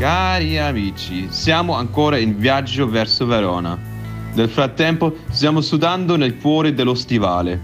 Cari 0.00 0.56
amici, 0.56 1.26
siamo 1.28 1.74
ancora 1.74 2.16
in 2.16 2.38
viaggio 2.38 2.88
verso 2.88 3.26
Verona. 3.26 3.78
Nel 4.32 4.48
frattempo 4.48 5.14
stiamo 5.28 5.60
sudando 5.60 6.16
nel 6.16 6.38
cuore 6.38 6.72
dello 6.72 6.94
stivale. 6.94 7.60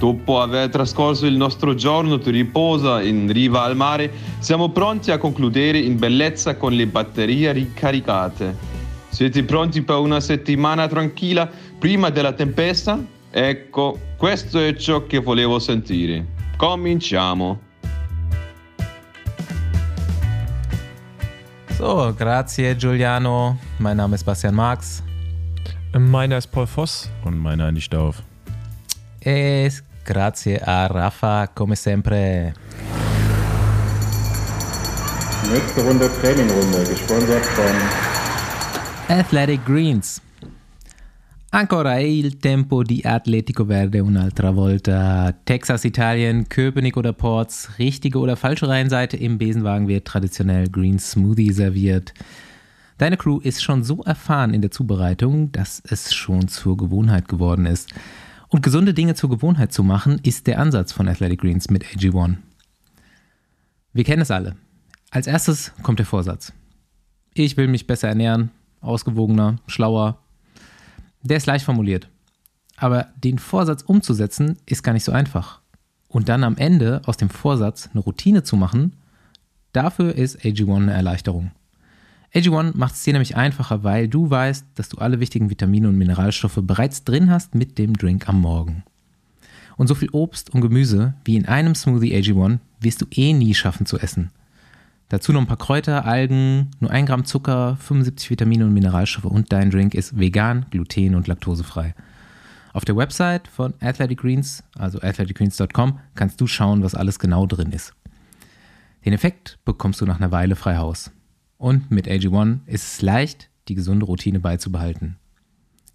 Dopo 0.00 0.40
aver 0.40 0.68
trascorso 0.68 1.26
il 1.26 1.36
nostro 1.36 1.76
giorno 1.76 2.16
di 2.16 2.28
riposo 2.32 2.98
in 2.98 3.32
riva 3.32 3.62
al 3.62 3.76
mare, 3.76 4.12
siamo 4.40 4.70
pronti 4.70 5.12
a 5.12 5.18
concludere 5.18 5.78
in 5.78 5.96
bellezza 5.96 6.56
con 6.56 6.72
le 6.72 6.88
batterie 6.88 7.52
ricaricate. 7.52 8.56
Siete 9.08 9.44
pronti 9.44 9.82
per 9.82 9.98
una 9.98 10.18
settimana 10.18 10.88
tranquilla 10.88 11.48
prima 11.78 12.10
della 12.10 12.32
tempesta? 12.32 13.00
Ecco, 13.30 13.96
questo 14.16 14.58
è 14.58 14.74
ciò 14.74 15.06
che 15.06 15.20
volevo 15.20 15.60
sentire. 15.60 16.26
Cominciamo. 16.56 17.69
So, 21.80 22.12
grazie 22.14 22.76
Giuliano. 22.76 23.56
Mein 23.78 23.96
Name 23.96 24.14
ist 24.14 24.22
Bastian 24.22 24.54
Marx. 24.54 25.02
Meiner 25.98 26.36
ist 26.36 26.48
Paul 26.48 26.66
Voss. 26.66 27.08
Und 27.24 27.38
meiner 27.38 27.72
nicht 27.72 27.94
auf. 27.94 28.16
Es 29.20 29.82
grazie 30.04 30.60
a 30.60 30.86
Rafa, 30.88 31.46
come 31.46 31.74
sempre. 31.74 32.52
Nächste 35.50 35.80
Runde 35.80 36.10
Trainingrunde, 36.20 36.84
gesponsert 36.84 37.46
von 37.46 37.74
Athletic 39.08 39.64
Greens. 39.64 40.20
Ancora 41.52 41.98
il 41.98 42.36
tempo 42.36 42.84
di 42.84 43.02
Atletico 43.02 43.64
Verde 43.64 43.98
un'altra 43.98 44.52
volta. 44.52 45.36
Texas, 45.42 45.82
Italien, 45.82 46.48
Köpenick 46.48 46.96
oder 46.96 47.12
Ports, 47.12 47.70
richtige 47.76 48.20
oder 48.20 48.36
falsche 48.36 48.68
Reihenseite 48.68 49.16
im 49.16 49.36
Besenwagen 49.36 49.88
wird 49.88 50.06
traditionell 50.06 50.68
Green 50.68 51.00
Smoothie 51.00 51.50
serviert. 51.52 52.14
Deine 52.98 53.16
Crew 53.16 53.40
ist 53.40 53.64
schon 53.64 53.82
so 53.82 54.00
erfahren 54.04 54.54
in 54.54 54.60
der 54.60 54.70
Zubereitung, 54.70 55.50
dass 55.50 55.82
es 55.84 56.14
schon 56.14 56.46
zur 56.46 56.76
Gewohnheit 56.76 57.26
geworden 57.26 57.66
ist. 57.66 57.92
Und 58.46 58.62
gesunde 58.62 58.94
Dinge 58.94 59.16
zur 59.16 59.30
Gewohnheit 59.30 59.72
zu 59.72 59.82
machen, 59.82 60.20
ist 60.22 60.46
der 60.46 60.60
Ansatz 60.60 60.92
von 60.92 61.08
Athletic 61.08 61.40
Greens 61.40 61.68
mit 61.68 61.84
AG1. 61.84 62.36
Wir 63.92 64.04
kennen 64.04 64.22
es 64.22 64.30
alle. 64.30 64.54
Als 65.10 65.26
erstes 65.26 65.72
kommt 65.82 65.98
der 65.98 66.06
Vorsatz. 66.06 66.52
Ich 67.34 67.56
will 67.56 67.66
mich 67.66 67.88
besser 67.88 68.06
ernähren, 68.06 68.52
ausgewogener, 68.80 69.56
schlauer, 69.66 70.20
der 71.22 71.36
ist 71.36 71.46
leicht 71.46 71.64
formuliert. 71.64 72.08
Aber 72.76 73.08
den 73.22 73.38
Vorsatz 73.38 73.82
umzusetzen 73.82 74.56
ist 74.66 74.82
gar 74.82 74.92
nicht 74.92 75.04
so 75.04 75.12
einfach. 75.12 75.60
Und 76.08 76.28
dann 76.28 76.44
am 76.44 76.56
Ende 76.56 77.02
aus 77.04 77.16
dem 77.16 77.30
Vorsatz 77.30 77.90
eine 77.92 78.00
Routine 78.00 78.42
zu 78.42 78.56
machen, 78.56 78.96
dafür 79.72 80.14
ist 80.14 80.40
AG1 80.40 80.76
eine 80.76 80.92
Erleichterung. 80.92 81.52
AG1 82.34 82.76
macht 82.76 82.94
es 82.94 83.02
dir 83.02 83.12
nämlich 83.12 83.36
einfacher, 83.36 83.82
weil 83.82 84.08
du 84.08 84.30
weißt, 84.30 84.66
dass 84.76 84.88
du 84.88 84.98
alle 84.98 85.20
wichtigen 85.20 85.50
Vitamine 85.50 85.88
und 85.88 85.98
Mineralstoffe 85.98 86.60
bereits 86.62 87.04
drin 87.04 87.30
hast 87.30 87.54
mit 87.54 87.76
dem 87.78 87.94
Drink 87.94 88.28
am 88.28 88.40
Morgen. 88.40 88.84
Und 89.76 89.86
so 89.86 89.94
viel 89.94 90.10
Obst 90.10 90.50
und 90.50 90.60
Gemüse 90.60 91.14
wie 91.24 91.36
in 91.36 91.46
einem 91.46 91.74
Smoothie 91.74 92.14
AG1 92.14 92.58
wirst 92.80 93.02
du 93.02 93.06
eh 93.10 93.32
nie 93.32 93.54
schaffen 93.54 93.86
zu 93.86 93.98
essen. 93.98 94.30
Dazu 95.10 95.32
noch 95.32 95.40
ein 95.40 95.48
paar 95.48 95.56
Kräuter, 95.56 96.06
Algen, 96.06 96.70
nur 96.78 96.92
ein 96.92 97.04
Gramm 97.04 97.24
Zucker, 97.24 97.76
75 97.80 98.30
Vitamine 98.30 98.64
und 98.64 98.72
Mineralstoffe 98.72 99.24
und 99.24 99.50
dein 99.52 99.72
Drink 99.72 99.92
ist 99.92 100.16
vegan, 100.16 100.66
gluten- 100.70 101.16
und 101.16 101.26
laktosefrei. 101.26 101.96
Auf 102.72 102.84
der 102.84 102.96
Website 102.96 103.48
von 103.48 103.74
Athletic 103.80 104.20
Greens, 104.20 104.62
also 104.78 105.00
athleticgreens.com, 105.00 105.98
kannst 106.14 106.40
du 106.40 106.46
schauen, 106.46 106.84
was 106.84 106.94
alles 106.94 107.18
genau 107.18 107.44
drin 107.46 107.72
ist. 107.72 107.92
Den 109.04 109.12
Effekt 109.12 109.58
bekommst 109.64 110.00
du 110.00 110.06
nach 110.06 110.18
einer 110.18 110.30
Weile 110.30 110.54
frei 110.54 110.76
Haus. 110.76 111.10
Und 111.58 111.90
mit 111.90 112.06
AG1 112.06 112.60
ist 112.66 112.94
es 112.94 113.02
leicht, 113.02 113.50
die 113.66 113.74
gesunde 113.74 114.06
Routine 114.06 114.38
beizubehalten. 114.38 115.16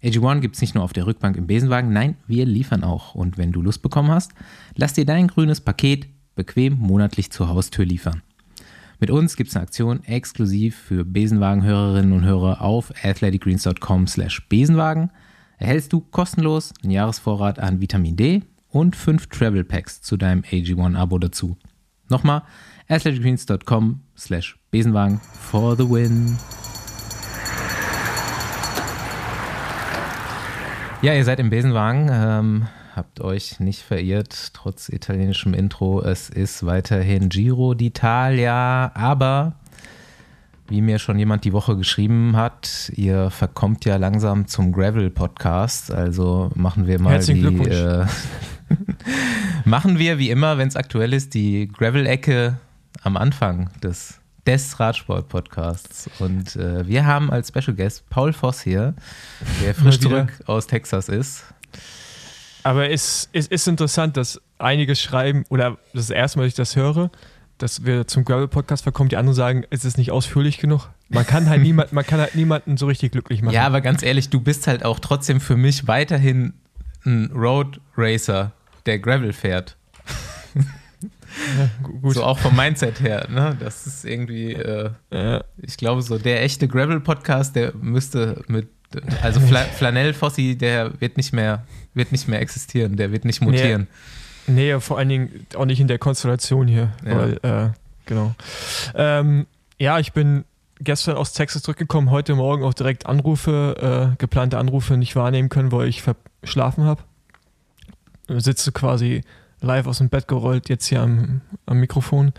AG1 0.02 0.40
gibt 0.40 0.56
es 0.56 0.60
nicht 0.60 0.74
nur 0.74 0.84
auf 0.84 0.92
der 0.92 1.06
Rückbank 1.06 1.38
im 1.38 1.46
Besenwagen, 1.46 1.90
nein, 1.90 2.16
wir 2.26 2.44
liefern 2.44 2.84
auch. 2.84 3.14
Und 3.14 3.38
wenn 3.38 3.52
du 3.52 3.62
Lust 3.62 3.80
bekommen 3.80 4.10
hast, 4.10 4.32
lass 4.74 4.92
dir 4.92 5.06
dein 5.06 5.28
grünes 5.28 5.62
Paket 5.62 6.06
bequem 6.34 6.76
monatlich 6.78 7.32
zur 7.32 7.48
Haustür 7.48 7.86
liefern. 7.86 8.20
Mit 8.98 9.10
uns 9.10 9.36
gibt 9.36 9.50
es 9.50 9.56
eine 9.56 9.64
Aktion 9.64 10.02
exklusiv 10.04 10.74
für 10.74 11.04
Besenwagen-Hörerinnen 11.04 12.12
und 12.14 12.24
Hörer 12.24 12.62
auf 12.62 12.92
athleticgreens.com 13.02 14.06
slash 14.06 14.48
Besenwagen. 14.48 15.10
Erhältst 15.58 15.92
du 15.92 16.00
kostenlos 16.00 16.72
einen 16.82 16.92
Jahresvorrat 16.92 17.58
an 17.58 17.80
Vitamin 17.80 18.16
D 18.16 18.42
und 18.70 18.96
fünf 18.96 19.26
Travel 19.26 19.64
Packs 19.64 20.00
zu 20.00 20.16
deinem 20.16 20.42
AG1-Abo 20.42 21.18
dazu. 21.18 21.58
Nochmal, 22.08 22.42
athleticgreens.com 22.88 24.00
slash 24.16 24.58
Besenwagen 24.70 25.20
for 25.40 25.76
the 25.76 25.88
win. 25.88 26.38
Ja, 31.02 31.12
ihr 31.12 31.24
seid 31.24 31.38
im 31.38 31.50
Besenwagen. 31.50 32.08
Ähm, 32.10 32.66
habt 32.96 33.20
euch 33.20 33.60
nicht 33.60 33.82
verirrt, 33.82 34.54
trotz 34.54 34.88
italienischem 34.88 35.52
Intro. 35.52 36.00
Es 36.00 36.30
ist 36.30 36.64
weiterhin 36.64 37.28
Giro 37.28 37.72
d'Italia, 37.72 38.90
aber 38.94 39.56
wie 40.68 40.80
mir 40.80 40.98
schon 40.98 41.18
jemand 41.18 41.44
die 41.44 41.52
Woche 41.52 41.76
geschrieben 41.76 42.36
hat, 42.36 42.90
ihr 42.96 43.30
verkommt 43.30 43.84
ja 43.84 43.96
langsam 43.96 44.48
zum 44.48 44.72
Gravel-Podcast. 44.72 45.92
Also 45.92 46.50
machen 46.54 46.86
wir 46.86 46.98
mal 46.98 47.12
Herzlichen 47.12 47.62
die. 47.62 47.70
Äh, 47.70 48.06
machen 49.64 49.98
wir 49.98 50.18
wie 50.18 50.30
immer, 50.30 50.58
wenn 50.58 50.68
es 50.68 50.74
aktuell 50.74 51.12
ist, 51.12 51.34
die 51.34 51.68
Gravel-Ecke 51.68 52.58
am 53.02 53.16
Anfang 53.16 53.70
des, 53.82 54.18
des 54.46 54.80
Radsport-Podcasts. 54.80 56.10
Und 56.18 56.56
äh, 56.56 56.86
wir 56.88 57.06
haben 57.06 57.30
als 57.30 57.48
Special 57.48 57.76
Guest 57.76 58.08
Paul 58.10 58.32
Voss 58.32 58.62
hier, 58.62 58.94
der 59.62 59.74
frisch 59.74 60.00
zurück 60.00 60.32
aus 60.46 60.66
Texas 60.66 61.08
ist. 61.08 61.44
Aber 62.66 62.90
es, 62.90 63.28
es 63.32 63.46
ist 63.46 63.68
interessant, 63.68 64.16
dass 64.16 64.40
einige 64.58 64.96
schreiben, 64.96 65.44
oder 65.50 65.78
das 65.92 66.02
ist 66.02 66.10
das 66.10 66.16
erste 66.16 66.38
Mal, 66.38 66.44
dass 66.44 66.50
ich 66.52 66.56
das 66.56 66.74
höre, 66.76 67.10
dass 67.58 67.84
wir 67.84 68.06
zum 68.06 68.24
Gravel-Podcast 68.24 68.82
verkommen, 68.82 69.08
die 69.08 69.16
anderen 69.16 69.34
sagen, 69.36 69.64
es 69.70 69.84
ist 69.84 69.98
nicht 69.98 70.10
ausführlich 70.10 70.58
genug. 70.58 70.90
Man 71.08 71.24
kann 71.26 71.48
halt, 71.48 71.62
niemand, 71.62 71.92
man 71.92 72.04
kann 72.04 72.18
halt 72.20 72.34
niemanden 72.34 72.76
so 72.76 72.86
richtig 72.86 73.12
glücklich 73.12 73.40
machen. 73.42 73.54
Ja, 73.54 73.66
aber 73.66 73.80
ganz 73.80 74.02
ehrlich, 74.02 74.30
du 74.30 74.40
bist 74.40 74.66
halt 74.66 74.84
auch 74.84 74.98
trotzdem 74.98 75.40
für 75.40 75.56
mich 75.56 75.86
weiterhin 75.86 76.54
ein 77.04 77.30
Road 77.32 77.80
Racer, 77.96 78.50
der 78.84 78.98
Gravel 78.98 79.32
fährt. 79.32 79.76
Ja, 80.54 81.70
gu- 81.82 81.98
gut. 82.00 82.14
So 82.14 82.24
auch 82.24 82.38
vom 82.38 82.56
Mindset 82.56 83.00
her, 83.00 83.28
ne? 83.30 83.56
Das 83.60 83.86
ist 83.86 84.04
irgendwie, 84.04 84.54
äh, 84.54 84.90
Ja, 85.12 85.44
ich 85.62 85.76
glaube, 85.76 86.02
so 86.02 86.18
der 86.18 86.42
echte 86.42 86.66
Gravel-Podcast, 86.66 87.54
der 87.54 87.74
müsste 87.74 88.42
mit, 88.48 88.68
also 89.22 89.38
Fla 89.40 89.60
Flanell 89.60 90.14
Fossi, 90.14 90.56
der 90.56 90.98
wird 91.00 91.16
nicht 91.16 91.32
mehr, 91.32 91.64
wird 91.96 92.12
nicht 92.12 92.28
mehr 92.28 92.40
existieren, 92.40 92.96
der 92.96 93.12
wird 93.12 93.24
nicht 93.24 93.40
mutieren. 93.40 93.88
nee, 94.46 94.78
vor 94.80 94.98
allen 94.98 95.08
Dingen 95.08 95.46
auch 95.56 95.64
nicht 95.64 95.80
in 95.80 95.88
der 95.88 95.98
Konstellation 95.98 96.68
hier. 96.68 96.92
Ja. 97.04 97.18
Weil, 97.18 97.38
äh, 97.42 97.70
genau. 98.04 98.34
Ähm, 98.94 99.46
ja, 99.78 99.98
ich 99.98 100.12
bin 100.12 100.44
gestern 100.80 101.16
aus 101.16 101.32
Texas 101.32 101.62
zurückgekommen, 101.62 102.10
heute 102.10 102.34
Morgen 102.34 102.62
auch 102.62 102.74
direkt 102.74 103.06
Anrufe, 103.06 104.12
äh, 104.12 104.16
geplante 104.18 104.58
Anrufe 104.58 104.96
nicht 104.96 105.16
wahrnehmen 105.16 105.48
können, 105.48 105.72
weil 105.72 105.88
ich 105.88 106.02
verschlafen 106.02 106.84
habe. 106.84 107.02
Sitze 108.28 108.72
quasi 108.72 109.22
live 109.60 109.86
aus 109.86 109.98
dem 109.98 110.08
Bett 110.08 110.28
gerollt, 110.28 110.68
jetzt 110.68 110.86
hier 110.86 111.00
am, 111.00 111.40
am 111.64 111.78
Mikrofon. 111.78 112.32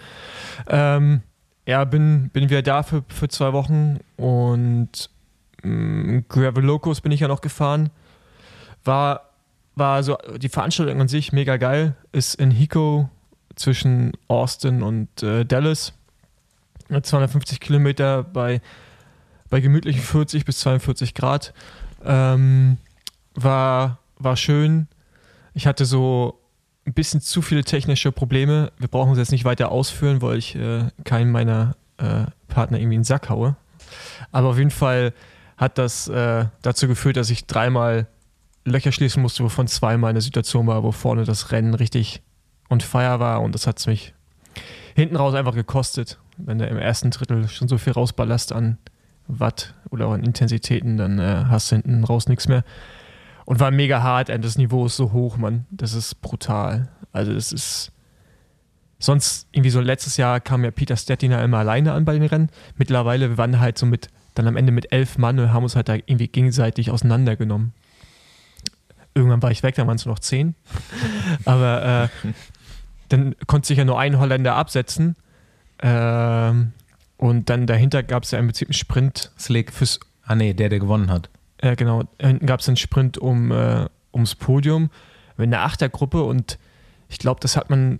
Ähm, 0.67 1.21
ja, 1.65 1.83
bin, 1.83 2.29
bin 2.29 2.49
wieder 2.49 2.61
da 2.61 2.83
für, 2.83 3.03
für 3.07 3.27
zwei 3.27 3.53
Wochen 3.53 3.99
und 4.15 5.09
mh, 5.63 6.23
Gravel 6.29 6.63
Locos 6.63 7.01
bin 7.01 7.11
ich 7.11 7.19
ja 7.21 7.27
noch 7.27 7.41
gefahren. 7.41 7.89
War, 8.83 9.26
war 9.77 10.01
so 10.03 10.17
die 10.37 10.49
Veranstaltung 10.49 10.99
an 10.99 11.07
sich 11.07 11.31
mega 11.31 11.57
geil. 11.57 11.95
Ist 12.11 12.35
in 12.35 12.51
Hico 12.51 13.09
zwischen 13.55 14.11
Austin 14.27 14.81
und 14.81 15.23
äh, 15.23 15.45
Dallas. 15.45 15.93
250 16.89 17.59
Kilometer 17.59 18.23
bei, 18.23 18.61
bei 19.49 19.59
gemütlichen 19.59 20.01
40 20.01 20.45
bis 20.45 20.59
42 20.59 21.13
Grad. 21.13 21.53
Ähm, 22.03 22.77
war, 23.35 23.99
war 24.17 24.37
schön. 24.37 24.87
Ich 25.53 25.67
hatte 25.67 25.85
so 25.85 26.39
ein 26.85 26.93
bisschen 26.93 27.19
zu 27.21 27.41
viele 27.41 27.63
technische 27.63 28.11
Probleme. 28.11 28.71
Wir 28.77 28.87
brauchen 28.87 29.11
es 29.11 29.17
jetzt 29.17 29.31
nicht 29.31 29.45
weiter 29.45 29.71
ausführen, 29.71 30.21
weil 30.21 30.37
ich 30.37 30.55
äh, 30.55 30.85
keinen 31.03 31.31
meiner 31.31 31.75
äh, 31.97 32.25
Partner 32.47 32.79
irgendwie 32.79 32.95
in 32.95 33.01
den 33.01 33.05
Sack 33.05 33.29
haue. 33.29 33.57
Aber 34.31 34.49
auf 34.49 34.57
jeden 34.57 34.71
Fall 34.71 35.13
hat 35.57 35.77
das 35.77 36.07
äh, 36.07 36.45
dazu 36.61 36.87
geführt, 36.87 37.17
dass 37.17 37.29
ich 37.29 37.45
dreimal 37.45 38.07
Löcher 38.69 38.91
schließen 38.91 39.21
musste, 39.21 39.43
wovon 39.43 39.67
zweimal 39.67 40.09
eine 40.09 40.21
Situation 40.21 40.67
war, 40.67 40.83
wo 40.83 40.91
vorne 40.91 41.23
das 41.23 41.51
Rennen 41.51 41.73
richtig 41.73 42.21
on 42.69 42.81
fire 42.81 43.19
war 43.19 43.41
und 43.41 43.55
das 43.55 43.67
hat 43.67 43.79
es 43.79 43.87
mich 43.87 44.13
hinten 44.95 45.15
raus 45.15 45.33
einfach 45.33 45.55
gekostet. 45.55 46.19
Wenn 46.37 46.59
du 46.59 46.67
im 46.67 46.77
ersten 46.77 47.11
Drittel 47.11 47.47
schon 47.47 47.67
so 47.67 47.77
viel 47.77 47.93
rausballerst 47.93 48.51
an 48.51 48.77
Watt 49.27 49.73
oder 49.89 50.07
an 50.07 50.23
Intensitäten, 50.23 50.97
dann 50.97 51.19
äh, 51.19 51.45
hast 51.47 51.71
du 51.71 51.75
hinten 51.75 52.03
raus 52.03 52.27
nichts 52.27 52.47
mehr. 52.47 52.63
Und 53.45 53.59
war 53.59 53.71
mega 53.71 54.03
hart, 54.03 54.29
und 54.29 54.43
das 54.43 54.57
Niveau 54.57 54.85
ist 54.85 54.97
so 54.97 55.13
hoch, 55.13 55.37
Mann. 55.37 55.65
Das 55.71 55.93
ist 55.93 56.21
brutal. 56.21 56.89
Also 57.13 57.33
das 57.33 57.51
ist 57.51 57.91
sonst 58.99 59.47
irgendwie 59.51 59.69
so 59.69 59.79
letztes 59.79 60.17
Jahr 60.17 60.39
kam 60.39 60.63
ja 60.63 60.71
Peter 60.71 60.97
Stettiner 60.97 61.43
immer 61.43 61.59
alleine 61.59 61.93
an 61.93 62.05
bei 62.05 62.13
den 62.13 62.23
Rennen. 62.23 62.49
Mittlerweile, 62.75 63.37
waren 63.37 63.59
halt 63.59 63.77
so 63.77 63.85
mit, 63.85 64.09
dann 64.33 64.47
am 64.47 64.57
Ende 64.57 64.71
mit 64.71 64.91
elf 64.91 65.17
Mann 65.17 65.39
und 65.39 65.53
haben 65.53 65.63
uns 65.63 65.75
halt 65.75 65.89
da 65.89 65.95
irgendwie 65.95 66.27
gegenseitig 66.27 66.91
auseinandergenommen. 66.91 67.73
Irgendwann 69.17 69.41
war 69.41 69.49
ich 69.49 69.63
weg, 69.63 69.73
dann 69.73 69.87
waren 69.87 69.95
es 69.95 70.05
noch 70.05 70.19
zehn. 70.19 70.53
Aber 71.43 72.09
äh, 72.23 72.33
dann 73.09 73.35
konnte 73.47 73.67
sich 73.67 73.79
ja 73.79 73.83
nur 73.83 73.99
ein 73.99 74.19
Holländer 74.19 74.55
absetzen. 74.55 75.15
Ähm, 75.79 76.73
und 77.17 77.49
dann 77.49 77.65
dahinter 77.65 78.03
gab 78.03 78.23
es 78.23 78.31
ja 78.31 78.37
im 78.37 78.45
Prinzip 78.45 78.67
einen 78.67 78.73
Sprint. 78.73 79.31
Slick. 79.39 79.73
Fürs, 79.73 79.99
ah, 80.23 80.35
nee, 80.35 80.53
der, 80.53 80.69
der 80.69 80.79
gewonnen 80.79 81.09
hat. 81.09 81.31
Ja, 81.63 81.73
genau. 81.73 82.03
Hinten 82.21 82.45
gab 82.45 82.59
es 82.59 82.67
einen 82.67 82.77
Sprint 82.77 83.17
um, 83.17 83.51
äh, 83.51 83.87
ums 84.13 84.35
Podium 84.35 84.91
in 85.39 85.49
der 85.49 85.63
Achtergruppe 85.63 86.21
und 86.21 86.59
ich 87.09 87.17
glaube, 87.17 87.39
das 87.39 87.57
hat 87.57 87.71
man. 87.71 87.99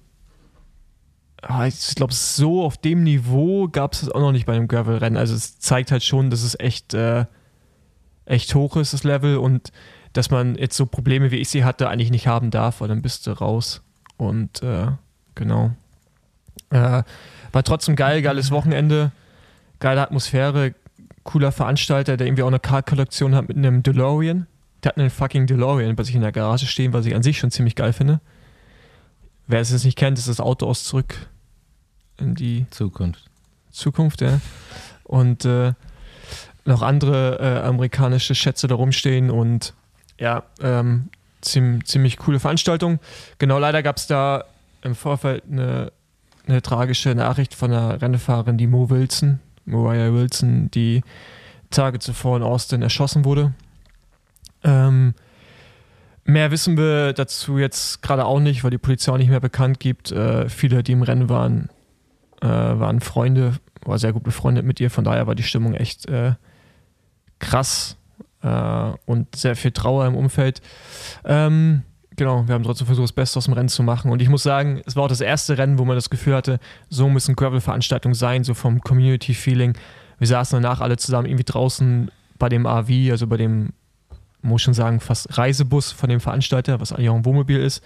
Ah, 1.41 1.65
ich 1.65 1.95
glaube, 1.95 2.13
so 2.13 2.63
auf 2.63 2.77
dem 2.77 3.03
Niveau 3.03 3.67
gab 3.69 3.93
es 3.93 4.01
das 4.01 4.09
auch 4.09 4.19
noch 4.19 4.31
nicht 4.31 4.45
bei 4.45 4.53
einem 4.53 4.67
Gravel-Rennen. 4.67 5.17
Also, 5.17 5.33
es 5.33 5.59
zeigt 5.59 5.91
halt 5.91 6.03
schon, 6.03 6.29
dass 6.29 6.43
es 6.43 6.59
echt, 6.59 6.93
äh, 6.93 7.25
echt 8.25 8.53
hoch 8.53 8.75
ist, 8.75 8.93
das 8.93 9.03
Level 9.03 9.37
und 9.37 9.71
dass 10.17 10.31
man 10.31 10.55
jetzt 10.55 10.75
so 10.75 10.87
Probleme, 10.87 11.29
wie 11.29 11.35
ich 11.35 11.49
sie 11.49 11.63
hatte, 11.63 11.89
eigentlich 11.89 12.09
nicht 12.09 12.27
haben 12.27 12.49
darf, 12.49 12.81
weil 12.81 12.87
dann 12.87 13.03
bist 13.03 13.27
du 13.27 13.31
raus. 13.31 13.83
Und 14.17 14.63
äh, 14.63 14.87
genau. 15.35 15.71
Äh, 16.71 17.03
war 17.51 17.63
trotzdem 17.63 17.95
geil, 17.95 18.23
geiles 18.23 18.49
Wochenende, 18.49 19.11
geile 19.79 20.01
Atmosphäre, 20.01 20.73
cooler 21.23 21.51
Veranstalter, 21.51 22.17
der 22.17 22.25
irgendwie 22.25 22.41
auch 22.41 22.47
eine 22.47 22.59
Card-Kollektion 22.59 23.35
hat 23.35 23.47
mit 23.47 23.57
einem 23.57 23.83
DeLorean. 23.83 24.47
Der 24.83 24.89
hat 24.89 24.97
einen 24.97 25.11
fucking 25.11 25.45
DeLorean 25.45 25.95
bei 25.95 26.03
sich 26.03 26.15
in 26.15 26.21
der 26.21 26.31
Garage 26.31 26.65
stehen, 26.65 26.93
was 26.93 27.05
ich 27.05 27.13
an 27.13 27.21
sich 27.21 27.37
schon 27.37 27.51
ziemlich 27.51 27.75
geil 27.75 27.93
finde. 27.93 28.19
Wer 29.45 29.61
es 29.61 29.71
jetzt 29.71 29.85
nicht 29.85 29.97
kennt, 29.97 30.17
ist 30.17 30.27
das 30.27 30.39
Auto 30.39 30.65
aus 30.65 30.83
zurück 30.83 31.29
in 32.17 32.33
die 32.33 32.65
Zukunft. 32.71 33.29
Zukunft, 33.71 34.21
ja. 34.21 34.41
Und 35.03 35.45
äh, 35.45 35.73
noch 36.65 36.81
andere 36.81 37.39
äh, 37.39 37.67
amerikanische 37.67 38.33
Schätze 38.33 38.67
da 38.67 38.73
rumstehen 38.73 39.29
und 39.29 39.75
ja, 40.19 40.43
ähm, 40.61 41.09
ziemlich, 41.41 41.85
ziemlich 41.85 42.17
coole 42.17 42.39
Veranstaltung. 42.39 42.99
Genau, 43.37 43.59
leider 43.59 43.83
gab 43.83 43.97
es 43.97 44.07
da 44.07 44.45
im 44.81 44.95
Vorfeld 44.95 45.43
eine, 45.49 45.91
eine 46.47 46.61
tragische 46.61 47.13
Nachricht 47.15 47.55
von 47.55 47.71
einer 47.71 48.01
Rennfahrerin, 48.01 48.57
die 48.57 48.67
Mo 48.67 48.89
Wilson, 48.89 49.39
Mariah 49.65 50.13
Wilson, 50.13 50.71
die 50.71 51.03
Tage 51.69 51.99
zuvor 51.99 52.37
in 52.37 52.43
Austin 52.43 52.81
erschossen 52.81 53.25
wurde. 53.25 53.53
Ähm, 54.63 55.13
mehr 56.23 56.51
wissen 56.51 56.77
wir 56.77 57.13
dazu 57.13 57.57
jetzt 57.57 58.01
gerade 58.01 58.25
auch 58.25 58.39
nicht, 58.39 58.63
weil 58.63 58.71
die 58.71 58.77
Polizei 58.77 59.11
auch 59.11 59.17
nicht 59.17 59.29
mehr 59.29 59.39
bekannt 59.39 59.79
gibt. 59.79 60.11
Äh, 60.11 60.49
viele, 60.49 60.83
die 60.83 60.93
im 60.93 61.03
Rennen 61.03 61.29
waren, 61.29 61.69
äh, 62.41 62.47
waren 62.47 63.01
Freunde, 63.01 63.57
war 63.83 63.99
sehr 63.99 64.13
gut 64.13 64.23
befreundet 64.23 64.65
mit 64.65 64.79
ihr. 64.79 64.89
Von 64.89 65.03
daher 65.03 65.27
war 65.27 65.35
die 65.35 65.43
Stimmung 65.43 65.73
echt 65.73 66.07
äh, 66.07 66.33
krass 67.39 67.97
äh, 68.41 68.91
und 69.05 69.35
sehr 69.35 69.55
viel 69.55 69.71
Trauer 69.71 70.05
im 70.05 70.15
Umfeld. 70.15 70.61
Ähm, 71.25 71.83
genau, 72.15 72.47
wir 72.47 72.55
haben 72.55 72.63
trotzdem 72.63 72.87
versucht, 72.87 73.05
das 73.05 73.13
Beste 73.13 73.37
aus 73.37 73.45
dem 73.45 73.53
Rennen 73.53 73.69
zu 73.69 73.83
machen. 73.83 74.11
Und 74.11 74.21
ich 74.21 74.29
muss 74.29 74.43
sagen, 74.43 74.81
es 74.85 74.95
war 74.95 75.03
auch 75.03 75.09
das 75.09 75.21
erste 75.21 75.57
Rennen, 75.57 75.79
wo 75.79 75.85
man 75.85 75.95
das 75.95 76.09
Gefühl 76.09 76.35
hatte, 76.35 76.59
so 76.89 77.09
müssen 77.09 77.35
Gravel-Veranstaltungen 77.35 78.15
sein, 78.15 78.43
so 78.43 78.53
vom 78.53 78.81
Community-Feeling. 78.81 79.77
Wir 80.19 80.27
saßen 80.27 80.61
danach 80.61 80.81
alle 80.81 80.97
zusammen 80.97 81.27
irgendwie 81.27 81.45
draußen 81.45 82.11
bei 82.37 82.49
dem 82.49 82.65
AV, 82.65 82.89
also 83.11 83.27
bei 83.27 83.37
dem, 83.37 83.73
muss 84.41 84.61
schon 84.61 84.73
sagen, 84.73 84.99
fast 84.99 85.37
Reisebus 85.37 85.91
von 85.91 86.09
dem 86.09 86.19
Veranstalter, 86.19 86.79
was 86.79 86.91
eigentlich 86.91 87.09
auch 87.09 87.15
ein 87.15 87.25
Wohnmobil 87.25 87.59
ist, 87.59 87.83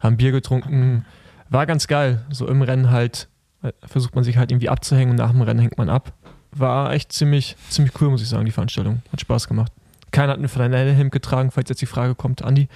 haben 0.00 0.16
Bier 0.16 0.32
getrunken. 0.32 1.04
War 1.48 1.66
ganz 1.66 1.86
geil. 1.86 2.24
So 2.30 2.48
im 2.48 2.62
Rennen 2.62 2.90
halt 2.90 3.28
äh, 3.62 3.72
versucht 3.84 4.14
man 4.14 4.24
sich 4.24 4.36
halt 4.36 4.50
irgendwie 4.50 4.68
abzuhängen 4.68 5.10
und 5.10 5.16
nach 5.16 5.30
dem 5.30 5.42
Rennen 5.42 5.60
hängt 5.60 5.78
man 5.78 5.88
ab 5.88 6.12
war 6.58 6.92
echt 6.92 7.12
ziemlich, 7.12 7.56
ziemlich 7.68 8.00
cool, 8.00 8.10
muss 8.10 8.22
ich 8.22 8.28
sagen, 8.28 8.44
die 8.44 8.52
Veranstaltung. 8.52 9.02
Hat 9.12 9.20
Spaß 9.20 9.48
gemacht. 9.48 9.72
Keiner 10.10 10.32
hat 10.32 10.38
einen 10.38 10.48
Flanellhemd 10.48 11.12
getragen, 11.12 11.50
falls 11.50 11.68
jetzt 11.68 11.82
die 11.82 11.86
Frage 11.86 12.14
kommt, 12.14 12.42
Andi. 12.42 12.68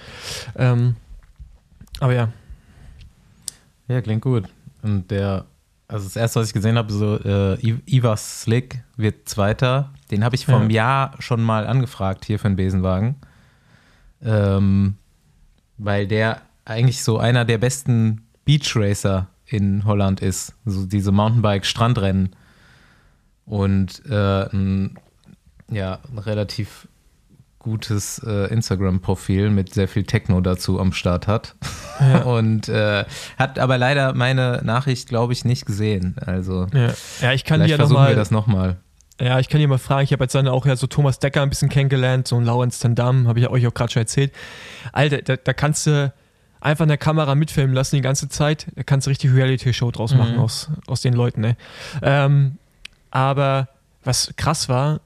Ähm, 0.55 0.95
aber 1.99 2.13
ja. 2.13 2.29
Ja, 3.87 4.01
klingt 4.01 4.21
gut. 4.21 4.45
Und 4.81 5.09
der, 5.11 5.45
also 5.87 6.05
das 6.05 6.15
erste, 6.15 6.39
was 6.39 6.47
ich 6.47 6.53
gesehen 6.53 6.77
habe, 6.77 6.91
so 6.91 7.17
äh, 7.17 7.57
Iva 7.85 8.15
Slick 8.17 8.83
wird 8.97 9.27
Zweiter. 9.27 9.91
Den 10.11 10.23
habe 10.23 10.35
ich 10.35 10.45
vor 10.45 10.59
einem 10.59 10.69
Jahr 10.69 11.15
schon 11.19 11.41
mal 11.41 11.67
angefragt 11.67 12.25
hier 12.25 12.39
für 12.39 12.47
den 12.47 12.55
Besenwagen. 12.55 13.15
Ähm, 14.23 14.95
weil 15.77 16.07
der 16.07 16.41
eigentlich 16.65 17.03
so 17.03 17.17
einer 17.17 17.43
der 17.43 17.57
besten 17.57 18.23
Beach 18.45 18.75
Racer 18.75 19.27
in 19.45 19.83
Holland 19.85 20.21
ist. 20.21 20.53
So 20.65 20.85
diese 20.85 21.11
Mountainbike-Strandrennen 21.11 22.35
und 23.45 24.03
äh, 24.09 24.49
ein, 24.51 24.97
ja, 25.69 25.99
ein 26.11 26.17
relativ 26.17 26.87
gutes 27.61 28.19
äh, 28.25 28.51
Instagram-Profil 28.51 29.49
mit 29.49 29.73
sehr 29.73 29.87
viel 29.87 30.03
Techno 30.03 30.41
dazu 30.41 30.79
am 30.79 30.93
Start 30.93 31.27
hat. 31.27 31.55
Ja. 31.99 32.21
Und 32.23 32.69
äh, 32.69 33.05
hat 33.37 33.59
aber 33.59 33.77
leider 33.77 34.13
meine 34.13 34.61
Nachricht, 34.63 35.09
glaube 35.09 35.33
ich, 35.33 35.45
nicht 35.45 35.65
gesehen. 35.65 36.15
Also 36.25 36.67
ja, 36.73 36.91
ja 37.21 37.33
ich 37.33 37.45
kann 37.45 37.57
vielleicht 37.57 37.71
ja 37.71 37.77
versuchen 37.77 37.97
noch 37.97 38.01
mal, 38.01 38.09
wir 38.09 38.15
das 38.15 38.31
nochmal. 38.31 38.77
Ja, 39.19 39.39
ich 39.39 39.49
kann 39.49 39.59
dir 39.59 39.67
mal 39.67 39.77
fragen, 39.77 40.03
ich 40.03 40.13
habe 40.13 40.23
jetzt 40.23 40.33
dann 40.33 40.47
auch 40.47 40.65
ja 40.65 40.75
so 40.75 40.87
Thomas 40.87 41.19
Decker 41.19 41.43
ein 41.43 41.49
bisschen 41.49 41.69
kennengelernt, 41.69 42.27
so 42.27 42.37
ein 42.37 42.45
Lawrence 42.45 42.81
Tandam, 42.81 43.27
habe 43.27 43.39
ich 43.39 43.47
euch 43.47 43.67
auch 43.67 43.73
gerade 43.73 43.91
schon 43.91 44.01
erzählt. 44.01 44.33
Alter, 44.93 45.21
da, 45.21 45.35
da, 45.35 45.53
kannst 45.53 45.85
du 45.85 46.11
einfach 46.59 46.83
eine 46.83 46.97
Kamera 46.97 47.35
mitfilmen 47.35 47.75
lassen 47.75 47.97
die 47.97 48.01
ganze 48.01 48.29
Zeit. 48.29 48.65
Da 48.75 48.81
kannst 48.81 49.05
du 49.05 49.09
richtig 49.11 49.31
Reality-Show 49.31 49.91
draus 49.91 50.15
machen 50.15 50.37
mhm. 50.37 50.41
aus, 50.41 50.71
aus 50.87 51.01
den 51.01 51.13
Leuten, 51.13 51.41
ne? 51.41 51.55
Ähm, 52.01 52.57
aber 53.11 53.69
was 54.03 54.33
krass 54.35 54.67
war, 54.69 55.01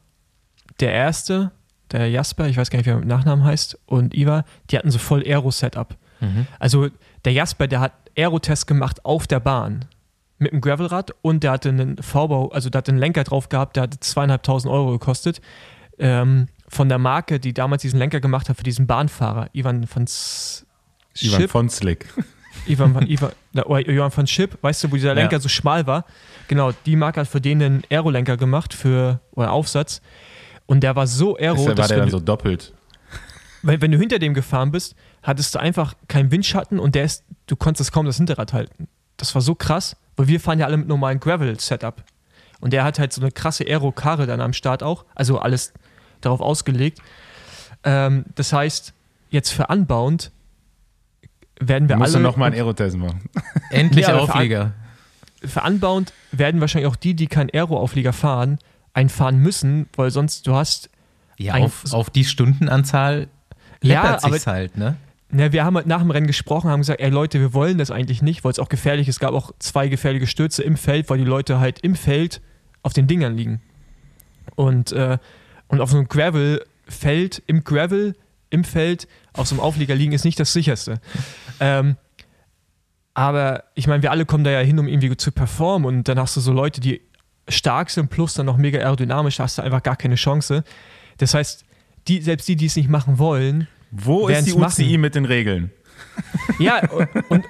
der 0.79 0.93
erste, 0.93 1.51
der 1.91 2.09
Jasper, 2.09 2.47
ich 2.47 2.57
weiß 2.57 2.69
gar 2.69 2.77
nicht, 2.77 2.85
wie 2.85 2.91
er 2.91 2.97
mit 2.97 3.07
Nachnamen 3.07 3.43
heißt, 3.43 3.77
und 3.85 4.13
Iva, 4.13 4.45
die 4.69 4.77
hatten 4.77 4.91
so 4.91 4.99
voll 4.99 5.23
Aero-Setup. 5.25 5.95
Mhm. 6.21 6.47
Also 6.59 6.89
der 7.25 7.33
Jasper, 7.33 7.67
der 7.67 7.81
hat 7.81 7.93
Aerotest 8.17 8.67
gemacht 8.67 9.03
auf 9.03 9.27
der 9.27 9.39
Bahn 9.39 9.85
mit 10.37 10.51
einem 10.51 10.61
Gravelrad 10.61 11.13
und 11.21 11.43
der 11.43 11.51
hatte 11.51 11.69
einen 11.69 11.97
V-Bau, 11.97 12.49
also 12.49 12.69
der 12.69 12.79
hat 12.79 12.89
einen 12.89 12.97
Lenker 12.97 13.23
drauf 13.23 13.49
gehabt, 13.49 13.75
der 13.75 13.83
hatte 13.83 13.99
zweieinhalbtausend 13.99 14.71
Euro 14.71 14.91
gekostet. 14.91 15.41
Ähm, 15.97 16.47
von 16.67 16.89
der 16.89 16.97
Marke, 16.97 17.39
die 17.39 17.53
damals 17.53 17.83
diesen 17.83 17.99
Lenker 17.99 18.19
gemacht 18.19 18.49
hat 18.49 18.57
für 18.57 18.63
diesen 18.63 18.87
Bahnfahrer, 18.87 19.49
Ivan 19.53 19.87
von 19.87 20.03
S 20.03 20.65
Ivan 21.19 21.47
von 21.47 21.69
Slick. 21.69 22.07
Ivan 22.67 22.93
von, 22.93 23.07
Ivan, 23.07 23.31
Ivan 23.53 24.11
von 24.11 24.25
Chip, 24.25 24.57
weißt 24.61 24.83
du, 24.83 24.91
wo 24.91 24.95
dieser 24.95 25.13
Lenker 25.13 25.33
ja. 25.33 25.39
so 25.39 25.47
schmal 25.47 25.87
war? 25.87 26.05
Genau, 26.47 26.71
die 26.85 26.95
Marke 26.95 27.21
hat 27.21 27.27
für 27.27 27.41
den 27.41 27.61
einen 27.61 27.83
Aerolenker 27.89 28.37
gemacht 28.37 28.73
für 28.73 29.19
oder 29.31 29.51
Aufsatz. 29.51 30.01
Und 30.65 30.81
der 30.81 30.95
war 30.95 31.07
so 31.07 31.37
aero, 31.37 31.55
Deshalb 31.55 31.77
war 31.77 31.87
der 31.87 31.97
dann 31.97 32.09
so 32.09 32.19
doppelt. 32.19 32.73
Weil 33.61 33.81
wenn 33.81 33.91
du 33.91 33.97
hinter 33.97 34.19
dem 34.19 34.33
gefahren 34.33 34.71
bist, 34.71 34.95
hattest 35.23 35.55
du 35.55 35.59
einfach 35.59 35.95
keinen 36.07 36.31
Windschatten 36.31 36.79
und 36.79 36.95
der 36.95 37.03
ist, 37.03 37.23
du 37.47 37.55
konntest 37.55 37.91
kaum 37.91 38.05
das 38.05 38.17
Hinterrad 38.17 38.53
halten. 38.53 38.87
Das 39.17 39.33
war 39.33 39.41
so 39.41 39.55
krass, 39.55 39.95
weil 40.17 40.27
wir 40.27 40.39
fahren 40.39 40.59
ja 40.59 40.65
alle 40.65 40.77
mit 40.77 40.87
normalen 40.87 41.19
Gravel-Setup. 41.19 42.03
Und 42.61 42.73
der 42.73 42.83
hat 42.83 42.99
halt 42.99 43.11
so 43.11 43.21
eine 43.21 43.31
krasse 43.31 43.65
Aero-Karre 43.65 44.27
dann 44.27 44.41
am 44.41 44.53
Start 44.53 44.83
auch, 44.83 45.05
also 45.15 45.39
alles 45.39 45.73
darauf 46.21 46.41
ausgelegt. 46.41 46.99
Ähm, 47.83 48.25
das 48.35 48.53
heißt, 48.53 48.93
jetzt 49.29 49.51
für 49.51 49.67
Unbound 49.67 50.31
werden 51.59 51.89
wir 51.89 51.97
Musst 51.97 52.15
alle. 52.15 52.15
Musst 52.15 52.15
du 52.15 52.19
nochmal 52.19 52.47
einen 52.47 52.55
Aerotest 52.55 52.97
machen. 52.97 53.29
Endlich 53.71 54.07
ja, 54.07 54.17
Auflieger. 54.17 54.73
Für, 55.47 55.61
Unbound 55.61 56.13
werden 56.31 56.61
wahrscheinlich 56.61 56.91
auch 56.91 56.95
die, 56.95 57.13
die 57.13 57.27
keinen 57.27 57.49
Aero-Auflieger 57.53 58.13
fahren, 58.13 58.59
einfahren 58.93 59.37
müssen, 59.39 59.87
weil 59.95 60.11
sonst 60.11 60.47
du 60.47 60.55
hast. 60.55 60.89
Ja, 61.37 61.53
ein, 61.53 61.63
auf, 61.63 61.83
auf 61.91 62.09
die 62.09 62.23
Stundenanzahl 62.23 63.27
läppert 63.81 64.23
ja, 64.23 64.29
sich's 64.29 64.47
halt, 64.47 64.77
ne? 64.77 64.95
Na, 65.29 65.51
wir 65.51 65.65
haben 65.65 65.75
halt 65.75 65.87
nach 65.87 65.99
dem 65.99 66.11
Rennen 66.11 66.27
gesprochen, 66.27 66.69
haben 66.69 66.79
gesagt, 66.79 67.01
ey 67.01 67.09
Leute, 67.09 67.39
wir 67.39 67.53
wollen 67.53 67.77
das 67.77 67.91
eigentlich 67.91 68.21
nicht, 68.21 68.43
weil 68.43 68.51
es 68.51 68.59
auch 68.59 68.69
gefährlich 68.69 69.07
ist. 69.07 69.15
Es 69.15 69.19
gab 69.19 69.33
auch 69.33 69.51
zwei 69.59 69.87
gefährliche 69.87 70.27
Stürze 70.27 70.63
im 70.63 70.77
Feld, 70.77 71.09
weil 71.09 71.17
die 71.17 71.25
Leute 71.25 71.59
halt 71.59 71.79
im 71.79 71.95
Feld 71.95 72.41
auf 72.83 72.93
den 72.93 73.07
Dingern 73.07 73.35
liegen. 73.35 73.61
Und, 74.55 74.91
äh, 74.91 75.17
und 75.67 75.81
auf 75.81 75.89
so 75.89 75.97
einem 75.97 76.07
Gravel-Feld, 76.07 77.41
im 77.47 77.63
Gravel, 77.63 78.15
im 78.49 78.63
Feld, 78.63 79.07
auf 79.33 79.47
so 79.47 79.55
einem 79.55 79.61
Auflieger 79.61 79.95
liegen, 79.95 80.13
ist 80.13 80.23
nicht 80.23 80.39
das 80.39 80.53
sicherste. 80.53 81.01
Ähm, 81.59 81.97
aber 83.15 83.63
ich 83.73 83.87
meine, 83.87 84.03
wir 84.03 84.11
alle 84.11 84.25
kommen 84.25 84.43
da 84.43 84.51
ja 84.51 84.59
hin, 84.59 84.77
um 84.77 84.87
irgendwie 84.87 85.15
zu 85.17 85.31
performen 85.31 85.87
und 85.87 86.07
dann 86.07 86.19
hast 86.19 86.35
du 86.35 86.41
so 86.41 86.51
Leute, 86.51 86.81
die 86.81 87.01
stark 87.47 87.89
sind, 87.89 88.09
plus 88.09 88.33
dann 88.33 88.45
noch 88.45 88.57
mega 88.57 88.79
aerodynamisch, 88.79 89.37
da 89.37 89.43
hast 89.43 89.57
du 89.57 89.61
einfach 89.61 89.81
gar 89.81 89.95
keine 89.95 90.15
Chance. 90.15 90.63
Das 91.17 91.33
heißt, 91.33 91.63
die, 92.07 92.21
selbst 92.21 92.47
die, 92.47 92.57
die 92.57 92.65
es 92.65 92.75
nicht 92.75 92.89
machen 92.89 93.17
wollen, 93.17 93.67
wo 93.89 94.27
ist 94.27 94.45
die 94.45 94.53
UCI 94.53 94.59
machen. 94.59 95.01
mit 95.01 95.15
den 95.15 95.25
Regeln? 95.25 95.71
Ja, 96.59 96.81
und, 97.29 97.45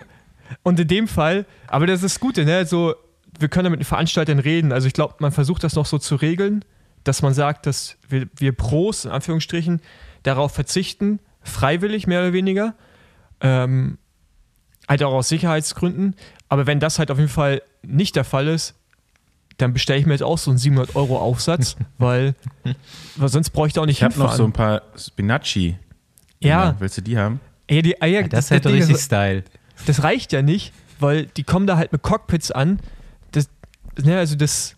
und 0.61 0.79
in 0.79 0.87
dem 0.87 1.07
Fall, 1.07 1.45
aber 1.67 1.87
das 1.87 2.03
ist 2.03 2.15
das 2.15 2.19
Gute, 2.19 2.45
ne? 2.45 2.65
So, 2.67 2.93
wir 3.39 3.49
können 3.49 3.71
mit 3.71 3.79
den 3.79 3.85
Veranstaltern 3.85 4.37
reden. 4.37 4.71
Also 4.71 4.87
ich 4.87 4.93
glaube, 4.93 5.15
man 5.19 5.31
versucht 5.31 5.63
das 5.63 5.75
noch 5.75 5.87
so 5.87 5.97
zu 5.97 6.15
regeln, 6.15 6.63
dass 7.03 7.23
man 7.23 7.33
sagt, 7.33 7.65
dass 7.65 7.97
wir, 8.07 8.27
wir 8.37 8.51
Pros, 8.51 9.05
in 9.05 9.11
Anführungsstrichen, 9.11 9.81
darauf 10.21 10.53
verzichten, 10.53 11.19
freiwillig 11.41 12.05
mehr 12.05 12.21
oder 12.21 12.33
weniger. 12.33 12.75
Ähm, 13.41 13.97
Halt 14.87 15.01
auch 15.03 15.13
aus 15.13 15.29
Sicherheitsgründen. 15.29 16.15
Aber 16.49 16.67
wenn 16.67 16.79
das 16.79 16.99
halt 16.99 17.11
auf 17.11 17.17
jeden 17.17 17.29
Fall 17.29 17.61
nicht 17.83 18.15
der 18.15 18.23
Fall 18.23 18.47
ist, 18.47 18.75
dann 19.57 19.73
bestelle 19.73 19.99
ich 19.99 20.05
mir 20.05 20.13
jetzt 20.13 20.21
auch 20.23 20.37
so 20.37 20.51
einen 20.51 20.57
700 20.57 20.95
Euro 20.95 21.17
Aufsatz, 21.17 21.75
weil, 21.97 22.35
weil 23.15 23.29
sonst 23.29 23.51
bräuchte 23.51 23.79
ich 23.79 23.81
auch 23.81 23.85
nicht 23.85 23.97
Ich 23.99 24.03
habe 24.03 24.13
noch 24.19 24.31
hinfahren. 24.35 24.37
so 24.37 24.43
ein 24.45 24.53
paar 24.53 24.81
Spinacci. 24.97 25.77
Ja. 26.41 26.75
Willst 26.79 26.97
du 26.97 27.01
die 27.01 27.17
haben? 27.17 27.39
Ja, 27.69 27.81
die 27.81 28.01
Eier, 28.01 28.21
Ja, 28.21 28.27
das 28.27 28.47
das, 28.47 28.51
hätte 28.57 28.69
Ding 28.69 28.77
richtig 28.77 28.97
Style. 28.99 29.43
das 29.87 30.03
reicht 30.03 30.33
ja 30.33 30.41
nicht, 30.41 30.73
weil 30.99 31.25
die 31.25 31.43
kommen 31.43 31.65
da 31.67 31.77
halt 31.77 31.91
mit 31.93 32.01
Cockpits 32.03 32.51
an. 32.51 32.79
Das, 33.31 33.49
ne, 34.03 34.17
also 34.17 34.35
das, 34.35 34.75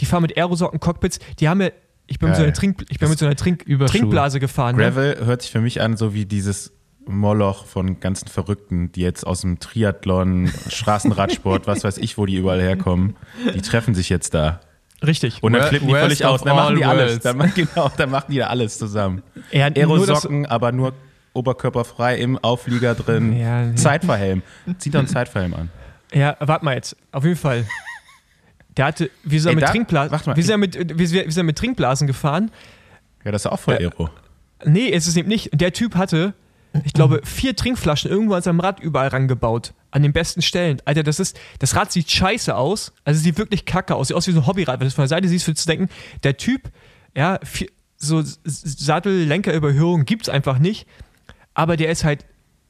die 0.00 0.06
fahren 0.06 0.22
mit 0.22 0.36
Aerosocken 0.36 0.80
Cockpits. 0.80 1.18
Die 1.38 1.48
haben 1.48 1.60
ja, 1.62 1.70
ich 2.08 2.18
bin 2.18 2.28
mit 2.28 2.36
so 2.36 2.40
Geil. 2.42 2.48
einer, 2.48 2.54
Trink, 2.54 2.84
ich 2.90 2.98
bin 2.98 3.08
mit 3.08 3.18
so 3.18 3.26
einer 3.26 3.36
Trink. 3.36 3.64
Trinkblase 3.86 4.40
gefahren. 4.40 4.76
Ne? 4.76 4.82
Gravel 4.82 5.24
hört 5.24 5.42
sich 5.42 5.50
für 5.52 5.60
mich 5.60 5.80
an, 5.80 5.96
so 5.96 6.12
wie 6.12 6.26
dieses 6.26 6.72
Moloch 7.06 7.66
von 7.66 8.00
ganzen 8.00 8.28
Verrückten, 8.28 8.90
die 8.92 9.00
jetzt 9.02 9.26
aus 9.26 9.40
dem 9.42 9.58
Triathlon, 9.60 10.50
Straßenradsport, 10.68 11.66
was 11.66 11.84
weiß 11.84 11.98
ich, 11.98 12.18
wo 12.18 12.26
die 12.26 12.36
überall 12.36 12.60
herkommen. 12.60 13.16
Die 13.54 13.62
treffen 13.62 13.94
sich 13.94 14.08
jetzt 14.08 14.34
da. 14.34 14.60
Richtig. 15.06 15.42
Und 15.42 15.52
dann 15.52 15.62
flippen 15.68 15.88
die 15.88 15.94
völlig 15.94 16.24
aus. 16.24 16.42
Dann 16.42 16.56
machen 16.56 16.76
die 16.76 16.84
alles. 16.84 17.20
Dann, 17.20 17.38
genau, 17.54 17.90
dann 17.96 18.10
machen 18.10 18.32
die 18.32 18.38
da 18.38 18.46
alles 18.48 18.78
zusammen. 18.78 19.22
Ja, 19.52 19.66
Aerosocken, 19.66 20.46
aber 20.46 20.72
nur 20.72 20.94
oberkörperfrei 21.34 22.16
im 22.18 22.38
Auflieger 22.38 22.94
drin. 22.94 23.36
Ja, 23.38 23.62
nee. 23.66 23.74
Zeitverhelm. 23.74 24.42
Zieh 24.78 24.90
doch 24.90 25.00
einen 25.00 25.08
Zeitverhelm 25.08 25.54
an. 25.54 25.70
Ja, 26.12 26.36
warte 26.40 26.64
mal 26.64 26.74
jetzt. 26.74 26.96
Auf 27.12 27.24
jeden 27.24 27.36
Fall. 27.36 27.66
Der 28.76 28.86
hatte, 28.86 29.10
wir 29.22 29.40
sind, 29.40 29.50
Ey, 29.50 29.54
mit, 29.56 29.64
da- 29.64 29.68
Trinkblasen, 29.70 30.12
warte 30.12 30.30
mal. 30.30 30.36
wir, 30.36 30.42
sind 30.42 30.60
mit, 30.60 30.98
wir, 30.98 31.10
wir 31.10 31.32
sind 31.32 31.46
mit 31.46 31.56
Trinkblasen 31.58 32.06
gefahren. 32.06 32.50
Ja, 33.24 33.32
das 33.32 33.42
ist 33.42 33.46
auch 33.50 33.58
voll 33.60 33.74
Ja. 33.80 33.90
Aero. 33.90 34.10
Nee, 34.64 34.86
ist 34.88 35.06
es 35.06 35.16
eben 35.16 35.28
nicht. 35.28 35.50
Der 35.52 35.72
Typ 35.72 35.94
hatte, 35.94 36.32
ich 36.84 36.92
glaube, 36.92 37.20
vier 37.24 37.56
Trinkflaschen 37.56 38.10
irgendwo 38.10 38.34
an 38.34 38.42
seinem 38.42 38.60
Rad 38.60 38.80
überall 38.80 39.08
rangebaut. 39.08 39.72
An 39.90 40.02
den 40.02 40.12
besten 40.12 40.42
Stellen. 40.42 40.82
Alter, 40.84 41.02
das 41.02 41.20
ist, 41.20 41.38
das 41.58 41.74
Rad 41.74 41.90
sieht 41.92 42.10
scheiße 42.10 42.54
aus. 42.54 42.92
Also 43.04 43.18
es 43.18 43.24
sieht 43.24 43.38
wirklich 43.38 43.64
kacke 43.64 43.94
aus. 43.94 44.08
Sieht 44.08 44.16
aus 44.16 44.26
wie 44.26 44.32
so 44.32 44.40
ein 44.40 44.46
Hobbyrad. 44.46 44.80
Wenn 44.80 44.86
du 44.86 44.88
es 44.88 44.94
von 44.94 45.02
der 45.02 45.08
Seite 45.08 45.28
siehst, 45.28 45.46
würdest 45.46 45.66
du 45.66 45.70
denken, 45.70 45.88
der 46.22 46.36
Typ, 46.36 46.70
ja, 47.14 47.38
vier, 47.42 47.68
so 47.96 48.22
Sattel-Lenkerüberhöhung 48.44 50.04
gibt's 50.04 50.28
einfach 50.28 50.58
nicht. 50.58 50.86
Aber 51.54 51.76
der 51.76 51.90
ist 51.90 52.04
halt 52.04 52.26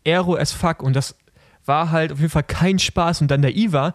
Aero 0.06 0.36
as 0.36 0.52
fuck. 0.52 0.82
Und 0.82 0.94
das 0.94 1.16
war 1.64 1.90
halt 1.90 2.12
auf 2.12 2.18
jeden 2.18 2.30
Fall 2.30 2.44
kein 2.44 2.78
Spaß. 2.78 3.22
Und 3.22 3.30
dann 3.30 3.42
der 3.42 3.56
Iva, 3.56 3.94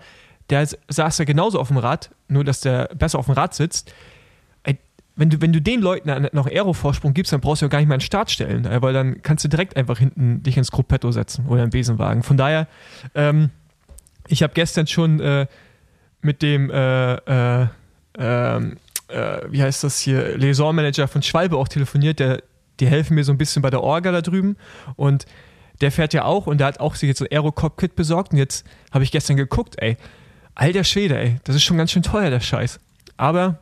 der 0.50 0.68
saß 0.90 1.18
ja 1.20 1.26
genauso 1.26 1.60
auf 1.60 1.70
dem 1.70 1.78
Rad, 1.78 2.12
nur 2.28 2.44
dass 2.44 2.60
der 2.60 2.90
besser 2.96 3.20
auf 3.20 3.28
dem 3.28 3.36
Rad 3.36 3.54
sitzt 3.54 3.94
wenn 5.16 5.30
du, 5.30 5.42
wenn 5.42 5.54
du 5.54 5.62
den 5.62 5.82
Leuten 5.82 6.28
noch 6.32 6.48
Aero-Vorsprung 6.48 7.14
gibst, 7.14 7.34
dann 7.34 7.42
brauchst 7.42 7.62
du 7.62 7.66
ja 7.66 7.70
gar 7.70 7.80
nicht 7.80 7.88
mehr 7.88 7.96
einen 7.96 8.02
Start 8.02 8.32
stellen, 8.32 8.66
äh, 8.66 8.82
weil 8.82 8.94
dann 8.94 9.22
kannst 9.22 9.44
du 9.44 9.50
direkt 9.50 9.76
einfach 9.76 10.00
hinten 10.00 10.44
dich 10.44 10.58
ins 10.58 10.72
Gruppetto 10.72 11.12
setzen 11.12 11.46
oder 11.48 11.64
einen 11.64 11.72
Besenwagen. 11.72 12.24
Von 12.24 12.38
daher, 12.38 12.68
ähm, 13.14 13.50
ich 14.28 14.44
habe 14.44 14.54
gestern 14.54 14.88
schon 14.88 15.20
äh, 15.20 15.48
mit 16.22 16.42
dem, 16.42 16.70
äh, 16.70 17.14
äh, 17.16 17.68
ähm, 18.18 18.78
äh, 19.08 19.38
wie 19.50 19.62
heißt 19.62 19.84
das 19.84 20.00
hier, 20.00 20.38
Liaison-Manager 20.38 21.08
von 21.08 21.22
Schwalbe 21.22 21.58
auch 21.58 21.68
telefoniert, 21.68 22.20
der, 22.20 22.42
die 22.80 22.88
helfen 22.88 23.16
mir 23.16 23.24
so 23.24 23.32
ein 23.32 23.38
bisschen 23.38 23.62
bei 23.62 23.70
der 23.70 23.82
Orga 23.82 24.12
da 24.12 24.22
drüben 24.22 24.56
und 24.96 25.26
der 25.82 25.92
fährt 25.92 26.14
ja 26.14 26.26
auch 26.26 26.48
und 26.48 26.60
der 26.60 26.68
hat 26.68 26.80
auch 26.80 26.96
sich 26.96 27.08
jetzt 27.08 27.18
so 27.18 27.26
ein 27.26 27.32
Aero-Cockpit 27.32 27.96
besorgt 27.96 28.32
und 28.32 28.38
jetzt 28.38 28.66
habe 28.92 29.04
ich 29.04 29.12
gestern 29.12 29.36
geguckt, 29.36 29.76
ey, 29.80 29.98
alter 30.56 30.84
Schwede, 30.84 31.18
ey, 31.18 31.38
das 31.44 31.56
ist 31.56 31.64
schon 31.64 31.78
ganz 31.78 31.92
schön 31.92 32.04
teuer, 32.04 32.30
der 32.30 32.40
Scheiß. 32.40 32.80
Aber 33.18 33.60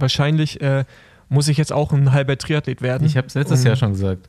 wahrscheinlich 0.00 0.60
äh, 0.60 0.84
muss 1.28 1.48
ich 1.48 1.56
jetzt 1.56 1.72
auch 1.72 1.92
ein 1.92 2.12
halber 2.12 2.36
Triathlet 2.38 2.82
werden. 2.82 3.06
Ich 3.06 3.16
habe 3.16 3.26
es 3.28 3.34
letztes 3.34 3.60
Um- 3.60 3.66
Jahr 3.66 3.76
schon 3.76 3.92
gesagt. 3.92 4.28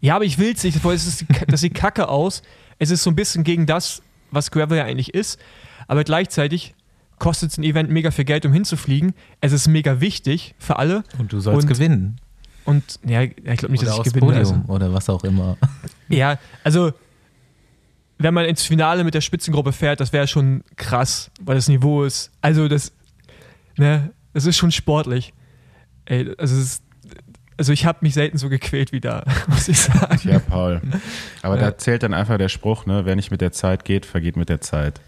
Ja, 0.00 0.16
aber 0.16 0.24
ich 0.24 0.38
will 0.38 0.52
es 0.54 0.64
nicht, 0.64 0.82
weil 0.84 0.94
es 0.96 1.06
ist, 1.06 1.24
das 1.48 1.60
sieht 1.60 1.74
kacke 1.74 2.08
aus. 2.08 2.42
Es 2.78 2.90
ist 2.90 3.02
so 3.02 3.10
ein 3.10 3.16
bisschen 3.16 3.44
gegen 3.44 3.66
das, 3.66 4.02
was 4.30 4.50
Gravel 4.50 4.78
ja 4.78 4.84
eigentlich 4.84 5.12
ist. 5.14 5.38
Aber 5.88 6.04
gleichzeitig 6.04 6.74
kostet 7.18 7.50
es 7.52 7.58
ein 7.58 7.64
Event 7.64 7.90
mega 7.90 8.10
viel 8.10 8.24
Geld, 8.24 8.46
um 8.46 8.52
hinzufliegen. 8.52 9.12
Es 9.42 9.52
ist 9.52 9.68
mega 9.68 10.00
wichtig 10.00 10.54
für 10.58 10.78
alle. 10.78 11.02
Und 11.18 11.32
du 11.32 11.40
sollst 11.40 11.62
Und- 11.64 11.68
gewinnen. 11.68 12.16
Und 12.64 13.00
ja, 13.06 13.22
ich 13.22 13.34
glaube 13.36 13.72
nicht, 13.72 13.82
Oder 13.82 13.96
dass 13.96 14.06
ich 14.06 14.12
gewinne. 14.12 14.26
Podium 14.26 14.60
Also. 14.62 14.72
oder 14.72 14.92
was 14.92 15.08
auch 15.10 15.24
immer. 15.24 15.56
Ja, 16.08 16.38
also 16.64 16.92
wenn 18.18 18.34
man 18.34 18.44
ins 18.46 18.62
Finale 18.62 19.02
mit 19.04 19.14
der 19.14 19.20
Spitzengruppe 19.22 19.72
fährt, 19.72 20.00
das 20.00 20.12
wäre 20.12 20.26
schon 20.26 20.62
krass, 20.76 21.30
weil 21.40 21.54
das 21.56 21.68
Niveau 21.68 22.04
ist. 22.04 22.30
Also 22.42 22.68
das, 22.68 22.92
ne, 23.78 24.10
das 24.32 24.46
ist 24.46 24.56
schon 24.56 24.70
sportlich. 24.72 25.32
Ey, 26.06 26.34
also 26.38 26.54
es 26.56 26.62
ist, 26.62 26.82
also 27.56 27.72
ich 27.72 27.84
habe 27.84 27.98
mich 28.02 28.14
selten 28.14 28.38
so 28.38 28.48
gequält 28.48 28.92
wie 28.92 29.00
da, 29.00 29.24
muss 29.48 29.68
ich 29.68 29.78
sagen. 29.80 30.20
Ja, 30.28 30.38
Paul. 30.38 30.80
Aber 31.42 31.56
Ja. 31.56 31.70
da 31.70 31.78
zählt 31.78 32.02
dann 32.02 32.14
einfach 32.14 32.38
der 32.38 32.48
Spruch, 32.48 32.86
ne? 32.86 33.04
Wer 33.04 33.16
nicht 33.16 33.30
mit 33.30 33.40
der 33.40 33.52
Zeit 33.52 33.84
geht, 33.84 34.06
vergeht 34.06 34.36
mit 34.36 34.48
der 34.48 34.60
Zeit. 34.60 35.00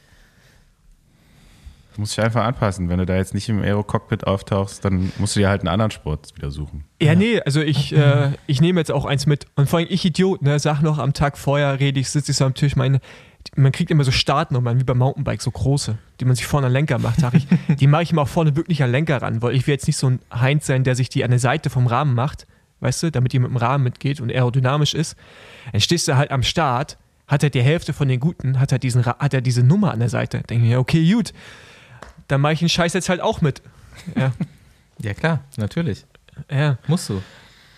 Du 1.95 2.00
musst 2.00 2.17
dich 2.17 2.25
einfach 2.25 2.45
anpassen. 2.45 2.88
Wenn 2.88 2.99
du 2.99 3.05
da 3.07 3.17
jetzt 3.17 3.35
nicht 3.35 3.50
im 3.50 3.61
Aero-Cockpit 3.62 4.26
auftauchst, 4.26 4.83
dann 4.83 5.12
musst 5.19 5.37
du 5.37 5.41
dir 5.41 5.50
halt 5.50 5.61
einen 5.61 5.69
anderen 5.69 5.91
Sport 5.91 6.35
wieder 6.37 6.50
suchen. 6.50 6.85
Ja, 7.02 7.14
nee, 7.14 7.38
also 7.43 7.61
ich, 7.61 7.95
äh, 7.95 8.31
ich 8.47 8.62
nehme 8.62 8.81
jetzt 8.81 8.91
auch 8.91 9.05
eins 9.05 9.26
mit. 9.26 9.45
Und 9.57 9.69
vor 9.69 9.79
allem 9.79 9.88
ich 9.91 10.02
Idiot, 10.02 10.41
ne, 10.41 10.59
sag 10.59 10.81
noch 10.81 10.97
am 10.99 11.12
Tag 11.12 11.37
vorher, 11.37 11.79
rede 11.81 12.00
ich, 12.00 12.09
sitze 12.09 12.31
ich 12.33 12.38
so 12.38 12.47
am 12.47 12.55
Tisch, 12.55 12.76
meine, 12.76 13.00
man 13.54 13.71
kriegt 13.73 13.90
immer 13.90 14.04
so 14.04 14.11
Startnummern, 14.11 14.80
wie 14.80 14.85
beim 14.85 14.99
Mountainbike, 14.99 15.42
so 15.42 15.50
große, 15.50 15.99
die 16.21 16.25
man 16.25 16.35
sich 16.37 16.47
vorne 16.47 16.68
an 16.68 16.73
Lenker 16.73 16.99
macht, 16.99 17.21
sag 17.21 17.35
ich. 17.35 17.47
die 17.78 17.87
mache 17.87 18.02
ich 18.02 18.12
mal 18.12 18.23
auch 18.23 18.28
vorne 18.28 18.56
wirklich 18.56 18.82
an 18.82 18.90
Lenker 18.90 19.21
ran, 19.21 19.42
weil 19.42 19.54
ich 19.54 19.66
will 19.66 19.75
jetzt 19.75 19.87
nicht 19.87 19.97
so 19.99 20.09
ein 20.09 20.21
Heinz 20.35 20.66
sein, 20.66 20.85
der 20.85 20.94
sich 20.94 21.09
die 21.11 21.23
an 21.25 21.30
der 21.30 21.38
Seite 21.38 21.68
vom 21.71 21.87
Rahmen 21.87 22.14
macht, 22.14 22.47
weißt 22.80 23.02
du, 23.02 23.11
damit 23.11 23.32
die 23.32 23.38
mit 23.38 23.50
dem 23.50 23.56
Rahmen 23.59 23.85
mitgeht 23.85 24.21
und 24.21 24.30
aerodynamisch 24.30 24.94
ist. 24.94 25.16
Dann 25.71 25.80
stehst 25.80 26.09
du 26.09 26.16
halt 26.16 26.30
am 26.30 26.42
Start, 26.42 26.97
hat 27.28 27.42
er 27.42 27.50
die 27.50 27.62
Hälfte 27.62 27.92
von 27.92 28.09
den 28.09 28.21
Guten, 28.21 28.59
hat 28.59 28.73
er, 28.73 28.78
diesen, 28.78 29.04
hat 29.04 29.35
er 29.35 29.40
diese 29.42 29.62
Nummer 29.62 29.92
an 29.92 30.00
der 30.00 30.09
Seite. 30.09 30.38
Denke 30.49 30.64
ich 30.64 30.71
mir, 30.71 30.78
okay, 30.80 31.11
gut, 31.12 31.32
dann 32.28 32.40
mache 32.40 32.54
ich 32.54 32.59
den 32.61 32.68
Scheiß 32.71 32.94
jetzt 32.94 33.09
halt 33.09 33.21
auch 33.21 33.40
mit. 33.42 33.61
Ja, 34.16 34.32
Ja, 34.99 35.14
klar, 35.14 35.40
natürlich. 35.56 36.04
ja. 36.50 36.78
Musst 36.87 37.09
du. 37.09 37.21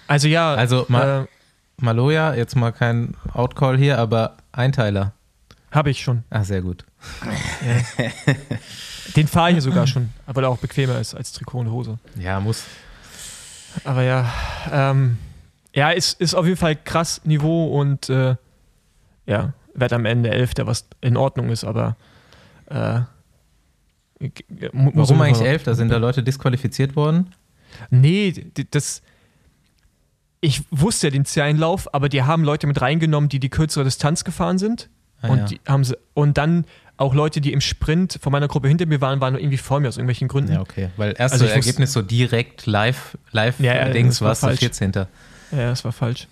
Also 0.07 0.29
ja, 0.29 0.55
Also 0.55 0.85
mal- 0.89 1.23
äh, 1.25 1.83
Maloja, 1.83 2.35
jetzt 2.35 2.55
mal 2.55 2.71
kein 2.73 3.15
Outcall 3.33 3.77
hier, 3.79 3.99
aber 3.99 4.37
Einteiler. 4.53 5.13
Habe 5.75 5.91
ich 5.91 6.03
schon. 6.03 6.25
Ah, 6.31 6.45
sehr 6.45 6.63
gut. 6.63 6.85
Den 9.17 9.29
fahre 9.29 9.51
ich 9.51 9.57
ja 9.57 9.61
sogar 9.61 9.87
schon, 9.87 10.11
weil 10.27 10.45
er 10.45 10.51
auch 10.51 10.59
bequemer 10.59 10.99
ist 10.99 11.15
als 11.15 11.33
Trikot 11.33 11.61
und 11.61 11.71
Hose. 11.71 11.99
Ja, 12.19 12.41
muss. 12.41 12.65
Aber 13.85 14.03
ja, 14.03 14.33
ähm, 14.73 15.19
ja, 15.75 15.91
ist, 15.91 16.21
ist 16.21 16.35
auf 16.35 16.47
jeden 16.47 16.57
Fall 16.57 16.77
krass 16.77 17.21
Niveau 17.25 17.79
und 17.79 18.09
äh, 18.09 18.37
ja, 19.27 19.53
wird 19.75 19.93
am 19.93 20.05
Ende 20.05 20.31
Elfter, 20.31 20.67
was 20.67 20.87
in 21.01 21.17
Ordnung 21.17 21.51
ist, 21.51 21.65
aber 21.65 21.97
äh, 22.67 23.01
Warum 24.73 25.21
eigentlich 25.21 25.47
Elfter? 25.47 25.75
Sind 25.75 25.91
da 25.91 25.97
Leute 25.99 26.23
disqualifiziert 26.23 26.97
worden? 26.97 27.35
Nee, 27.91 28.47
das. 28.71 29.03
Ich 30.41 30.63
wusste 30.71 31.07
ja 31.07 31.11
den 31.11 31.25
Zereinlauf, 31.25 31.93
aber 31.95 32.09
die 32.09 32.23
haben 32.23 32.45
Leute 32.45 32.67
mit 32.67 32.81
reingenommen, 32.81 33.29
die 33.29 33.41
die 33.41 33.49
kürzere 33.49 33.85
Distanz 33.85 34.25
gefahren 34.25 34.59
sind. 34.59 34.91
Ah, 35.25 35.29
und, 35.33 35.39
ja. 35.39 35.45
die 35.47 35.61
haben 35.67 35.85
sie, 35.85 35.97
und 36.15 36.39
dann 36.39 36.65
auch 36.97 37.13
Leute, 37.15 37.41
die 37.41 37.53
im 37.53 37.61
Sprint 37.61 38.19
von 38.23 38.31
meiner 38.31 38.47
Gruppe 38.47 38.69
hinter 38.69 38.87
mir 38.87 39.01
waren, 39.01 39.21
waren 39.21 39.35
irgendwie 39.35 39.57
vor 39.57 39.81
mir 39.81 39.89
aus 39.89 39.97
irgendwelchen 39.97 40.29
Gründen. 40.29 40.53
Ja, 40.53 40.61
okay. 40.61 40.91
Weil 40.97 41.11
erste 41.11 41.25
Also 41.35 41.45
wusste- 41.47 41.57
Ergebnis 41.57 41.93
so 41.93 42.03
direkt 42.03 42.67
live, 42.67 43.19
live 43.33 43.59
Ja, 43.59 43.75
ja, 43.75 43.89
Dings 43.89 44.21
das 44.21 44.23
war 44.23 44.35
falsch. 44.37 44.61
14. 44.61 44.93
Ja, 44.95 45.07
das 45.51 45.85
war 45.85 45.93
falsch. 45.93 46.29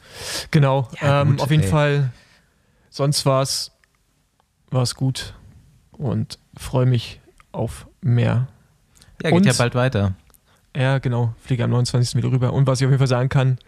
Genau. 0.53 0.89
Ja, 1.01 1.23
ähm, 1.23 1.31
gut, 1.33 1.41
auf 1.41 1.51
jeden 1.51 1.65
ey. 1.65 1.69
Fall. 1.69 2.11
Sonst 2.91 3.27
war 3.27 3.43
es 3.43 3.71
gut 4.95 5.35
und 5.93 6.39
freue 6.57 6.87
mich 6.87 7.21
auf 7.53 7.87
mehr. 8.01 8.49
Ja, 9.23 9.31
geht 9.31 9.33
Und- 9.39 9.47
ja 9.47 9.53
bald 9.55 9.75
weiter. 9.75 10.15
Ja, 10.77 10.99
genau. 10.99 11.35
Fliege 11.45 11.65
am 11.65 11.71
29. 11.71 12.17
wieder 12.17 12.31
rüber. 12.31 12.53
Und 12.53 12.67
was 12.67 12.81
ich 12.81 12.87
auf 12.87 12.91
jeden 12.91 12.99
Fall 12.99 13.07
sagen 13.09 13.29
kann, 13.29 13.59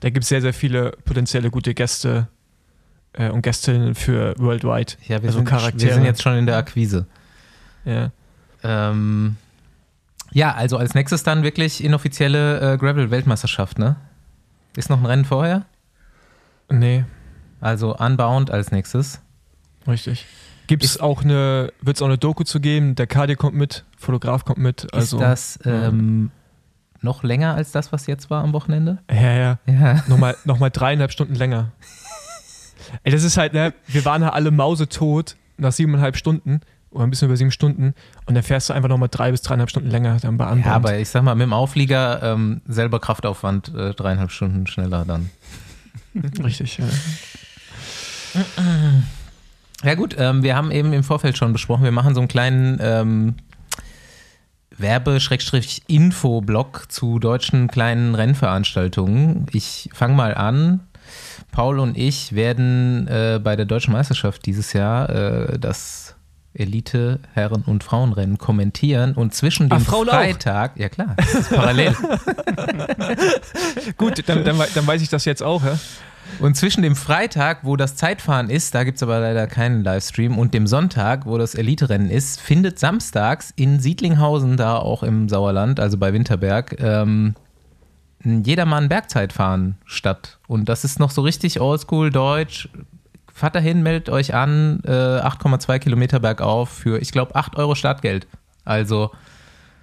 da 0.00 0.10
gibt 0.10 0.24
es 0.24 0.28
sehr, 0.28 0.40
sehr 0.40 0.52
viele 0.54 0.92
potenzielle 1.04 1.50
gute 1.50 1.74
Gäste 1.74 2.28
äh, 3.18 3.28
und 3.30 3.42
Gästinnen 3.42 3.94
für 3.94 4.34
Worldwide. 4.38 4.94
Ja, 5.02 5.20
wir, 5.22 5.28
Also 5.28 5.38
sind, 5.38 5.46
wir 5.50 5.58
Charaktere. 5.58 5.94
sind 5.94 6.04
jetzt 6.04 6.22
schon 6.22 6.36
in 6.36 6.46
der 6.46 6.56
Akquise. 6.56 7.06
Ja. 7.84 8.10
Ähm, 8.62 9.36
ja, 10.32 10.54
also 10.54 10.76
als 10.78 10.94
nächstes 10.94 11.22
dann 11.22 11.42
wirklich 11.42 11.82
inoffizielle 11.84 12.74
äh, 12.74 12.76
Gravel-Weltmeisterschaft, 12.78 13.78
ne? 13.78 13.96
Ist 14.76 14.90
noch 14.90 14.98
ein 15.00 15.06
Rennen 15.06 15.24
vorher? 15.24 15.64
Nee, 16.70 17.04
Also 17.60 17.96
Unbound 17.96 18.50
als 18.50 18.70
nächstes. 18.72 19.20
richtig. 19.86 20.26
Gibt 20.66 20.84
es 20.84 21.00
auch 21.00 21.24
eine, 21.24 21.72
wird 21.80 21.96
es 21.96 22.02
auch 22.02 22.06
eine 22.08 22.18
Doku 22.18 22.44
zu 22.44 22.60
geben? 22.60 22.94
Der 22.94 23.06
Kadi 23.06 23.36
kommt 23.36 23.56
mit, 23.56 23.84
Fotograf 23.96 24.44
kommt 24.44 24.58
mit. 24.58 24.92
Also, 24.92 25.16
ist 25.16 25.22
das 25.22 25.58
ähm, 25.64 26.30
noch 27.00 27.22
länger 27.22 27.54
als 27.54 27.72
das, 27.72 27.90
was 27.90 28.06
jetzt 28.06 28.28
war 28.28 28.44
am 28.44 28.52
Wochenende? 28.52 28.98
Ja, 29.10 29.32
ja. 29.32 29.58
Ja. 29.64 30.04
Nochmal, 30.08 30.36
nochmal 30.44 30.70
dreieinhalb 30.70 31.10
Stunden 31.10 31.34
länger. 31.36 31.72
Ey, 33.02 33.12
das 33.12 33.22
ist 33.22 33.36
halt, 33.36 33.52
ne, 33.52 33.74
wir 33.86 34.04
waren 34.04 34.22
ja 34.22 34.30
alle 34.30 34.50
mausetot 34.50 35.36
nach 35.56 35.72
siebeneinhalb 35.72 36.16
Stunden 36.16 36.60
oder 36.90 37.04
ein 37.04 37.10
bisschen 37.10 37.26
über 37.26 37.36
sieben 37.36 37.50
Stunden 37.50 37.94
und 38.26 38.34
dann 38.34 38.42
fährst 38.42 38.70
du 38.70 38.72
einfach 38.72 38.88
nochmal 38.88 39.08
drei 39.10 39.30
bis 39.30 39.42
dreieinhalb 39.42 39.70
Stunden 39.70 39.90
länger 39.90 40.16
dann 40.20 40.36
bei 40.36 40.46
Anband. 40.46 40.66
ja, 40.66 40.72
aber 40.72 40.98
ich 40.98 41.08
sag 41.08 41.22
mal, 41.22 41.34
mit 41.34 41.44
dem 41.44 41.52
Auflieger 41.52 42.22
ähm, 42.22 42.62
selber 42.66 43.00
Kraftaufwand 43.00 43.74
äh, 43.74 43.94
dreieinhalb 43.94 44.30
Stunden 44.30 44.66
schneller 44.66 45.04
dann. 45.04 45.30
Richtig, 46.42 46.78
ja. 46.78 46.86
Ja 49.84 49.94
gut, 49.94 50.16
ähm, 50.18 50.42
wir 50.42 50.56
haben 50.56 50.70
eben 50.70 50.92
im 50.92 51.04
Vorfeld 51.04 51.38
schon 51.38 51.52
besprochen, 51.52 51.84
wir 51.84 51.92
machen 51.92 52.14
so 52.14 52.20
einen 52.20 52.28
kleinen 52.28 52.78
ähm, 52.80 53.34
Werbe-Info-Blog 54.78 56.86
zu 56.88 57.18
deutschen 57.18 57.68
kleinen 57.68 58.14
Rennveranstaltungen. 58.14 59.46
Ich 59.52 59.90
fange 59.92 60.14
mal 60.14 60.34
an. 60.34 60.80
Paul 61.52 61.78
und 61.78 61.96
ich 61.96 62.34
werden 62.34 63.06
äh, 63.08 63.40
bei 63.42 63.56
der 63.56 63.66
deutschen 63.66 63.92
Meisterschaft 63.92 64.46
dieses 64.46 64.72
Jahr 64.72 65.10
äh, 65.10 65.58
das 65.58 66.14
Elite 66.54 67.20
Herren- 67.34 67.62
und 67.62 67.84
Frauenrennen 67.84 68.38
kommentieren 68.38 69.14
und 69.14 69.34
zwischen 69.34 69.68
dem 69.68 69.78
auch? 69.78 70.06
Freitag, 70.06 70.76
ja 70.76 70.88
klar, 70.88 71.14
das 71.16 71.34
ist 71.34 71.50
parallel. 71.50 71.92
Gut, 73.96 74.28
dann, 74.28 74.44
dann, 74.44 74.60
dann 74.74 74.86
weiß 74.86 75.02
ich 75.02 75.08
das 75.08 75.24
jetzt 75.24 75.42
auch. 75.42 75.64
Ja? 75.64 75.78
Und 76.40 76.56
zwischen 76.56 76.82
dem 76.82 76.94
Freitag, 76.94 77.60
wo 77.62 77.76
das 77.76 77.96
Zeitfahren 77.96 78.50
ist, 78.50 78.74
da 78.74 78.84
gibt 78.84 78.96
es 78.96 79.02
aber 79.02 79.20
leider 79.20 79.46
keinen 79.46 79.82
Livestream, 79.82 80.38
und 80.38 80.54
dem 80.54 80.66
Sonntag, 80.66 81.26
wo 81.26 81.38
das 81.38 81.54
Elite-Rennen 81.54 82.10
ist, 82.10 82.40
findet 82.40 82.78
samstags 82.78 83.52
in 83.56 83.80
Siedlinghausen, 83.80 84.56
da 84.56 84.76
auch 84.76 85.02
im 85.02 85.28
Sauerland, 85.28 85.80
also 85.80 85.96
bei 85.96 86.12
Winterberg, 86.12 86.76
ähm, 86.80 87.34
Jedermann 88.44 88.88
Bergzeitfahren 88.88 89.78
statt. 89.84 90.38
Und 90.46 90.68
das 90.68 90.84
ist 90.84 90.98
noch 90.98 91.10
so 91.10 91.22
richtig 91.22 91.60
oldschool 91.60 92.10
deutsch. 92.10 92.68
Fahrt 93.32 93.54
dahin, 93.54 93.82
meldet 93.82 94.08
euch 94.08 94.34
an, 94.34 94.80
äh, 94.84 94.90
8,2 94.90 95.78
Kilometer 95.78 96.20
bergauf 96.20 96.68
für, 96.70 97.00
ich 97.00 97.12
glaube, 97.12 97.34
8 97.34 97.56
Euro 97.56 97.74
Startgeld. 97.74 98.26
Also 98.64 99.10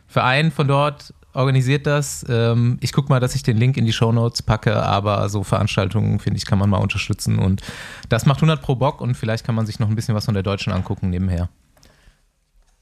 Verein 0.08 0.52
von 0.52 0.68
dort 0.68 1.14
organisiert 1.36 1.86
das. 1.86 2.26
Ähm, 2.30 2.78
ich 2.82 2.94
gucke 2.94 3.10
mal, 3.10 3.20
dass 3.20 3.36
ich 3.36 3.44
den 3.44 3.58
Link 3.58 3.78
in 3.78 3.86
die 3.86 3.94
Shownotes 3.94 4.42
packe, 4.42 4.76
aber 4.82 5.28
so 5.30 5.44
Veranstaltungen, 5.44 6.20
finde 6.20 6.38
ich, 6.38 6.46
kann 6.46 6.58
man 6.60 6.70
mal 6.70 6.78
unterstützen. 6.78 7.38
Und 7.40 7.62
das 8.10 8.26
macht 8.26 8.38
100 8.38 8.62
pro 8.62 8.76
Bock 8.76 9.02
und 9.02 9.16
vielleicht 9.16 9.46
kann 9.46 9.56
man 9.56 9.66
sich 9.66 9.80
noch 9.80 9.90
ein 9.90 9.96
bisschen 9.96 10.16
was 10.16 10.26
von 10.26 10.34
der 10.34 10.44
Deutschen 10.44 10.72
angucken 10.72 11.10
nebenher. 11.10 11.50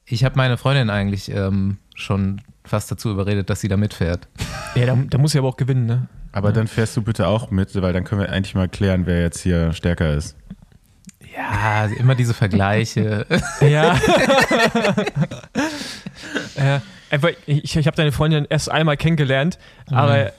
Ich 0.06 0.24
habe 0.24 0.36
meine 0.36 0.58
Freundin 0.58 0.90
eigentlich 0.90 1.30
ähm, 1.32 1.78
schon 1.96 2.42
fast 2.66 2.92
dazu 2.92 3.10
überredet, 3.12 3.50
dass 3.50 3.62
sie 3.62 3.68
da 3.68 3.78
mitfährt. 3.78 4.28
Ja, 4.76 4.86
da, 4.88 4.98
da 5.10 5.18
muss 5.18 5.34
ich 5.34 5.40
aber 5.40 5.48
auch 5.50 5.58
gewinnen, 5.58 5.86
ne? 5.86 6.08
Aber 6.32 6.52
dann 6.52 6.68
fährst 6.68 6.98
du 6.98 7.02
bitte 7.04 7.28
auch 7.28 7.52
mit, 7.52 7.80
weil 7.82 7.94
dann 7.94 8.04
können 8.06 8.22
wir 8.22 8.30
eigentlich 8.32 8.56
mal 8.56 8.68
klären, 8.68 9.06
wer 9.06 9.22
jetzt 9.22 9.42
hier 9.42 9.72
stärker 9.74 10.14
ist. 10.16 10.36
Ja, 11.36 11.86
immer 12.00 12.16
diese 12.16 12.34
Vergleiche. 12.34 13.26
Ja. 13.62 13.96
äh, 16.56 16.80
einfach, 17.10 17.30
ich 17.46 17.76
ich 17.76 17.88
habe 17.88 17.96
deine 17.96 18.12
Freundin 18.12 18.46
erst 18.50 18.70
einmal 18.72 18.98
kennengelernt, 18.98 19.58
aber 19.88 20.32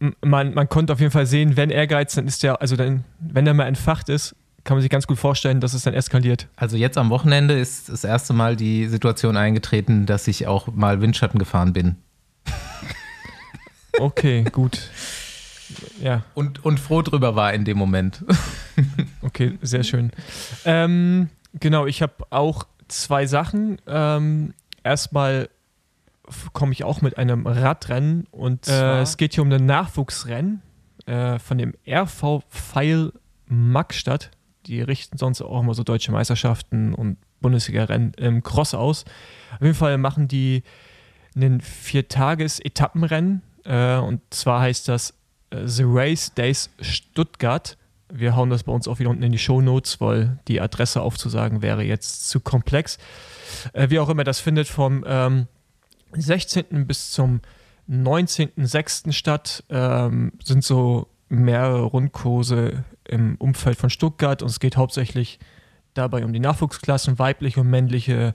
m- 0.00 0.14
man, 0.24 0.54
man 0.54 0.68
konnte 0.68 0.92
auf 0.92 1.00
jeden 1.00 1.12
Fall 1.12 1.26
sehen, 1.26 1.56
wenn 1.56 1.70
Ehrgeiz, 1.70 2.14
dann 2.14 2.26
ist 2.26 2.42
der, 2.42 2.60
also 2.60 2.76
dann, 2.76 3.04
wenn 3.18 3.44
der 3.44 3.54
mal 3.54 3.66
entfacht 3.66 4.08
ist, 4.08 4.34
kann 4.68 4.76
man 4.76 4.82
sich 4.82 4.90
ganz 4.90 5.06
gut 5.06 5.18
vorstellen, 5.18 5.62
dass 5.62 5.72
es 5.72 5.84
dann 5.84 5.94
eskaliert. 5.94 6.46
Also 6.54 6.76
jetzt 6.76 6.98
am 6.98 7.08
Wochenende 7.08 7.58
ist 7.58 7.88
das 7.88 8.04
erste 8.04 8.34
Mal 8.34 8.54
die 8.54 8.86
Situation 8.86 9.38
eingetreten, 9.38 10.04
dass 10.04 10.28
ich 10.28 10.46
auch 10.46 10.66
mal 10.74 11.00
Windschatten 11.00 11.38
gefahren 11.38 11.72
bin. 11.72 11.96
Okay, 14.00 14.44
gut. 14.44 14.90
Ja, 16.00 16.22
Und, 16.34 16.64
und 16.64 16.78
froh 16.78 17.02
drüber 17.02 17.34
war 17.34 17.52
in 17.52 17.64
dem 17.64 17.76
Moment. 17.76 18.24
okay, 19.22 19.58
sehr 19.60 19.82
schön. 19.82 20.12
Ähm, 20.64 21.30
genau, 21.54 21.86
ich 21.86 22.00
habe 22.00 22.14
auch 22.30 22.64
zwei 22.86 23.26
Sachen. 23.26 23.80
Ähm, 23.88 24.54
erstmal 24.84 25.48
komme 26.52 26.70
ich 26.72 26.84
auch 26.84 27.00
mit 27.00 27.18
einem 27.18 27.44
Radrennen 27.48 28.28
und 28.30 28.68
äh, 28.68 29.00
es 29.00 29.16
geht 29.16 29.34
hier 29.34 29.42
um 29.42 29.50
ein 29.50 29.66
Nachwuchsrennen 29.66 30.62
äh, 31.06 31.40
von 31.40 31.58
dem 31.58 31.74
RV 31.84 32.44
Pfeil 32.50 33.12
Magstadt. 33.46 34.30
Die 34.68 34.82
richten 34.82 35.18
sonst 35.18 35.40
auch 35.40 35.60
immer 35.60 35.74
so 35.74 35.82
deutsche 35.82 36.12
Meisterschaften 36.12 36.94
und 36.94 37.16
Bundesliga-Rennen 37.40 38.12
im 38.14 38.42
Cross 38.42 38.74
aus. 38.74 39.04
Auf 39.54 39.62
jeden 39.62 39.74
Fall 39.74 39.98
machen 39.98 40.28
die 40.28 40.62
einen 41.34 41.60
Viertages-Etappenrennen 41.60 43.42
äh, 43.64 43.96
und 43.96 44.22
zwar 44.30 44.62
heißt 44.62 44.88
das 44.88 45.14
äh, 45.50 45.66
The 45.66 45.84
Race 45.86 46.32
Days 46.34 46.70
Stuttgart. 46.80 47.76
Wir 48.10 48.34
hauen 48.34 48.48
das 48.50 48.62
bei 48.64 48.72
uns 48.72 48.88
auch 48.88 48.98
wieder 48.98 49.10
unten 49.10 49.22
in 49.22 49.32
die 49.32 49.38
Show 49.38 49.60
Notes, 49.60 50.00
weil 50.00 50.38
die 50.48 50.60
Adresse 50.60 51.02
aufzusagen 51.02 51.60
wäre 51.60 51.82
jetzt 51.82 52.28
zu 52.28 52.40
komplex. 52.40 52.98
Äh, 53.74 53.90
wie 53.90 53.98
auch 53.98 54.08
immer 54.08 54.24
das 54.24 54.40
findet, 54.40 54.68
vom 54.68 55.04
ähm, 55.06 55.46
16. 56.12 56.86
bis 56.86 57.12
zum 57.12 57.40
19.06. 57.90 59.12
statt, 59.12 59.64
ähm, 59.68 60.32
sind 60.42 60.64
so 60.64 61.08
mehrere 61.28 61.82
Rundkurse 61.82 62.84
im 63.08 63.36
Umfeld 63.36 63.78
von 63.78 63.90
Stuttgart 63.90 64.42
und 64.42 64.48
es 64.48 64.60
geht 64.60 64.76
hauptsächlich 64.76 65.38
dabei 65.94 66.24
um 66.24 66.32
die 66.32 66.40
Nachwuchsklassen, 66.40 67.18
weibliche 67.18 67.60
und 67.60 67.70
männliche 67.70 68.34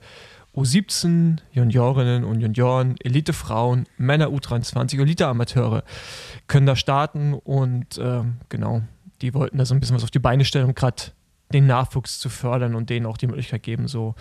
U17, 0.56 1.38
Juniorinnen 1.52 2.24
und 2.24 2.40
Junioren, 2.40 2.96
Elitefrauen, 3.04 3.86
Männer 3.98 4.28
U23, 4.28 5.00
Elite-Amateure 5.00 5.84
können 6.48 6.68
da 6.68 6.76
starten 6.76 7.34
und 7.34 7.98
ähm, 8.00 8.36
genau, 8.50 8.84
die 9.22 9.34
wollten 9.34 9.58
da 9.58 9.66
so 9.66 9.74
ein 9.74 9.80
bisschen 9.80 9.96
was 9.96 10.04
auf 10.04 10.12
die 10.12 10.20
Beine 10.20 10.46
stellen, 10.46 10.66
um 10.66 10.76
gerade 10.76 11.04
den 11.54 11.66
Nachwuchs 11.66 12.20
zu 12.20 12.30
fördern 12.30 12.76
und 12.76 12.90
denen 12.90 13.06
auch 13.06 13.18
die 13.18 13.28
Möglichkeit 13.28 13.64
geben, 13.64 13.88
so 13.88 14.16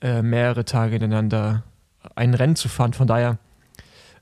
äh, 0.00 0.22
mehrere 0.22 0.64
Tage 0.64 0.92
hintereinander 0.92 1.64
ein 2.14 2.34
Rennen 2.34 2.56
zu 2.56 2.68
fahren. 2.68 2.92
Von 2.92 3.06
daher 3.06 3.38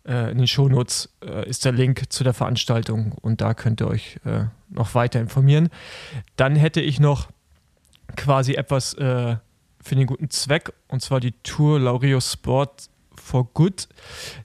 äh, 0.07 0.31
in 0.31 0.39
den 0.39 0.47
Shownotes 0.47 1.11
äh, 1.25 1.49
ist 1.49 1.65
der 1.65 1.73
Link 1.73 2.13
zu 2.13 2.25
der 2.25 2.35
Veranstaltung 2.35 3.13
und 3.21 3.41
da 3.41 3.55
könnt 3.55 3.81
ihr 3.81 3.89
euch 3.89 4.19
äh, 4.25 4.45
noch 4.71 4.95
weiter 4.95 5.21
informieren. 5.21 5.69
Dann 6.37 6.57
hätte 6.57 6.81
ich 6.81 7.01
noch 7.01 7.29
quasi 8.17 8.55
etwas 8.55 8.95
äh, 8.95 9.37
für 9.81 9.95
den 9.95 10.07
guten 10.07 10.31
Zweck 10.31 10.73
und 10.89 11.01
zwar 11.01 11.21
die 11.21 11.33
Tour 11.43 11.81
Laureus 11.81 12.33
Sport 12.33 12.89
for 13.15 13.49
Good. 13.55 13.89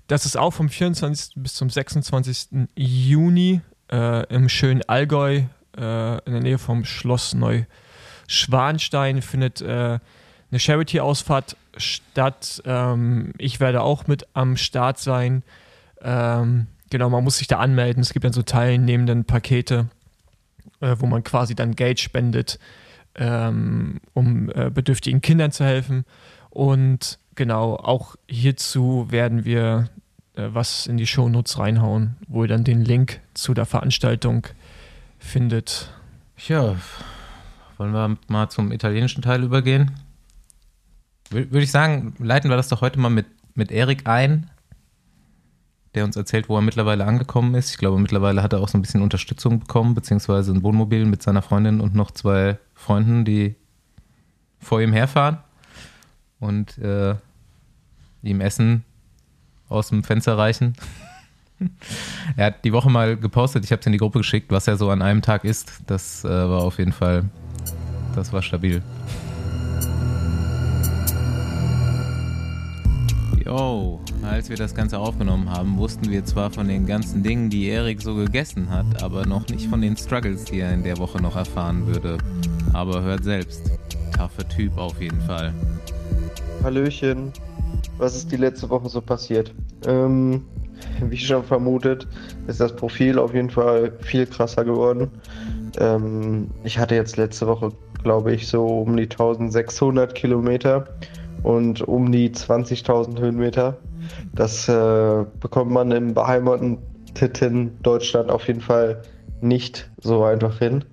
Das 0.07 0.25
ist 0.25 0.37
auch 0.37 0.51
vom 0.51 0.69
24. 0.69 1.33
bis 1.35 1.55
zum 1.55 1.69
26. 1.69 2.67
Juni 2.75 3.61
äh, 3.91 4.25
im 4.33 4.49
schönen 4.49 4.81
Allgäu 4.87 5.43
äh, 5.77 6.25
in 6.25 6.33
der 6.33 6.41
Nähe 6.41 6.57
vom 6.57 6.85
Schloss 6.85 7.33
Neuschwanstein 7.33 9.21
findet 9.21 9.63
eine 10.51 10.59
Charity-Ausfahrt 10.59 11.55
statt. 11.77 12.61
Ähm, 12.65 13.33
ich 13.37 13.59
werde 13.59 13.81
auch 13.81 14.07
mit 14.07 14.27
am 14.33 14.57
Start 14.57 14.99
sein. 14.99 15.43
Ähm, 16.01 16.67
genau, 16.89 17.09
man 17.09 17.23
muss 17.23 17.37
sich 17.37 17.47
da 17.47 17.59
anmelden. 17.59 18.01
Es 18.01 18.13
gibt 18.13 18.25
dann 18.25 18.33
so 18.33 18.43
teilnehmenden 18.43 19.25
Pakete, 19.25 19.87
äh, 20.81 20.95
wo 20.99 21.05
man 21.05 21.23
quasi 21.23 21.55
dann 21.55 21.75
Geld 21.75 21.99
spendet, 21.99 22.59
ähm, 23.15 23.99
um 24.13 24.49
äh, 24.49 24.69
bedürftigen 24.69 25.21
Kindern 25.21 25.51
zu 25.51 25.65
helfen. 25.65 26.05
Und 26.49 27.19
genau, 27.35 27.75
auch 27.75 28.15
hierzu 28.27 29.07
werden 29.09 29.45
wir 29.45 29.89
äh, 30.35 30.49
was 30.53 30.87
in 30.87 30.97
die 30.97 31.07
Shownotes 31.07 31.59
reinhauen, 31.59 32.15
wo 32.27 32.43
ihr 32.43 32.47
dann 32.47 32.63
den 32.63 32.83
Link 32.83 33.19
zu 33.33 33.53
der 33.53 33.65
Veranstaltung 33.65 34.47
findet. 35.19 35.91
Ja, 36.47 36.75
wollen 37.77 37.93
wir 37.93 38.17
mal 38.27 38.49
zum 38.49 38.71
italienischen 38.71 39.21
Teil 39.21 39.43
übergehen? 39.43 39.91
Wür- 41.29 41.51
Würde 41.51 41.61
ich 41.63 41.71
sagen, 41.71 42.13
leiten 42.19 42.49
wir 42.49 42.57
das 42.57 42.67
doch 42.69 42.81
heute 42.81 42.99
mal 42.99 43.09
mit, 43.09 43.25
mit 43.55 43.71
Erik 43.71 44.07
ein, 44.07 44.49
der 45.95 46.05
uns 46.05 46.15
erzählt, 46.15 46.49
wo 46.49 46.55
er 46.55 46.61
mittlerweile 46.61 47.05
angekommen 47.05 47.55
ist. 47.55 47.71
Ich 47.71 47.77
glaube, 47.77 47.99
mittlerweile 47.99 48.43
hat 48.43 48.53
er 48.53 48.59
auch 48.59 48.69
so 48.69 48.77
ein 48.77 48.81
bisschen 48.81 49.01
Unterstützung 49.01 49.59
bekommen, 49.59 49.95
beziehungsweise 49.95 50.51
ein 50.51 50.63
Wohnmobil 50.63 51.05
mit 51.05 51.21
seiner 51.23 51.41
Freundin 51.41 51.81
und 51.81 51.95
noch 51.95 52.11
zwei 52.11 52.57
Freunden, 52.75 53.25
die 53.25 53.55
vor 54.59 54.81
ihm 54.81 54.93
herfahren 54.93 55.37
und 56.39 56.77
äh, 56.77 57.15
ihm 58.21 58.41
Essen 58.41 58.83
aus 59.67 59.89
dem 59.89 60.03
Fenster 60.03 60.37
reichen. 60.37 60.73
Er 62.37 62.45
hat 62.45 62.63
die 62.63 62.71
Woche 62.71 62.89
mal 62.89 63.17
gepostet, 63.17 63.65
ich 63.65 63.71
habe 63.73 63.81
es 63.81 63.85
in 63.85 63.91
die 63.91 63.97
Gruppe 63.97 64.19
geschickt, 64.19 64.49
was 64.49 64.65
er 64.69 64.77
so 64.77 64.89
an 64.91 65.01
einem 65.01 65.21
Tag 65.21 65.43
isst. 65.43 65.81
Das 65.87 66.23
äh, 66.23 66.29
war 66.29 66.61
auf 66.61 66.77
jeden 66.77 66.93
Fall, 66.93 67.25
das 68.15 68.31
war 68.31 68.41
stabil. 68.41 68.81
Yo, 73.49 73.99
als 74.21 74.47
wir 74.47 74.57
das 74.57 74.75
Ganze 74.75 74.99
aufgenommen 74.99 75.49
haben, 75.49 75.79
wussten 75.79 76.11
wir 76.11 76.23
zwar 76.23 76.51
von 76.51 76.67
den 76.67 76.85
ganzen 76.85 77.23
Dingen, 77.23 77.49
die 77.49 77.67
Erik 77.67 77.99
so 77.99 78.13
gegessen 78.13 78.69
hat, 78.69 79.01
aber 79.01 79.25
noch 79.25 79.47
nicht 79.47 79.67
von 79.67 79.81
den 79.81 79.97
Struggles, 79.97 80.43
die 80.43 80.59
er 80.59 80.71
in 80.71 80.83
der 80.83 80.99
Woche 80.99 81.19
noch 81.19 81.35
erfahren 81.35 81.87
würde. 81.87 82.19
Aber 82.73 83.01
hört 83.01 83.23
selbst, 83.23 83.71
taffer 84.15 84.47
Typ 84.49 84.77
auf 84.77 85.01
jeden 85.01 85.19
Fall. 85.21 85.51
Hallöchen. 86.63 87.33
Was 87.97 88.15
ist 88.15 88.31
die 88.31 88.37
letzte 88.37 88.69
Woche 88.69 88.87
so 88.87 89.01
passiert? 89.01 89.51
Ähm, 89.87 90.45
wie 91.01 91.17
schon 91.17 91.43
vermutet, 91.43 92.07
ist 92.45 92.59
das 92.59 92.75
Profil 92.75 93.17
auf 93.17 93.33
jeden 93.33 93.49
Fall 93.49 93.91
viel 94.01 94.27
krasser 94.27 94.63
geworden. 94.63 95.09
Ähm, 95.79 96.51
ich 96.63 96.77
hatte 96.77 96.93
jetzt 96.93 97.17
letzte 97.17 97.47
Woche, 97.47 97.71
glaube 98.03 98.31
ich, 98.31 98.47
so 98.47 98.63
um 98.63 98.95
die 98.95 99.09
1600 99.09 100.13
Kilometer 100.13 100.85
und 101.43 101.81
um 101.81 102.11
die 102.11 102.29
20.000 102.29 103.19
Höhenmeter. 103.19 103.77
Das 104.33 104.67
äh, 104.67 105.25
bekommt 105.39 105.71
man 105.71 105.91
im 105.91 106.13
beheimateten 106.13 107.77
Deutschland 107.81 108.29
auf 108.29 108.47
jeden 108.47 108.61
Fall 108.61 109.01
nicht 109.41 109.89
so 110.01 110.23
einfach 110.23 110.59
hin. 110.59 110.85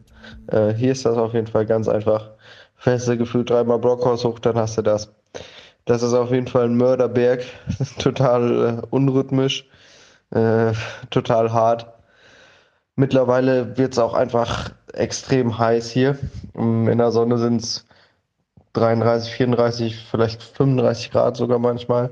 Äh, 0.49 0.75
hier 0.75 0.93
ist 0.93 1.05
das 1.07 1.17
auf 1.17 1.35
jeden 1.35 1.47
Fall 1.47 1.67
ganz 1.67 1.89
einfach 1.89 2.31
du 2.85 3.17
gefühlt 3.17 3.51
dreimal 3.51 3.79
Brockhaus 3.79 4.25
hoch, 4.25 4.39
dann 4.39 4.57
hast 4.57 4.79
du 4.79 4.83
das. 4.83 5.13
Das 5.85 6.03
ist 6.03 6.15
auf 6.15 6.31
jeden 6.31 6.49
Fall 6.49 6.65
ein 6.65 6.77
Mörderberg, 6.77 7.45
total 7.99 8.81
äh, 8.83 8.87
unrhythmisch, 8.91 9.69
äh, 10.31 10.73
total 11.11 11.53
hart. 11.53 11.87
Mittlerweile 12.97 13.77
wird 13.77 13.93
es 13.93 13.99
auch 13.99 14.15
einfach 14.15 14.71
extrem 14.93 15.59
heiß 15.59 15.91
hier. 15.91 16.19
In 16.55 16.99
der 16.99 17.11
Sonne 17.11 17.39
sind 17.39 17.61
es 17.61 17.87
33, 18.77 19.33
34, 19.35 19.97
vielleicht 20.11 20.43
35 20.43 21.11
Grad 21.11 21.37
sogar 21.37 21.59
manchmal. 21.59 22.11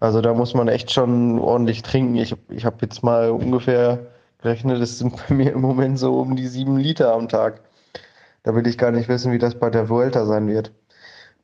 Also 0.00 0.20
da 0.20 0.34
muss 0.34 0.54
man 0.54 0.68
echt 0.68 0.92
schon 0.92 1.38
ordentlich 1.38 1.82
trinken. 1.82 2.16
Ich, 2.16 2.34
ich 2.48 2.64
habe 2.64 2.76
jetzt 2.82 3.02
mal 3.02 3.30
ungefähr 3.30 4.06
gerechnet, 4.42 4.80
es 4.80 4.98
sind 4.98 5.14
bei 5.28 5.34
mir 5.34 5.52
im 5.52 5.60
Moment 5.60 5.98
so 5.98 6.18
um 6.18 6.36
die 6.36 6.46
sieben 6.46 6.76
Liter 6.78 7.12
am 7.12 7.28
Tag. 7.28 7.60
Da 8.42 8.54
will 8.54 8.66
ich 8.66 8.78
gar 8.78 8.92
nicht 8.92 9.08
wissen, 9.08 9.32
wie 9.32 9.38
das 9.38 9.56
bei 9.56 9.70
der 9.70 9.88
Vuelta 9.88 10.24
sein 10.24 10.48
wird. 10.48 10.72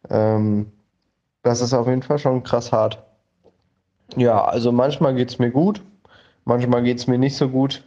Ähm, 0.09 0.73
das 1.43 1.61
ist 1.61 1.75
auf 1.75 1.87
jeden 1.89 2.03
Fall 2.03 2.19
schon 2.19 2.43
krass 2.43 2.73
hart. 2.73 3.03
Ja, 4.17 4.45
also 4.45 4.73
manchmal 4.73 5.15
geht's 5.15 5.39
mir 5.39 5.51
gut, 5.51 5.83
manchmal 6.45 6.83
geht's 6.83 7.07
mir 7.07 7.19
nicht 7.19 7.37
so 7.37 7.49
gut. 7.49 7.83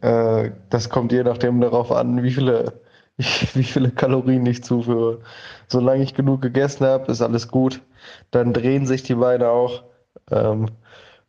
Äh, 0.00 0.50
das 0.70 0.90
kommt 0.90 1.12
je 1.12 1.22
nachdem 1.22 1.60
darauf 1.60 1.90
an, 1.90 2.22
wie 2.22 2.30
viele, 2.30 2.80
wie 3.54 3.64
viele 3.64 3.90
Kalorien 3.90 4.46
ich 4.46 4.64
zuführe. 4.64 5.20
Solange 5.68 6.02
ich 6.02 6.14
genug 6.14 6.42
gegessen 6.42 6.86
habe, 6.86 7.10
ist 7.10 7.22
alles 7.22 7.48
gut. 7.48 7.82
Dann 8.30 8.52
drehen 8.52 8.86
sich 8.86 9.02
die 9.02 9.14
Beine 9.14 9.48
auch. 9.50 9.84
Ähm, 10.30 10.70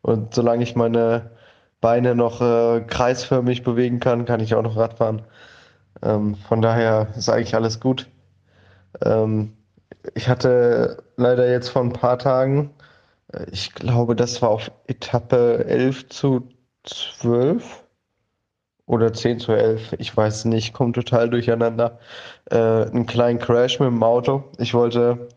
und 0.01 0.33
solange 0.33 0.63
ich 0.63 0.75
meine 0.75 1.31
Beine 1.81 2.15
noch 2.15 2.41
äh, 2.41 2.81
kreisförmig 2.81 3.63
bewegen 3.63 3.99
kann, 3.99 4.25
kann 4.25 4.39
ich 4.39 4.55
auch 4.55 4.63
noch 4.63 4.77
Radfahren. 4.77 5.23
Ähm, 6.01 6.35
von 6.35 6.61
daher 6.61 7.09
ist 7.17 7.29
eigentlich 7.29 7.55
alles 7.55 7.79
gut. 7.79 8.09
Ähm, 9.03 9.53
ich 10.15 10.29
hatte 10.29 11.03
leider 11.17 11.49
jetzt 11.49 11.69
vor 11.69 11.83
ein 11.83 11.93
paar 11.93 12.19
Tagen, 12.19 12.71
äh, 13.33 13.45
ich 13.51 13.73
glaube, 13.73 14.15
das 14.15 14.41
war 14.41 14.49
auf 14.49 14.71
Etappe 14.87 15.65
11 15.65 16.09
zu 16.09 16.49
12 16.83 17.82
oder 18.85 19.13
10 19.13 19.39
zu 19.39 19.53
11, 19.53 19.93
ich 19.99 20.15
weiß 20.15 20.45
nicht, 20.45 20.73
kommt 20.73 20.95
total 20.95 21.29
durcheinander, 21.29 21.99
äh, 22.51 22.57
einen 22.57 23.05
kleinen 23.05 23.39
Crash 23.39 23.79
mit 23.79 23.87
dem 23.87 24.03
Auto. 24.03 24.43
Ich 24.57 24.73
wollte 24.73 25.29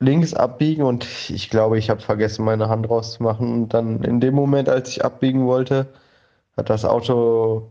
links 0.00 0.34
abbiegen 0.34 0.82
und 0.82 1.06
ich 1.30 1.48
glaube, 1.50 1.78
ich 1.78 1.88
habe 1.88 2.00
vergessen, 2.00 2.44
meine 2.44 2.68
Hand 2.68 2.88
rauszumachen. 2.88 3.52
Und 3.52 3.68
dann 3.74 4.02
in 4.02 4.20
dem 4.20 4.34
Moment, 4.34 4.68
als 4.68 4.90
ich 4.90 5.04
abbiegen 5.04 5.46
wollte, 5.46 5.86
hat 6.56 6.70
das 6.70 6.84
Auto, 6.84 7.70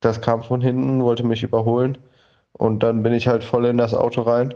das 0.00 0.20
kam 0.20 0.42
von 0.42 0.60
hinten, 0.60 1.02
wollte 1.02 1.24
mich 1.24 1.42
überholen. 1.42 1.98
Und 2.52 2.82
dann 2.82 3.02
bin 3.02 3.12
ich 3.12 3.28
halt 3.28 3.44
voll 3.44 3.66
in 3.66 3.78
das 3.78 3.94
Auto 3.94 4.22
rein. 4.22 4.54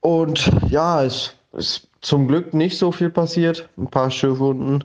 Und 0.00 0.50
ja, 0.68 1.02
es 1.04 1.34
ist 1.52 1.88
zum 2.00 2.28
Glück 2.28 2.54
nicht 2.54 2.78
so 2.78 2.92
viel 2.92 3.10
passiert. 3.10 3.68
Ein 3.76 3.88
paar 3.88 4.10
Schürfwunden 4.10 4.84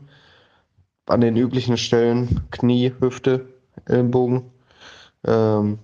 an 1.06 1.22
den 1.22 1.36
üblichen 1.36 1.78
Stellen, 1.78 2.42
Knie, 2.52 2.94
Hüfte, 3.00 3.48
Ellenbogen, 3.86 4.52
ähm, 5.26 5.80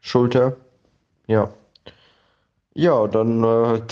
Schulter. 0.00 0.56
Ja. 1.26 1.52
Ja, 2.74 3.06
dann 3.06 3.44
äh, 3.44 3.82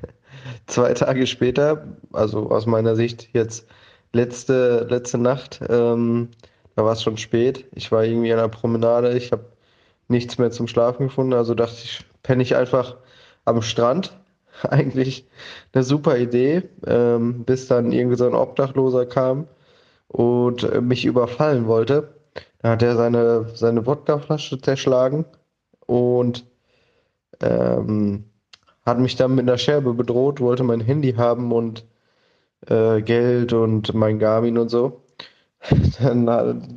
zwei 0.66 0.94
Tage 0.94 1.26
später, 1.26 1.86
also 2.12 2.50
aus 2.50 2.66
meiner 2.66 2.96
Sicht 2.96 3.28
jetzt 3.32 3.66
letzte, 4.12 4.86
letzte 4.90 5.18
Nacht, 5.18 5.60
ähm, 5.68 6.30
da 6.74 6.84
war 6.84 6.92
es 6.92 7.02
schon 7.02 7.16
spät. 7.16 7.66
Ich 7.72 7.92
war 7.92 8.04
irgendwie 8.04 8.32
an 8.32 8.38
der 8.38 8.48
Promenade, 8.48 9.16
ich 9.16 9.32
habe 9.32 9.46
nichts 10.08 10.38
mehr 10.38 10.50
zum 10.50 10.68
Schlafen 10.68 11.08
gefunden, 11.08 11.32
also 11.34 11.54
dachte 11.54 11.76
ich, 11.82 12.04
penne 12.22 12.42
ich 12.42 12.56
einfach 12.56 12.96
am 13.44 13.62
Strand. 13.62 14.18
Eigentlich 14.70 15.26
eine 15.72 15.84
super 15.84 16.18
Idee, 16.18 16.62
ähm, 16.86 17.44
bis 17.44 17.68
dann 17.68 17.92
irgend 17.92 18.18
so 18.18 18.26
ein 18.26 18.34
Obdachloser 18.34 19.06
kam 19.06 19.46
und 20.08 20.64
äh, 20.64 20.80
mich 20.80 21.04
überfallen 21.04 21.66
wollte. 21.66 22.14
Da 22.60 22.70
hat 22.70 22.82
er 22.82 22.96
seine, 22.96 23.48
seine 23.54 23.86
Wodkaflasche 23.86 24.60
zerschlagen 24.60 25.24
und 25.86 26.46
ähm, 27.40 28.24
hat 28.84 28.98
mich 28.98 29.16
dann 29.16 29.34
mit 29.34 29.48
einer 29.48 29.58
Scherbe 29.58 29.94
bedroht, 29.94 30.40
wollte 30.40 30.62
mein 30.64 30.80
Handy 30.80 31.12
haben 31.14 31.52
und 31.52 31.84
äh, 32.68 33.02
Geld 33.02 33.52
und 33.52 33.94
mein 33.94 34.18
Garmin 34.18 34.58
und 34.58 34.68
so. 34.70 35.02
Dann, 36.00 36.26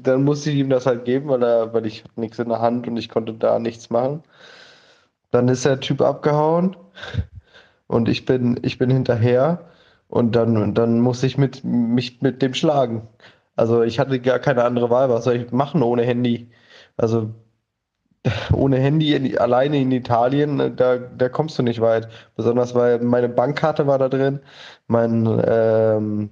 dann 0.04 0.24
musste 0.24 0.50
ich 0.50 0.58
ihm 0.58 0.70
das 0.70 0.86
halt 0.88 1.06
geben, 1.06 1.30
weil, 1.30 1.44
er, 1.44 1.74
weil 1.74 1.86
ich 1.86 2.06
nichts 2.16 2.40
in 2.40 2.50
der 2.50 2.62
Hand 2.62 2.88
und 2.88 2.98
ich 2.98 3.10
konnte 3.10 3.34
da 3.34 3.60
nichts 3.60 3.90
machen. 3.92 4.24
Dann 5.32 5.48
ist 5.48 5.66
der 5.66 5.80
Typ 5.80 6.02
abgehauen 6.02 6.76
und 7.90 8.10
ich 8.10 8.26
bin, 8.26 8.60
ich 8.64 8.78
bin 8.78 8.92
hinterher 8.92 9.66
und 10.10 10.36
dann, 10.36 10.76
dann 10.76 11.00
muss 11.02 11.24
ich 11.24 11.38
mit, 11.38 11.64
mich 11.66 12.22
mit 12.22 12.42
dem 12.42 12.54
schlagen. 12.54 13.08
Also 13.56 13.84
ich 13.84 14.00
hatte 14.00 14.20
gar 14.22 14.40
keine 14.40 14.64
andere 14.66 14.90
Wahl. 14.92 15.10
Was 15.10 15.26
soll 15.26 15.36
ich 15.38 15.52
machen 15.52 15.84
ohne 15.84 16.04
Handy? 16.04 16.52
Also 16.98 17.32
ohne 18.54 18.78
Handy 18.78 19.16
in, 19.16 19.38
alleine 19.38 19.80
in 19.82 19.92
Italien, 19.92 20.60
äh, 20.60 20.72
da, 20.72 20.98
da 20.98 21.30
kommst 21.30 21.58
du 21.60 21.64
nicht 21.64 21.82
weit. 21.82 22.10
Besonders 22.36 22.76
weil 22.76 23.00
meine 23.00 23.30
Bankkarte 23.30 23.88
war 23.88 23.98
da 24.00 24.10
drin, 24.10 24.40
mein, 24.88 25.42
ähm, 25.48 26.30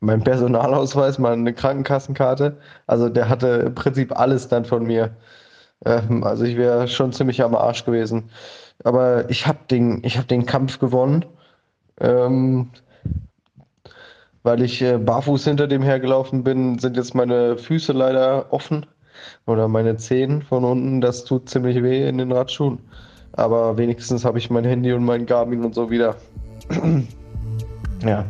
mein 0.00 0.22
Personalausweis, 0.24 1.18
meine 1.18 1.54
Krankenkassenkarte. 1.54 2.58
Also 2.86 3.08
der 3.08 3.28
hatte 3.28 3.48
im 3.66 3.74
Prinzip 3.74 4.18
alles 4.18 4.48
dann 4.48 4.64
von 4.64 4.84
mir. 4.84 5.16
Ähm, 5.84 6.24
also 6.24 6.44
ich 6.44 6.56
wäre 6.56 6.88
schon 6.88 7.12
ziemlich 7.12 7.42
am 7.42 7.54
Arsch 7.54 7.84
gewesen. 7.84 8.30
Aber 8.82 9.30
ich 9.30 9.46
habe 9.46 9.58
den, 9.70 10.02
hab 10.02 10.28
den 10.28 10.46
Kampf 10.46 10.78
gewonnen, 10.78 11.24
ähm, 12.00 12.70
weil 14.42 14.62
ich 14.62 14.82
äh, 14.82 14.98
barfuß 14.98 15.44
hinter 15.44 15.66
dem 15.66 15.82
hergelaufen 15.82 16.44
bin, 16.44 16.78
sind 16.78 16.96
jetzt 16.96 17.14
meine 17.14 17.56
Füße 17.56 17.92
leider 17.92 18.52
offen 18.52 18.86
oder 19.46 19.68
meine 19.68 19.96
Zehen 19.96 20.42
von 20.42 20.64
unten. 20.64 21.00
Das 21.00 21.24
tut 21.24 21.48
ziemlich 21.48 21.82
weh 21.82 22.06
in 22.08 22.18
den 22.18 22.32
Radschuhen. 22.32 22.78
Aber 23.32 23.76
wenigstens 23.78 24.24
habe 24.24 24.38
ich 24.38 24.50
mein 24.50 24.64
Handy 24.64 24.92
und 24.92 25.04
mein 25.04 25.26
Garmin 25.26 25.64
und 25.64 25.74
so 25.74 25.90
wieder. 25.90 26.16
ja. 28.04 28.26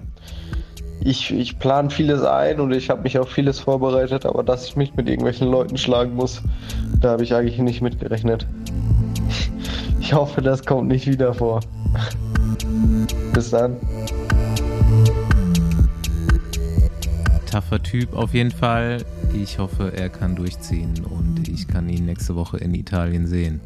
Ich, 1.01 1.35
ich 1.35 1.59
plane 1.59 1.91
vieles 1.91 2.23
ein 2.23 2.61
und 2.61 2.73
ich 2.73 2.89
habe 2.89 3.03
mich 3.03 3.19
auf 3.19 3.29
vieles 3.29 3.59
vorbereitet, 3.59 4.25
aber 4.25 4.43
dass 4.43 4.67
ich 4.67 4.77
mich 4.77 4.95
mit 4.95 5.09
irgendwelchen 5.09 5.49
Leuten 5.49 5.77
schlagen 5.77 6.15
muss, 6.15 6.43
da 7.01 7.11
habe 7.11 7.25
ich 7.25 7.35
eigentlich 7.35 7.59
nicht 7.59 7.83
mitgerechnet. 7.83 8.47
Ich 10.05 10.12
hoffe, 10.12 10.43
das 10.43 10.62
kommt 10.62 10.88
nicht 10.88 11.07
wieder 11.07 11.33
vor. 11.33 11.61
Bis 13.33 13.49
dann. 13.49 13.79
Taffer 17.51 17.83
Typ 17.83 18.12
auf 18.12 18.35
jeden 18.35 18.51
Fall. 18.51 19.03
Ich 19.33 19.59
hoffe, 19.59 19.95
er 19.97 20.11
kann 20.11 20.37
durchziehen 20.37 21.07
und 21.07 21.49
ich 21.49 21.67
kann 21.67 21.88
ihn 21.88 22.05
nächste 22.05 22.37
Woche 22.37 22.59
in 22.59 22.75
Italien 22.75 23.27
sehen. 23.27 23.62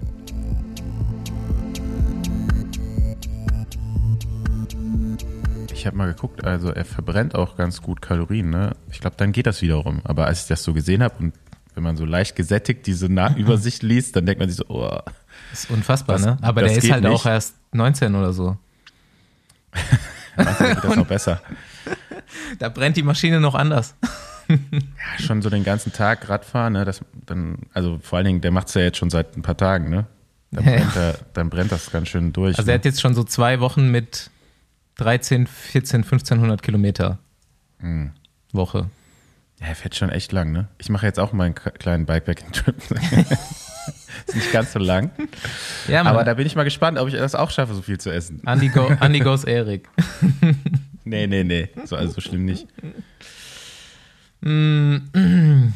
Ich 5.74 5.88
habe 5.88 5.96
mal 5.96 6.07
geguckt, 6.07 6.44
also 6.44 6.70
er 6.70 6.85
verbrennt 6.85 7.35
auch 7.35 7.57
ganz 7.57 7.83
gut 7.83 8.01
Kalorien, 8.01 8.51
ne? 8.51 8.77
Ich 8.92 9.01
glaube, 9.01 9.16
dann 9.18 9.33
geht 9.33 9.48
das 9.48 9.61
wiederum. 9.61 10.03
Aber 10.05 10.27
als 10.27 10.42
ich 10.42 10.46
das 10.46 10.62
so 10.62 10.72
gesehen 10.72 11.03
habe 11.03 11.16
und 11.18 11.35
wenn 11.74 11.83
man 11.83 11.96
so 11.96 12.05
leicht 12.05 12.37
gesättigt 12.37 12.87
diese 12.87 13.09
Na 13.09 13.35
Übersicht 13.37 13.83
liest, 13.83 14.14
dann 14.14 14.24
denkt 14.24 14.38
man 14.38 14.48
sich 14.48 14.59
so, 14.59 14.66
oh. 14.68 15.01
Das 15.50 15.64
ist 15.64 15.70
unfassbar, 15.70 16.16
Das- 16.16 16.26
ne? 16.26 16.37
Aber 16.42 16.62
der 16.62 16.76
ist 16.76 16.90
halt 16.90 17.02
nicht. 17.04 17.12
auch 17.12 17.26
erst 17.26 17.54
19 17.72 18.14
oder 18.14 18.32
so. 18.32 18.56
Manchmal 20.37 20.74
geht 20.74 20.84
das 20.84 20.96
noch 20.96 21.06
besser. 21.06 21.40
Da 22.58 22.68
brennt 22.68 22.96
die 22.96 23.02
Maschine 23.02 23.40
noch 23.40 23.54
anders. 23.54 23.94
Ja, 24.50 24.56
schon 25.26 25.42
so 25.42 25.50
den 25.50 25.62
ganzen 25.62 25.92
Tag 25.92 26.26
Radfahren, 26.30 26.72
ne? 26.72 26.87
Das 26.87 27.02
dann, 27.26 27.58
also 27.74 27.98
vor 28.02 28.16
allen 28.16 28.24
Dingen, 28.24 28.40
der 28.40 28.50
macht 28.50 28.68
es 28.68 28.74
ja 28.74 28.80
jetzt 28.80 28.96
schon 28.96 29.11
seit 29.11 29.37
ein 29.37 29.42
paar 29.42 29.58
Tagen, 29.58 29.90
ne? 29.90 30.06
Dann 30.52 30.64
Ja. 30.64 30.70
brennt, 30.76 30.96
er, 30.96 31.18
dann 31.34 31.50
brennt 31.50 31.70
das 31.70 31.90
ganz 31.90 32.08
schön 32.08 32.32
durch. 32.32 32.56
Also 32.56 32.70
er 32.70 32.74
ne? 32.76 32.78
hat 32.78 32.87
jetzt 32.87 33.02
schon 33.02 33.14
so 33.14 33.24
zwei 33.24 33.61
Wochen 33.61 33.90
mit 33.90 34.30
13, 34.96 35.46
14, 35.46 35.98
1500 36.02 36.62
Kilometer 36.62 37.18
Hm. 37.80 38.12
Woche. 38.52 38.88
Ja, 39.61 39.66
er 39.66 39.74
fährt 39.74 39.96
schon 39.96 40.08
echt 40.08 40.32
lang, 40.32 40.50
ne? 40.50 40.68
Ich 40.78 40.88
mache 40.88 41.04
jetzt 41.04 41.18
auch 41.20 41.34
meinen 41.34 41.54
k- 41.54 41.68
kleinen 41.72 42.06
Bikepacking-Trip. 42.06 42.74
Ist 44.27 44.35
nicht 44.37 44.53
ganz 44.53 44.72
so 44.72 44.79
lang. 44.79 45.11
Ja, 45.87 46.03
Aber 46.05 46.24
da 46.24 46.35
bin 46.35 46.46
ich 46.46 46.55
mal 46.57 46.64
gespannt, 46.64 46.98
ob 46.98 47.09
ich 47.09 47.14
das 47.14 47.35
auch 47.35 47.51
schaffe, 47.51 47.74
so 47.74 47.83
viel 47.83 47.98
zu 47.98 48.11
essen. 48.12 48.42
Go, 48.72 48.87
Andi 49.01 49.20
goes 49.20 49.44
Erik. 49.44 49.88
Nee, 51.05 51.27
nee, 51.27 51.44
nee. 51.44 51.68
So, 51.85 51.96
also 51.96 52.12
so 52.14 52.20
schlimm 52.20 52.44
nicht. 52.44 52.66
Mm. 54.40 55.68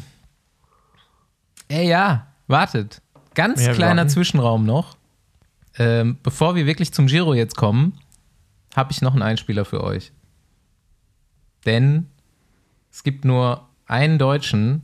Ey, 1.67 1.87
ja, 1.87 2.27
wartet. 2.47 3.01
Ganz 3.33 3.61
Ja, 3.61 3.67
wir 3.67 3.73
kleiner 3.73 4.01
warten. 4.01 4.09
Zwischenraum 4.09 4.65
noch. 4.65 4.97
Ähm, 5.77 6.17
bevor 6.21 6.55
wir 6.55 6.65
wirklich 6.65 6.93
zum 6.93 7.07
Giro 7.07 7.33
jetzt 7.33 7.55
kommen, 7.55 7.97
habe 8.75 8.91
ich 8.91 9.01
noch 9.01 9.13
einen 9.13 9.23
Einspieler 9.23 9.65
für 9.65 9.83
euch. 9.83 10.11
Denn 11.65 12.07
es 12.91 13.03
gibt 13.03 13.25
nur 13.25 13.67
einen 13.87 14.19
Deutschen, 14.19 14.83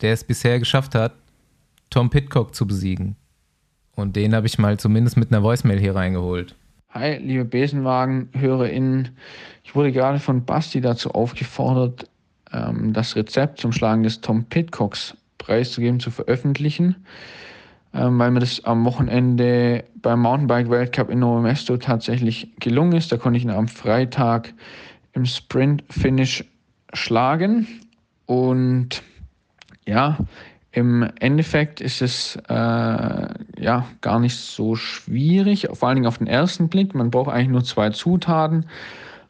der 0.00 0.12
es 0.12 0.24
bisher 0.24 0.58
geschafft 0.58 0.94
hat, 0.94 1.14
Tom 1.94 2.10
Pitcock 2.10 2.56
zu 2.56 2.66
besiegen. 2.66 3.14
Und 3.94 4.16
den 4.16 4.34
habe 4.34 4.48
ich 4.48 4.58
mal 4.58 4.76
zumindest 4.80 5.16
mit 5.16 5.30
einer 5.30 5.44
Voicemail 5.44 5.78
hier 5.78 5.94
reingeholt. 5.94 6.56
Hi, 6.90 7.18
liebe 7.18 7.44
Besenwagen-HörerInnen. 7.44 9.10
Ich 9.62 9.76
wurde 9.76 9.92
gerade 9.92 10.18
von 10.18 10.44
Basti 10.44 10.80
dazu 10.80 11.12
aufgefordert, 11.12 12.10
ähm, 12.52 12.92
das 12.92 13.14
Rezept 13.14 13.60
zum 13.60 13.70
Schlagen 13.70 14.02
des 14.02 14.20
Tom 14.20 14.42
Pitcocks 14.46 15.16
preiszugeben, 15.38 16.00
zu 16.00 16.10
veröffentlichen, 16.10 16.96
ähm, 17.92 18.18
weil 18.18 18.32
mir 18.32 18.40
das 18.40 18.64
am 18.64 18.84
Wochenende 18.84 19.84
beim 20.02 20.20
Mountainbike-Weltcup 20.20 21.10
in 21.10 21.20
Novo 21.20 21.76
tatsächlich 21.76 22.48
gelungen 22.58 22.94
ist. 22.94 23.12
Da 23.12 23.18
konnte 23.18 23.36
ich 23.36 23.44
ihn 23.44 23.50
am 23.50 23.68
Freitag 23.68 24.52
im 25.12 25.26
Sprint-Finish 25.26 26.44
schlagen. 26.92 27.68
Und 28.26 29.04
ja, 29.86 30.18
im 30.74 31.08
Endeffekt 31.20 31.80
ist 31.80 32.02
es 32.02 32.36
äh, 32.48 32.52
ja 32.52 33.86
gar 34.00 34.18
nicht 34.18 34.36
so 34.36 34.74
schwierig, 34.74 35.68
vor 35.72 35.88
allen 35.88 35.96
Dingen 35.96 36.08
auf 36.08 36.18
den 36.18 36.26
ersten 36.26 36.68
Blick. 36.68 36.96
Man 36.96 37.12
braucht 37.12 37.32
eigentlich 37.32 37.48
nur 37.48 37.62
zwei 37.62 37.90
Zutaten. 37.90 38.66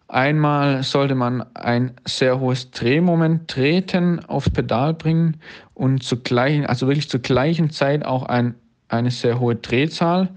Einmal 0.08 0.82
sollte 0.82 1.14
man 1.14 1.44
ein 1.54 1.92
sehr 2.06 2.40
hohes 2.40 2.70
Drehmoment 2.70 3.48
treten, 3.48 4.24
aufs 4.24 4.48
Pedal 4.48 4.94
bringen 4.94 5.36
und 5.74 6.02
zur 6.02 6.22
gleichen, 6.22 6.64
also 6.64 6.86
wirklich 6.86 7.10
zur 7.10 7.20
gleichen 7.20 7.68
Zeit 7.68 8.06
auch 8.06 8.22
ein, 8.22 8.54
eine 8.88 9.10
sehr 9.10 9.38
hohe 9.38 9.56
Drehzahl 9.56 10.30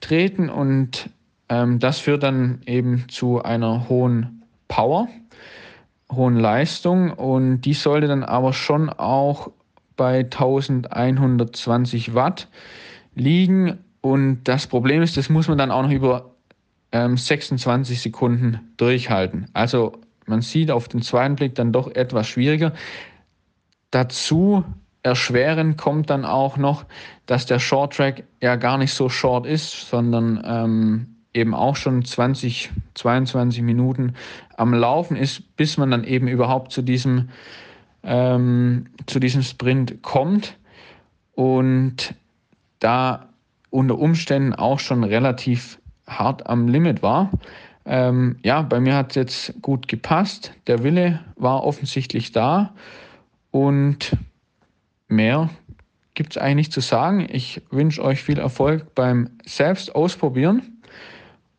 treten 0.00 0.48
und 0.48 1.10
ähm, 1.50 1.80
das 1.80 1.98
führt 1.98 2.22
dann 2.22 2.62
eben 2.64 3.04
zu 3.08 3.42
einer 3.42 3.90
hohen 3.90 4.42
Power, 4.68 5.08
hohen 6.10 6.36
Leistung 6.36 7.12
und 7.12 7.60
die 7.62 7.74
sollte 7.74 8.06
dann 8.06 8.22
aber 8.22 8.54
schon 8.54 8.88
auch 8.88 9.50
bei 9.96 10.20
1120 10.20 12.14
Watt 12.14 12.48
liegen. 13.14 13.78
Und 14.00 14.44
das 14.44 14.66
Problem 14.66 15.02
ist, 15.02 15.16
das 15.16 15.28
muss 15.28 15.48
man 15.48 15.58
dann 15.58 15.70
auch 15.70 15.82
noch 15.82 15.90
über 15.90 16.36
ähm, 16.92 17.16
26 17.16 18.00
Sekunden 18.00 18.60
durchhalten. 18.76 19.48
Also 19.52 19.92
man 20.26 20.42
sieht 20.42 20.70
auf 20.70 20.88
den 20.88 21.02
zweiten 21.02 21.36
Blick 21.36 21.54
dann 21.54 21.72
doch 21.72 21.94
etwas 21.94 22.28
schwieriger. 22.28 22.72
Dazu 23.90 24.64
erschwerend 25.02 25.78
kommt 25.78 26.10
dann 26.10 26.24
auch 26.24 26.56
noch, 26.56 26.84
dass 27.26 27.46
der 27.46 27.58
Short 27.58 27.94
Track 27.94 28.24
ja 28.42 28.56
gar 28.56 28.76
nicht 28.76 28.92
so 28.92 29.08
short 29.08 29.46
ist, 29.46 29.88
sondern 29.88 30.42
ähm, 30.44 31.16
eben 31.32 31.54
auch 31.54 31.76
schon 31.76 32.04
20, 32.04 32.70
22 32.94 33.62
Minuten 33.62 34.14
am 34.56 34.74
Laufen 34.74 35.16
ist, 35.16 35.56
bis 35.56 35.76
man 35.76 35.90
dann 35.90 36.02
eben 36.02 36.28
überhaupt 36.28 36.72
zu 36.72 36.82
diesem 36.82 37.28
ähm, 38.06 38.86
zu 39.06 39.20
diesem 39.20 39.42
Sprint 39.42 40.02
kommt 40.02 40.56
und 41.34 42.14
da 42.78 43.28
unter 43.70 43.98
Umständen 43.98 44.54
auch 44.54 44.78
schon 44.78 45.04
relativ 45.04 45.78
hart 46.06 46.46
am 46.46 46.68
Limit 46.68 47.02
war. 47.02 47.30
Ähm, 47.84 48.36
ja, 48.42 48.62
bei 48.62 48.80
mir 48.80 48.94
hat 48.96 49.10
es 49.10 49.14
jetzt 49.16 49.62
gut 49.62 49.88
gepasst. 49.88 50.52
Der 50.66 50.82
Wille 50.82 51.20
war 51.36 51.64
offensichtlich 51.64 52.32
da 52.32 52.72
und 53.50 54.16
mehr 55.08 55.50
gibt 56.14 56.32
es 56.32 56.38
eigentlich 56.38 56.72
zu 56.72 56.80
sagen. 56.80 57.26
Ich 57.30 57.62
wünsche 57.70 58.02
euch 58.02 58.22
viel 58.22 58.38
Erfolg 58.38 58.94
beim 58.94 59.30
Selbst 59.44 59.94
ausprobieren 59.94 60.80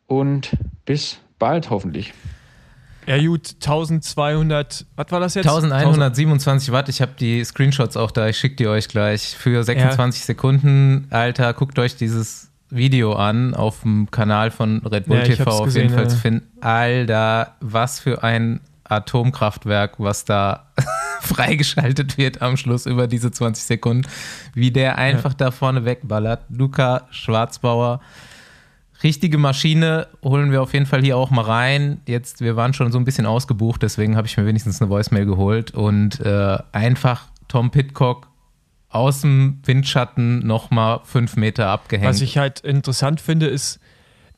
und 0.07 0.51
bis 0.85 1.19
bald 1.39 1.69
hoffentlich. 1.69 2.13
Ja 3.07 3.17
gut, 3.25 3.55
1200, 3.61 4.85
was 4.97 5.11
war 5.11 5.19
das 5.21 5.33
jetzt? 5.35 5.47
1127 5.47 6.73
Watt, 6.73 6.89
ich 6.89 7.01
habe 7.01 7.13
die 7.17 7.41
Screenshots 7.43 7.95
auch 7.95 8.11
da, 8.11 8.27
ich 8.27 8.37
schicke 8.37 8.57
die 8.57 8.67
euch 8.67 8.89
gleich. 8.89 9.37
Für 9.37 9.63
26 9.63 10.21
ja. 10.21 10.25
Sekunden, 10.25 11.07
Alter, 11.09 11.53
guckt 11.53 11.79
euch 11.79 11.95
dieses 11.95 12.51
Video 12.69 13.13
an 13.13 13.53
auf 13.53 13.81
dem 13.83 14.11
Kanal 14.11 14.51
von 14.51 14.85
Red 14.85 15.05
Bull 15.05 15.19
ja, 15.19 15.23
TV 15.23 15.49
auf 15.49 15.65
gesehen, 15.65 15.83
jeden 15.83 15.95
Fall 15.95 16.03
ja. 16.03 16.09
zu 16.09 16.17
finden. 16.17 16.47
Alter, 16.59 17.55
was 17.61 18.01
für 18.01 18.23
ein 18.23 18.59
Atomkraftwerk, 18.83 19.93
was 19.99 20.25
da 20.25 20.67
freigeschaltet 21.21 22.17
wird 22.17 22.41
am 22.41 22.57
Schluss 22.57 22.85
über 22.85 23.07
diese 23.07 23.31
20 23.31 23.63
Sekunden. 23.63 24.09
Wie 24.53 24.71
der 24.71 24.97
einfach 24.97 25.33
da 25.33 25.51
vorne 25.51 25.85
wegballert. 25.85 26.41
Luca 26.49 27.07
Schwarzbauer 27.11 28.01
richtige 29.03 29.37
Maschine 29.37 30.07
holen 30.23 30.51
wir 30.51 30.61
auf 30.61 30.73
jeden 30.73 30.85
Fall 30.85 31.01
hier 31.01 31.17
auch 31.17 31.29
mal 31.29 31.43
rein. 31.43 32.01
Jetzt, 32.07 32.41
wir 32.41 32.55
waren 32.55 32.73
schon 32.73 32.91
so 32.91 32.97
ein 32.97 33.05
bisschen 33.05 33.25
ausgebucht, 33.25 33.81
deswegen 33.81 34.15
habe 34.15 34.27
ich 34.27 34.37
mir 34.37 34.45
wenigstens 34.45 34.81
eine 34.81 34.89
Voicemail 34.89 35.25
geholt 35.25 35.71
und 35.71 36.19
äh, 36.19 36.57
einfach 36.71 37.27
Tom 37.47 37.71
Pitcock 37.71 38.27
aus 38.89 39.21
dem 39.21 39.59
Windschatten 39.65 40.45
nochmal 40.45 41.01
fünf 41.03 41.35
Meter 41.35 41.67
abgehängt. 41.67 42.09
Was 42.09 42.21
ich 42.21 42.37
halt 42.37 42.61
interessant 42.61 43.21
finde, 43.21 43.47
ist, 43.47 43.79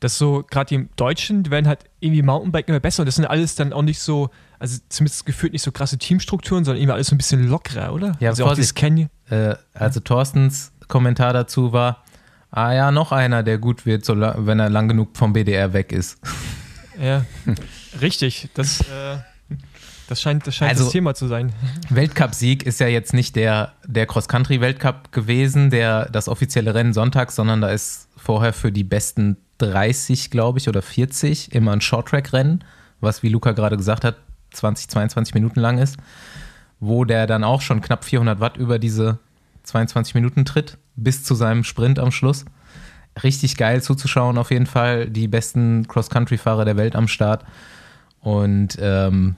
dass 0.00 0.18
so 0.18 0.44
gerade 0.50 0.76
die 0.76 0.88
Deutschen, 0.96 1.42
die 1.42 1.50
werden 1.50 1.68
halt 1.68 1.84
irgendwie 2.00 2.22
Mountainbike 2.22 2.68
immer 2.68 2.80
besser 2.80 3.02
und 3.02 3.06
das 3.06 3.16
sind 3.16 3.26
alles 3.26 3.54
dann 3.54 3.72
auch 3.72 3.82
nicht 3.82 4.00
so, 4.00 4.30
also 4.58 4.78
zumindest 4.88 5.26
gefühlt 5.26 5.52
nicht 5.52 5.62
so 5.62 5.72
krasse 5.72 5.98
Teamstrukturen, 5.98 6.64
sondern 6.64 6.80
irgendwie 6.80 6.94
alles 6.94 7.08
so 7.08 7.14
ein 7.14 7.18
bisschen 7.18 7.46
lockerer, 7.48 7.92
oder? 7.92 8.16
Ja, 8.18 8.30
also, 8.30 8.44
Vorsicht, 8.44 8.82
äh, 9.30 9.54
also 9.74 10.00
Thorstens 10.00 10.72
Kommentar 10.88 11.32
dazu 11.32 11.72
war, 11.72 12.02
Ah 12.50 12.72
ja, 12.72 12.90
noch 12.90 13.12
einer, 13.12 13.42
der 13.42 13.58
gut 13.58 13.86
wird, 13.86 14.04
so 14.04 14.14
wenn 14.18 14.58
er 14.58 14.68
lang 14.68 14.88
genug 14.88 15.16
vom 15.16 15.32
BDR 15.32 15.72
weg 15.72 15.92
ist. 15.92 16.18
Ja, 17.00 17.24
richtig. 18.00 18.48
Das, 18.54 18.80
äh, 18.80 19.18
das 20.08 20.20
scheint, 20.20 20.46
das, 20.46 20.56
scheint 20.56 20.72
also, 20.72 20.84
das 20.84 20.92
Thema 20.92 21.14
zu 21.14 21.28
sein. 21.28 21.52
Weltcup-Sieg 21.88 22.64
ist 22.64 22.80
ja 22.80 22.88
jetzt 22.88 23.14
nicht 23.14 23.36
der, 23.36 23.74
der 23.86 24.06
Cross-Country-Weltcup 24.06 25.12
gewesen, 25.12 25.70
der 25.70 26.08
das 26.10 26.28
offizielle 26.28 26.74
Rennen 26.74 26.92
sonntags, 26.92 27.36
sondern 27.36 27.60
da 27.60 27.68
ist 27.68 28.08
vorher 28.16 28.52
für 28.52 28.72
die 28.72 28.84
besten 28.84 29.36
30, 29.58 30.30
glaube 30.30 30.58
ich, 30.58 30.68
oder 30.68 30.82
40 30.82 31.54
immer 31.54 31.72
ein 31.72 31.80
Short-Track-Rennen, 31.80 32.64
was, 33.00 33.22
wie 33.22 33.28
Luca 33.28 33.52
gerade 33.52 33.76
gesagt 33.76 34.04
hat, 34.04 34.16
20, 34.52 34.88
22 34.88 35.34
Minuten 35.34 35.60
lang 35.60 35.78
ist, 35.78 35.96
wo 36.80 37.04
der 37.04 37.28
dann 37.28 37.44
auch 37.44 37.60
schon 37.60 37.80
knapp 37.80 38.04
400 38.04 38.40
Watt 38.40 38.56
über 38.56 38.80
diese 38.80 39.18
22 39.62 40.14
Minuten 40.14 40.44
tritt 40.44 40.76
bis 41.02 41.24
zu 41.24 41.34
seinem 41.34 41.64
Sprint 41.64 41.98
am 41.98 42.12
Schluss. 42.12 42.44
Richtig 43.22 43.56
geil 43.56 43.82
zuzuschauen, 43.82 44.38
auf 44.38 44.50
jeden 44.50 44.66
Fall. 44.66 45.08
Die 45.08 45.28
besten 45.28 45.86
Cross-Country-Fahrer 45.88 46.64
der 46.64 46.76
Welt 46.76 46.94
am 46.94 47.08
Start. 47.08 47.44
Und 48.20 48.78
ähm, 48.80 49.36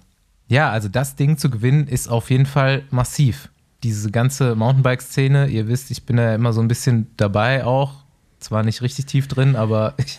ja, 0.49 0.71
also 0.71 0.89
das 0.89 1.17
Ding 1.17 1.39
zu 1.39 1.51
gewinnen 1.51 1.87
ist 1.87 2.09
auf 2.09 2.31
jeden 2.31 2.47
Fall 2.47 2.83
massiv. 2.91 3.49
Diese 3.83 4.11
ganze 4.11 4.55
Mountainbike-Szene, 4.55 5.49
ihr 5.49 5.69
wisst, 5.69 5.91
ich 5.91 6.05
bin 6.05 6.17
da 6.17 6.35
immer 6.35 6.53
so 6.53 6.61
ein 6.61 6.69
bisschen 6.69 7.11
dabei 7.17 7.65
auch. 7.65 8.05
Zwar 8.39 8.63
nicht 8.63 8.83
richtig 8.83 9.07
tief 9.07 9.29
drin, 9.29 9.57
aber 9.57 9.95
ich 9.99 10.19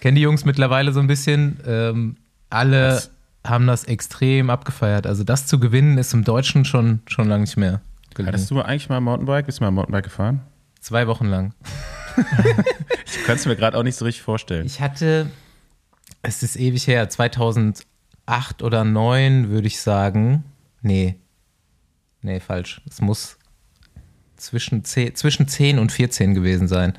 kenne 0.00 0.16
die 0.16 0.22
Jungs 0.22 0.44
mittlerweile 0.44 0.92
so 0.92 1.00
ein 1.00 1.06
bisschen. 1.06 1.58
Ähm, 1.66 2.16
alle 2.50 2.94
Was? 2.94 3.10
haben 3.44 3.66
das 3.66 3.84
extrem 3.84 4.48
abgefeiert. 4.48 5.06
Also 5.06 5.24
das 5.24 5.46
zu 5.46 5.60
gewinnen 5.60 5.98
ist 5.98 6.14
im 6.14 6.24
Deutschen 6.24 6.64
schon, 6.64 7.00
schon 7.06 7.28
lange 7.28 7.42
nicht 7.42 7.56
mehr 7.56 7.80
gelungen. 8.14 8.34
Hattest 8.34 8.50
du 8.50 8.60
eigentlich 8.60 8.88
mal 8.88 9.00
Mountainbike? 9.00 9.46
Bist 9.46 9.60
du 9.60 9.64
mal 9.64 9.70
Mountainbike 9.70 10.04
gefahren? 10.04 10.42
Zwei 10.80 11.06
Wochen 11.06 11.26
lang. 11.26 11.54
ich 13.06 13.24
kann 13.24 13.36
es 13.36 13.46
mir 13.46 13.56
gerade 13.56 13.76
auch 13.78 13.82
nicht 13.82 13.96
so 13.96 14.04
richtig 14.04 14.22
vorstellen. 14.22 14.66
Ich 14.66 14.80
hatte, 14.80 15.30
es 16.22 16.42
ist 16.42 16.56
ewig 16.56 16.86
her, 16.86 17.08
2008 17.08 17.84
oder 18.62 18.82
2009 18.82 19.48
würde 19.50 19.66
ich 19.66 19.80
sagen. 19.80 20.44
Nee, 20.82 21.16
nee, 22.22 22.40
falsch. 22.40 22.82
Es 22.88 23.00
muss 23.00 23.38
zwischen 24.36 24.84
10, 24.84 25.14
zwischen 25.14 25.48
10 25.48 25.78
und 25.78 25.90
14 25.90 26.34
gewesen 26.34 26.68
sein. 26.68 26.94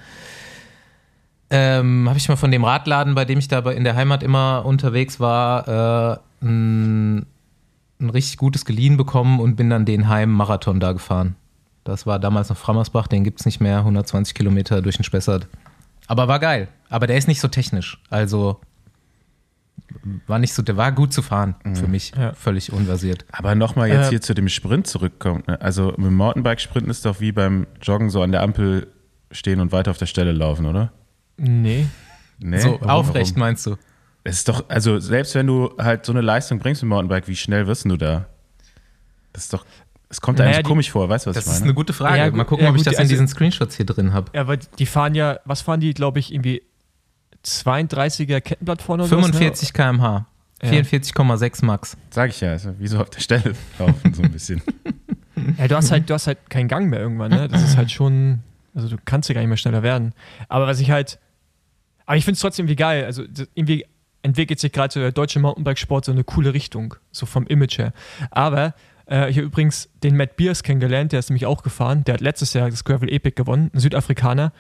Ähm, 1.50 2.10
habe 2.10 2.18
ich 2.18 2.28
mal 2.28 2.38
von 2.38 2.52
dem 2.52 2.64
Radladen, 2.64 3.14
bei 3.14 3.26
dem 3.26 3.38
ich 3.38 3.48
da 3.48 3.60
in 3.70 3.84
der 3.84 3.96
Heimat 3.96 4.24
immer 4.24 4.66
unterwegs 4.66 5.20
war, 5.20 6.20
äh, 6.42 6.46
ein 6.46 7.26
ein 8.00 8.10
richtig 8.10 8.38
gutes 8.38 8.66
geliehen 8.66 8.98
bekommen 8.98 9.40
und 9.40 9.56
bin 9.56 9.70
dann 9.70 9.86
den 9.86 10.10
Heim-Marathon 10.10 10.80
da 10.80 10.92
gefahren. 10.92 11.36
Das 11.84 12.06
war 12.06 12.20
damals 12.20 12.50
noch 12.50 12.58
Frammersbach, 12.58 13.08
den 13.08 13.24
gibt 13.24 13.40
es 13.40 13.46
nicht 13.46 13.62
mehr, 13.62 13.80
120 13.80 14.34
Kilometer 14.34 14.82
durch 14.82 14.98
den 14.98 15.04
Spessart. 15.04 15.48
Aber 16.08 16.28
war 16.28 16.40
geil. 16.40 16.68
Aber 16.90 17.08
der 17.08 17.18
ist 17.18 17.28
nicht 17.28 17.40
so 17.40 17.48
technisch. 17.48 18.02
Also 18.10 18.60
war 20.28 20.40
nicht 20.40 20.54
so, 20.54 20.62
der 20.62 20.78
war 20.78 20.92
gut 20.92 21.14
zu 21.14 21.22
fahren 21.22 21.56
mhm. 21.64 21.76
für 21.76 21.88
mich, 21.88 22.12
ja. 22.16 22.34
völlig 22.34 22.72
unversiert. 22.72 23.26
Aber 23.32 23.56
nochmal 23.56 23.90
jetzt 23.90 24.08
äh, 24.08 24.10
hier 24.10 24.22
zu 24.22 24.34
dem 24.34 24.50
Sprint 24.50 24.88
zurückkommt. 24.88 25.48
Ne? 25.48 25.60
Also 25.62 25.94
mit 25.98 26.08
dem 26.08 26.16
Mountainbike-Sprinten 26.16 26.90
ist 26.90 27.06
doch 27.06 27.20
wie 27.20 27.32
beim 27.32 27.68
Joggen 27.82 28.10
so 28.10 28.22
an 28.22 28.32
der 28.32 28.42
Ampel 28.42 28.88
stehen 29.32 29.60
und 29.60 29.72
weiter 29.72 29.92
auf 29.92 29.98
der 29.98 30.06
Stelle 30.06 30.32
laufen, 30.32 30.66
oder? 30.66 30.92
Nee. 31.38 31.88
nee? 32.40 32.60
So 32.60 32.78
warum, 32.82 32.90
aufrecht 32.90 33.32
warum? 33.32 33.40
meinst 33.40 33.66
du? 33.66 33.78
Es 34.28 34.38
ist 34.38 34.50
doch, 34.50 34.66
also 34.70 35.00
selbst 35.00 35.36
wenn 35.36 35.46
du 35.46 35.72
halt 35.78 36.04
so 36.04 36.12
eine 36.12 36.22
Leistung 36.22 36.58
bringst 36.58 36.82
im 36.82 36.90
Mountainbike, 36.90 37.28
wie 37.28 37.36
schnell 37.36 37.68
wirst 37.68 37.86
du 37.86 37.96
da? 37.96 38.26
Das 39.34 39.44
ist 39.44 39.54
doch, 39.54 39.66
es 40.10 40.20
kommt 40.20 40.40
naja, 40.40 40.56
eigentlich 40.56 40.66
komisch 40.66 40.90
vor, 40.90 41.08
weißt 41.08 41.26
du, 41.26 41.30
was 41.30 41.36
das 41.36 41.44
ich 41.44 41.48
meine? 41.48 41.54
Das 41.54 41.60
ist 41.60 41.64
eine 41.64 41.74
gute 41.76 41.94
Frage. 41.94 42.18
Ja, 42.18 42.32
Mal 42.32 42.44
gucken, 42.44 42.66
ja, 42.66 42.72
ob 42.72 42.76
ich 42.76 42.82
das 42.82 42.96
also, 42.96 43.04
in 43.04 43.10
diesen 43.10 43.28
Screenshots 43.28 43.76
hier 43.76 43.86
drin 43.86 44.14
habe. 44.14 44.32
Ja, 44.34 44.42
aber 44.42 44.58
die 44.58 44.86
fahren 44.88 45.14
ja, 45.14 45.40
was 45.46 45.62
fahren 45.62 45.80
die, 45.80 45.94
glaube 45.94 46.18
ich, 46.18 46.34
irgendwie 46.34 46.64
32er 47.46 48.42
Kettenblatt 48.42 48.82
vorne 48.82 49.06
45 49.06 49.70
was, 49.70 49.78
ne? 49.78 49.84
km/h. 49.84 50.26
44,6 50.64 51.64
Max. 51.64 51.96
Sag 52.10 52.32
ich 52.32 52.42
ja, 52.42 52.50
also 52.50 52.74
wie 52.80 52.88
so 52.88 53.00
auf 53.00 53.12
der 53.12 53.20
Stelle 53.20 53.54
laufen, 53.78 54.14
so 54.14 54.24
ein 54.24 54.32
bisschen. 54.32 54.62
Ja, 55.58 55.68
du 55.68 55.76
hast 55.76 55.92
halt, 55.92 56.10
du 56.10 56.14
hast 56.14 56.28
halt 56.28 56.50
keinen 56.50 56.70
Gang 56.70 56.90
mehr 56.90 57.00
irgendwann, 57.00 57.30
ne? 57.30 57.50
Das 57.50 57.62
ist 57.62 57.76
halt 57.76 57.92
schon, 57.92 58.40
also 58.74 58.88
du 58.88 58.96
kannst 59.04 59.28
ja 59.28 59.36
gar 59.36 59.42
nicht 59.42 59.50
mehr 59.50 59.58
schneller 59.58 59.84
werden. 59.84 60.14
Aber 60.48 60.66
was 60.66 60.80
ich 60.80 60.92
halt, 60.92 61.20
aber 62.06 62.16
ich 62.16 62.24
finde 62.24 62.36
es 62.36 62.40
trotzdem 62.40 62.64
irgendwie 62.64 62.78
geil. 62.78 63.04
Also 63.04 63.24
irgendwie 63.54 63.86
entwickelt 64.26 64.60
sich 64.60 64.72
gerade 64.72 64.94
so 64.94 65.00
der 65.00 65.12
deutsche 65.12 65.40
Mountainbikesport 65.40 66.04
so 66.06 66.12
eine 66.12 66.24
coole 66.24 66.54
Richtung, 66.54 66.96
so 67.12 67.26
vom 67.26 67.48
Image 67.48 67.78
her. 67.78 67.94
Aber 68.32 68.74
äh, 69.10 69.30
ich 69.30 69.38
habe 69.38 69.48
übrigens 69.48 69.90
den 70.04 70.18
Matt 70.18 70.36
Beers 70.36 70.64
kennengelernt, 70.64 71.12
der 71.14 71.20
ist 71.20 71.30
nämlich 71.30 71.46
auch 71.46 71.64
gefahren. 71.64 72.04
Der 72.04 72.16
hat 72.16 72.22
letztes 72.22 72.54
Jahr 72.54 72.70
das 72.70 72.84
Gravel 72.84 73.10
Epic 73.10 73.36
gewonnen, 73.36 73.72
ein 73.74 73.80
Südafrikaner. 73.80 74.52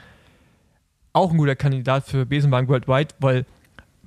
Auch 1.13 1.31
ein 1.31 1.37
guter 1.37 1.55
Kandidat 1.55 2.05
für 2.07 2.25
Besenwagen 2.25 2.67
Worldwide, 2.69 3.15
weil 3.19 3.45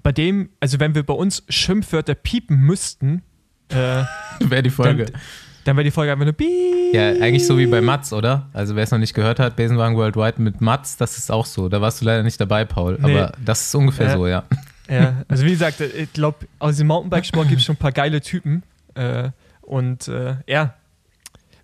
bei 0.02 0.12
dem, 0.12 0.50
also 0.60 0.78
wenn 0.80 0.94
wir 0.94 1.02
bei 1.02 1.14
uns 1.14 1.42
Schimpfwörter 1.48 2.14
piepen 2.14 2.56
müssten, 2.58 3.22
äh, 3.70 4.04
Wäre 4.40 4.62
die 4.62 4.70
Folge. 4.70 5.06
Dann, 5.06 5.20
dann 5.64 5.76
wäre 5.76 5.84
die 5.84 5.90
Folge 5.90 6.12
einfach 6.12 6.24
nur 6.24 6.32
Piep. 6.32 6.94
Ja, 6.94 7.08
eigentlich 7.08 7.46
so 7.46 7.58
wie 7.58 7.66
bei 7.66 7.80
Mats, 7.82 8.12
oder? 8.14 8.48
Also 8.54 8.76
wer 8.76 8.84
es 8.84 8.90
noch 8.90 8.98
nicht 8.98 9.12
gehört 9.12 9.38
hat, 9.40 9.56
Besenwagen 9.56 9.96
Worldwide 9.96 10.40
mit 10.40 10.60
Mats, 10.62 10.96
das 10.96 11.18
ist 11.18 11.30
auch 11.30 11.44
so. 11.44 11.68
Da 11.68 11.80
warst 11.82 12.00
du 12.00 12.06
leider 12.06 12.22
nicht 12.22 12.40
dabei, 12.40 12.64
Paul. 12.64 12.98
Nee. 13.02 13.12
Aber 13.18 13.32
das 13.44 13.66
ist 13.66 13.74
ungefähr 13.74 14.06
Ja. 14.06 14.12
so, 14.16 14.26
ja. 14.26 14.44
Ja, 14.88 15.24
also 15.28 15.44
wie 15.44 15.50
gesagt, 15.50 15.80
ich 15.80 16.12
glaube, 16.12 16.46
aus 16.58 16.76
dem 16.78 16.86
Mountainbikesport 16.86 17.48
gibt 17.48 17.60
es 17.60 17.66
schon 17.66 17.74
ein 17.74 17.78
paar 17.78 17.92
geile 17.92 18.20
Typen. 18.20 18.62
Äh, 18.94 19.30
und 19.60 20.08
äh, 20.08 20.36
ja, 20.46 20.74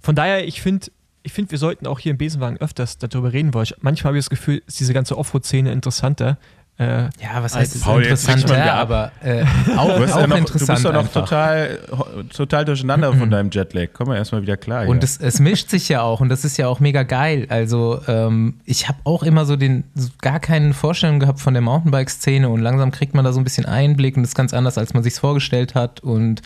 von 0.00 0.14
daher, 0.14 0.46
ich 0.46 0.60
finde, 0.60 0.88
ich 1.22 1.32
finde, 1.32 1.50
wir 1.50 1.58
sollten 1.58 1.86
auch 1.86 1.98
hier 1.98 2.12
im 2.12 2.18
Besenwagen 2.18 2.58
öfters 2.58 2.98
darüber 2.98 3.32
reden, 3.32 3.54
weil 3.54 3.62
ich, 3.62 3.74
manchmal 3.80 4.10
habe 4.10 4.18
ich 4.18 4.24
das 4.26 4.30
Gefühl, 4.30 4.62
ist 4.66 4.78
diese 4.78 4.92
ganze 4.92 5.16
Offroad-Szene 5.16 5.72
interessanter. 5.72 6.38
Äh, 6.76 7.04
Ja, 7.22 7.40
was 7.40 7.54
heißt 7.54 7.76
es 7.76 7.82
Paul, 7.82 8.02
interessant, 8.02 8.50
ja, 8.50 8.74
aber 8.74 9.12
äh, 9.22 9.44
auch, 9.76 9.94
Du 9.94 10.00
bist, 10.00 10.12
auch 10.14 10.20
ja 10.20 10.26
noch, 10.26 10.34
du 10.36 10.40
interessant 10.40 10.76
bist 10.76 10.84
doch 10.84 10.92
noch 10.92 11.00
einfach. 11.00 11.22
total, 11.22 11.78
total 12.34 12.64
durcheinander 12.64 13.12
von 13.12 13.30
deinem 13.30 13.50
Jetlag. 13.50 13.90
Komm 13.92 14.08
mal 14.08 14.16
erstmal 14.16 14.42
wieder 14.42 14.56
klar. 14.56 14.88
Und 14.88 14.96
hier. 14.96 15.04
es, 15.04 15.18
es 15.18 15.38
mischt 15.38 15.70
sich 15.70 15.88
ja 15.88 16.02
auch 16.02 16.20
und 16.20 16.30
das 16.30 16.44
ist 16.44 16.56
ja 16.56 16.66
auch 16.66 16.80
mega 16.80 17.04
geil. 17.04 17.46
Also 17.48 18.00
ähm, 18.08 18.54
ich 18.64 18.88
habe 18.88 18.98
auch 19.04 19.22
immer 19.22 19.44
so 19.46 19.54
den 19.54 19.84
so 19.94 20.08
gar 20.20 20.40
keine 20.40 20.74
Vorstellung 20.74 21.20
gehabt 21.20 21.38
von 21.40 21.54
der 21.54 21.62
Mountainbike-Szene 21.62 22.48
und 22.48 22.60
langsam 22.60 22.90
kriegt 22.90 23.14
man 23.14 23.24
da 23.24 23.32
so 23.32 23.40
ein 23.40 23.44
bisschen 23.44 23.66
Einblick 23.66 24.16
und 24.16 24.24
das 24.24 24.30
ist 24.30 24.36
ganz 24.36 24.52
anders, 24.52 24.76
als 24.76 24.94
man 24.94 25.04
sich 25.04 25.14
vorgestellt 25.14 25.76
hat. 25.76 26.00
Und 26.00 26.42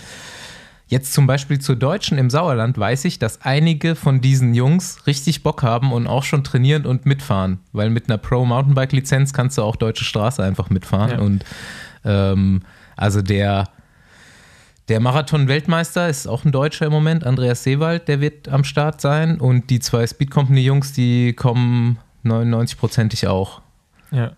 jetzt 0.88 1.12
zum 1.12 1.26
Beispiel 1.26 1.60
zur 1.60 1.76
Deutschen 1.76 2.18
im 2.18 2.30
Sauerland 2.30 2.76
weiß 2.76 3.04
ich, 3.04 3.18
dass 3.18 3.42
einige 3.42 3.94
von 3.94 4.20
diesen 4.20 4.54
Jungs 4.54 5.06
richtig 5.06 5.42
Bock 5.42 5.62
haben 5.62 5.92
und 5.92 6.06
auch 6.06 6.24
schon 6.24 6.44
trainieren 6.44 6.86
und 6.86 7.06
mitfahren, 7.06 7.60
weil 7.72 7.90
mit 7.90 8.08
einer 8.08 8.18
Pro-Mountainbike-Lizenz 8.18 9.32
kannst 9.32 9.58
du 9.58 9.62
auch 9.62 9.76
deutsche 9.76 10.04
Straße 10.04 10.42
einfach 10.42 10.70
mitfahren. 10.70 11.10
Ja. 11.10 11.18
Und 11.18 11.44
ähm, 12.04 12.62
also 12.96 13.22
der 13.22 13.68
der 14.88 15.00
Marathon-Weltmeister 15.00 16.08
ist 16.08 16.26
auch 16.26 16.46
ein 16.46 16.52
Deutscher 16.52 16.86
im 16.86 16.92
Moment, 16.92 17.24
Andreas 17.24 17.62
Seewald, 17.62 18.08
der 18.08 18.22
wird 18.22 18.48
am 18.48 18.64
Start 18.64 19.02
sein. 19.02 19.38
Und 19.38 19.68
die 19.68 19.80
zwei 19.80 20.06
Speed 20.06 20.30
Company-Jungs, 20.30 20.94
die 20.94 21.34
kommen 21.34 21.98
99-prozentig 22.24 23.26
auch. 23.26 23.60
Ja. 24.10 24.32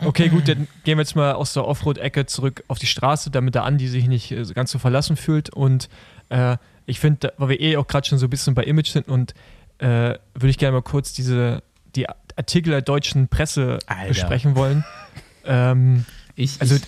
Okay, 0.00 0.28
gut, 0.28 0.48
dann 0.48 0.66
gehen 0.84 0.98
wir 0.98 1.02
jetzt 1.02 1.14
mal 1.14 1.32
aus 1.32 1.52
der 1.52 1.66
Offroad-Ecke 1.66 2.26
zurück 2.26 2.64
auf 2.68 2.78
die 2.78 2.86
Straße, 2.86 3.30
damit 3.30 3.54
der 3.54 3.64
Andi 3.64 3.88
sich 3.88 4.06
nicht 4.06 4.32
äh, 4.32 4.42
ganz 4.54 4.70
so 4.70 4.78
verlassen 4.78 5.16
fühlt. 5.16 5.50
Und 5.50 5.88
äh, 6.30 6.56
ich 6.86 7.00
finde, 7.00 7.32
weil 7.38 7.50
wir 7.50 7.60
eh 7.60 7.76
auch 7.76 7.86
gerade 7.86 8.06
schon 8.06 8.18
so 8.18 8.26
ein 8.26 8.30
bisschen 8.30 8.54
bei 8.54 8.64
Image 8.64 8.88
sind 8.88 9.08
und 9.08 9.34
äh, 9.78 10.18
würde 10.34 10.48
ich 10.48 10.58
gerne 10.58 10.72
mal 10.72 10.82
kurz 10.82 11.12
diese 11.12 11.62
die 11.94 12.08
Artikel 12.08 12.70
der 12.70 12.82
deutschen 12.82 13.28
Presse 13.28 13.78
Alter. 13.86 14.08
besprechen 14.08 14.56
wollen. 14.56 14.84
ähm, 15.44 16.04
Ich, 16.34 16.60
Also, 16.60 16.76
ich, 16.76 16.82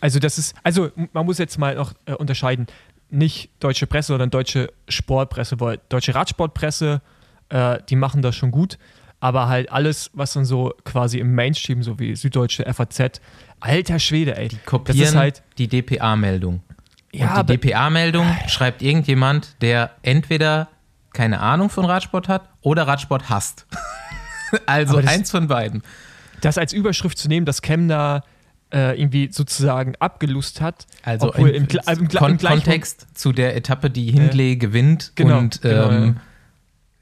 also 0.00 0.18
das 0.20 0.38
ist, 0.38 0.54
also 0.62 0.90
man 1.12 1.26
muss 1.26 1.38
jetzt 1.38 1.58
mal 1.58 1.74
noch 1.74 1.94
äh, 2.04 2.12
unterscheiden, 2.12 2.66
nicht 3.10 3.50
deutsche 3.60 3.86
Presse, 3.86 4.08
sondern 4.08 4.30
deutsche 4.30 4.72
Sportpresse, 4.88 5.60
weil 5.60 5.80
deutsche 5.88 6.14
Radsportpresse, 6.14 7.00
äh, 7.48 7.78
die 7.88 7.96
machen 7.96 8.22
das 8.22 8.36
schon 8.36 8.50
gut, 8.50 8.78
aber 9.20 9.48
halt 9.48 9.70
alles, 9.72 10.10
was 10.12 10.32
dann 10.34 10.44
so 10.44 10.74
quasi 10.84 11.18
im 11.18 11.34
Mainstream, 11.34 11.82
so 11.82 11.98
wie 11.98 12.14
Süddeutsche, 12.14 12.64
FAZ, 12.72 13.20
alter 13.60 13.98
Schwede, 13.98 14.36
ey. 14.36 14.48
die 14.48 14.56
kopieren 14.58 15.00
das 15.00 15.08
ist 15.10 15.16
halt, 15.16 15.42
die 15.58 15.68
DPA-Meldung. 15.68 16.62
ja, 17.12 17.40
und 17.40 17.48
die 17.48 17.58
DPA-Meldung 17.58 18.26
schreibt 18.48 18.82
irgendjemand, 18.82 19.56
der 19.62 19.90
entweder 20.02 20.68
keine 21.12 21.40
Ahnung 21.40 21.70
von 21.70 21.86
Radsport 21.86 22.28
hat 22.28 22.48
oder 22.60 22.86
Radsport 22.86 23.30
hasst. 23.30 23.66
also 24.66 25.00
das- 25.00 25.10
eins 25.10 25.30
von 25.30 25.48
beiden. 25.48 25.82
das 26.42 26.58
als 26.58 26.72
Überschrift 26.72 27.16
zu 27.18 27.28
nehmen, 27.28 27.46
dass 27.46 27.62
Chemnitz 27.62 28.22
äh, 28.72 29.00
irgendwie 29.00 29.30
sozusagen 29.32 29.94
abgelust 30.00 30.60
hat, 30.60 30.86
Also 31.04 31.28
obwohl 31.28 31.50
im, 31.50 31.66
im, 31.68 31.80
im, 31.98 32.08
Kon 32.08 32.30
im 32.32 32.36
gleichen 32.36 32.38
Kontext 32.38 33.06
zu 33.14 33.32
der 33.32 33.56
Etappe, 33.56 33.90
die 33.90 34.10
Hindley 34.10 34.56
gewinnt 34.56 35.12
Genau, 35.14 35.38
und 35.38 35.62
genau, 35.62 35.90
ähm, 35.90 36.04
ja. 36.16 36.22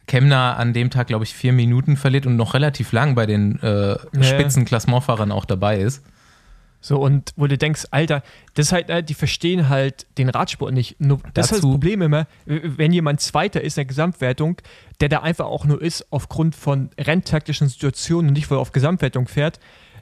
Kemner 0.06 0.56
an 0.58 0.72
dem 0.72 0.90
Tag, 0.90 1.06
glaube 1.06 1.24
ich, 1.24 1.34
vier 1.34 1.52
Minuten 1.52 1.96
verliert 1.96 2.26
und 2.26 2.36
noch 2.36 2.54
relativ 2.54 2.92
lang 2.92 3.14
bei 3.14 3.26
den 3.26 3.58
äh. 3.62 3.96
Spitzenklassementfahrern 4.22 5.32
auch 5.32 5.44
dabei 5.44 5.78
ist. 5.78 6.02
So, 6.80 6.98
und 7.00 7.32
wo 7.36 7.46
du 7.46 7.56
denkst, 7.56 7.86
Alter, 7.92 8.22
das 8.52 8.66
ist 8.66 8.72
halt, 8.72 8.90
äh, 8.90 9.02
die 9.02 9.14
verstehen 9.14 9.70
halt 9.70 10.06
den 10.18 10.28
Radsport 10.28 10.74
nicht. 10.74 11.00
Nur, 11.00 11.16
das 11.16 11.24
ist 11.24 11.26
halt 11.26 11.36
das 11.36 11.48
Dazu- 11.62 11.70
Problem 11.70 12.02
immer, 12.02 12.26
wenn 12.44 12.92
jemand 12.92 13.22
Zweiter 13.22 13.62
ist 13.62 13.78
in 13.78 13.82
der 13.82 13.84
Gesamtwertung, 13.86 14.60
der 15.00 15.08
da 15.08 15.20
einfach 15.20 15.46
auch 15.46 15.64
nur 15.64 15.80
ist 15.80 16.06
aufgrund 16.10 16.54
von 16.54 16.90
renntaktischen 17.00 17.68
Situationen 17.68 18.28
und 18.28 18.34
nicht, 18.34 18.50
weil 18.50 18.58
er 18.58 18.60
auf 18.60 18.72
Gesamtwertung 18.72 19.28
fährt 19.28 19.60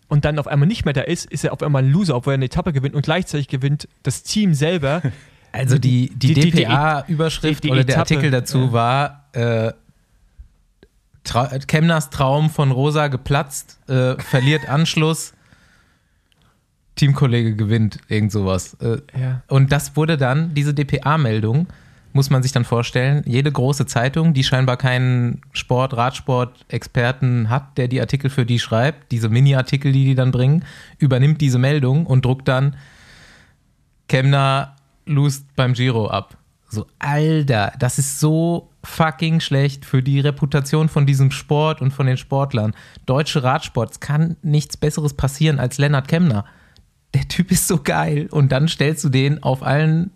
und 0.09 0.25
dann 0.25 0.41
auf 0.41 0.49
einmal 0.49 0.67
nicht 0.67 0.85
mehr 0.85 0.93
da 0.95 1.03
ist, 1.03 1.31
ist 1.31 1.45
er 1.45 1.53
auf 1.53 1.63
einmal 1.63 1.85
ein 1.85 1.93
Loser, 1.93 2.17
obwohl 2.17 2.33
er 2.33 2.35
eine 2.35 2.47
Etappe 2.47 2.73
gewinnt 2.73 2.97
und 2.97 3.03
gleichzeitig 3.03 3.47
gewinnt 3.47 3.87
das 4.03 4.25
Team 4.25 4.53
selber. 4.55 5.03
Also 5.55 5.77
die, 5.77 6.11
die, 6.17 6.33
Die- 6.33 6.51
DPA-Überschrift 6.51 7.63
die 7.65 7.71
oder 7.71 7.85
der 7.85 7.97
Etappe, 7.97 8.15
Artikel 8.15 8.31
dazu 8.31 8.59
ja. 8.59 8.73
war 8.73 9.25
äh, 9.33 9.73
Tra 11.25 11.47
Kemners 11.67 12.11
Traum 12.11 12.51
von 12.51 12.71
Rosa 12.71 13.09
geplatzt, 13.09 13.79
äh, 13.89 14.17
verliert 14.21 14.69
Anschluss, 14.69 15.35
Teamkollege 16.97 17.57
gewinnt, 17.57 17.99
irgend 18.09 18.33
sowas. 18.33 18.75
Äh, 18.81 18.99
Ja. 19.19 19.43
Und 19.49 19.73
das 19.73 19.97
wurde 19.97 20.17
dann, 20.17 20.55
diese 20.55 20.75
DPA-Meldung, 20.75 21.69
muss 22.13 22.29
man 22.29 22.43
sich 22.43 22.53
dann 22.53 22.65
vorstellen, 22.65 23.23
jede 23.27 23.51
große 23.51 23.87
Zeitung, 23.87 24.35
die 24.35 24.45
scheinbar 24.45 24.77
keinen 24.77 25.41
Sport, 25.53 25.97
Radsport-Experten 25.97 27.49
hat, 27.49 27.79
der 27.79 27.89
die 27.89 28.01
Artikel 28.01 28.29
für 28.29 28.45
die 28.45 28.59
schreibt, 28.59 29.11
diese 29.13 29.29
Mini-Artikel, 29.31 29.93
die 29.93 30.05
die 30.05 30.15
dann 30.15 30.31
bringen, 30.31 30.65
übernimmt 30.99 31.41
diese 31.41 31.59
Meldung 31.59 32.05
und 32.05 32.25
druckt 32.25 32.49
dann 32.49 32.77
Kemner 34.09 34.77
lost 35.07 35.47
beim 35.57 35.73
Giro 35.73 36.09
ab. 36.09 36.37
So, 36.73 36.87
Alter, 36.99 37.75
das 37.79 37.99
ist 37.99 38.19
so 38.19 38.71
fucking 38.83 39.41
schlecht 39.41 39.85
für 39.85 40.03
die 40.03 40.21
Reputation 40.21 40.89
von 40.89 41.05
diesem 41.05 41.31
Sport 41.31 41.83
und 41.83 41.91
von 41.91 42.07
den 42.07 42.17
Sportlern. 42.17 42.75
Deutsche 43.05 43.43
Radsports 43.43 44.01
kann 44.01 44.37
nichts 44.41 44.79
Besseres 44.79 45.13
passieren 45.13 45.61
als 45.61 45.77
Lennart 45.77 46.09
Kemner. 46.09 46.47
Der 47.13 47.29
Typ 47.29 47.53
ist 47.53 47.69
so 47.69 47.83
geil. 47.83 48.27
Und 48.31 48.53
dann 48.53 48.69
stellst 48.69 49.05
du 49.05 49.11
den 49.11 49.43
auf 49.43 49.63
allen 49.63 50.13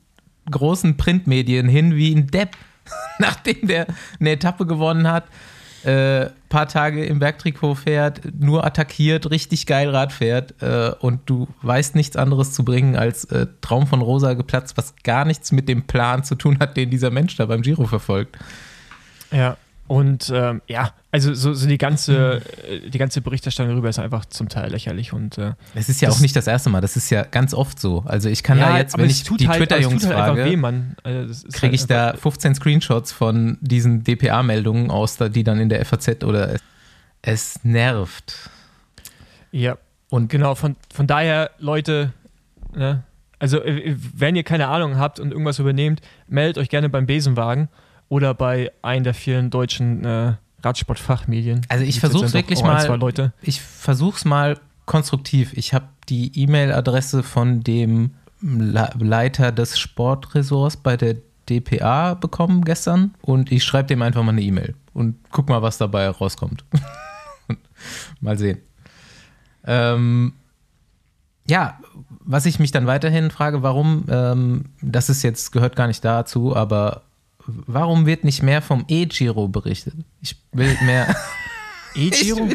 großen 0.50 0.96
Printmedien 0.96 1.68
hin 1.68 1.94
wie 1.94 2.14
ein 2.14 2.28
Depp, 2.28 2.56
nachdem 3.18 3.68
der 3.68 3.86
eine 4.18 4.30
Etappe 4.30 4.64
gewonnen 4.64 5.08
hat, 5.08 5.24
äh, 5.86 6.30
paar 6.48 6.68
Tage 6.68 7.04
im 7.04 7.20
Bergtrikot 7.20 7.76
fährt, 7.76 8.20
nur 8.38 8.64
attackiert, 8.64 9.30
richtig 9.30 9.66
geil 9.66 9.88
Rad 9.90 10.12
fährt 10.12 10.60
äh, 10.60 10.90
und 10.98 11.20
du 11.26 11.46
weißt 11.62 11.94
nichts 11.94 12.16
anderes 12.16 12.52
zu 12.52 12.64
bringen 12.64 12.96
als 12.96 13.24
äh, 13.26 13.46
Traum 13.60 13.86
von 13.86 14.00
Rosa 14.00 14.34
geplatzt, 14.34 14.76
was 14.76 14.94
gar 15.04 15.24
nichts 15.24 15.52
mit 15.52 15.68
dem 15.68 15.86
Plan 15.86 16.24
zu 16.24 16.34
tun 16.34 16.58
hat, 16.58 16.76
den 16.76 16.90
dieser 16.90 17.10
Mensch 17.10 17.36
da 17.36 17.46
beim 17.46 17.62
Giro 17.62 17.86
verfolgt. 17.86 18.36
Ja. 19.30 19.56
Und 19.88 20.32
ähm, 20.34 20.62
ja, 20.66 20.92
also 21.12 21.32
so, 21.34 21.54
so 21.54 21.68
die 21.68 21.78
ganze, 21.78 22.42
äh, 22.68 22.90
die 22.90 22.98
ganze 22.98 23.20
Berichterstattung 23.20 23.70
darüber 23.72 23.88
ist 23.88 24.00
einfach 24.00 24.24
zum 24.24 24.48
Teil 24.48 24.70
lächerlich 24.72 25.12
und 25.12 25.38
äh, 25.38 25.52
Es 25.76 25.88
ist 25.88 26.00
ja 26.00 26.08
auch 26.10 26.18
nicht 26.18 26.34
das 26.34 26.48
erste 26.48 26.70
Mal, 26.70 26.80
das 26.80 26.96
ist 26.96 27.08
ja 27.10 27.22
ganz 27.22 27.54
oft 27.54 27.78
so. 27.78 28.02
Also 28.04 28.28
ich 28.28 28.42
kann 28.42 28.58
da 28.58 28.78
jetzt, 28.78 28.98
wenn 28.98 29.08
ich 29.08 29.22
die 29.22 29.46
halt, 29.48 29.60
es 29.60 29.68
Twitter-Jungs 29.68 30.02
tut 30.02 30.12
halt 30.12 30.36
frage. 30.36 30.42
Also 31.04 31.48
kriege 31.52 31.74
ich 31.74 31.82
halt 31.82 31.90
da 31.90 32.06
einfach- 32.08 32.20
15 32.22 32.54
Screenshots 32.56 33.12
von 33.12 33.58
diesen 33.60 34.02
DPA-Meldungen 34.02 34.90
aus, 34.90 35.16
da- 35.16 35.28
die 35.28 35.44
dann 35.44 35.60
in 35.60 35.68
der 35.68 35.84
FAZ 35.84 36.24
oder 36.24 36.54
es, 36.54 36.60
es 37.22 37.64
nervt. 37.64 38.50
Ja, 39.52 39.78
Und 40.10 40.28
genau, 40.30 40.54
von, 40.56 40.74
von 40.92 41.06
daher, 41.06 41.50
Leute, 41.58 42.12
ne, 42.74 43.04
also 43.38 43.62
äh, 43.62 43.94
wenn 44.14 44.34
ihr 44.36 44.42
keine 44.42 44.68
Ahnung 44.68 44.96
habt 44.98 45.20
und 45.20 45.30
irgendwas 45.30 45.58
übernehmt, 45.58 46.00
meldet 46.26 46.58
euch 46.58 46.68
gerne 46.68 46.88
beim 46.88 47.06
Besenwagen 47.06 47.68
oder 48.08 48.34
bei 48.34 48.72
einem 48.82 49.04
der 49.04 49.14
vielen 49.14 49.50
deutschen 49.50 50.04
äh, 50.04 50.34
Radsportfachmedien. 50.62 51.62
Also 51.68 51.84
ich 51.84 51.96
jetzt 51.96 52.02
ja 52.32 52.38
wirklich 52.40 52.62
mal- 52.62 52.76
ich 53.42 53.60
versuch's 53.60 54.24
mal 54.24 54.58
konstruktiv. 54.84 55.52
Ich 55.54 55.74
habe 55.74 55.86
die 56.08 56.38
E-Mail-Adresse 56.40 57.22
von 57.22 57.62
dem 57.62 58.10
Le- 58.40 58.90
Leiter 58.98 59.50
des 59.52 59.78
Sportressorts 59.78 60.76
bei 60.76 60.96
der 60.96 61.16
DPA 61.48 62.14
bekommen 62.14 62.64
gestern 62.64 63.14
und 63.22 63.50
ich 63.52 63.64
schreibe 63.64 63.88
dem 63.88 64.02
einfach 64.02 64.22
mal 64.22 64.32
eine 64.32 64.42
E-Mail 64.42 64.74
und 64.92 65.16
guck 65.30 65.48
mal, 65.48 65.62
was 65.62 65.78
dabei 65.78 66.08
rauskommt. 66.08 66.64
mal 68.20 68.36
sehen. 68.38 68.58
Ähm, 69.64 70.32
ja, 71.48 71.78
was 72.24 72.46
ich 72.46 72.58
mich 72.58 72.72
dann 72.72 72.86
weiterhin 72.86 73.30
frage, 73.30 73.62
warum, 73.62 74.04
ähm, 74.08 74.64
das 74.82 75.08
ist 75.08 75.22
jetzt, 75.22 75.52
gehört 75.52 75.76
gar 75.76 75.86
nicht 75.86 76.04
dazu, 76.04 76.54
aber 76.56 77.02
warum 77.46 78.06
wird 78.06 78.24
nicht 78.24 78.42
mehr 78.42 78.62
vom 78.62 78.84
E-Giro 78.88 79.48
berichtet? 79.48 79.94
Ich 80.20 80.36
will 80.52 80.76
mehr, 80.84 81.14
E-Giro? 81.94 82.48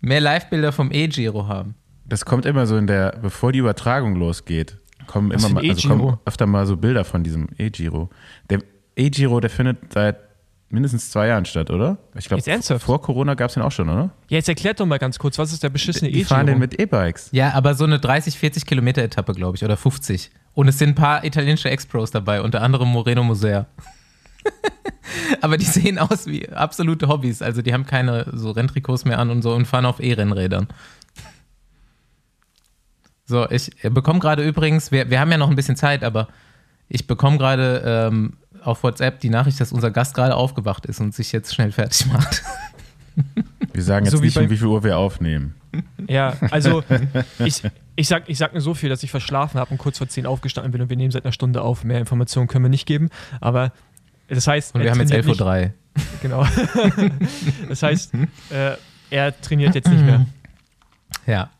mehr 0.00 0.20
Live-Bilder 0.20 0.72
vom 0.72 0.90
E-Giro 0.92 1.46
haben. 1.46 1.74
Das 2.04 2.24
kommt 2.24 2.46
immer 2.46 2.66
so 2.66 2.76
in 2.76 2.86
der, 2.86 3.16
bevor 3.22 3.52
die 3.52 3.60
Übertragung 3.60 4.16
losgeht, 4.16 4.78
kommen 5.06 5.32
Was 5.32 5.44
immer 5.44 5.54
mal, 5.60 5.68
also 5.68 5.88
kommen 5.88 6.00
E-Giro? 6.00 6.20
öfter 6.24 6.46
mal 6.46 6.66
so 6.66 6.76
Bilder 6.76 7.04
von 7.04 7.22
diesem 7.22 7.48
E-Giro. 7.58 8.10
Der 8.50 8.60
E-Giro, 8.96 9.40
der 9.40 9.50
findet 9.50 9.92
seit 9.92 10.16
mindestens 10.68 11.10
zwei 11.10 11.28
Jahren 11.28 11.44
statt, 11.44 11.70
oder? 11.70 11.98
Ich 12.16 12.28
glaube, 12.28 12.42
vor 12.78 13.00
Corona 13.02 13.34
gab 13.34 13.48
es 13.48 13.54
den 13.54 13.62
auch 13.62 13.70
schon, 13.72 13.88
oder? 13.88 14.10
Ja, 14.28 14.38
jetzt 14.38 14.48
erklärt 14.48 14.80
doch 14.80 14.86
mal 14.86 14.98
ganz 14.98 15.18
kurz, 15.18 15.38
was 15.38 15.52
ist 15.52 15.62
der 15.62 15.68
beschissene 15.68 16.10
Die 16.10 16.24
fahren 16.24 16.46
den 16.46 16.56
E-Giro? 16.56 16.60
mit 16.60 16.80
E-Bikes. 16.80 17.28
Ja, 17.32 17.52
aber 17.52 17.74
so 17.74 17.84
eine 17.84 17.98
30, 17.98 18.38
40 18.38 18.66
Kilometer 18.66 19.02
Etappe, 19.02 19.32
glaube 19.32 19.56
ich, 19.56 19.64
oder 19.64 19.76
50. 19.76 20.30
Und 20.54 20.68
es 20.68 20.78
sind 20.78 20.90
ein 20.90 20.94
paar 20.94 21.24
italienische 21.24 21.70
Ex-Pros 21.70 22.10
dabei, 22.10 22.42
unter 22.42 22.60
anderem 22.62 22.88
Moreno 22.88 23.22
Musea. 23.24 23.66
aber 25.40 25.56
die 25.56 25.64
sehen 25.64 25.98
aus 25.98 26.26
wie 26.26 26.48
absolute 26.50 27.08
Hobbys. 27.08 27.40
Also 27.42 27.62
die 27.62 27.72
haben 27.72 27.86
keine 27.86 28.26
so 28.32 28.50
Renntrikots 28.50 29.04
mehr 29.04 29.18
an 29.18 29.30
und 29.30 29.42
so 29.42 29.54
und 29.54 29.66
fahren 29.66 29.86
auf 29.86 30.00
E-Rennrädern. 30.00 30.68
So, 33.24 33.48
ich 33.50 33.70
bekomme 33.82 34.18
gerade 34.18 34.46
übrigens, 34.46 34.90
wir, 34.92 35.08
wir 35.08 35.20
haben 35.20 35.30
ja 35.30 35.38
noch 35.38 35.48
ein 35.48 35.56
bisschen 35.56 35.76
Zeit, 35.76 36.04
aber 36.04 36.28
ich 36.88 37.06
bekomme 37.06 37.38
gerade 37.38 37.82
ähm, 38.10 38.34
auf 38.62 38.82
WhatsApp 38.82 39.20
die 39.20 39.30
Nachricht, 39.30 39.60
dass 39.60 39.72
unser 39.72 39.90
Gast 39.90 40.14
gerade 40.14 40.34
aufgewacht 40.34 40.84
ist 40.86 41.00
und 41.00 41.14
sich 41.14 41.32
jetzt 41.32 41.54
schnell 41.54 41.72
fertig 41.72 42.06
macht. 42.12 42.42
Wir 43.72 43.82
sagen 43.82 44.04
jetzt 44.04 44.12
So 44.12 44.20
wie 44.20 44.26
nicht, 44.26 44.34
bei- 44.34 44.42
um 44.44 44.50
wie 44.50 44.56
viel 44.56 44.66
Uhr 44.66 44.84
wir 44.84 44.98
aufnehmen. 44.98 45.54
Ja, 46.08 46.36
also 46.50 46.82
ich, 47.38 47.62
ich, 47.96 48.08
sag, 48.08 48.28
ich 48.28 48.38
sag 48.38 48.52
nur 48.52 48.60
so 48.60 48.74
viel, 48.74 48.88
dass 48.88 49.02
ich 49.02 49.10
verschlafen 49.10 49.58
habe 49.60 49.70
und 49.70 49.78
kurz 49.78 49.98
vor 49.98 50.08
10 50.08 50.26
aufgestanden 50.26 50.72
bin 50.72 50.82
und 50.82 50.90
wir 50.90 50.96
nehmen 50.96 51.10
seit 51.10 51.24
einer 51.24 51.32
Stunde 51.32 51.62
auf. 51.62 51.84
Mehr 51.84 51.98
Informationen 51.98 52.48
können 52.48 52.64
wir 52.64 52.68
nicht 52.70 52.86
geben, 52.86 53.08
aber 53.40 53.72
das 54.28 54.46
heißt, 54.46 54.74
Und 54.74 54.82
wir 54.82 54.90
haben 54.90 55.00
jetzt 55.00 55.10
trainiert 55.10 55.40
11.03 55.40 55.64
Uhr. 55.66 55.72
Genau. 56.22 56.46
das 57.68 57.82
heißt, 57.82 58.14
äh, 58.50 58.76
er 59.10 59.40
trainiert 59.40 59.74
jetzt 59.74 59.88
nicht 59.88 60.02
mehr. 60.04 60.24
Ja. 61.26 61.50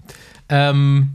Ähm, 0.49 1.11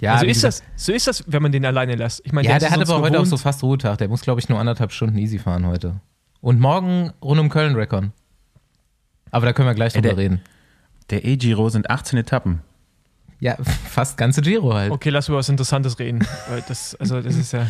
ja, 0.00 0.14
also 0.14 0.26
ist 0.26 0.42
das, 0.42 0.62
so 0.74 0.92
ist 0.92 1.06
das, 1.06 1.22
wenn 1.28 1.42
man 1.42 1.52
den 1.52 1.64
alleine 1.64 1.94
lässt. 1.94 2.22
Ich 2.24 2.32
meine, 2.32 2.48
Ja, 2.48 2.58
der 2.58 2.68
es 2.68 2.74
hat 2.74 2.80
aber 2.88 3.00
heute 3.00 3.20
auch 3.20 3.26
so 3.26 3.36
fast 3.36 3.62
Ruhetag. 3.62 3.98
Der 3.98 4.08
muss, 4.08 4.22
glaube 4.22 4.40
ich, 4.40 4.48
nur 4.48 4.58
anderthalb 4.58 4.90
Stunden 4.92 5.16
easy 5.18 5.38
fahren 5.38 5.66
heute. 5.66 6.00
Und 6.40 6.58
morgen 6.58 7.12
rund 7.22 7.38
um 7.40 7.48
Köln 7.48 7.76
Recon. 7.76 8.12
Aber 9.30 9.46
da 9.46 9.52
können 9.52 9.68
wir 9.68 9.74
gleich 9.74 9.94
Ey, 9.94 10.02
drüber 10.02 10.14
der- 10.16 10.24
reden. 10.24 10.40
Der 11.12 11.26
E-Giro 11.26 11.68
sind 11.68 11.90
18 11.90 12.18
Etappen. 12.18 12.62
Ja, 13.38 13.56
fast 13.88 14.16
ganze 14.16 14.40
Giro 14.40 14.72
halt. 14.72 14.90
Okay, 14.90 15.10
lass 15.10 15.28
über 15.28 15.36
was 15.36 15.48
Interessantes 15.48 15.98
reden. 15.98 16.26
Weil 16.48 16.64
das, 16.66 16.94
also 16.94 17.20
das 17.20 17.36
ist 17.36 17.52
ja. 17.52 17.66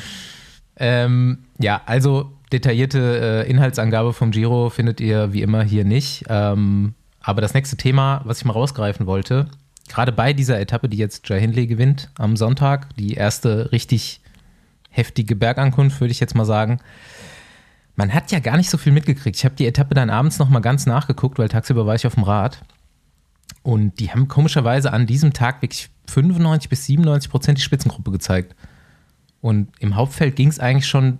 Ähm, 0.76 1.38
ja, 1.58 1.82
also 1.86 2.30
detaillierte 2.52 3.44
äh, 3.46 3.50
Inhaltsangabe 3.50 4.12
vom 4.12 4.30
Giro 4.30 4.70
findet 4.70 5.00
ihr 5.00 5.32
wie 5.32 5.42
immer 5.42 5.64
hier 5.64 5.84
nicht. 5.84 6.24
Ähm, 6.28 6.94
aber 7.20 7.40
das 7.40 7.52
nächste 7.52 7.76
Thema, 7.76 8.20
was 8.24 8.38
ich 8.38 8.44
mal 8.44 8.52
rausgreifen 8.52 9.06
wollte, 9.06 9.48
gerade 9.88 10.12
bei 10.12 10.32
dieser 10.32 10.60
Etappe, 10.60 10.88
die 10.88 10.96
jetzt 10.96 11.28
Jai 11.28 11.40
Hindley 11.40 11.66
gewinnt 11.66 12.10
am 12.16 12.36
Sonntag, 12.36 12.94
die 12.96 13.14
erste 13.14 13.72
richtig 13.72 14.20
heftige 14.90 15.34
Bergankunft, 15.34 16.00
würde 16.00 16.12
ich 16.12 16.20
jetzt 16.20 16.36
mal 16.36 16.44
sagen. 16.44 16.78
Man 17.96 18.14
hat 18.14 18.30
ja 18.30 18.38
gar 18.38 18.56
nicht 18.56 18.70
so 18.70 18.78
viel 18.78 18.92
mitgekriegt. 18.92 19.36
Ich 19.36 19.44
habe 19.44 19.56
die 19.56 19.66
Etappe 19.66 19.94
dann 19.94 20.10
abends 20.10 20.38
noch 20.38 20.48
mal 20.48 20.60
ganz 20.60 20.86
nachgeguckt, 20.86 21.38
weil 21.38 21.48
tagsüber 21.48 21.86
war 21.86 21.94
ich 21.96 22.06
auf 22.06 22.14
dem 22.14 22.22
Rad. 22.22 22.62
Und 23.62 24.00
die 24.00 24.10
haben 24.10 24.28
komischerweise 24.28 24.92
an 24.92 25.06
diesem 25.06 25.32
Tag 25.32 25.62
wirklich 25.62 25.90
95 26.08 26.68
bis 26.68 26.86
97 26.86 27.30
Prozent 27.30 27.58
die 27.58 27.62
Spitzengruppe 27.62 28.10
gezeigt. 28.10 28.56
Und 29.40 29.68
im 29.78 29.96
Hauptfeld 29.96 30.36
ging 30.36 30.48
es 30.48 30.58
eigentlich 30.58 30.86
schon 30.86 31.18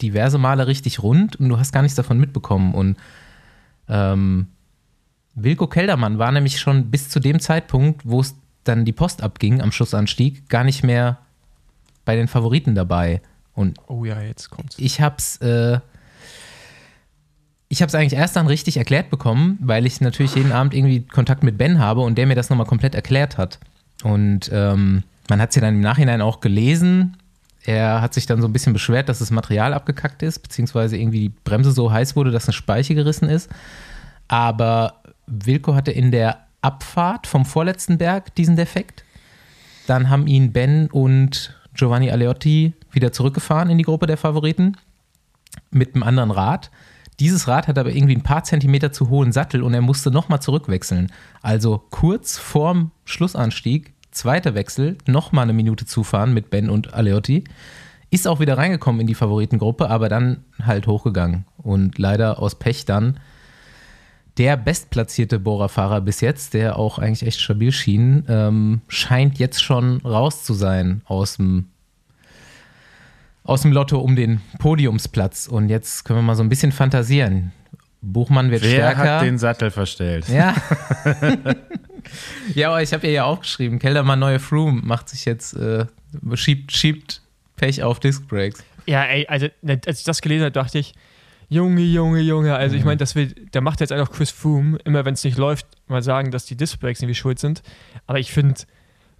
diverse 0.00 0.38
Male 0.38 0.66
richtig 0.66 1.02
rund 1.02 1.36
und 1.36 1.48
du 1.48 1.58
hast 1.58 1.72
gar 1.72 1.82
nichts 1.82 1.96
davon 1.96 2.18
mitbekommen. 2.18 2.74
Und 2.74 2.96
ähm, 3.88 4.48
Wilko 5.34 5.66
Keldermann 5.66 6.18
war 6.18 6.32
nämlich 6.32 6.58
schon 6.60 6.90
bis 6.90 7.08
zu 7.08 7.20
dem 7.20 7.40
Zeitpunkt, 7.40 8.02
wo 8.04 8.20
es 8.20 8.36
dann 8.64 8.84
die 8.84 8.92
Post 8.92 9.22
abging 9.22 9.62
am 9.62 9.72
Schlussanstieg, 9.72 10.48
gar 10.48 10.64
nicht 10.64 10.84
mehr 10.84 11.18
bei 12.04 12.16
den 12.16 12.28
Favoriten 12.28 12.74
dabei. 12.74 13.22
Und 13.54 13.78
Oh 13.86 14.04
ja, 14.04 14.20
jetzt 14.20 14.50
kommt's. 14.50 14.76
ich 14.78 15.00
hab's, 15.00 15.38
äh, 15.38 15.80
ich 17.68 17.82
hab's 17.82 17.94
eigentlich 17.94 18.18
erst 18.18 18.36
dann 18.36 18.46
richtig 18.46 18.78
erklärt 18.78 19.10
bekommen, 19.10 19.58
weil 19.60 19.86
ich 19.86 20.00
natürlich 20.00 20.34
jeden 20.34 20.52
Abend 20.52 20.74
irgendwie 20.74 21.02
Kontakt 21.02 21.42
mit 21.42 21.58
Ben 21.58 21.78
habe 21.78 22.00
und 22.00 22.16
der 22.16 22.26
mir 22.26 22.34
das 22.34 22.48
nochmal 22.48 22.66
komplett 22.66 22.94
erklärt 22.94 23.36
hat. 23.36 23.58
Und 24.02 24.50
ähm, 24.52 25.02
man 25.28 25.40
hat 25.40 25.50
es 25.50 25.56
ja 25.56 25.62
dann 25.62 25.74
im 25.74 25.80
Nachhinein 25.80 26.22
auch 26.22 26.40
gelesen. 26.40 27.16
Er 27.64 28.00
hat 28.00 28.14
sich 28.14 28.24
dann 28.24 28.40
so 28.40 28.48
ein 28.48 28.52
bisschen 28.52 28.72
beschwert, 28.72 29.10
dass 29.10 29.18
das 29.18 29.30
Material 29.30 29.74
abgekackt 29.74 30.22
ist, 30.22 30.38
beziehungsweise 30.38 30.96
irgendwie 30.96 31.20
die 31.20 31.34
Bremse 31.44 31.72
so 31.72 31.92
heiß 31.92 32.16
wurde, 32.16 32.30
dass 32.30 32.46
eine 32.46 32.54
Speiche 32.54 32.94
gerissen 32.94 33.28
ist. 33.28 33.50
Aber 34.28 35.02
Wilco 35.26 35.74
hatte 35.74 35.92
in 35.92 36.10
der 36.10 36.46
Abfahrt 36.62 37.26
vom 37.26 37.44
vorletzten 37.44 37.98
Berg 37.98 38.34
diesen 38.36 38.56
Defekt. 38.56 39.04
Dann 39.86 40.08
haben 40.08 40.26
ihn 40.26 40.52
Ben 40.52 40.88
und 40.90 41.54
Giovanni 41.74 42.10
Aleotti 42.10 42.72
wieder 42.90 43.12
zurückgefahren 43.12 43.70
in 43.70 43.78
die 43.78 43.84
Gruppe 43.84 44.06
der 44.06 44.16
Favoriten 44.16 44.76
mit 45.70 45.94
einem 45.94 46.02
anderen 46.02 46.30
Rad. 46.30 46.70
Dieses 47.20 47.48
Rad 47.48 47.66
hat 47.66 47.78
aber 47.78 47.90
irgendwie 47.90 48.14
ein 48.14 48.22
paar 48.22 48.44
Zentimeter 48.44 48.92
zu 48.92 49.08
hohen 49.08 49.32
Sattel 49.32 49.62
und 49.62 49.74
er 49.74 49.80
musste 49.80 50.10
nochmal 50.10 50.40
zurückwechseln. 50.40 51.10
Also 51.42 51.82
kurz 51.90 52.38
vorm 52.38 52.92
Schlussanstieg, 53.04 53.92
zweiter 54.12 54.54
Wechsel, 54.54 54.96
nochmal 55.06 55.44
eine 55.44 55.52
Minute 55.52 55.84
zufahren 55.84 56.32
mit 56.32 56.50
Ben 56.50 56.70
und 56.70 56.94
Aleotti. 56.94 57.44
Ist 58.10 58.26
auch 58.28 58.40
wieder 58.40 58.56
reingekommen 58.56 59.00
in 59.00 59.06
die 59.06 59.14
Favoritengruppe, 59.14 59.90
aber 59.90 60.08
dann 60.08 60.44
halt 60.62 60.86
hochgegangen. 60.86 61.44
Und 61.58 61.98
leider 61.98 62.40
aus 62.40 62.54
Pech 62.54 62.84
dann 62.84 63.18
der 64.38 64.56
bestplatzierte 64.56 65.40
Bohrerfahrer 65.40 66.00
bis 66.00 66.20
jetzt, 66.20 66.54
der 66.54 66.78
auch 66.78 66.98
eigentlich 66.98 67.26
echt 67.26 67.40
stabil 67.40 67.72
schien, 67.72 68.24
ähm, 68.28 68.80
scheint 68.86 69.38
jetzt 69.38 69.62
schon 69.62 69.98
raus 70.02 70.44
zu 70.44 70.54
sein 70.54 71.02
aus 71.06 71.36
dem, 71.36 71.66
aus 73.48 73.62
dem 73.62 73.72
Lotto 73.72 73.98
um 73.98 74.14
den 74.14 74.42
Podiumsplatz. 74.58 75.48
Und 75.48 75.70
jetzt 75.70 76.04
können 76.04 76.18
wir 76.18 76.22
mal 76.22 76.34
so 76.34 76.42
ein 76.42 76.50
bisschen 76.50 76.70
fantasieren. 76.70 77.52
Buchmann 78.02 78.50
wird 78.50 78.62
Wer 78.62 78.92
stärker. 78.92 79.16
hat 79.16 79.22
den 79.22 79.38
Sattel 79.38 79.70
verstellt? 79.70 80.28
ja. 80.28 80.54
ja, 82.54 82.68
aber 82.68 82.82
ich 82.82 82.92
habe 82.92 83.06
ihr 83.06 83.12
ja 83.12 83.24
aufgeschrieben, 83.24 83.78
Keldermann 83.78 84.18
neue 84.18 84.38
Froome 84.38 84.82
macht 84.84 85.08
sich 85.08 85.24
jetzt, 85.24 85.54
äh, 85.54 85.86
schiebt, 86.34 86.72
schiebt 86.72 87.22
Pech 87.56 87.82
auf 87.82 88.00
Disc 88.00 88.28
Brakes. 88.28 88.62
Ja, 88.86 89.04
ey, 89.04 89.26
also 89.26 89.48
ne, 89.62 89.80
als 89.86 90.00
ich 90.00 90.04
das 90.04 90.20
gelesen 90.20 90.44
habe, 90.44 90.52
dachte 90.52 90.78
ich, 90.78 90.92
Junge, 91.48 91.80
Junge, 91.80 92.20
Junge. 92.20 92.54
Also 92.54 92.76
ich 92.76 92.84
meine, 92.84 92.98
das 92.98 93.14
will, 93.14 93.28
der 93.54 93.62
macht 93.62 93.80
jetzt 93.80 93.92
einfach 93.92 94.12
Chris 94.12 94.30
Froome, 94.30 94.78
immer 94.84 95.06
wenn 95.06 95.14
es 95.14 95.24
nicht 95.24 95.38
läuft, 95.38 95.66
mal 95.86 96.02
sagen, 96.02 96.30
dass 96.30 96.44
die 96.44 96.56
Displays 96.56 97.00
irgendwie 97.00 97.14
schuld 97.14 97.38
sind. 97.38 97.62
Aber 98.06 98.18
ich 98.18 98.30
finde, 98.30 98.60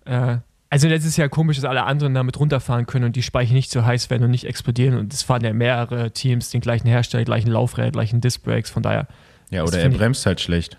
äh, 0.04 0.36
also 0.70 0.88
das 0.88 1.04
ist 1.04 1.16
ja 1.16 1.28
komisch, 1.28 1.56
dass 1.56 1.64
alle 1.64 1.84
anderen 1.84 2.14
damit 2.14 2.38
runterfahren 2.38 2.86
können 2.86 3.06
und 3.06 3.16
die 3.16 3.22
Speicher 3.22 3.54
nicht 3.54 3.70
so 3.70 3.84
heiß 3.84 4.10
werden 4.10 4.24
und 4.24 4.30
nicht 4.30 4.44
explodieren. 4.44 4.98
Und 4.98 5.12
es 5.12 5.22
fahren 5.22 5.42
ja 5.44 5.52
mehrere 5.52 6.10
Teams, 6.10 6.50
den 6.50 6.60
gleichen 6.60 6.86
Hersteller, 6.88 7.24
gleichen 7.24 7.50
Laufräder, 7.50 7.90
gleichen 7.92 8.20
Disbrakes, 8.20 8.70
von 8.70 8.82
daher. 8.82 9.06
Ja, 9.50 9.64
oder 9.64 9.78
er 9.80 9.88
bremst 9.88 10.26
halt 10.26 10.40
schlecht. 10.40 10.76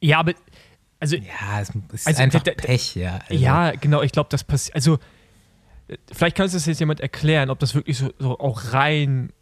Ja, 0.00 0.20
aber, 0.20 0.32
also 1.00 1.16
Ja, 1.16 1.60
es 1.60 1.70
ist 1.92 2.06
Also, 2.06 2.22
einfach 2.22 2.42
der- 2.42 2.54
der- 2.54 2.62
Pech, 2.68 2.94
ja. 2.94 3.18
Also, 3.28 3.42
Ja, 3.42 3.72
genau, 3.72 4.02
ich 4.02 4.12
glaube, 4.12 4.28
das 4.30 4.44
passiert. 4.44 4.76
Also, 4.76 4.98
vielleicht 6.12 6.36
kann 6.36 6.44
uns 6.44 6.52
das 6.52 6.66
jetzt 6.66 6.78
jemand 6.80 7.00
erklären, 7.00 7.50
ob 7.50 7.58
das 7.58 7.74
wirklich 7.74 7.98
so, 7.98 8.12
so 8.18 8.38
auch 8.38 8.72
rein 8.72 9.32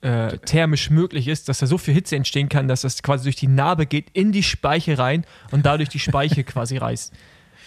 äh, 0.00 0.36
thermisch 0.38 0.90
möglich 0.90 1.28
ist, 1.28 1.48
dass 1.48 1.60
da 1.60 1.66
so 1.66 1.78
viel 1.78 1.94
Hitze 1.94 2.14
entstehen 2.16 2.50
kann, 2.50 2.68
dass 2.68 2.82
das 2.82 3.02
quasi 3.02 3.24
durch 3.24 3.36
die 3.36 3.46
Narbe 3.46 3.86
geht, 3.86 4.10
in 4.12 4.32
die 4.32 4.42
Speiche 4.42 4.98
rein 4.98 5.24
und 5.50 5.64
dadurch 5.64 5.88
die 5.88 5.98
Speiche 5.98 6.44
quasi 6.44 6.76
reißt. 6.76 7.14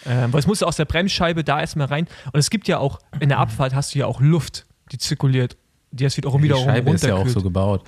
Ähm, 0.06 0.32
weil 0.32 0.40
es 0.40 0.46
muss 0.46 0.62
aus 0.62 0.76
der 0.76 0.84
Bremsscheibe 0.84 1.44
da 1.44 1.60
erstmal 1.60 1.86
rein. 1.88 2.06
Und 2.32 2.38
es 2.38 2.50
gibt 2.50 2.68
ja 2.68 2.78
auch, 2.78 2.98
in 3.20 3.28
der 3.28 3.38
Abfahrt 3.38 3.74
hast 3.74 3.94
du 3.94 3.98
ja 3.98 4.06
auch 4.06 4.20
Luft, 4.20 4.66
die 4.92 4.98
zirkuliert, 4.98 5.56
die 5.90 6.04
das 6.04 6.16
wiederum 6.16 6.40
die 6.40 6.44
wiederum 6.48 6.64
Scheibe 6.64 6.90
ist 6.90 7.04
ja 7.04 7.14
auch 7.14 7.18
runterkühlt. 7.18 7.34
so 7.34 7.42
gebaut. 7.42 7.84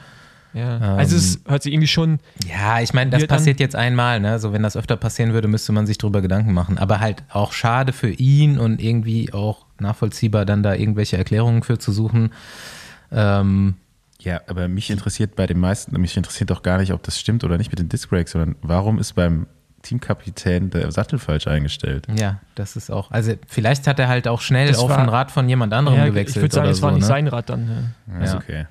Ja. 0.53 0.79
Also 0.97 1.15
es 1.17 1.41
hört 1.47 1.63
sich 1.63 1.73
irgendwie 1.73 1.87
schon, 1.87 2.19
Ja, 2.49 2.81
ich 2.81 2.93
meine, 2.93 3.11
das 3.13 3.25
passiert 3.29 3.61
jetzt 3.61 3.77
einmal, 3.77 4.19
ne? 4.19 4.41
So, 4.41 4.53
wenn 4.53 4.65
das 4.65 4.77
öfter 4.77 4.97
passieren 4.97 5.33
würde, 5.33 5.47
müsste 5.47 5.71
man 5.71 5.87
sich 5.87 5.97
drüber 5.97 6.23
Gedanken 6.23 6.53
machen. 6.53 6.77
Aber 6.77 6.99
halt 6.99 7.23
auch 7.29 7.53
schade 7.53 7.93
für 7.93 8.11
ihn 8.11 8.59
und 8.59 8.83
irgendwie 8.83 9.33
auch 9.33 9.67
nachvollziehbar, 9.79 10.45
dann 10.47 10.65
da 10.65 10.75
irgendwelche 10.75 11.17
Erklärungen 11.17 11.63
für 11.63 11.79
zu 11.79 11.93
suchen. 11.93 12.33
Ähm, 13.13 13.75
Ja, 14.21 14.41
aber 14.49 14.67
mich 14.67 14.91
interessiert 14.91 15.37
bei 15.37 15.47
den 15.47 15.59
meisten, 15.61 15.99
mich 16.01 16.17
interessiert 16.17 16.51
doch 16.51 16.63
gar 16.63 16.79
nicht, 16.79 16.93
ob 16.93 17.03
das 17.05 17.19
stimmt 17.21 17.45
oder 17.45 17.57
nicht 17.57 17.71
mit 17.71 17.79
den 17.79 17.89
Disc 17.89 18.11
Brakes, 18.11 18.33
sondern 18.33 18.57
warum 18.61 18.99
ist 18.99 19.13
beim 19.15 19.47
Teamkapitän 19.83 20.71
der 20.71 20.91
Sattel 20.93 21.19
falsch 21.19 21.47
eingestellt? 21.47 22.07
ja, 22.19 22.41
das 22.55 22.77
ist 22.77 22.91
auch. 22.91 23.11
Also, 23.11 23.33
vielleicht 23.47 23.87
hat 23.87 23.99
er 23.99 24.09
halt 24.09 24.29
auch 24.29 24.41
schnell 24.41 24.69
Das 24.69 24.79
auf 24.79 24.91
war- 24.91 24.99
ein 24.99 25.09
Rad 25.09 25.31
von 25.31 25.49
jemand 25.49 25.73
anderem 25.73 25.97
ja, 25.99 26.05
ich 26.05 26.11
gewechselt 26.11 26.43
würde 26.43 26.55
sagen, 26.55 26.65
oder 26.67 26.73
es 26.73 26.83
war 26.83 26.91
so. 26.91 26.95
nicht 26.97 27.03
ne? 27.05 27.09
sein 27.09 27.27
Rad 27.29 27.49
dann. 27.51 27.93
Ja. 28.09 28.15
Ja, 28.19 28.25
ist 28.25 28.33
Ja. 28.33 28.39
okay. 28.39 28.67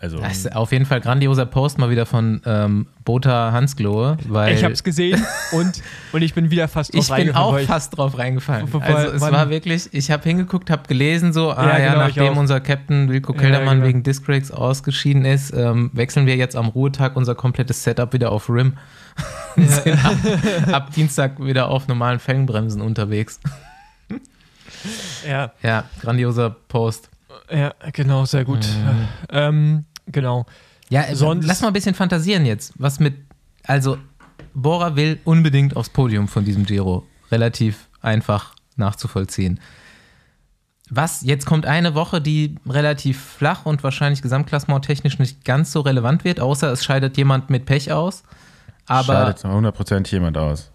Also, 0.00 0.18
Das 0.20 0.36
ist 0.36 0.54
auf 0.54 0.70
jeden 0.70 0.86
Fall 0.86 1.00
grandioser 1.00 1.44
Post 1.44 1.76
mal 1.78 1.90
wieder 1.90 2.06
von 2.06 2.40
ähm, 2.46 2.86
Bota 3.04 3.50
Hansglohe, 3.50 4.16
weil 4.28 4.54
Ich 4.54 4.62
habe 4.62 4.72
es 4.72 4.84
gesehen 4.84 5.20
und, 5.50 5.82
und 6.12 6.22
ich 6.22 6.34
bin 6.34 6.52
wieder 6.52 6.68
fast 6.68 6.94
drauf 6.94 7.00
ich 7.02 7.08
bin 7.08 7.14
reingefallen, 7.16 7.44
auch 7.48 7.52
weil 7.54 7.62
ich- 7.62 7.66
fast 7.68 7.96
drauf 7.98 8.16
reingefallen. 8.16 8.68
Also 8.80 9.10
es 9.16 9.20
war 9.22 9.50
wirklich, 9.50 9.88
ich 9.92 10.12
habe 10.12 10.22
hingeguckt, 10.22 10.70
habe 10.70 10.82
gelesen 10.86 11.32
so, 11.32 11.50
ah 11.50 11.64
Ja, 11.66 11.78
ja, 11.80 11.92
genau, 11.94 12.06
ich 12.06 12.14
nachdem 12.14 12.34
auch. 12.34 12.38
unser 12.38 12.60
Captain 12.60 13.08
Wilko 13.08 13.32
Ja, 13.32 13.40
Keldermann 13.40 13.78
genau. 13.78 13.88
wegen 13.88 14.02
Discrex 14.04 14.52
ausgeschieden 14.52 15.24
ist, 15.24 15.52
ähm, 15.52 15.90
wechseln 15.94 16.26
wir 16.26 16.36
jetzt 16.36 16.54
am 16.54 16.68
Ruhetag 16.68 17.16
unser 17.16 17.34
komplettes 17.34 17.82
Setup 17.82 18.12
wieder 18.12 18.30
auf 18.30 18.48
RIM 18.48 18.74
sind 19.56 20.04
ab, 20.04 20.16
ab 20.72 20.92
Dienstag 20.94 21.38
wieder 21.44 21.68
auf 21.68 21.88
normalen 21.88 22.18
Felgenbremsen 22.20 22.80
unterwegs. 22.80 23.40
Ja, 25.26 25.52
Ja, 25.62 25.84
grandioser 26.00 26.50
Post. 26.50 27.10
ja, 27.50 27.72
genau, 27.92 28.24
sehr 28.24 28.44
gut. 28.44 28.60
Mhm. 28.66 29.08
Ähm, 29.30 29.84
genau. 30.06 30.46
Ja, 30.88 31.02
äh, 31.02 31.14
Sonst- 31.14 31.46
lass 31.46 31.60
mal 31.60 31.68
ein 31.68 31.72
bisschen 31.72 31.94
fantasieren 31.94 32.46
jetzt. 32.46 32.72
Was 32.76 33.00
mit, 33.00 33.16
also 33.64 33.98
Bora 34.54 34.96
will 34.96 35.18
unbedingt 35.24 35.76
aufs 35.76 35.90
Podium 35.90 36.28
von 36.28 36.44
diesem 36.44 36.64
Giro. 36.64 37.06
Relativ 37.30 37.88
einfach 38.00 38.54
nachzuvollziehen. 38.76 39.60
Was, 40.90 41.20
jetzt 41.22 41.44
kommt 41.44 41.66
eine 41.66 41.94
Woche, 41.94 42.20
die 42.22 42.54
relativ 42.66 43.20
flach 43.22 43.66
und 43.66 43.82
wahrscheinlich 43.82 44.22
gesamtklassement 44.22 44.84
technisch 44.84 45.18
nicht 45.18 45.44
ganz 45.44 45.70
so 45.72 45.80
relevant 45.80 46.24
wird, 46.24 46.40
außer 46.40 46.72
es 46.72 46.82
scheidet 46.84 47.18
jemand 47.18 47.50
mit 47.50 47.66
Pech 47.66 47.92
aus. 47.92 48.22
Aber 48.88 49.34
scheidet 49.34 49.44
100% 49.44 50.10
jemand 50.10 50.36
aus. 50.36 50.70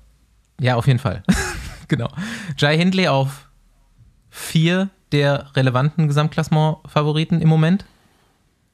ja, 0.59 0.76
auf 0.76 0.88
jeden 0.88 0.99
Fall. 0.99 1.24
genau. 1.88 2.09
Jai 2.57 2.78
Hindley 2.78 3.07
auf 3.07 3.49
vier 4.30 4.89
der 5.11 5.55
relevanten 5.55 6.07
Gesamtklassement-Favoriten 6.07 7.41
im 7.41 7.49
Moment. 7.49 7.86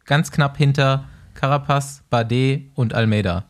Ganz 0.06 0.32
knapp 0.32 0.58
hinter 0.58 1.06
Carapaz, 1.34 2.04
Bardet 2.10 2.64
und 2.76 2.94
Almeida. 2.94 3.46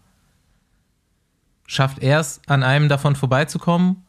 Schafft 1.67 1.99
er 1.99 2.19
es, 2.19 2.41
an 2.47 2.63
einem 2.63 2.89
davon 2.89 3.15
vorbeizukommen? 3.15 4.03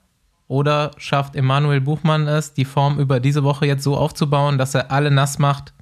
Oder 0.48 0.90
schafft 0.96 1.36
Emanuel 1.36 1.80
Buchmann 1.80 2.26
es, 2.26 2.54
die 2.54 2.64
Form 2.64 2.98
über 2.98 3.20
diese 3.20 3.44
Woche 3.44 3.66
jetzt 3.66 3.84
so 3.84 3.96
aufzubauen, 3.96 4.58
dass 4.58 4.74
er 4.74 4.90
alle 4.90 5.10
nass 5.10 5.38
macht 5.38 5.72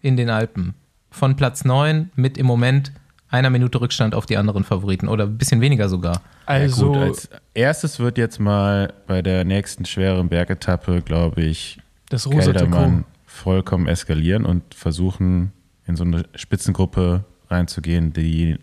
in 0.00 0.16
den 0.16 0.30
Alpen? 0.30 0.74
Von 1.10 1.36
Platz 1.36 1.64
9 1.64 2.10
mit 2.14 2.38
im 2.38 2.46
Moment 2.46 2.92
einer 3.34 3.50
Minute 3.50 3.80
Rückstand 3.80 4.14
auf 4.14 4.26
die 4.26 4.36
anderen 4.36 4.64
Favoriten 4.64 5.08
oder 5.08 5.24
ein 5.24 5.36
bisschen 5.36 5.60
weniger 5.60 5.88
sogar. 5.88 6.22
Also, 6.46 6.94
ja, 6.94 6.98
gut, 6.98 7.08
als 7.08 7.28
erstes 7.52 7.98
wird 7.98 8.16
jetzt 8.16 8.38
mal 8.38 8.92
bei 9.06 9.22
der 9.22 9.44
nächsten 9.44 9.84
schweren 9.84 10.28
Bergetappe, 10.28 11.02
glaube 11.02 11.42
ich, 11.42 11.78
das 12.08 12.26
rosa 12.26 12.52
Keldermann 12.52 13.04
vollkommen 13.26 13.88
eskalieren 13.88 14.44
und 14.44 14.74
versuchen, 14.74 15.52
in 15.86 15.96
so 15.96 16.04
eine 16.04 16.24
Spitzengruppe 16.34 17.24
reinzugehen, 17.50 18.12
die 18.12 18.56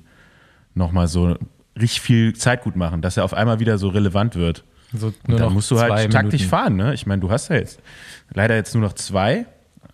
nochmal 0.73 1.07
so 1.07 1.35
richtig 1.75 2.01
viel 2.01 2.33
Zeit 2.33 2.63
gut 2.63 2.75
machen, 2.75 3.01
dass 3.01 3.17
er 3.17 3.25
auf 3.25 3.33
einmal 3.33 3.59
wieder 3.59 3.77
so 3.77 3.89
relevant 3.89 4.35
wird. 4.35 4.63
So 4.93 5.13
dann 5.27 5.53
musst 5.53 5.69
du 5.71 5.79
halt 5.79 6.11
taktisch 6.11 6.41
Minuten. 6.41 6.49
fahren, 6.49 6.75
ne? 6.75 6.93
Ich 6.93 7.05
meine, 7.05 7.21
du 7.21 7.29
hast 7.29 7.49
ja 7.49 7.55
jetzt 7.55 7.81
leider 8.33 8.55
jetzt 8.55 8.73
nur 8.73 8.83
noch 8.83 8.93
zwei. 8.93 9.45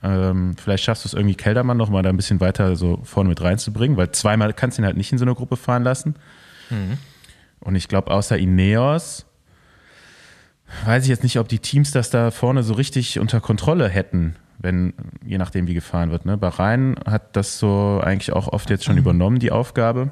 Ähm, 0.04 0.56
vielleicht 0.58 0.84
schaffst 0.84 1.06
du 1.06 1.08
es 1.08 1.14
irgendwie 1.14 1.36
Keldermann 1.36 1.78
noch 1.78 1.90
mal 1.90 2.04
da 2.04 2.10
ein 2.10 2.18
bisschen 2.18 2.40
weiter 2.40 2.76
so 2.76 3.00
vorne 3.04 3.30
mit 3.30 3.42
reinzubringen, 3.42 3.98
weil 3.98 4.12
zweimal 4.12 4.54
kannst 4.54 4.78
du 4.78 4.82
ihn 4.82 4.86
halt 4.86 4.98
nicht 4.98 5.12
in 5.12 5.18
so 5.18 5.26
einer 5.26 5.36
Gruppe 5.36 5.58
fahren 5.58 5.84
lassen. 5.84 6.16
Mhm. 6.70 6.98
Und 7.60 7.76
ich 7.76 7.88
glaube, 7.88 8.12
außer 8.12 8.38
Ineos 8.38 9.26
weiß 10.86 11.04
ich 11.04 11.10
jetzt 11.10 11.24
nicht, 11.24 11.40
ob 11.40 11.48
die 11.48 11.60
Teams 11.60 11.92
das 11.92 12.10
da 12.10 12.32
vorne 12.32 12.64
so 12.64 12.74
richtig 12.74 13.20
unter 13.20 13.40
Kontrolle 13.40 13.90
hätten, 13.90 14.36
wenn, 14.60 14.94
je 15.26 15.38
nachdem, 15.38 15.68
wie 15.68 15.74
gefahren 15.74 16.12
wird. 16.12 16.26
Ne? 16.26 16.38
Bahrain 16.38 16.96
hat 17.06 17.36
das 17.36 17.58
so 17.58 18.02
eigentlich 18.04 18.34
auch 18.34 18.48
oft 18.48 18.70
jetzt 18.70 18.86
schon 18.86 18.98
übernommen, 18.98 19.40
die 19.40 19.52
Aufgabe. 19.52 20.12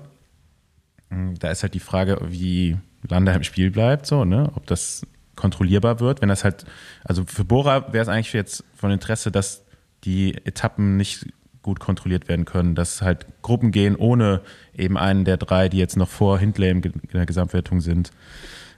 Da 1.10 1.52
ist 1.52 1.62
halt 1.62 1.74
die 1.74 1.80
Frage, 1.80 2.20
wie 2.28 2.78
Landa 3.08 3.34
im 3.34 3.44
Spiel 3.44 3.70
bleibt, 3.70 4.06
so, 4.06 4.26
ne? 4.26 4.52
Ob 4.56 4.66
das 4.66 5.06
kontrollierbar 5.36 6.00
wird. 6.00 6.22
Wenn 6.22 6.30
das 6.30 6.44
halt, 6.44 6.66
also 7.04 7.24
für 7.26 7.46
Bora 7.46 7.94
wäre 7.94 8.02
es 8.02 8.08
eigentlich 8.08 8.34
jetzt 8.34 8.64
von 8.76 8.92
Interesse, 8.92 9.32
dass 9.32 9.65
die 10.06 10.36
Etappen 10.46 10.98
nicht 10.98 11.28
gut 11.62 11.80
kontrolliert 11.80 12.28
werden 12.28 12.46
können, 12.46 12.76
dass 12.76 13.02
halt 13.02 13.26
Gruppen 13.42 13.72
gehen 13.72 13.96
ohne 13.96 14.42
eben 14.78 14.98
einen 14.98 15.26
der 15.26 15.38
drei, 15.38 15.68
die 15.68 15.80
jetzt 15.80 15.98
noch 15.98 16.10
vor 16.10 16.38
Hindley 16.38 16.70
in 16.70 16.82
der 17.12 17.26
Gesamtwertung 17.26 17.82
sind, 17.82 18.12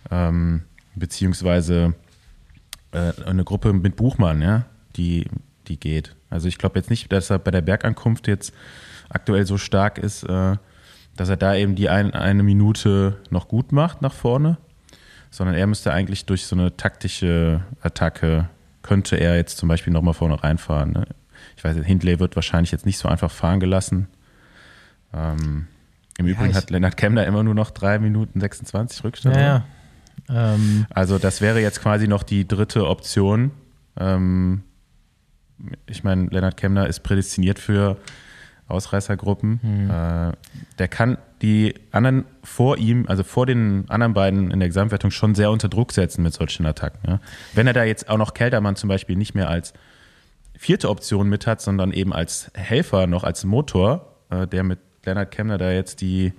ähm, 0.10 0.64
beziehungsweise 0.96 1.96
äh, 2.92 3.12
eine 3.26 3.44
Gruppe 3.44 3.74
mit 3.74 3.98
Buchmann, 3.98 4.42
ja, 4.42 4.66
die, 4.96 5.26
die 5.68 5.78
geht. 5.78 6.16
Also 6.30 6.48
ich 6.48 6.58
glaube 6.58 6.80
jetzt 6.80 6.90
nicht, 6.90 7.12
dass 7.12 7.30
er 7.30 7.40
bei 7.40 7.52
der 7.52 7.62
Bergankunft 7.62 8.28
jetzt 8.28 8.54
aktuell 9.10 9.46
so 9.46 9.58
stark 9.58 9.98
ist, 9.98 10.24
äh, 10.24 10.56
dass 11.18 11.30
er 11.30 11.38
da 11.38 11.56
eben 11.56 11.76
die 11.76 11.90
ein, 11.90 12.14
eine 12.14 12.44
Minute 12.44 13.18
noch 13.30 13.50
gut 13.50 13.74
macht 13.74 14.02
nach 14.02 14.14
vorne, 14.14 14.58
sondern 15.30 15.56
er 15.56 15.68
müsste 15.68 15.92
eigentlich 15.92 16.26
durch 16.26 16.46
so 16.46 16.56
eine 16.56 16.78
taktische 16.78 17.66
Attacke, 17.82 18.48
könnte 18.84 19.16
er 19.18 19.36
jetzt 19.36 19.58
zum 19.58 19.70
Beispiel 19.70 19.92
nochmal 19.94 20.14
vorne 20.14 20.42
reinfahren. 20.44 20.92
Ne? 20.92 21.08
Ich 21.56 21.64
weiß, 21.64 21.78
Hindley 21.78 22.20
wird 22.20 22.36
wahrscheinlich 22.36 22.72
jetzt 22.72 22.86
nicht 22.86 22.98
so 22.98 23.08
einfach 23.08 23.32
fahren 23.32 23.60
gelassen. 23.60 24.08
Ähm, 25.14 25.68
Im 26.18 26.26
Ja, 26.28 26.34
Übrigen 26.34 26.56
hat 26.56 26.70
Lennart 26.70 26.98
Kemner 26.98 27.26
immer 27.26 27.44
nur 27.44 27.54
noch 27.56 27.72
3 27.72 28.00
Minuten 28.00 28.40
26 28.40 29.04
Rückstand. 29.04 29.36
Ja, 29.36 29.42
ja. 29.42 29.66
Ähm, 30.56 30.86
Also 30.90 31.20
das 31.20 31.42
wäre 31.42 31.62
jetzt 31.62 31.82
quasi 31.82 32.08
noch 32.08 32.24
die 32.24 32.48
dritte 32.48 32.88
Option. 32.88 33.52
Ähm, 34.00 34.64
ich 35.88 36.04
meine, 36.04 36.26
Lennart 36.28 36.58
Kemner 36.58 36.88
ist 36.88 37.02
prädestiniert 37.02 37.60
für 37.60 37.98
Ausreißergruppen. 38.68 39.90
Äh, 39.90 40.32
der 40.78 40.88
kann 40.88 41.18
die 41.42 41.76
anderen 41.92 42.26
vor 42.44 42.78
ihm, 42.78 43.06
also 43.08 43.24
vor 43.24 43.46
den 43.46 43.86
anderen 43.90 44.14
beiden 44.14 44.52
in 44.52 44.60
der 44.60 44.70
Gesamtwertung 44.70 45.12
schon 45.12 45.36
sehr 45.36 45.52
unter 45.52 45.70
Druck 45.70 45.92
setzen 45.92 46.24
mit 46.24 46.34
solchen 46.34 46.66
Attacken. 46.66 47.00
Ja. 47.08 47.20
Wenn 47.54 47.68
er 47.68 47.74
da 47.74 47.84
jetzt 47.84 48.10
auch 48.10 48.18
noch 48.18 48.34
Keldermann 48.34 48.76
zum 48.76 48.88
Beispiel 48.88 49.16
nicht 49.16 49.36
mehr 49.36 49.50
als 49.50 49.74
vierte 50.58 50.90
Option 50.90 51.30
mit 51.30 51.46
hat, 51.46 51.62
sondern 51.62 51.92
eben 51.92 52.14
als 52.14 52.52
Helfer 52.56 53.06
noch 53.08 53.24
als 53.24 53.44
Motor, 53.46 54.16
äh, 54.30 54.48
der 54.48 54.64
mit 54.64 54.80
Lennart 55.06 55.32
Kemner 55.32 55.58
da 55.58 55.72
jetzt 55.72 56.02
die 56.02 56.34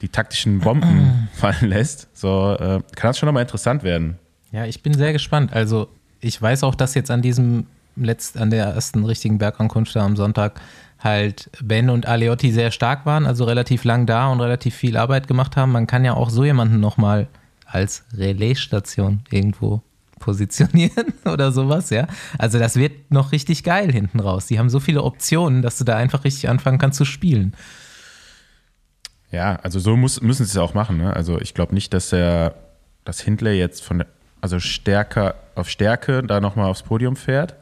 die 0.00 0.08
taktischen 0.08 0.60
Bomben 0.60 1.28
fallen 1.32 1.68
lässt, 1.68 2.08
so 2.16 2.54
äh, 2.54 2.80
kann 2.94 3.10
das 3.10 3.18
schon 3.18 3.26
nochmal 3.26 3.42
interessant 3.42 3.82
werden. 3.82 4.18
Ja, 4.52 4.64
ich 4.64 4.82
bin 4.82 4.94
sehr 4.94 5.12
gespannt. 5.12 5.52
Also, 5.52 5.88
ich 6.20 6.40
weiß 6.40 6.62
auch, 6.62 6.74
dass 6.74 6.94
jetzt 6.94 7.10
an 7.10 7.20
diesem 7.20 7.66
letzt, 7.96 8.38
an 8.38 8.50
der 8.50 8.66
ersten 8.66 9.04
richtigen 9.04 9.38
Bergankunft 9.38 9.94
da 9.94 10.04
am 10.04 10.16
Sonntag 10.16 10.60
halt 10.98 11.50
Ben 11.62 11.90
und 11.90 12.06
Aleotti 12.06 12.52
sehr 12.52 12.70
stark 12.70 13.06
waren, 13.06 13.26
also 13.26 13.44
relativ 13.44 13.84
lang 13.84 14.06
da 14.06 14.28
und 14.28 14.40
relativ 14.40 14.74
viel 14.74 14.96
Arbeit 14.96 15.28
gemacht 15.28 15.56
haben. 15.56 15.72
Man 15.72 15.86
kann 15.86 16.04
ja 16.04 16.14
auch 16.14 16.30
so 16.30 16.44
jemanden 16.44 16.80
nochmal 16.80 17.28
als 17.66 18.04
Relaisstation 18.14 19.20
irgendwo 19.30 19.82
positionieren 20.18 21.12
oder 21.24 21.52
sowas, 21.52 21.90
ja. 21.90 22.08
Also 22.38 22.58
das 22.58 22.76
wird 22.76 23.10
noch 23.10 23.32
richtig 23.32 23.62
geil 23.62 23.92
hinten 23.92 24.20
raus. 24.20 24.46
Die 24.46 24.58
haben 24.58 24.68
so 24.68 24.80
viele 24.80 25.02
Optionen, 25.02 25.62
dass 25.62 25.78
du 25.78 25.84
da 25.84 25.96
einfach 25.96 26.24
richtig 26.24 26.48
anfangen 26.48 26.78
kannst 26.78 26.98
zu 26.98 27.04
spielen. 27.04 27.54
Ja, 29.30 29.56
also 29.56 29.78
so 29.78 29.96
muss, 29.96 30.20
müssen 30.20 30.44
sie 30.44 30.50
es 30.50 30.56
auch 30.56 30.74
machen. 30.74 30.96
Ne? 30.96 31.14
Also 31.14 31.40
ich 31.40 31.54
glaube 31.54 31.74
nicht, 31.74 31.92
dass 31.92 32.12
er 32.12 32.54
das 33.04 33.20
Hindley 33.20 33.58
jetzt 33.58 33.84
von 33.84 34.04
also 34.40 34.60
stärker 34.60 35.34
auf 35.54 35.68
Stärke 35.68 36.22
da 36.22 36.40
nochmal 36.40 36.66
aufs 36.66 36.82
Podium 36.82 37.16
fährt, 37.16 37.56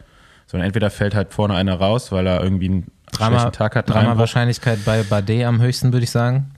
sondern 0.47 0.67
entweder 0.67 0.91
fällt 0.91 1.15
halt 1.15 1.33
vorne 1.33 1.55
einer 1.55 1.75
raus, 1.75 2.13
weil 2.13 2.27
er 2.27 2.43
irgendwie 2.43 2.67
einen 2.67 2.91
Drama, 3.19 3.51
Tag 3.51 3.77
hat. 3.77 3.89
Drama 3.89 4.01
Einbruch. 4.01 4.19
Wahrscheinlichkeit 4.21 4.85
bei 4.85 5.03
Bardet 5.03 5.45
am 5.45 5.61
höchsten, 5.61 5.93
würde 5.93 6.05
ich 6.05 6.11
sagen. 6.11 6.53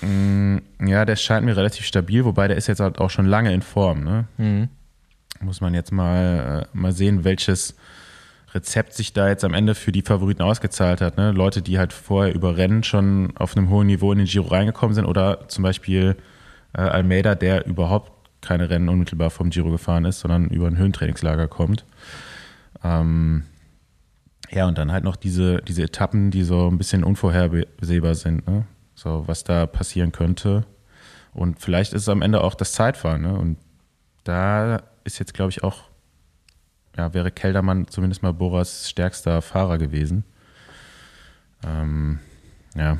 Ja, 0.00 1.04
der 1.04 1.16
scheint 1.16 1.44
mir 1.44 1.56
relativ 1.56 1.84
stabil, 1.84 2.24
wobei 2.24 2.46
der 2.46 2.56
ist 2.56 2.68
jetzt 2.68 2.80
halt 2.80 3.00
auch 3.00 3.10
schon 3.10 3.26
lange 3.26 3.52
in 3.52 3.62
Form. 3.62 4.04
Ne? 4.04 4.24
Mhm. 4.36 4.68
Muss 5.40 5.60
man 5.60 5.74
jetzt 5.74 5.92
mal, 5.92 6.66
äh, 6.72 6.76
mal 6.76 6.92
sehen, 6.92 7.24
welches 7.24 7.74
Rezept 8.54 8.94
sich 8.94 9.12
da 9.12 9.28
jetzt 9.28 9.44
am 9.44 9.54
Ende 9.54 9.74
für 9.74 9.92
die 9.92 10.02
Favoriten 10.02 10.42
ausgezahlt 10.42 11.00
hat. 11.00 11.16
Ne? 11.16 11.32
Leute, 11.32 11.62
die 11.62 11.78
halt 11.78 11.92
vorher 11.92 12.34
über 12.34 12.56
Rennen 12.56 12.84
schon 12.84 13.36
auf 13.36 13.56
einem 13.56 13.70
hohen 13.70 13.88
Niveau 13.88 14.12
in 14.12 14.18
den 14.18 14.26
Giro 14.26 14.48
reingekommen 14.48 14.94
sind 14.94 15.04
oder 15.04 15.48
zum 15.48 15.64
Beispiel 15.64 16.16
äh, 16.74 16.80
Almeida, 16.80 17.34
der 17.34 17.66
überhaupt 17.66 18.12
keine 18.40 18.70
Rennen 18.70 18.88
unmittelbar 18.88 19.30
vom 19.30 19.50
Giro 19.50 19.70
gefahren 19.70 20.04
ist, 20.04 20.20
sondern 20.20 20.46
über 20.46 20.68
ein 20.68 20.78
Höhentrainingslager 20.78 21.48
kommt. 21.48 21.84
Ähm, 22.84 23.42
ja, 24.50 24.66
und 24.66 24.78
dann 24.78 24.92
halt 24.92 25.04
noch 25.04 25.16
diese, 25.16 25.60
diese 25.62 25.82
Etappen, 25.82 26.30
die 26.30 26.42
so 26.42 26.68
ein 26.68 26.78
bisschen 26.78 27.04
unvorhersehbar 27.04 28.14
sind, 28.14 28.46
ne? 28.46 28.66
So, 28.94 29.24
was 29.26 29.44
da 29.44 29.66
passieren 29.66 30.10
könnte. 30.12 30.64
Und 31.32 31.60
vielleicht 31.60 31.92
ist 31.92 32.02
es 32.02 32.08
am 32.08 32.22
Ende 32.22 32.42
auch 32.42 32.54
das 32.54 32.72
Zeitfahren, 32.72 33.22
ne? 33.22 33.38
Und 33.38 33.58
da 34.24 34.82
ist 35.04 35.18
jetzt, 35.18 35.34
glaube 35.34 35.50
ich, 35.50 35.62
auch, 35.62 35.84
ja, 36.96 37.14
wäre 37.14 37.30
Keldermann 37.30 37.86
zumindest 37.88 38.22
mal 38.22 38.32
Boras 38.32 38.88
stärkster 38.90 39.40
Fahrer 39.42 39.78
gewesen. 39.78 40.24
Ähm, 41.64 42.18
ja. 42.74 42.98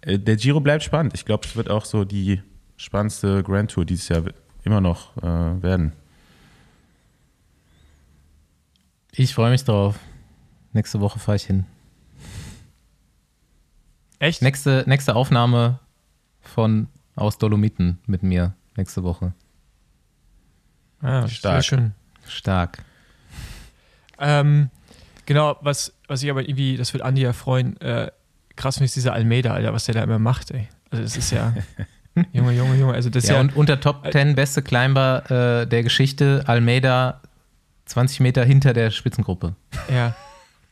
Äh, 0.00 0.18
Der 0.18 0.36
Giro 0.36 0.60
bleibt 0.60 0.82
spannend. 0.82 1.14
Ich 1.14 1.24
glaube, 1.24 1.46
es 1.46 1.54
wird 1.56 1.70
auch 1.70 1.84
so 1.84 2.04
die 2.04 2.42
spannendste 2.76 3.42
Grand 3.42 3.70
Tour 3.70 3.84
dieses 3.84 4.08
Jahr 4.08 4.24
immer 4.64 4.80
noch 4.80 5.16
äh, 5.18 5.62
werden. 5.62 5.92
Ich 9.12 9.34
freue 9.34 9.50
mich 9.50 9.64
drauf. 9.64 9.98
Nächste 10.76 11.00
Woche 11.00 11.18
fahre 11.18 11.36
ich 11.36 11.44
hin. 11.44 11.64
Echt? 14.18 14.42
Nächste, 14.42 14.84
nächste 14.86 15.16
Aufnahme 15.16 15.78
von 16.42 16.88
aus 17.14 17.38
Dolomiten 17.38 17.98
mit 18.04 18.22
mir 18.22 18.52
nächste 18.76 19.02
Woche. 19.02 19.32
Ah, 21.00 21.26
Stark. 21.28 21.54
Sehr 21.54 21.62
schön. 21.62 21.92
Stark. 22.28 22.84
Ähm, 24.18 24.68
genau, 25.24 25.56
was, 25.62 25.94
was 26.08 26.22
ich 26.22 26.30
aber 26.30 26.42
irgendwie, 26.42 26.76
das 26.76 26.92
wird 26.92 27.02
Andi 27.02 27.22
ja 27.22 27.32
freuen, 27.32 27.80
äh, 27.80 28.10
krass 28.54 28.74
finde 28.74 28.84
ich 28.86 28.92
dieser 28.92 29.14
Almeida, 29.14 29.54
Alter, 29.54 29.72
was 29.72 29.86
der 29.86 29.94
da 29.94 30.02
immer 30.02 30.18
macht, 30.18 30.50
ey. 30.50 30.68
Also 30.90 31.02
das 31.02 31.16
ist 31.16 31.30
ja, 31.30 31.54
Junge, 32.32 32.52
Junge, 32.52 32.76
Junge, 32.76 32.92
also 32.92 33.08
das 33.08 33.24
ist 33.24 33.30
Ja, 33.30 33.36
ja, 33.36 33.40
und 33.40 33.56
unter 33.56 33.80
Top 33.80 34.06
10 34.12 34.34
beste 34.34 34.60
Climber 34.60 35.62
äh, 35.62 35.66
der 35.66 35.82
Geschichte, 35.82 36.42
Almeida 36.44 37.22
20 37.86 38.20
Meter 38.20 38.44
hinter 38.44 38.74
der 38.74 38.90
Spitzengruppe. 38.90 39.56
ja. 39.90 40.14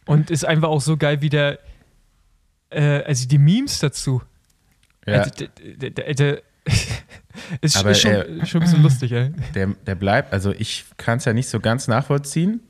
Und 0.07 0.30
ist 0.30 0.44
einfach 0.44 0.68
auch 0.68 0.80
so 0.80 0.96
geil, 0.96 1.20
wie 1.22 1.28
der, 1.30 1.59
äh, 2.70 3.02
also 3.05 3.26
die 3.26 3.38
Memes 3.38 3.78
dazu. 3.78 4.22
Ja, 5.07 5.14
Also, 5.22 5.30
der, 5.30 5.90
der, 5.90 6.14
der, 6.14 6.42
ist, 7.61 7.76
Aber 7.76 7.90
ist 7.90 8.00
schon, 8.00 8.12
er- 8.12 8.46
schon 8.46 8.61
ein 8.61 8.64
bisschen 8.64 8.82
lustig, 8.82 9.12
ey. 9.12 9.32
der, 9.55 9.68
der 9.86 9.94
bleibt, 9.94 10.32
also 10.32 10.52
ich 10.52 10.84
kann 10.96 11.18
es 11.18 11.24
ja 11.24 11.32
nicht 11.32 11.48
so 11.48 11.61
ganz 11.61 11.88
nachvollziehen, 11.88 12.61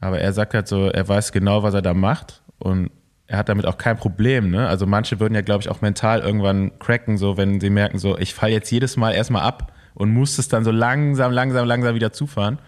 aber 0.00 0.20
er 0.20 0.32
sagt 0.32 0.54
halt 0.54 0.68
so, 0.68 0.88
er 0.88 1.06
weiß 1.08 1.32
genau, 1.32 1.62
was 1.62 1.74
er 1.74 1.82
da 1.82 1.94
macht 1.94 2.42
und 2.58 2.90
er 3.26 3.38
hat 3.38 3.48
damit 3.48 3.64
auch 3.66 3.78
kein 3.78 3.96
Problem, 3.96 4.50
ne? 4.50 4.68
Also 4.68 4.86
manche 4.86 5.18
würden 5.18 5.34
ja, 5.34 5.40
glaube 5.40 5.62
ich, 5.62 5.70
auch 5.70 5.80
mental 5.80 6.20
irgendwann 6.20 6.78
cracken, 6.78 7.16
so 7.16 7.36
wenn 7.36 7.58
sie 7.58 7.70
merken, 7.70 7.98
so, 7.98 8.18
ich 8.18 8.34
falle 8.34 8.52
jetzt 8.52 8.70
jedes 8.70 8.96
Mal 8.96 9.12
erstmal 9.12 9.42
ab 9.42 9.72
und 9.94 10.10
muss 10.12 10.38
es 10.38 10.48
dann 10.48 10.62
so 10.62 10.70
langsam, 10.70 11.32
langsam, 11.32 11.66
langsam 11.66 11.94
wieder 11.94 12.12
zufahren. 12.12 12.58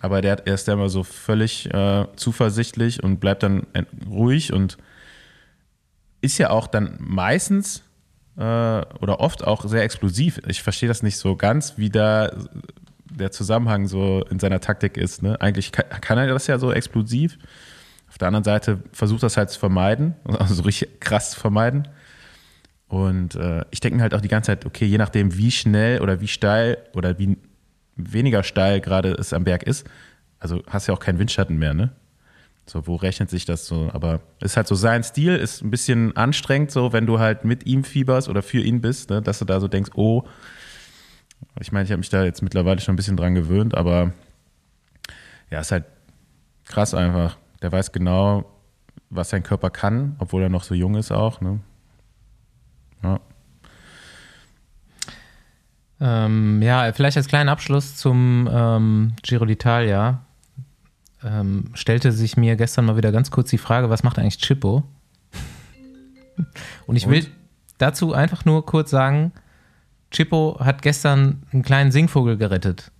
Aber 0.00 0.20
der, 0.20 0.46
er 0.46 0.54
ist 0.54 0.68
ja 0.68 0.74
immer 0.74 0.88
so 0.88 1.02
völlig 1.02 1.72
äh, 1.72 2.06
zuversichtlich 2.16 3.02
und 3.02 3.18
bleibt 3.18 3.42
dann 3.42 3.66
ruhig 4.08 4.52
und 4.52 4.76
ist 6.20 6.38
ja 6.38 6.50
auch 6.50 6.66
dann 6.66 6.96
meistens 6.98 7.82
äh, 8.36 8.40
oder 8.40 9.20
oft 9.20 9.44
auch 9.44 9.64
sehr 9.64 9.82
explosiv. 9.82 10.40
Ich 10.46 10.62
verstehe 10.62 10.88
das 10.88 11.02
nicht 11.02 11.16
so 11.16 11.36
ganz, 11.36 11.74
wie 11.76 11.90
da 11.90 12.30
der 13.04 13.30
Zusammenhang 13.30 13.86
so 13.86 14.24
in 14.30 14.38
seiner 14.38 14.60
Taktik 14.60 14.96
ist. 14.96 15.22
Ne? 15.22 15.40
Eigentlich 15.40 15.72
kann, 15.72 15.86
kann 16.00 16.18
er 16.18 16.26
das 16.26 16.46
ja 16.46 16.58
so 16.58 16.72
explosiv. 16.72 17.38
Auf 18.08 18.18
der 18.18 18.28
anderen 18.28 18.44
Seite 18.44 18.82
versucht 18.92 19.22
das 19.22 19.36
halt 19.36 19.50
zu 19.50 19.58
vermeiden, 19.58 20.14
also 20.24 20.54
so 20.54 20.62
richtig 20.62 21.00
krass 21.00 21.32
zu 21.32 21.40
vermeiden. 21.40 21.88
Und 22.88 23.34
äh, 23.34 23.64
ich 23.70 23.80
denke 23.80 24.00
halt 24.00 24.14
auch 24.14 24.20
die 24.20 24.28
ganze 24.28 24.48
Zeit, 24.48 24.64
okay, 24.64 24.84
je 24.84 24.98
nachdem, 24.98 25.36
wie 25.36 25.50
schnell 25.50 26.00
oder 26.00 26.20
wie 26.20 26.28
steil 26.28 26.78
oder 26.94 27.18
wie 27.18 27.36
weniger 27.96 28.42
steil 28.42 28.80
gerade 28.80 29.12
es 29.12 29.32
am 29.32 29.44
Berg 29.44 29.62
ist, 29.62 29.86
also 30.38 30.62
hast 30.68 30.86
ja 30.86 30.94
auch 30.94 31.00
keinen 31.00 31.18
Windschatten 31.18 31.58
mehr, 31.58 31.74
ne? 31.74 31.92
So, 32.68 32.86
wo 32.88 32.96
rechnet 32.96 33.30
sich 33.30 33.44
das 33.44 33.66
so? 33.66 33.90
Aber 33.92 34.20
ist 34.40 34.56
halt 34.56 34.66
so 34.66 34.74
sein 34.74 35.04
Stil, 35.04 35.36
ist 35.36 35.62
ein 35.62 35.70
bisschen 35.70 36.16
anstrengend, 36.16 36.72
so, 36.72 36.92
wenn 36.92 37.06
du 37.06 37.20
halt 37.20 37.44
mit 37.44 37.64
ihm 37.64 37.84
fieberst 37.84 38.28
oder 38.28 38.42
für 38.42 38.60
ihn 38.60 38.80
bist, 38.80 39.08
ne? 39.08 39.22
dass 39.22 39.38
du 39.38 39.44
da 39.44 39.60
so 39.60 39.68
denkst, 39.68 39.92
oh, 39.94 40.24
ich 41.60 41.70
meine, 41.70 41.84
ich 41.84 41.92
habe 41.92 41.98
mich 41.98 42.08
da 42.08 42.24
jetzt 42.24 42.42
mittlerweile 42.42 42.80
schon 42.80 42.94
ein 42.94 42.96
bisschen 42.96 43.16
dran 43.16 43.34
gewöhnt, 43.34 43.76
aber 43.76 44.12
ja, 45.50 45.60
ist 45.60 45.70
halt 45.70 45.84
krass 46.64 46.92
einfach. 46.92 47.38
Der 47.62 47.70
weiß 47.70 47.92
genau, 47.92 48.44
was 49.10 49.30
sein 49.30 49.42
Körper 49.42 49.70
kann, 49.70 50.16
obwohl 50.18 50.42
er 50.42 50.48
noch 50.48 50.64
so 50.64 50.74
jung 50.74 50.96
ist 50.96 51.12
auch, 51.12 51.40
ne? 51.40 51.60
Ja. 53.02 53.20
Ähm, 56.00 56.60
ja, 56.62 56.92
vielleicht 56.92 57.16
als 57.16 57.28
kleinen 57.28 57.48
Abschluss 57.48 57.96
zum 57.96 58.48
ähm, 58.52 59.12
Giro 59.22 59.44
d'Italia 59.44 60.18
ähm, 61.24 61.70
stellte 61.74 62.12
sich 62.12 62.36
mir 62.36 62.56
gestern 62.56 62.84
mal 62.84 62.96
wieder 62.96 63.12
ganz 63.12 63.30
kurz 63.30 63.50
die 63.50 63.58
Frage, 63.58 63.88
was 63.88 64.02
macht 64.02 64.18
eigentlich 64.18 64.38
Chippo? 64.38 64.84
Und 66.86 66.96
ich 66.96 67.08
will 67.08 67.24
Und? 67.24 67.30
dazu 67.78 68.12
einfach 68.12 68.44
nur 68.44 68.66
kurz 68.66 68.90
sagen, 68.90 69.32
Chippo 70.10 70.58
hat 70.60 70.82
gestern 70.82 71.42
einen 71.52 71.62
kleinen 71.62 71.92
Singvogel 71.92 72.36
gerettet. 72.36 72.92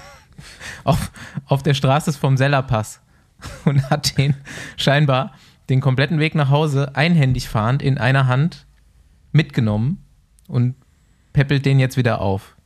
auf, 0.84 1.10
auf 1.46 1.62
der 1.62 1.74
Straße 1.74 2.12
vom 2.12 2.36
Sellerpass 2.36 3.00
und 3.64 3.88
hat 3.90 4.18
den 4.18 4.34
scheinbar 4.76 5.32
den 5.68 5.80
kompletten 5.80 6.20
Weg 6.20 6.34
nach 6.34 6.50
Hause 6.50 6.94
einhändig 6.94 7.48
fahrend 7.48 7.82
in 7.82 7.98
einer 7.98 8.26
Hand 8.26 8.66
mitgenommen 9.32 10.04
und 10.46 10.76
peppelt 11.36 11.66
den 11.66 11.78
jetzt 11.78 11.98
wieder 11.98 12.22
auf. 12.22 12.56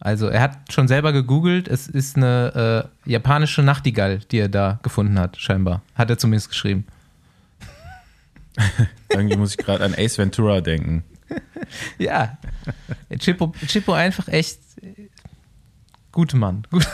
Also 0.00 0.26
er 0.26 0.42
hat 0.42 0.72
schon 0.72 0.88
selber 0.88 1.12
gegoogelt, 1.12 1.68
es 1.68 1.86
ist 1.86 2.16
eine 2.16 2.90
äh, 3.06 3.10
japanische 3.10 3.62
Nachtigall, 3.62 4.18
die 4.18 4.38
er 4.38 4.48
da 4.48 4.80
gefunden 4.82 5.20
hat, 5.20 5.36
scheinbar. 5.36 5.82
Hat 5.94 6.10
er 6.10 6.18
zumindest 6.18 6.48
geschrieben. 6.48 6.84
Irgendwie 9.08 9.36
muss 9.36 9.52
ich 9.52 9.58
gerade 9.58 9.84
an 9.84 9.94
Ace 9.96 10.18
Ventura 10.18 10.60
denken. 10.60 11.04
Ja, 11.98 12.38
Chippo, 13.18 13.52
Chippo 13.66 13.92
einfach 13.92 14.28
echt 14.28 14.60
äh, 14.80 15.08
guter 16.10 16.38
Mann. 16.38 16.66
Gut. 16.70 16.88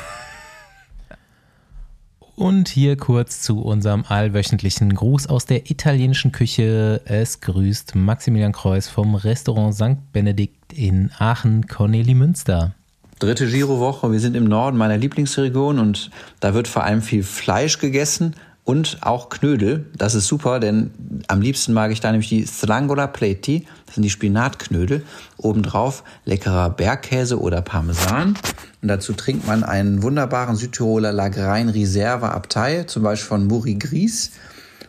Und 2.36 2.68
hier 2.68 2.96
kurz 2.96 3.42
zu 3.42 3.60
unserem 3.60 4.04
allwöchentlichen 4.08 4.92
Gruß 4.92 5.28
aus 5.28 5.46
der 5.46 5.70
italienischen 5.70 6.32
Küche. 6.32 7.00
Es 7.04 7.40
grüßt 7.40 7.94
Maximilian 7.94 8.52
Kreuz 8.52 8.88
vom 8.88 9.14
Restaurant 9.14 9.74
St. 9.74 10.12
Benedikt 10.12 10.72
in 10.72 11.12
Aachen-Corneli-Münster. 11.16 12.74
Dritte 13.20 13.46
Girowoche. 13.46 14.10
Wir 14.10 14.18
sind 14.18 14.34
im 14.34 14.44
Norden 14.44 14.76
meiner 14.76 14.96
Lieblingsregion 14.96 15.78
und 15.78 16.10
da 16.40 16.54
wird 16.54 16.66
vor 16.66 16.82
allem 16.82 17.02
viel 17.02 17.22
Fleisch 17.22 17.78
gegessen 17.78 18.34
und 18.64 18.98
auch 19.02 19.28
Knödel. 19.28 19.86
Das 19.96 20.14
ist 20.14 20.26
super, 20.26 20.58
denn 20.58 20.90
am 21.28 21.40
liebsten 21.40 21.74
mag 21.74 21.90
ich 21.90 22.00
da 22.00 22.10
nämlich 22.10 22.30
die 22.30 22.46
Slangola 22.46 23.06
Pleti. 23.06 23.66
Das 23.86 23.96
sind 23.96 24.02
die 24.02 24.10
Spinatknödel. 24.10 25.04
Obendrauf 25.36 26.02
leckerer 26.24 26.70
Bergkäse 26.70 27.38
oder 27.38 27.60
Parmesan. 27.60 28.38
Und 28.80 28.88
dazu 28.88 29.12
trinkt 29.12 29.46
man 29.46 29.64
einen 29.64 30.02
wunderbaren 30.02 30.56
Südtiroler 30.56 31.12
Lagrein 31.12 31.68
Reserve 31.68 32.30
Abtei, 32.30 32.84
zum 32.84 33.02
Beispiel 33.02 33.28
von 33.28 33.46
Muri 33.46 33.74
Gries. 33.74 34.32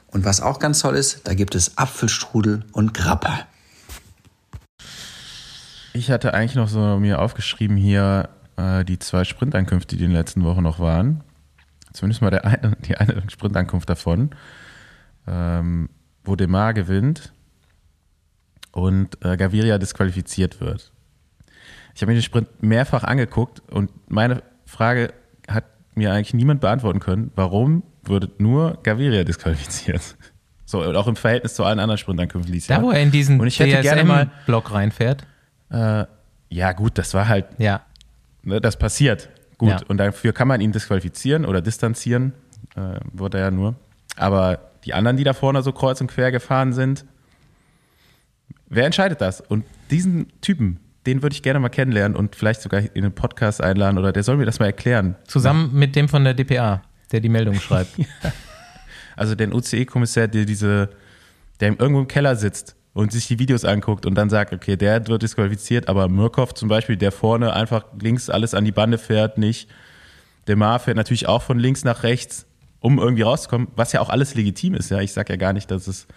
Und 0.07 0.23
was 0.23 0.39
auch 0.39 0.59
ganz 0.59 0.79
toll 0.79 0.95
ist, 0.95 1.27
da 1.27 1.33
gibt 1.33 1.55
es 1.55 1.77
Apfelstrudel 1.77 2.63
und 2.71 2.93
Grappa. 2.93 3.39
Ich 5.91 6.11
hatte 6.11 6.33
eigentlich 6.33 6.55
noch 6.55 6.69
so 6.69 6.97
mir 6.99 7.19
aufgeschrieben 7.19 7.75
hier 7.75 8.29
äh, 8.55 8.85
die 8.85 8.99
zwei 8.99 9.25
Sprintankünfte, 9.25 9.97
die 9.97 10.03
in 10.05 10.11
den 10.11 10.17
letzten 10.17 10.43
Wochen 10.43 10.63
noch 10.63 10.79
waren. 10.79 11.23
Zumindest 11.95 12.21
mal 12.21 12.29
der 12.29 12.45
eine, 12.45 12.75
die 12.85 12.97
eine 12.97 13.23
Sprintankunft 13.29 13.89
davon, 13.89 14.31
ähm, 15.27 15.89
wo 16.25 16.35
Demar 16.35 16.73
gewinnt 16.73 17.31
und 18.71 19.23
äh, 19.23 19.37
Gaviria 19.37 19.77
disqualifiziert 19.77 20.59
wird. 20.59 20.91
Ich 21.95 22.01
habe 22.01 22.11
mir 22.11 22.17
den 22.17 22.23
Sprint 22.23 22.61
mehrfach 22.61 23.05
angeguckt 23.05 23.61
und 23.71 23.89
meine 24.11 24.43
Frage 24.65 25.13
hat 25.47 25.63
mir 25.95 26.11
eigentlich 26.11 26.33
niemand 26.33 26.59
beantworten 26.59 26.99
können, 26.99 27.31
warum 27.35 27.83
wurde 28.03 28.29
nur 28.37 28.77
Gaviria 28.83 29.23
disqualifiziert? 29.23 30.01
So, 30.67 30.81
und 30.83 30.95
auch 30.95 31.07
im 31.07 31.15
Verhältnis 31.15 31.53
zu 31.53 31.63
allen 31.63 31.77
anderen 31.77 31.99
Sprintankünften 31.99 32.51
ließ 32.51 32.65
Da, 32.65 32.81
wo 32.81 32.89
er 32.89 32.99
in 32.99 33.11
diesen 33.11 33.39
Und 33.39 33.45
ich 33.45 33.59
hätte 33.59 33.83
gerne 33.83 34.03
mal 34.03 34.25
DSM-Block 34.25 34.73
reinfährt. 34.73 35.21
äh, 35.69 36.05
ja, 36.49 36.71
gut, 36.71 36.97
das 36.97 37.13
war 37.13 37.27
halt, 37.27 37.45
Ja, 37.59 37.81
ne, 38.41 38.59
das 38.59 38.75
passiert. 38.75 39.29
Gut, 39.57 39.69
Ja. 39.69 39.79
und 39.87 39.97
dafür 39.97 40.33
kann 40.33 40.47
man 40.47 40.61
ihn 40.61 40.71
disqualifizieren 40.71 41.45
oder 41.45 41.61
distanzieren, 41.61 42.33
äh, 42.75 42.99
wurde 43.13 43.37
er 43.37 43.45
ja 43.45 43.51
nur. 43.51 43.75
Aber 44.17 44.59
die 44.83 44.93
anderen, 44.93 45.17
die 45.17 45.23
da 45.23 45.33
vorne 45.33 45.61
so 45.61 45.71
kreuz 45.71 46.01
und 46.01 46.07
quer 46.07 46.31
gefahren 46.31 46.73
sind, 46.73 47.05
wer 48.67 48.85
entscheidet 48.85 49.21
das? 49.21 49.41
Und 49.41 49.65
diesen 49.91 50.27
Typen, 50.41 50.79
den 51.05 51.21
würde 51.21 51.33
ich 51.33 51.43
gerne 51.43 51.59
mal 51.59 51.69
kennenlernen 51.69 52.15
und 52.17 52.35
vielleicht 52.35 52.61
sogar 52.61 52.81
in 52.81 53.03
einen 53.05 53.13
Podcast 53.13 53.61
einladen 53.61 53.97
oder 53.97 54.11
der 54.11 54.23
soll 54.23 54.37
mir 54.37 54.45
das 54.45 54.59
mal 54.59 54.65
erklären. 54.67 55.15
zusammen 55.27 55.71
mit 55.73 55.95
dem 55.95 56.07
von 56.09 56.23
der 56.23 56.33
DPA, 56.33 56.81
der 57.11 57.19
die 57.21 57.29
Meldung 57.29 57.55
schreibt. 57.55 57.91
Also 59.17 59.33
den 59.33 59.53
UCE-Kommissär, 59.53 60.27
der 60.27 60.43
diese, 60.43 60.89
der 61.61 61.69
irgendwo 61.79 62.01
im 62.01 62.07
Keller 62.09 62.35
sitzt 62.35 62.75
und 62.95 63.11
sich 63.11 63.27
die 63.27 63.39
Videos 63.39 63.65
anguckt 63.65 64.05
und 64.05 64.15
dann 64.15 64.29
sagt, 64.29 64.53
okay, 64.53 64.77
der 64.77 65.05
wird 65.07 65.21
disqualifiziert, 65.21 65.89
aber 65.89 66.07
Murkoff 66.07 66.53
zum 66.53 66.69
Beispiel, 66.69 66.95
der 66.95 67.11
vorne 67.11 67.51
einfach 67.51 67.85
links 67.99 68.29
alles 68.29 68.53
an 68.53 68.63
die 68.63 68.71
Bande 68.71 68.97
fährt, 68.97 69.37
nicht. 69.37 69.69
Der 70.47 70.55
Mar 70.55 70.79
fährt 70.79 70.95
natürlich 70.95 71.27
auch 71.27 71.41
von 71.41 71.59
links 71.59 71.83
nach 71.83 72.03
rechts, 72.03 72.45
um 72.79 72.97
irgendwie 72.97 73.23
rauszukommen, 73.23 73.67
was 73.75 73.91
ja 73.91 73.99
auch 73.99 74.07
alles 74.07 74.33
legitim 74.33 74.75
ist. 74.75 74.91
Ja, 74.91 75.01
ich 75.01 75.11
sage 75.11 75.33
ja 75.33 75.37
gar 75.37 75.51
nicht, 75.51 75.69
dass 75.71 75.87
es, 75.87 76.07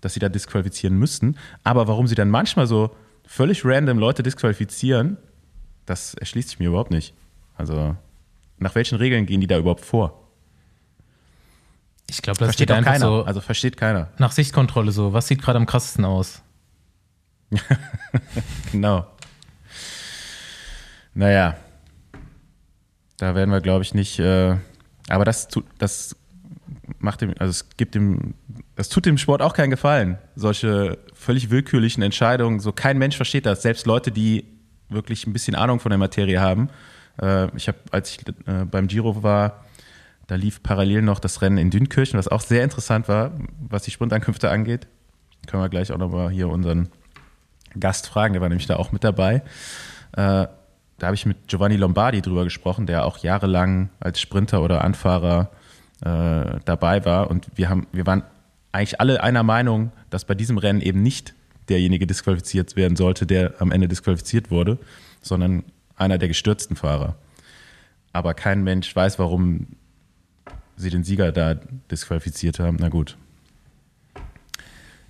dass 0.00 0.14
sie 0.14 0.20
da 0.20 0.28
disqualifizieren 0.28 0.98
müssten. 0.98 1.36
Aber 1.62 1.86
warum 1.86 2.08
sie 2.08 2.16
dann 2.16 2.28
manchmal 2.28 2.66
so 2.66 2.90
völlig 3.24 3.64
random 3.64 3.98
Leute 3.98 4.24
disqualifizieren, 4.24 5.18
das 5.84 6.14
erschließt 6.14 6.48
sich 6.48 6.58
mir 6.58 6.68
überhaupt 6.68 6.90
nicht. 6.90 7.14
Also 7.56 7.94
nach 8.58 8.74
welchen 8.74 8.98
Regeln 8.98 9.26
gehen 9.26 9.40
die 9.40 9.46
da 9.46 9.58
überhaupt 9.58 9.84
vor? 9.84 10.25
Ich 12.08 12.22
glaube, 12.22 12.38
das 12.38 12.46
Versteht 12.48 12.68
steht 12.68 12.70
auch 12.72 12.76
einfach 12.78 12.92
keiner. 12.92 13.06
so 13.06 13.24
Also 13.24 13.40
versteht 13.40 13.76
keiner. 13.76 14.08
nach 14.18 14.32
Sichtkontrolle 14.32 14.92
so. 14.92 15.12
Was 15.12 15.26
sieht 15.28 15.42
gerade 15.42 15.58
am 15.58 15.66
krassesten 15.66 16.04
aus? 16.04 16.42
Genau. 18.72 19.06
Naja. 21.14 21.56
Da 23.18 23.34
werden 23.34 23.50
wir, 23.50 23.60
glaube 23.60 23.82
ich, 23.82 23.94
nicht. 23.94 24.18
Äh, 24.18 24.56
aber 25.08 25.24
das, 25.24 25.48
tut- 25.48 25.64
das 25.78 26.16
macht 26.98 27.22
ihm, 27.22 27.34
also 27.38 27.50
es 27.50 27.68
gibt 27.76 27.94
ihm 27.94 28.34
das 28.74 28.90
tut 28.90 29.06
dem 29.06 29.16
Sport 29.16 29.40
auch 29.40 29.54
keinen 29.54 29.70
Gefallen. 29.70 30.18
Solche 30.34 30.98
völlig 31.14 31.48
willkürlichen 31.50 32.02
Entscheidungen, 32.02 32.60
so 32.60 32.72
kein 32.72 32.98
Mensch 32.98 33.16
versteht 33.16 33.46
das. 33.46 33.62
Selbst 33.62 33.86
Leute, 33.86 34.12
die 34.12 34.44
wirklich 34.90 35.26
ein 35.26 35.32
bisschen 35.32 35.54
Ahnung 35.54 35.80
von 35.80 35.90
der 35.90 35.98
Materie 35.98 36.40
haben. 36.40 36.68
Äh, 37.20 37.48
ich 37.56 37.68
habe, 37.68 37.78
als 37.90 38.10
ich 38.10 38.18
äh, 38.46 38.64
beim 38.70 38.86
Giro 38.86 39.22
war, 39.22 39.64
da 40.26 40.34
lief 40.34 40.62
parallel 40.62 41.02
noch 41.02 41.20
das 41.20 41.42
Rennen 41.42 41.58
in 41.58 41.70
Dünkirchen, 41.70 42.18
was 42.18 42.28
auch 42.28 42.40
sehr 42.40 42.64
interessant 42.64 43.08
war, 43.08 43.32
was 43.68 43.84
die 43.84 43.90
Sprintankünfte 43.90 44.50
angeht. 44.50 44.88
Können 45.46 45.62
wir 45.62 45.68
gleich 45.68 45.92
auch 45.92 45.98
nochmal 45.98 46.30
hier 46.30 46.48
unseren 46.48 46.88
Gast 47.78 48.08
fragen, 48.08 48.32
der 48.32 48.42
war 48.42 48.48
nämlich 48.48 48.66
da 48.66 48.76
auch 48.76 48.90
mit 48.90 49.04
dabei. 49.04 49.42
Äh, 50.12 50.46
da 50.98 51.06
habe 51.08 51.14
ich 51.14 51.26
mit 51.26 51.48
Giovanni 51.48 51.76
Lombardi 51.76 52.22
drüber 52.22 52.44
gesprochen, 52.44 52.86
der 52.86 53.04
auch 53.04 53.18
jahrelang 53.18 53.90
als 54.00 54.20
Sprinter 54.20 54.62
oder 54.62 54.82
Anfahrer 54.82 55.50
äh, 56.00 56.58
dabei 56.64 57.04
war. 57.04 57.30
Und 57.30 57.48
wir, 57.54 57.68
haben, 57.68 57.86
wir 57.92 58.06
waren 58.06 58.22
eigentlich 58.72 59.00
alle 59.00 59.22
einer 59.22 59.42
Meinung, 59.42 59.92
dass 60.10 60.24
bei 60.24 60.34
diesem 60.34 60.58
Rennen 60.58 60.80
eben 60.80 61.02
nicht 61.02 61.34
derjenige 61.68 62.06
disqualifiziert 62.06 62.76
werden 62.76 62.96
sollte, 62.96 63.26
der 63.26 63.54
am 63.58 63.72
Ende 63.72 63.88
disqualifiziert 63.88 64.50
wurde, 64.50 64.78
sondern 65.20 65.64
einer 65.96 66.18
der 66.18 66.28
gestürzten 66.28 66.76
Fahrer. 66.76 67.16
Aber 68.12 68.34
kein 68.34 68.64
Mensch 68.64 68.94
weiß, 68.94 69.18
warum 69.18 69.66
sie 70.76 70.90
den 70.90 71.04
Sieger 71.04 71.32
da 71.32 71.54
disqualifiziert 71.90 72.58
haben. 72.58 72.76
Na 72.80 72.88
gut. 72.88 73.16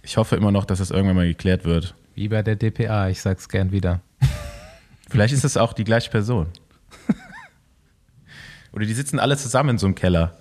Ich 0.02 0.16
hoffe 0.16 0.36
immer 0.36 0.52
noch, 0.52 0.64
dass 0.64 0.80
es 0.80 0.90
irgendwann 0.90 1.16
mal 1.16 1.26
geklärt 1.26 1.64
wird. 1.64 1.94
Wie 2.14 2.28
bei 2.28 2.42
der 2.42 2.56
DPA, 2.56 3.08
ich 3.08 3.20
sag's 3.20 3.48
gern 3.48 3.72
wieder. 3.72 4.00
Vielleicht 5.10 5.34
ist 5.34 5.44
es 5.44 5.56
auch 5.56 5.72
die 5.72 5.84
gleiche 5.84 6.10
Person. 6.10 6.46
Oder 8.72 8.86
die 8.86 8.94
sitzen 8.94 9.18
alle 9.18 9.36
zusammen 9.36 9.70
in 9.70 9.78
so 9.78 9.86
einem 9.86 9.94
Keller. 9.94 10.36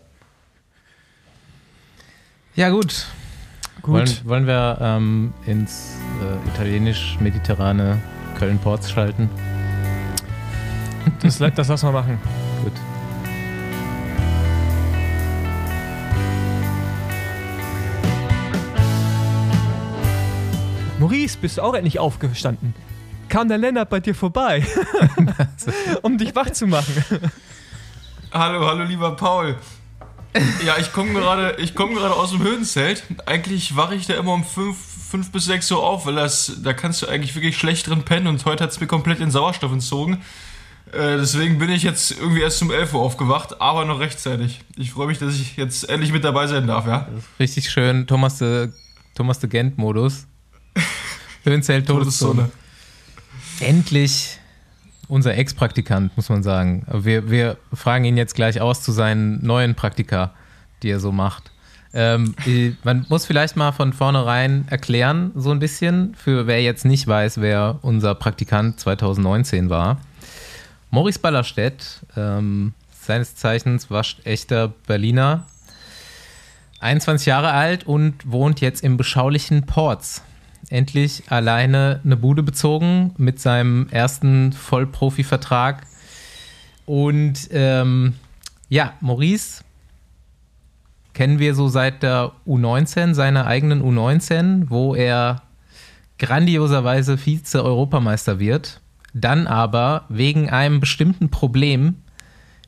Ja, 2.56 2.70
gut. 2.70 3.08
gut. 3.82 3.94
Wollen, 3.94 4.20
wollen 4.24 4.48
wir 4.48 4.78
ähm, 4.80 5.34
ins 5.46 5.96
äh, 6.22 6.50
italienisch-mediterrane 6.50 8.02
Köln-Ports 8.38 8.92
schalten? 8.92 9.30
Das, 11.22 11.38
das 11.38 11.68
lassen 11.68 11.88
wir 11.88 11.92
machen. 11.92 12.20
Maurice, 21.06 21.38
bist 21.40 21.58
du 21.58 21.62
auch 21.62 21.76
endlich 21.76 22.00
aufgestanden? 22.00 22.74
Kam 23.30 23.48
der 23.48 23.60
Lennart 23.60 23.92
bei 23.92 24.00
dir 24.00 24.16
vorbei, 24.16 24.66
um 26.02 26.18
dich 26.18 26.36
wach 26.36 26.50
zu 26.50 26.66
machen? 26.66 26.96
Hallo, 28.32 28.66
hallo, 28.66 28.86
lieber 28.86 29.16
Paul. 29.16 29.56
Ja, 30.66 30.78
ich 30.80 30.92
komme 30.92 31.14
gerade 31.14 31.56
komm 31.76 31.96
aus 32.00 32.32
dem 32.32 32.42
Höhenzelt. 32.42 33.04
Eigentlich 33.28 33.76
wache 33.76 33.94
ich 33.94 34.08
da 34.08 34.16
immer 34.16 34.34
um 34.34 34.44
5, 34.44 34.76
5 35.12 35.32
bis 35.32 35.46
6 35.46 35.74
Uhr 35.74 35.84
auf, 35.84 36.08
weil 36.08 36.16
das, 36.16 36.54
da 36.64 36.74
kannst 36.74 37.04
du 37.04 37.08
eigentlich 37.08 37.36
wirklich 37.36 37.56
schlecht 37.56 37.88
drin 37.88 38.02
pennen 38.02 38.26
und 38.26 38.44
heute 38.46 38.64
hat 38.64 38.72
es 38.72 38.80
mir 38.80 38.88
komplett 38.88 39.20
den 39.20 39.30
Sauerstoff 39.30 39.72
entzogen. 39.72 40.24
Äh, 40.92 41.18
deswegen 41.18 41.60
bin 41.60 41.70
ich 41.70 41.84
jetzt 41.84 42.18
irgendwie 42.18 42.42
erst 42.42 42.64
um 42.64 42.72
11 42.72 42.96
Uhr 42.96 43.02
aufgewacht, 43.02 43.62
aber 43.62 43.86
noch 43.86 44.00
rechtzeitig. 44.00 44.62
Ich 44.76 44.94
freue 44.94 45.06
mich, 45.06 45.20
dass 45.20 45.36
ich 45.36 45.56
jetzt 45.56 45.88
endlich 45.88 46.12
mit 46.12 46.24
dabei 46.24 46.48
sein 46.48 46.66
darf, 46.66 46.88
ja. 46.88 47.08
Richtig 47.40 47.70
schön, 47.70 48.08
Thomas 48.08 48.40
de, 48.40 48.72
Thomas 49.14 49.38
de 49.38 49.48
Gent-Modus. 49.48 50.26
Höhenzelt, 51.46 51.86
Todeszone. 51.86 52.50
Endlich 53.60 54.40
unser 55.08 55.38
Ex-Praktikant, 55.38 56.18
muss 56.18 56.30
man 56.30 56.42
sagen. 56.42 56.86
Wir, 56.92 57.30
wir 57.30 57.58
fragen 57.72 58.04
ihn 58.06 58.18
jetzt 58.18 58.34
gleich 58.34 58.60
aus 58.62 58.82
zu 58.82 58.92
seinen 58.92 59.46
neuen 59.46 59.76
Praktika, 59.76 60.32
die 60.82 60.90
er 60.90 61.00
so 61.00 61.12
macht. 61.12 61.52
Ähm, 61.94 62.34
man 62.84 63.06
muss 63.10 63.26
vielleicht 63.26 63.56
mal 63.56 63.72
von 63.72 63.94
vornherein 63.94 64.66
erklären, 64.70 65.32
so 65.36 65.52
ein 65.52 65.60
bisschen, 65.60 66.16
für 66.16 66.48
wer 66.48 66.64
jetzt 66.64 66.84
nicht 66.84 67.08
weiß, 67.08 67.40
wer 67.40 67.78
unser 67.84 68.16
Praktikant 68.16 68.80
2019 68.80 69.70
war. 69.70 70.02
Maurice 70.90 71.20
Ballerstedt, 71.20 72.02
ähm, 72.18 72.74
seines 73.00 73.36
Zeichens 73.36 73.92
waschechter 73.92 74.74
Berliner, 74.88 75.46
21 76.80 77.28
Jahre 77.28 77.52
alt 77.52 77.86
und 77.86 78.16
wohnt 78.30 78.62
jetzt 78.62 78.84
im 78.84 78.98
beschaulichen 78.98 79.68
Ports 79.68 80.24
endlich 80.70 81.24
alleine 81.30 82.02
eine 82.04 82.18
Bude 82.18 82.44
bezogen 82.44 83.14
mit 83.18 83.40
seinem 83.40 83.88
ersten 83.90 84.54
Vollprofi-Vertrag. 84.54 85.86
Und 86.86 87.50
ähm, 87.52 88.16
ja, 88.70 88.94
Maurice 89.02 89.64
kennen 91.14 91.40
wir 91.40 91.56
so 91.56 91.68
seit 91.68 92.04
der 92.04 92.32
U19, 92.46 93.14
seiner 93.14 93.48
eigenen 93.48 93.82
U19, 93.82 94.70
wo 94.70 94.96
er 94.96 95.42
grandioserweise 96.20 97.18
Vize-Europameister 97.18 98.40
wird, 98.40 98.82
dann 99.14 99.48
aber 99.48 100.06
wegen 100.10 100.50
einem 100.50 100.80
bestimmten 100.80 101.30
Problem 101.30 101.96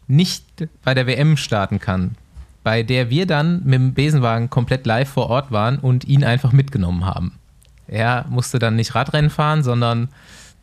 nicht 0.08 0.46
bei 0.84 0.94
der 0.94 1.08
WM 1.08 1.38
starten 1.38 1.80
kann, 1.80 2.16
bei 2.64 2.84
der 2.84 3.10
wir 3.10 3.26
dann 3.26 3.64
mit 3.66 3.76
dem 3.76 3.94
Besenwagen 3.94 4.50
komplett 4.50 4.86
live 4.86 5.10
vor 5.10 5.30
Ort 5.30 5.52
waren 5.52 5.78
und 5.80 6.06
ihn 6.06 6.24
einfach 6.24 6.54
mitgenommen 6.54 7.06
haben. 7.06 7.34
Er 7.88 8.26
musste 8.30 8.60
dann 8.60 8.76
nicht 8.76 8.96
Radrennen 8.96 9.30
fahren, 9.30 9.64
sondern 9.64 10.10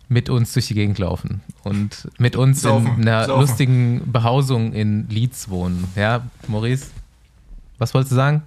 mit 0.08 0.28
uns 0.28 0.52
durch 0.52 0.66
die 0.66 0.74
Gegend 0.74 0.98
laufen 0.98 1.40
und 1.62 2.08
mit 2.18 2.36
uns 2.36 2.62
saufen, 2.62 2.98
in 2.98 3.08
einer 3.08 3.26
saufen. 3.26 3.40
lustigen 3.40 4.12
Behausung 4.12 4.72
in 4.72 5.08
Leeds 5.08 5.48
wohnen. 5.48 5.88
Ja, 5.96 6.22
Maurice, 6.46 6.88
was 7.78 7.94
wolltest 7.94 8.12
du 8.12 8.16
sagen? 8.16 8.42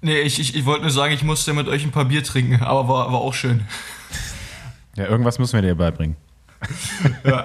Nee, 0.00 0.20
ich, 0.20 0.38
ich, 0.38 0.54
ich 0.54 0.64
wollte 0.64 0.82
nur 0.82 0.90
sagen, 0.90 1.12
ich 1.12 1.22
musste 1.24 1.52
mit 1.54 1.68
euch 1.68 1.84
ein 1.84 1.90
paar 1.90 2.04
Bier 2.04 2.22
trinken, 2.22 2.62
aber 2.62 2.88
war, 2.88 3.12
war 3.12 3.20
auch 3.20 3.34
schön. 3.34 3.62
Ja, 4.96 5.06
irgendwas 5.06 5.38
müssen 5.38 5.54
wir 5.54 5.62
dir 5.62 5.74
beibringen. 5.76 6.16
ja. 7.24 7.44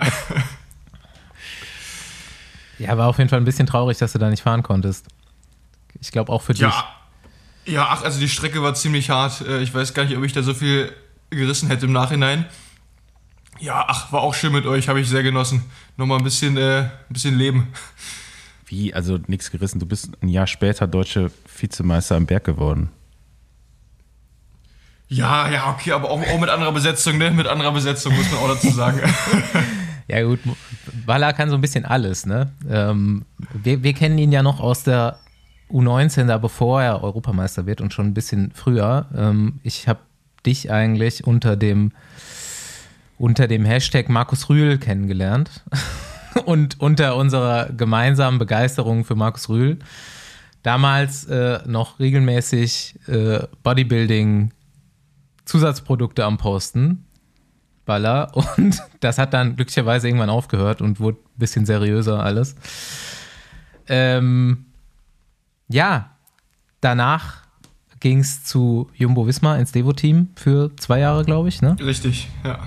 ja, 2.80 2.98
war 2.98 3.08
auf 3.08 3.18
jeden 3.20 3.30
Fall 3.30 3.40
ein 3.40 3.46
bisschen 3.46 3.68
traurig, 3.68 3.98
dass 4.00 4.14
du 4.14 4.20
da 4.20 4.30
nicht 4.30 4.42
fahren 4.42 4.64
konntest. 4.64 5.06
Ich 6.02 6.12
glaube 6.12 6.32
auch 6.32 6.42
für 6.42 6.54
dich. 6.54 6.62
Ja, 6.62 6.88
ach, 7.78 8.04
also 8.04 8.20
die 8.20 8.30
Strecke 8.30 8.62
war 8.62 8.74
ziemlich 8.74 9.10
hart. 9.10 9.42
Äh, 9.42 9.62
ich 9.62 9.74
weiß 9.74 9.94
gar 9.94 10.06
nicht, 10.06 10.18
ob 10.18 10.24
ich 10.24 10.34
da 10.34 10.44
so 10.44 10.54
viel 10.54 10.92
gerissen 11.30 11.68
hätte 11.70 11.86
im 11.86 11.92
Nachhinein. 11.92 12.46
Ja, 13.60 13.86
ach, 13.88 14.12
war 14.12 14.22
auch 14.22 14.34
schön 14.34 14.52
mit 14.52 14.66
euch, 14.66 14.88
habe 14.88 15.00
ich 15.00 15.08
sehr 15.08 15.24
genossen. 15.24 15.64
Nochmal 15.98 16.18
ein 16.18 16.24
bisschen, 16.24 16.58
äh, 16.58 16.82
ein 16.82 16.90
bisschen 17.10 17.38
Leben. 17.38 17.68
Wie, 18.66 18.94
also 18.94 19.20
nichts 19.28 19.52
gerissen? 19.52 19.80
Du 19.80 19.86
bist 19.86 20.10
ein 20.22 20.28
Jahr 20.28 20.48
später 20.48 20.88
deutsche 20.88 21.32
Vizemeister 21.58 22.16
am 22.16 22.26
Berg 22.26 22.44
geworden. 22.44 22.90
Ja, 25.08 25.48
ja, 25.50 25.70
okay, 25.70 25.92
aber 25.92 26.10
auch, 26.10 26.20
auch 26.20 26.40
mit 26.40 26.50
anderer 26.50 26.72
Besetzung, 26.72 27.20
ne? 27.20 27.30
Mit 27.30 27.46
anderer 27.46 27.72
Besetzung, 27.72 28.16
muss 28.16 28.32
man 28.32 28.40
auch 28.40 28.48
dazu 28.48 28.72
sagen. 28.72 29.00
ja, 30.08 30.24
gut, 30.24 30.40
Walla 31.06 31.34
kann 31.34 31.50
so 31.50 31.56
ein 31.56 31.62
bisschen 31.62 31.86
alles, 31.86 32.26
ne? 32.26 32.52
Ähm, 32.68 33.26
wir, 33.54 33.84
wir 33.84 33.94
kennen 33.94 34.18
ihn 34.18 34.32
ja 34.32 34.42
noch 34.42 34.60
aus 34.60 34.84
der 34.84 35.20
U19 35.74 36.28
da, 36.28 36.38
bevor 36.38 36.82
er 36.82 37.04
Europameister 37.04 37.66
wird 37.66 37.82
und 37.82 37.94
schon 37.94 38.08
ein 38.08 38.14
bisschen 38.14 38.52
früher. 38.54 39.08
Ähm, 39.16 39.60
ich 39.64 39.88
habe 39.88 40.00
dich 40.46 40.72
eigentlich 40.72 41.26
unter 41.26 41.56
dem, 41.56 41.92
unter 43.18 43.48
dem 43.48 43.66
Hashtag 43.66 44.08
Markus 44.08 44.50
Rühl 44.50 44.78
kennengelernt 44.78 45.64
und 46.46 46.80
unter 46.80 47.16
unserer 47.16 47.70
gemeinsamen 47.74 48.38
Begeisterung 48.38 49.04
für 49.04 49.16
Markus 49.16 49.50
Rühl. 49.50 49.80
Damals 50.62 51.26
äh, 51.26 51.60
noch 51.66 52.00
regelmäßig 52.00 52.96
äh, 53.08 53.40
Bodybuilding 53.64 54.52
Zusatzprodukte 55.46 56.24
am 56.24 56.38
Posten. 56.38 57.06
Baller. 57.86 58.32
Und 58.58 58.82
das 59.02 59.18
hat 59.18 59.34
dann 59.34 59.58
glücklicherweise 59.58 60.08
irgendwann 60.08 60.30
aufgehört 60.30 60.82
und 60.82 61.02
wurde 61.02 61.18
ein 61.18 61.40
bisschen 61.40 61.66
seriöser 61.66 62.24
alles. 62.24 62.56
Ähm, 63.90 64.68
ja, 65.68 66.12
danach 66.82 67.44
ging 68.00 68.20
es 68.20 68.44
zu 68.44 68.90
Jumbo 68.96 69.28
Wismar 69.28 69.58
ins 69.58 69.72
Devo-Team 69.72 70.30
für 70.36 70.76
zwei 70.76 71.00
Jahre, 71.00 71.24
glaube 71.24 71.48
ich, 71.50 71.62
ne? 71.62 71.78
Richtig, 71.80 72.30
ja. 72.44 72.60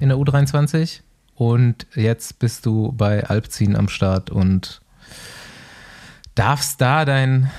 In 0.00 0.08
der 0.08 0.18
U23. 0.18 1.00
Und 1.34 1.86
jetzt 1.94 2.38
bist 2.38 2.64
du 2.64 2.92
bei 2.92 3.24
Alpzin 3.24 3.74
am 3.74 3.88
Start 3.88 4.30
und 4.30 4.80
darfst 6.36 6.80
da 6.80 7.04
dein 7.04 7.50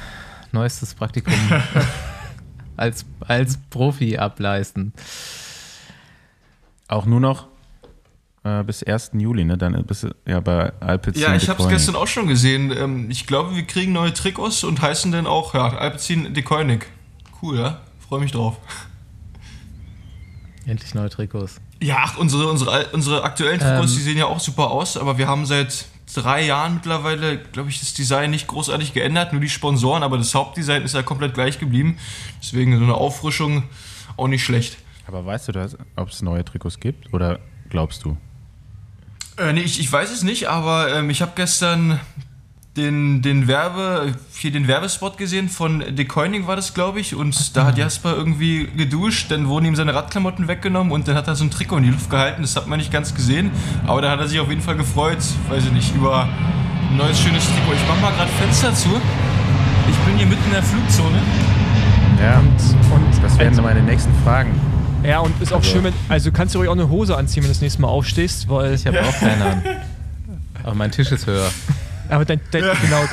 neuestes 0.53 0.93
Praktikum 0.93 1.33
als, 2.77 3.05
als 3.19 3.57
Profi 3.69 4.17
ableisten. 4.17 4.93
Auch 6.87 7.05
nur 7.05 7.19
noch 7.19 7.47
äh, 8.45 8.63
bis 8.63 8.83
1. 8.83 9.11
Juli, 9.13 9.43
ne? 9.43 9.57
Dann 9.57 9.83
bist 9.85 10.03
du 10.03 10.15
ja 10.25 10.39
bei 10.39 10.71
Alpecin. 10.79 11.21
Ja, 11.21 11.35
ich 11.35 11.49
habe 11.49 11.63
es 11.63 11.69
gestern 11.69 11.95
auch 11.95 12.07
schon 12.07 12.27
gesehen. 12.27 12.71
Ähm, 12.71 13.09
ich 13.09 13.25
glaube, 13.25 13.55
wir 13.55 13.63
kriegen 13.63 13.91
neue 13.91 14.13
Trikots 14.13 14.63
und 14.63 14.81
heißen 14.81 15.11
dann 15.11 15.25
auch 15.25 15.55
ja, 15.55 15.69
Alpecin 15.69 16.33
de 16.33 16.43
Koenig. 16.43 16.85
Cool, 17.41 17.57
ja? 17.57 17.81
Freue 18.07 18.19
mich 18.19 18.31
drauf. 18.31 18.57
Endlich 20.67 20.93
neue 20.93 21.09
Trikots. 21.09 21.59
Ja, 21.81 21.97
ach, 22.03 22.17
unsere, 22.17 22.47
unsere, 22.47 22.85
unsere 22.93 23.23
aktuellen 23.23 23.59
Trikots, 23.59 23.91
ähm, 23.91 23.97
die 23.97 24.03
sehen 24.03 24.17
ja 24.17 24.25
auch 24.25 24.39
super 24.39 24.71
aus, 24.71 24.95
aber 24.95 25.17
wir 25.17 25.27
haben 25.27 25.45
seit 25.45 25.85
drei 26.13 26.45
Jahren 26.45 26.75
mittlerweile, 26.75 27.39
glaube 27.39 27.69
ich, 27.69 27.79
das 27.79 27.93
Design 27.93 28.31
nicht 28.31 28.47
großartig 28.47 28.93
geändert, 28.93 29.33
nur 29.33 29.41
die 29.41 29.49
Sponsoren, 29.49 30.03
aber 30.03 30.17
das 30.17 30.33
Hauptdesign 30.33 30.83
ist 30.83 30.95
ja 30.95 31.03
komplett 31.03 31.33
gleich 31.33 31.59
geblieben. 31.59 31.97
Deswegen 32.41 32.77
so 32.77 32.83
eine 32.83 32.95
Auffrischung 32.95 33.63
auch 34.17 34.27
nicht 34.27 34.43
schlecht. 34.43 34.77
Aber 35.07 35.25
weißt 35.25 35.47
du 35.47 35.51
das, 35.51 35.77
ob 35.95 36.09
es 36.09 36.21
neue 36.21 36.45
Trikots 36.45 36.79
gibt 36.79 37.13
oder 37.13 37.39
glaubst 37.69 38.05
du? 38.05 38.17
Äh, 39.37 39.53
nee, 39.53 39.61
ich, 39.61 39.79
ich 39.79 39.91
weiß 39.91 40.11
es 40.11 40.23
nicht, 40.23 40.47
aber 40.47 40.93
ähm, 40.93 41.09
ich 41.09 41.21
habe 41.21 41.33
gestern 41.35 41.99
den, 42.77 43.21
den 43.21 43.47
Werbe, 43.47 44.13
hier 44.33 44.51
den 44.51 44.67
Werbespot 44.67 45.17
gesehen 45.17 45.49
von 45.49 45.83
De 45.95 46.05
Coining 46.05 46.47
war 46.47 46.55
das, 46.55 46.73
glaube 46.73 46.99
ich, 46.99 47.15
und 47.15 47.55
da 47.55 47.65
hat 47.65 47.77
Jasper 47.77 48.15
irgendwie 48.15 48.67
geduscht, 48.67 49.31
dann 49.31 49.47
wurden 49.47 49.65
ihm 49.65 49.75
seine 49.75 49.93
Radklamotten 49.93 50.47
weggenommen 50.47 50.91
und 50.91 51.07
dann 51.07 51.15
hat 51.15 51.27
er 51.27 51.35
so 51.35 51.45
ein 51.45 51.51
Trikot 51.51 51.77
in 51.77 51.83
die 51.83 51.89
Luft 51.89 52.09
gehalten, 52.09 52.41
das 52.41 52.55
hat 52.55 52.67
man 52.67 52.79
nicht 52.79 52.91
ganz 52.91 53.15
gesehen, 53.15 53.51
aber 53.87 54.01
da 54.01 54.11
hat 54.11 54.19
er 54.19 54.27
sich 54.27 54.39
auf 54.39 54.49
jeden 54.49 54.61
Fall 54.61 54.75
gefreut, 54.75 55.19
weiß 55.49 55.65
ich 55.65 55.71
nicht, 55.71 55.95
über 55.95 56.23
ein 56.23 56.97
neues 56.97 57.19
schönes 57.19 57.45
Trikot. 57.45 57.73
Ich 57.73 57.87
mach 57.87 57.99
mal 58.01 58.11
gerade 58.13 58.31
Fenster 58.31 58.73
zu. 58.73 58.89
Ich 59.89 59.97
bin 59.99 60.17
hier 60.17 60.27
mitten 60.27 60.43
in 60.45 60.51
der 60.51 60.63
Flugzone. 60.63 61.19
Ja, 62.21 62.39
und, 62.39 62.47
und 62.93 63.23
das 63.23 63.37
wären 63.37 63.55
meine 63.61 63.81
nächsten 63.81 64.13
Fragen. 64.23 64.74
Ja, 65.05 65.19
und 65.19 65.41
ist 65.41 65.51
auch 65.51 65.57
also. 65.57 65.71
schön, 65.71 65.83
wenn, 65.83 65.93
also 66.09 66.31
kannst 66.31 66.55
du 66.55 66.59
ruhig 66.59 66.69
auch 66.69 66.73
eine 66.73 66.89
Hose 66.89 67.15
anziehen, 67.15 67.43
wenn 67.43 67.49
du 67.49 67.53
das 67.53 67.61
nächste 67.61 67.81
Mal 67.81 67.87
aufstehst, 67.87 68.49
weil. 68.49 68.73
Ich 68.73 68.85
habe 68.87 69.01
auch 69.01 69.19
keine 69.19 69.45
an. 69.45 69.63
Aber 70.63 70.75
mein 70.75 70.91
Tisch 70.91 71.11
ist 71.11 71.27
höher. 71.27 71.49
Aber 72.09 72.25
dein, 72.25 72.39
dein, 72.51 72.63
genau, 72.81 73.03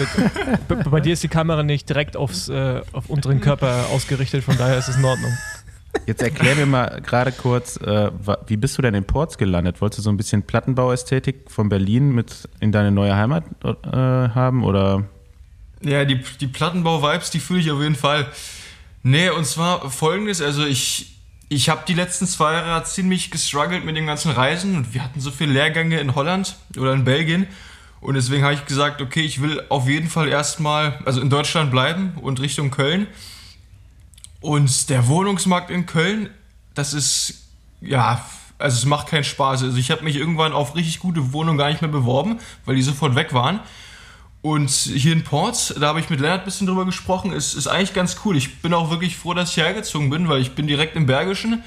dein, 0.68 0.90
bei 0.90 1.00
dir 1.00 1.14
ist 1.14 1.22
die 1.22 1.28
Kamera 1.28 1.62
nicht 1.62 1.88
direkt 1.88 2.16
aufs, 2.16 2.48
äh, 2.48 2.82
auf 2.92 3.08
unseren 3.08 3.40
Körper 3.40 3.86
ausgerichtet, 3.90 4.44
von 4.44 4.56
daher 4.56 4.78
ist 4.78 4.88
es 4.88 4.96
in 4.96 5.04
Ordnung. 5.04 5.32
Jetzt 6.06 6.22
erklär 6.22 6.56
mir 6.56 6.66
mal 6.66 7.00
gerade 7.00 7.32
kurz, 7.32 7.76
äh, 7.76 8.10
wie 8.46 8.56
bist 8.56 8.76
du 8.76 8.82
denn 8.82 8.94
in 8.94 9.04
Ports 9.04 9.38
gelandet? 9.38 9.80
Wolltest 9.80 9.98
du 9.98 10.02
so 10.02 10.10
ein 10.10 10.16
bisschen 10.16 10.42
Plattenbauästhetik 10.42 11.50
von 11.50 11.68
Berlin 11.68 12.12
mit 12.12 12.48
in 12.60 12.72
deine 12.72 12.90
neue 12.90 13.14
Heimat 13.14 13.44
äh, 13.64 13.96
haben 13.96 14.64
oder? 14.64 15.04
Ja, 15.82 16.04
die, 16.04 16.20
die 16.40 16.46
Plattenbau-Vibes, 16.46 17.30
die 17.30 17.40
fühle 17.40 17.60
ich 17.60 17.70
auf 17.70 17.80
jeden 17.80 17.94
Fall. 17.94 18.26
Nee, 19.02 19.30
und 19.30 19.46
zwar 19.46 19.90
folgendes, 19.90 20.40
also 20.40 20.64
ich, 20.64 21.11
ich 21.54 21.68
habe 21.68 21.82
die 21.86 21.94
letzten 21.94 22.26
zwei 22.26 22.54
Jahre 22.54 22.84
ziemlich 22.84 23.30
gestruggelt 23.30 23.84
mit 23.84 23.96
den 23.96 24.06
ganzen 24.06 24.30
Reisen 24.30 24.76
und 24.76 24.94
wir 24.94 25.04
hatten 25.04 25.20
so 25.20 25.30
viele 25.30 25.52
Lehrgänge 25.52 26.00
in 26.00 26.14
Holland 26.14 26.56
oder 26.76 26.92
in 26.92 27.04
Belgien 27.04 27.46
und 28.02 28.14
deswegen 28.14 28.42
habe 28.42 28.54
ich 28.54 28.64
gesagt, 28.64 29.00
okay, 29.00 29.20
ich 29.20 29.40
will 29.40 29.62
auf 29.68 29.88
jeden 29.88 30.08
Fall 30.08 30.28
erstmal, 30.28 30.98
also 31.04 31.20
in 31.20 31.30
Deutschland 31.30 31.70
bleiben 31.70 32.14
und 32.20 32.40
Richtung 32.40 32.72
Köln. 32.72 33.06
Und 34.40 34.90
der 34.90 35.06
Wohnungsmarkt 35.06 35.70
in 35.70 35.86
Köln, 35.86 36.28
das 36.74 36.94
ist, 36.94 37.44
ja, 37.80 38.24
also 38.58 38.76
es 38.76 38.86
macht 38.86 39.06
keinen 39.06 39.22
Spaß. 39.22 39.62
Also 39.62 39.76
ich 39.76 39.92
habe 39.92 40.02
mich 40.02 40.16
irgendwann 40.16 40.52
auf 40.52 40.74
richtig 40.74 40.98
gute 40.98 41.32
Wohnungen 41.32 41.58
gar 41.58 41.68
nicht 41.68 41.80
mehr 41.80 41.90
beworben, 41.90 42.40
weil 42.64 42.74
die 42.74 42.82
sofort 42.82 43.14
weg 43.14 43.34
waren. 43.34 43.60
Und 44.42 44.70
hier 44.70 45.12
in 45.12 45.22
Ports, 45.22 45.74
da 45.78 45.88
habe 45.88 46.00
ich 46.00 46.10
mit 46.10 46.20
Lennart 46.20 46.40
ein 46.40 46.44
bisschen 46.44 46.66
drüber 46.66 46.84
gesprochen, 46.84 47.32
ist, 47.32 47.54
ist 47.54 47.68
eigentlich 47.68 47.94
ganz 47.94 48.16
cool. 48.24 48.36
Ich 48.36 48.60
bin 48.60 48.74
auch 48.74 48.90
wirklich 48.90 49.16
froh, 49.16 49.34
dass 49.34 49.50
ich 49.50 49.56
hergezogen 49.56 50.10
bin, 50.10 50.28
weil 50.28 50.40
ich 50.40 50.56
bin 50.56 50.66
direkt 50.66 50.96
im 50.96 51.06
Bergischen, 51.06 51.62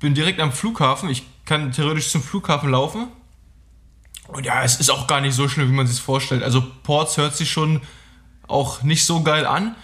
bin 0.00 0.14
direkt 0.14 0.40
am 0.40 0.50
Flughafen. 0.50 1.10
Ich 1.10 1.24
kann 1.44 1.70
theoretisch 1.70 2.08
zum 2.08 2.22
Flughafen 2.22 2.70
laufen 2.70 3.08
und 4.28 4.44
ja, 4.44 4.62
es 4.62 4.78
ist 4.78 4.90
auch 4.90 5.06
gar 5.06 5.20
nicht 5.20 5.34
so 5.34 5.48
schlimm, 5.48 5.68
wie 5.68 5.74
man 5.74 5.86
sich 5.86 6.00
vorstellt. 6.00 6.42
Also 6.42 6.62
Ports 6.82 7.16
hört 7.16 7.34
sich 7.34 7.50
schon 7.50 7.80
auch 8.46 8.82
nicht 8.82 9.04
so 9.04 9.22
geil 9.22 9.46
an. 9.46 9.74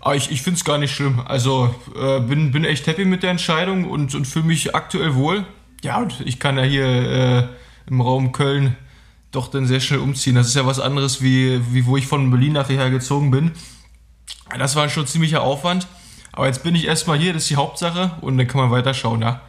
Aber 0.00 0.16
ich, 0.16 0.30
ich 0.30 0.40
finde 0.40 0.56
es 0.56 0.64
gar 0.64 0.78
nicht 0.78 0.94
schlimm. 0.94 1.20
Also 1.26 1.74
äh, 1.94 2.20
bin, 2.20 2.50
bin 2.50 2.64
echt 2.64 2.86
happy 2.86 3.04
mit 3.04 3.22
der 3.22 3.30
Entscheidung 3.30 3.90
und, 3.90 4.14
und 4.14 4.26
fühle 4.26 4.46
mich 4.46 4.74
aktuell 4.74 5.14
wohl. 5.14 5.44
Ja, 5.82 5.98
und 5.98 6.20
ich 6.24 6.40
kann 6.40 6.56
ja 6.56 6.64
hier 6.64 6.86
äh, 6.86 7.48
im 7.88 8.00
Raum 8.00 8.32
Köln 8.32 8.76
doch 9.30 9.48
dann 9.48 9.66
sehr 9.66 9.80
schnell 9.80 10.00
umziehen. 10.00 10.34
Das 10.34 10.48
ist 10.48 10.54
ja 10.54 10.66
was 10.66 10.80
anderes, 10.80 11.22
wie, 11.22 11.60
wie 11.72 11.86
wo 11.86 11.96
ich 11.96 12.06
von 12.06 12.30
Berlin 12.30 12.52
nachher 12.52 12.90
gezogen 12.90 13.30
bin. 13.30 13.52
Das 14.58 14.76
war 14.76 14.88
schon 14.88 15.06
ziemlicher 15.06 15.42
Aufwand. 15.42 15.86
Aber 16.32 16.46
jetzt 16.46 16.62
bin 16.62 16.74
ich 16.74 16.86
erstmal 16.86 17.18
hier, 17.18 17.32
das 17.32 17.42
ist 17.42 17.50
die 17.50 17.56
Hauptsache 17.56 18.12
und 18.20 18.38
dann 18.38 18.46
kann 18.46 18.60
man 18.60 18.70
weiterschauen, 18.70 19.22
ja. 19.22 19.42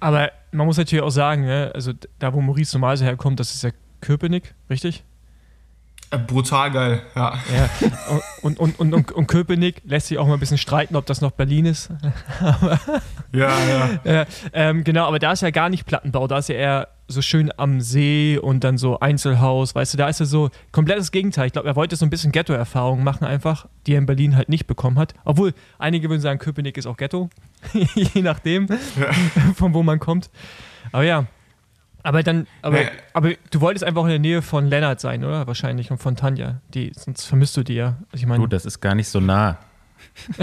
Aber 0.00 0.30
man 0.52 0.66
muss 0.66 0.76
natürlich 0.76 1.02
auch 1.02 1.10
sagen, 1.10 1.44
ne, 1.44 1.70
also 1.74 1.92
da, 2.18 2.32
wo 2.32 2.40
Maurice 2.40 2.76
normalerweise 2.76 3.04
herkommt, 3.04 3.40
das 3.40 3.54
ist 3.54 3.62
ja 3.62 3.70
Köpenick, 4.00 4.54
richtig? 4.70 5.04
Äh, 6.10 6.18
brutal 6.18 6.70
geil, 6.70 7.02
ja. 7.14 7.38
ja. 7.54 7.68
Und, 8.40 8.58
und, 8.58 8.80
und, 8.80 8.94
und, 8.94 9.12
und 9.12 9.26
Köpenick 9.26 9.82
lässt 9.84 10.06
sich 10.06 10.16
auch 10.16 10.26
mal 10.26 10.34
ein 10.34 10.40
bisschen 10.40 10.56
streiten, 10.56 10.96
ob 10.96 11.04
das 11.04 11.20
noch 11.20 11.32
Berlin 11.32 11.66
ist. 11.66 11.90
aber, 12.40 12.80
ja, 13.32 13.50
ja. 13.68 14.00
ja 14.04 14.26
ähm, 14.54 14.84
genau, 14.84 15.06
aber 15.06 15.18
da 15.18 15.32
ist 15.32 15.42
ja 15.42 15.50
gar 15.50 15.68
nicht 15.68 15.84
Plattenbau, 15.84 16.26
da 16.26 16.38
ist 16.38 16.48
ja 16.48 16.54
eher 16.54 16.88
so 17.08 17.20
schön 17.20 17.50
am 17.56 17.80
See 17.80 18.38
und 18.38 18.64
dann 18.64 18.78
so 18.78 19.00
Einzelhaus, 19.00 19.74
weißt 19.74 19.94
du, 19.94 19.98
da 19.98 20.08
ist 20.08 20.20
er 20.20 20.26
so 20.26 20.50
komplettes 20.72 21.10
Gegenteil. 21.10 21.46
Ich 21.46 21.52
glaube, 21.52 21.68
er 21.68 21.76
wollte 21.76 21.96
so 21.96 22.06
ein 22.06 22.10
bisschen 22.10 22.32
Ghetto-Erfahrungen 22.32 23.04
machen 23.04 23.26
einfach, 23.26 23.66
die 23.86 23.94
er 23.94 23.98
in 23.98 24.06
Berlin 24.06 24.36
halt 24.36 24.48
nicht 24.48 24.66
bekommen 24.66 24.98
hat. 24.98 25.14
Obwohl, 25.24 25.52
einige 25.78 26.08
würden 26.08 26.20
sagen, 26.20 26.38
Köpenick 26.38 26.76
ist 26.78 26.86
auch 26.86 26.96
Ghetto, 26.96 27.28
je 27.94 28.22
nachdem, 28.22 28.66
ja. 28.66 29.12
von 29.54 29.74
wo 29.74 29.82
man 29.82 29.98
kommt. 29.98 30.30
Aber 30.92 31.04
ja, 31.04 31.26
aber 32.02 32.22
dann, 32.22 32.46
aber, 32.62 32.82
ja. 32.82 32.90
aber 33.12 33.32
du 33.50 33.60
wolltest 33.60 33.84
einfach 33.84 34.04
in 34.04 34.10
der 34.10 34.18
Nähe 34.18 34.42
von 34.42 34.66
Lennart 34.66 35.00
sein, 35.00 35.24
oder? 35.24 35.46
Wahrscheinlich 35.46 35.90
und 35.90 35.98
von 35.98 36.16
Tanja. 36.16 36.60
Die, 36.74 36.92
sonst 36.94 37.24
vermisst 37.24 37.56
du 37.56 37.62
die 37.62 37.74
ja. 37.74 37.96
Ich 38.12 38.24
meine, 38.26 38.40
Gut, 38.40 38.52
das 38.52 38.64
ist 38.64 38.80
gar 38.80 38.94
nicht 38.94 39.08
so 39.08 39.20
nah. 39.20 39.58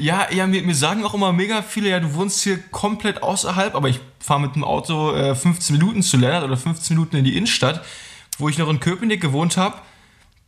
ja, 0.00 0.26
ja, 0.32 0.46
mir, 0.46 0.62
mir, 0.62 0.74
sagen 0.74 1.04
auch 1.04 1.14
immer 1.14 1.32
mega 1.32 1.62
viele, 1.62 1.90
ja, 1.90 2.00
du 2.00 2.14
wohnst 2.14 2.42
hier 2.42 2.58
komplett 2.70 3.22
außerhalb, 3.22 3.74
aber 3.74 3.88
ich 3.88 4.00
fahre 4.18 4.40
mit 4.40 4.54
dem 4.54 4.64
Auto 4.64 5.14
äh, 5.14 5.34
15 5.34 5.76
Minuten 5.76 6.02
zu 6.02 6.16
Lennart 6.16 6.44
oder 6.44 6.56
15 6.56 6.96
Minuten 6.96 7.16
in 7.16 7.24
die 7.24 7.36
Innenstadt, 7.36 7.84
wo 8.38 8.48
ich 8.48 8.58
noch 8.58 8.68
in 8.68 8.80
Köpenick 8.80 9.20
gewohnt 9.20 9.56
habe. 9.56 9.76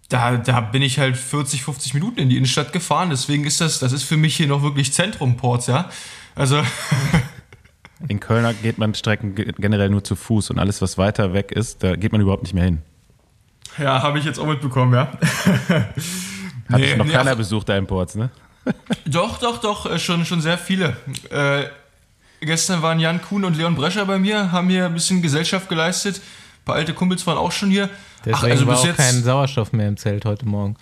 Da, 0.09 0.37
da 0.37 0.61
bin 0.61 0.83
ich 0.83 0.99
halt 0.99 1.17
40, 1.17 1.63
50 1.63 1.95
Minuten 1.95 2.19
in 2.19 2.29
die 2.29 2.37
Innenstadt 2.37 2.73
gefahren. 2.73 3.11
Deswegen 3.11 3.45
ist 3.45 3.61
das, 3.61 3.79
das 3.79 3.93
ist 3.93 4.03
für 4.03 4.17
mich 4.17 4.37
hier 4.37 4.47
noch 4.47 4.63
wirklich 4.63 4.93
Zentrum 4.93 5.37
Ports, 5.37 5.67
ja. 5.67 5.89
Also. 6.35 6.63
in 8.09 8.21
Köln 8.21 8.55
geht 8.63 8.79
man 8.79 8.95
Strecken 8.95 9.35
generell 9.35 9.91
nur 9.91 10.05
zu 10.05 10.17
Fuß 10.17 10.51
und 10.51 10.59
alles, 10.59 10.83
was 10.83 10.99
weiter 10.99 11.33
weg 11.33 11.53
ist, 11.53 11.83
da 11.83 11.97
geht 11.97 12.13
man 12.13 12.21
überhaupt 12.21 12.43
nicht 12.43 12.55
mehr 12.55 12.65
hin. 12.65 12.83
Ja, 13.79 14.03
habe 14.03 14.19
ich 14.19 14.25
jetzt 14.25 14.39
auch 14.39 14.47
mitbekommen, 14.47 14.95
ja. 14.95 15.13
Hat 16.71 16.81
nee, 16.81 16.97
noch 16.97 17.05
nee, 17.05 17.13
keiner 17.13 17.33
ach, 17.33 17.37
besucht, 17.37 17.69
deinen 17.69 17.87
Ports, 17.87 18.15
ne? 18.15 18.31
Doch, 19.05 19.39
doch, 19.39 19.59
doch, 19.59 19.91
äh, 19.91 19.99
schon, 19.99 20.25
schon 20.25 20.41
sehr 20.41 20.57
viele. 20.57 20.97
Äh, 21.29 21.65
gestern 22.41 22.81
waren 22.81 22.99
Jan 22.99 23.21
Kuhn 23.21 23.45
und 23.45 23.59
Leon 23.59 23.75
Brescher 23.75 24.07
bei 24.07 24.19
mir, 24.19 24.53
haben 24.53 24.71
hier 24.71 24.87
ein 24.87 24.95
bisschen 24.95 25.21
Gesellschaft 25.21 25.69
geleistet. 25.69 26.17
Ein 26.17 26.65
paar 26.65 26.77
alte 26.77 26.95
Kumpels 26.95 27.27
waren 27.27 27.37
auch 27.37 27.53
schon 27.53 27.71
hier. 27.71 27.91
Deswegen 28.25 28.37
Ach, 28.37 28.43
also 28.45 28.67
war 28.67 28.79
auch 28.79 28.87
jetzt... 28.87 28.97
kein 28.97 29.23
Sauerstoff 29.23 29.73
mehr 29.75 29.89
im 29.89 29.99
Zelt 29.99 30.25
heute 30.25 30.47
Morgen. 30.47 30.77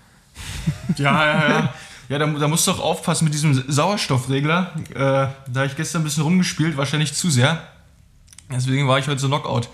Ja, 0.96 1.26
ja, 1.26 1.48
ja. 1.48 1.74
Ja, 2.08 2.18
da, 2.18 2.26
da 2.26 2.48
musst 2.48 2.66
du 2.66 2.72
auch 2.72 2.80
aufpassen 2.80 3.24
mit 3.24 3.34
diesem 3.34 3.64
Sauerstoffregler. 3.70 4.72
Äh, 4.90 4.94
da 4.94 5.32
habe 5.54 5.66
ich 5.66 5.76
gestern 5.76 6.02
ein 6.02 6.04
bisschen 6.04 6.22
rumgespielt, 6.24 6.76
wahrscheinlich 6.76 7.14
zu 7.14 7.30
sehr. 7.30 7.62
Deswegen 8.50 8.88
war 8.88 8.98
ich 8.98 9.08
heute 9.08 9.20
so 9.20 9.28
Knockout. 9.28 9.68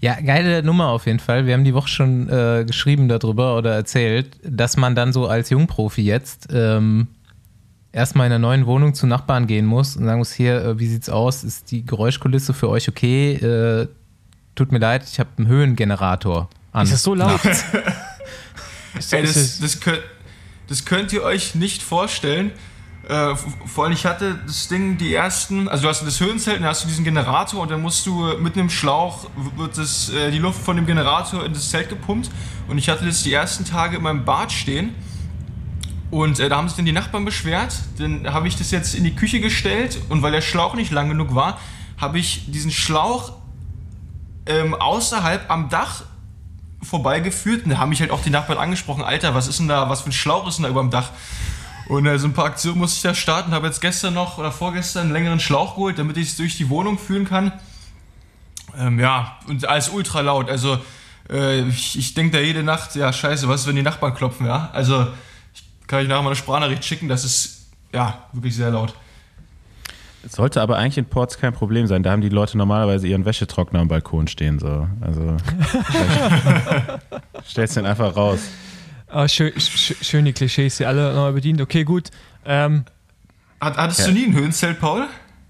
Ja, 0.00 0.20
geile 0.20 0.62
Nummer 0.62 0.88
auf 0.88 1.06
jeden 1.06 1.18
Fall. 1.18 1.46
Wir 1.46 1.54
haben 1.54 1.64
die 1.64 1.74
Woche 1.74 1.88
schon 1.88 2.28
äh, 2.28 2.64
geschrieben 2.66 3.08
darüber 3.08 3.56
oder 3.56 3.74
erzählt, 3.74 4.36
dass 4.42 4.76
man 4.76 4.94
dann 4.94 5.12
so 5.12 5.26
als 5.26 5.50
Jungprofi 5.50 6.02
jetzt 6.02 6.48
ähm, 6.52 7.08
erstmal 7.90 8.26
in 8.26 8.32
einer 8.32 8.38
neuen 8.38 8.66
Wohnung 8.66 8.92
zu 8.92 9.06
Nachbarn 9.06 9.46
gehen 9.46 9.64
muss 9.64 9.96
und 9.96 10.04
sagen 10.04 10.18
muss, 10.18 10.32
hier, 10.32 10.62
äh, 10.62 10.78
wie 10.78 10.88
sieht's 10.88 11.08
aus? 11.08 11.42
Ist 11.42 11.70
die 11.70 11.86
Geräuschkulisse 11.86 12.52
für 12.52 12.68
euch 12.68 12.88
okay? 12.88 13.32
Äh, 13.32 13.88
tut 14.54 14.72
mir 14.72 14.78
leid, 14.78 15.04
ich 15.10 15.18
habe 15.18 15.30
einen 15.38 15.46
Höhengenerator 15.46 16.50
an. 16.72 16.84
Ist 16.84 16.92
das 16.92 17.02
so 17.02 17.14
laut? 17.14 17.40
Ey, 19.10 19.22
das, 19.22 19.58
das, 19.60 19.80
könnt, 19.80 20.02
das 20.68 20.84
könnt 20.84 21.12
ihr 21.12 21.22
euch 21.22 21.54
nicht 21.54 21.82
vorstellen. 21.82 22.52
Äh, 23.08 23.34
vor 23.66 23.84
allem, 23.84 23.92
ich 23.92 24.06
hatte 24.06 24.38
das 24.46 24.68
Ding, 24.68 24.96
die 24.96 25.14
ersten, 25.14 25.68
also 25.68 25.82
du 25.82 25.88
hast 25.88 26.06
das 26.06 26.20
Höhenzelt, 26.20 26.60
dann 26.60 26.64
hast 26.64 26.84
du 26.84 26.88
diesen 26.88 27.04
Generator 27.04 27.60
und 27.60 27.70
dann 27.70 27.82
musst 27.82 28.06
du 28.06 28.38
mit 28.38 28.56
einem 28.56 28.70
Schlauch, 28.70 29.26
wird 29.56 29.76
das, 29.76 30.08
äh, 30.10 30.30
die 30.30 30.38
Luft 30.38 30.62
von 30.62 30.76
dem 30.76 30.86
Generator 30.86 31.44
in 31.44 31.52
das 31.52 31.68
Zelt 31.70 31.90
gepumpt. 31.90 32.30
Und 32.68 32.78
ich 32.78 32.88
hatte 32.88 33.04
das 33.04 33.22
die 33.22 33.32
ersten 33.32 33.64
Tage 33.64 33.96
in 33.96 34.02
meinem 34.02 34.24
Bad 34.24 34.52
stehen. 34.52 34.94
Und 36.10 36.38
äh, 36.40 36.48
da 36.48 36.56
haben 36.56 36.68
sich 36.68 36.76
dann 36.76 36.86
die 36.86 36.92
Nachbarn 36.92 37.24
beschwert, 37.24 37.74
dann 37.98 38.32
habe 38.32 38.48
ich 38.48 38.56
das 38.56 38.70
jetzt 38.70 38.94
in 38.94 39.04
die 39.04 39.14
Küche 39.14 39.40
gestellt. 39.40 39.98
Und 40.08 40.22
weil 40.22 40.32
der 40.32 40.40
Schlauch 40.40 40.74
nicht 40.74 40.92
lang 40.92 41.08
genug 41.08 41.34
war, 41.34 41.58
habe 41.98 42.18
ich 42.18 42.50
diesen 42.50 42.70
Schlauch 42.70 43.32
ähm, 44.46 44.74
außerhalb 44.74 45.50
am 45.50 45.68
Dach 45.68 46.04
vorbeigeführt 46.84 47.64
und 47.64 47.70
da 47.70 47.78
haben 47.78 47.88
mich 47.88 48.00
halt 48.00 48.10
auch 48.10 48.22
die 48.22 48.30
Nachbarn 48.30 48.58
angesprochen, 48.58 49.02
Alter, 49.02 49.34
was 49.34 49.48
ist 49.48 49.58
denn 49.58 49.68
da, 49.68 49.88
was 49.88 50.02
für 50.02 50.10
ein 50.10 50.12
Schlauch 50.12 50.46
ist 50.48 50.56
denn 50.56 50.64
da 50.64 50.68
über 50.68 50.80
dem 50.80 50.90
Dach? 50.90 51.10
Und 51.88 52.06
äh, 52.06 52.18
so 52.18 52.26
ein 52.26 52.32
paar 52.32 52.46
Aktionen 52.46 52.78
musste 52.78 52.96
ich 52.96 53.02
da 53.02 53.14
starten. 53.14 53.52
Habe 53.52 53.66
jetzt 53.66 53.80
gestern 53.80 54.14
noch 54.14 54.38
oder 54.38 54.50
vorgestern 54.50 55.04
einen 55.04 55.12
längeren 55.12 55.40
Schlauch 55.40 55.74
geholt, 55.74 55.98
damit 55.98 56.16
ich 56.16 56.28
es 56.28 56.36
durch 56.36 56.56
die 56.56 56.70
Wohnung 56.70 56.98
führen 56.98 57.26
kann. 57.26 57.52
Ähm, 58.78 58.98
ja, 58.98 59.38
und 59.48 59.66
alles 59.68 59.90
ultra 59.90 60.20
laut. 60.20 60.48
Also 60.48 60.78
äh, 61.30 61.60
ich, 61.68 61.98
ich 61.98 62.14
denke 62.14 62.38
da 62.38 62.42
jede 62.42 62.62
Nacht, 62.62 62.94
ja 62.96 63.12
scheiße, 63.12 63.48
was 63.48 63.62
ist, 63.62 63.66
wenn 63.66 63.76
die 63.76 63.82
Nachbarn 63.82 64.14
klopfen, 64.14 64.46
ja? 64.46 64.70
Also 64.72 65.06
ich 65.54 65.64
kann 65.86 66.00
euch 66.00 66.08
nachher 66.08 66.22
mal 66.22 66.30
eine 66.30 66.36
Sprachnachricht 66.36 66.84
schicken, 66.84 67.08
das 67.08 67.24
ist 67.24 67.66
ja 67.92 68.24
wirklich 68.32 68.56
sehr 68.56 68.70
laut. 68.70 68.94
Sollte 70.28 70.60
aber 70.62 70.76
eigentlich 70.78 70.98
in 70.98 71.04
Ports 71.06 71.38
kein 71.38 71.52
Problem 71.52 71.86
sein. 71.86 72.02
Da 72.02 72.10
haben 72.10 72.22
die 72.22 72.28
Leute 72.28 72.58
normalerweise 72.58 73.06
ihren 73.06 73.24
Wäschetrockner 73.24 73.78
am 73.80 73.88
Balkon 73.88 74.26
stehen. 74.26 74.58
So. 74.58 74.88
Also 75.00 75.36
stellst 77.48 77.76
den 77.76 77.86
einfach 77.86 78.16
raus. 78.16 78.40
Ah, 79.08 79.28
schön, 79.28 79.52
sch 79.58 79.94
schön 80.02 80.24
die 80.24 80.32
Klischees, 80.32 80.76
die 80.78 80.86
alle 80.86 81.08
nochmal 81.14 81.32
bedient. 81.32 81.60
Okay, 81.60 81.84
gut. 81.84 82.10
Ähm, 82.44 82.84
Hat, 83.60 83.76
hattest 83.76 84.00
Ja. 84.00 84.06
du 84.06 84.12
nie 84.12 84.26
ein 84.26 84.34
Höhenzelt, 84.34 84.80
Paul? 84.80 85.06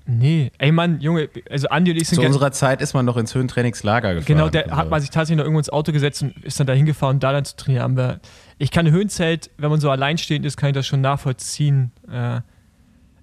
nee, 0.06 0.52
ey 0.58 0.70
Mann, 0.70 1.00
Junge, 1.00 1.30
also 1.48 1.66
Andi 1.68 1.92
und 1.92 1.96
ich 1.96 2.06
sind 2.08 2.20
Zu 2.20 2.26
unserer 2.26 2.52
Zeit 2.52 2.82
ist 2.82 2.92
man 2.92 3.06
noch 3.06 3.16
ins 3.16 3.34
Höhentrainingslager 3.34 4.12
gefahren. 4.14 4.26
Genau, 4.26 4.48
der 4.50 4.64
Also, 4.64 4.76
hat 4.76 4.90
man 4.90 5.00
sich 5.00 5.08
tatsächlich 5.08 5.38
noch 5.38 5.44
irgendwo 5.44 5.60
ins 5.60 5.70
Auto 5.70 5.92
gesetzt 5.92 6.22
und 6.22 6.36
ist 6.44 6.60
dann 6.60 6.66
da 6.66 6.74
hingefahren, 6.74 7.16
um 7.16 7.20
da 7.20 7.32
dann 7.32 7.46
zu 7.46 7.56
trainieren. 7.56 7.98
Aber 7.98 8.20
ich 8.58 8.70
kann 8.70 8.86
ein 8.86 8.92
Höhenzelt, 8.92 9.50
wenn 9.56 9.70
man 9.70 9.80
so 9.80 9.88
alleinstehend 9.90 10.44
ist, 10.44 10.58
kann 10.58 10.68
ich 10.68 10.74
das 10.74 10.86
schon 10.86 11.00
nachvollziehen. 11.00 11.90
Äh, 12.12 12.40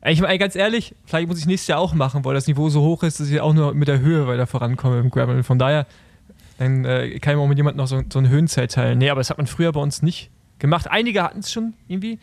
ich 0.05 0.21
meine, 0.21 0.37
ganz 0.39 0.55
ehrlich, 0.55 0.95
vielleicht 1.05 1.27
muss 1.27 1.39
ich 1.39 1.45
nächstes 1.45 1.67
Jahr 1.67 1.79
auch 1.79 1.93
machen, 1.93 2.25
weil 2.25 2.33
das 2.33 2.47
Niveau 2.47 2.69
so 2.69 2.81
hoch 2.81 3.03
ist, 3.03 3.19
dass 3.19 3.29
ich 3.29 3.39
auch 3.39 3.53
nur 3.53 3.73
mit 3.73 3.87
der 3.87 3.99
Höhe 3.99 4.27
weiter 4.27 4.47
vorankomme 4.47 4.99
im 4.99 5.09
Gravel. 5.11 5.43
Von 5.43 5.59
daher, 5.59 5.85
dann 6.57 6.85
äh, 6.85 7.19
kann 7.19 7.33
ich 7.33 7.37
mir 7.37 7.43
auch 7.43 7.47
mit 7.47 7.57
jemandem 7.57 7.77
noch 7.77 7.87
so, 7.87 8.01
so 8.11 8.19
ein 8.19 8.29
Höhenzelt 8.29 8.71
teilen. 8.71 8.97
Nee, 8.97 9.09
aber 9.09 9.19
das 9.19 9.29
hat 9.29 9.37
man 9.37 9.47
früher 9.47 9.71
bei 9.71 9.79
uns 9.79 10.01
nicht 10.01 10.31
gemacht. 10.59 10.89
Einige 10.89 11.23
hatten 11.23 11.39
es 11.39 11.51
schon 11.51 11.73
irgendwie. 11.87 12.19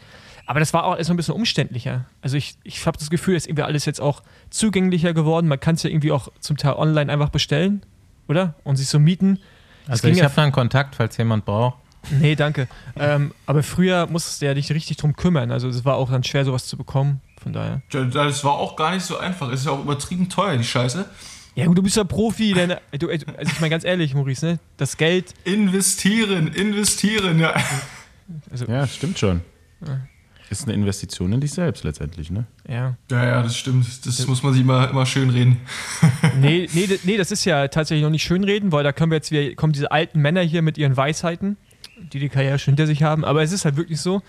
Aber 0.47 0.61
das 0.61 0.73
war 0.73 0.85
auch 0.85 0.97
erstmal 0.97 1.15
ein 1.15 1.19
bisschen 1.19 1.35
umständlicher. 1.35 2.07
Also 2.23 2.37
ich, 2.37 2.57
ich 2.65 2.87
habe 2.87 2.97
das 2.97 3.11
Gefühl, 3.11 3.35
dass 3.35 3.47
irgendwie 3.47 3.65
alles 3.65 3.85
jetzt 3.85 4.01
auch 4.01 4.23
zugänglicher 4.49 5.13
geworden. 5.13 5.47
Man 5.47 5.61
kann 5.61 5.75
es 5.75 5.83
ja 5.83 5.91
irgendwie 5.91 6.11
auch 6.11 6.29
zum 6.41 6.57
Teil 6.57 6.73
online 6.73 7.13
einfach 7.13 7.29
bestellen, 7.29 7.83
oder? 8.29 8.55
Und 8.65 8.77
sich 8.77 8.89
so 8.89 8.99
mieten. 8.99 9.41
Das 9.87 9.97
Also 10.03 10.09
ich 10.09 10.19
ja 10.19 10.25
habe 10.25 10.35
da 10.35 10.43
einen 10.43 10.53
Kontakt, 10.53 10.95
falls 10.95 11.17
jemand 11.19 11.45
braucht. 11.45 11.77
Nee, 12.19 12.35
danke. 12.35 12.69
ähm, 12.97 13.35
aber 13.45 13.63
früher 13.63 14.07
musstest 14.07 14.41
du 14.41 14.47
ja 14.47 14.55
dich 14.55 14.73
richtig 14.73 14.97
drum 14.97 15.15
kümmern. 15.17 15.51
Also 15.51 15.69
es 15.69 15.85
war 15.85 15.97
auch 15.97 16.11
dann 16.11 16.25
schwer, 16.25 16.45
sowas 16.45 16.67
zu 16.67 16.77
bekommen. 16.77 17.21
Von 17.49 17.55
daher. 17.55 17.81
Ja, 17.93 18.05
Das 18.05 18.45
war 18.45 18.53
auch 18.53 18.77
gar 18.77 18.93
nicht 18.95 19.05
so 19.05 19.17
einfach. 19.17 19.51
Ist 19.51 19.65
ja 19.65 19.73
auch 19.73 19.83
übertrieben 19.83 20.29
teuer, 20.29 20.57
die 20.59 20.65
Scheiße. 20.65 21.07
Ja, 21.55 21.65
gut, 21.67 21.79
du 21.79 21.83
bist 21.83 21.97
ja 21.97 22.05
Profi. 22.05 22.53
Denn, 22.53 22.75
du, 22.99 23.09
also 23.09 23.25
ich 23.41 23.61
meine 23.61 23.71
ganz 23.71 23.85
ehrlich, 23.85 24.15
Maurice, 24.15 24.45
ne? 24.45 24.59
Das 24.77 24.99
Geld. 24.99 25.33
Investieren, 25.45 26.49
investieren, 26.49 27.41
ja. 27.41 27.55
Also, 28.51 28.67
Ja, 28.67 28.87
stimmt 28.87 29.19
schon. 29.19 29.41
Ist 30.51 30.65
eine 30.65 30.75
Investition 30.75 31.33
in 31.33 31.41
dich 31.41 31.53
selbst 31.53 31.85
letztendlich, 31.85 32.31
ne? 32.31 32.47
ja. 32.69 32.97
Ja, 33.11 33.25
ja, 33.25 33.43
das 33.43 33.57
stimmt. 33.57 33.87
Das 34.07 34.27
muss 34.27 34.43
man 34.43 34.53
sich 34.53 34.63
immer, 34.63 34.91
immer 34.91 35.07
schön 35.07 35.31
reden. 35.31 35.59
Nee, 36.41 36.69
nee, 36.75 36.99
nee, 37.05 37.17
das 37.17 37.31
ist 37.31 37.45
ja 37.45 37.69
tatsächlich 37.69 38.03
noch 38.05 38.11
nicht 38.11 38.23
schönreden, 38.25 38.73
weil 38.73 38.85
da 38.85 38.93
können 38.93 39.11
wir 39.11 39.17
jetzt 39.17 39.31
wieder, 39.31 39.55
kommen 39.55 39.73
diese 39.73 39.91
alten 39.91 40.21
Männer 40.21 40.43
hier 40.43 40.63
mit 40.63 40.77
ihren 40.79 40.97
Weisheiten, 40.97 41.57
die 42.13 42.19
die 42.21 42.29
Karriere 42.29 42.59
schon 42.59 42.73
hinter 42.73 42.87
sich 42.87 43.03
haben. 43.03 43.25
Aber 43.25 43.43
es 43.43 43.53
ist 43.53 43.65
halt 43.65 43.77
wirklich 43.77 44.01
so, 44.01 44.23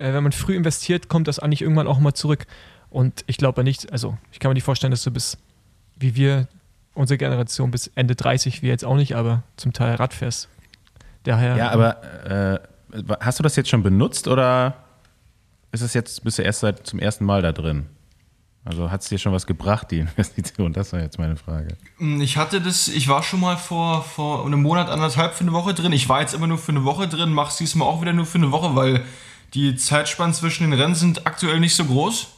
äh, 0.00 0.12
wenn 0.12 0.22
man 0.22 0.32
früh 0.32 0.56
investiert, 0.56 1.08
kommt 1.08 1.28
das 1.28 1.38
eigentlich 1.38 1.62
irgendwann 1.62 1.86
auch 1.86 1.98
mal 2.00 2.14
zurück. 2.14 2.46
Und 2.88 3.22
ich 3.26 3.36
glaube 3.36 3.62
nicht, 3.62 3.92
also 3.92 4.18
ich 4.32 4.40
kann 4.40 4.50
mir 4.50 4.54
nicht 4.54 4.64
vorstellen, 4.64 4.90
dass 4.90 5.04
du 5.04 5.10
bis, 5.10 5.38
wie 5.96 6.16
wir, 6.16 6.48
unsere 6.94 7.18
Generation, 7.18 7.70
bis 7.70 7.86
Ende 7.94 8.16
30, 8.16 8.62
wir 8.62 8.70
jetzt 8.70 8.84
auch 8.84 8.96
nicht, 8.96 9.14
aber 9.14 9.44
zum 9.56 9.72
Teil 9.72 9.94
Rad 9.94 10.12
fährst. 10.12 10.48
Daher, 11.22 11.56
Ja, 11.56 11.70
aber 11.70 12.02
äh, 12.24 12.58
hast 13.20 13.38
du 13.38 13.42
das 13.42 13.54
jetzt 13.56 13.68
schon 13.70 13.82
benutzt 13.82 14.26
oder 14.26 14.74
ist 15.70 15.82
es 15.82 15.94
jetzt, 15.94 16.24
bist 16.24 16.38
du 16.38 16.42
erst 16.42 16.60
seit 16.60 16.86
zum 16.86 16.98
ersten 16.98 17.24
Mal 17.24 17.42
da 17.42 17.52
drin? 17.52 17.86
Also 18.64 18.90
hat 18.90 19.02
es 19.02 19.08
dir 19.08 19.18
schon 19.18 19.32
was 19.32 19.46
gebracht, 19.46 19.90
die 19.90 19.98
Investition? 20.00 20.72
Das 20.72 20.92
war 20.92 21.00
jetzt 21.00 21.18
meine 21.18 21.36
Frage. 21.36 21.76
Hm, 21.98 22.20
Ich 22.20 22.36
hatte 22.36 22.60
das, 22.60 22.88
ich 22.88 23.06
war 23.08 23.22
schon 23.22 23.40
mal 23.40 23.56
vor, 23.56 24.02
vor 24.02 24.44
einem 24.44 24.60
Monat, 24.62 24.88
anderthalb 24.88 25.34
für 25.34 25.44
eine 25.44 25.52
Woche 25.52 25.74
drin. 25.74 25.92
Ich 25.92 26.08
war 26.08 26.20
jetzt 26.20 26.34
immer 26.34 26.46
nur 26.46 26.58
für 26.58 26.72
eine 26.72 26.84
Woche 26.84 27.06
drin, 27.06 27.32
mach's 27.32 27.56
diesmal 27.56 27.86
auch 27.88 28.00
wieder 28.00 28.12
nur 28.12 28.26
für 28.26 28.38
eine 28.38 28.50
Woche, 28.50 28.74
weil 28.74 29.04
die 29.54 29.76
Zeitspannen 29.76 30.34
zwischen 30.34 30.70
den 30.70 30.80
Rennen 30.80 30.94
sind 30.94 31.26
aktuell 31.26 31.60
nicht 31.60 31.74
so 31.74 31.84
groß. 31.84 32.28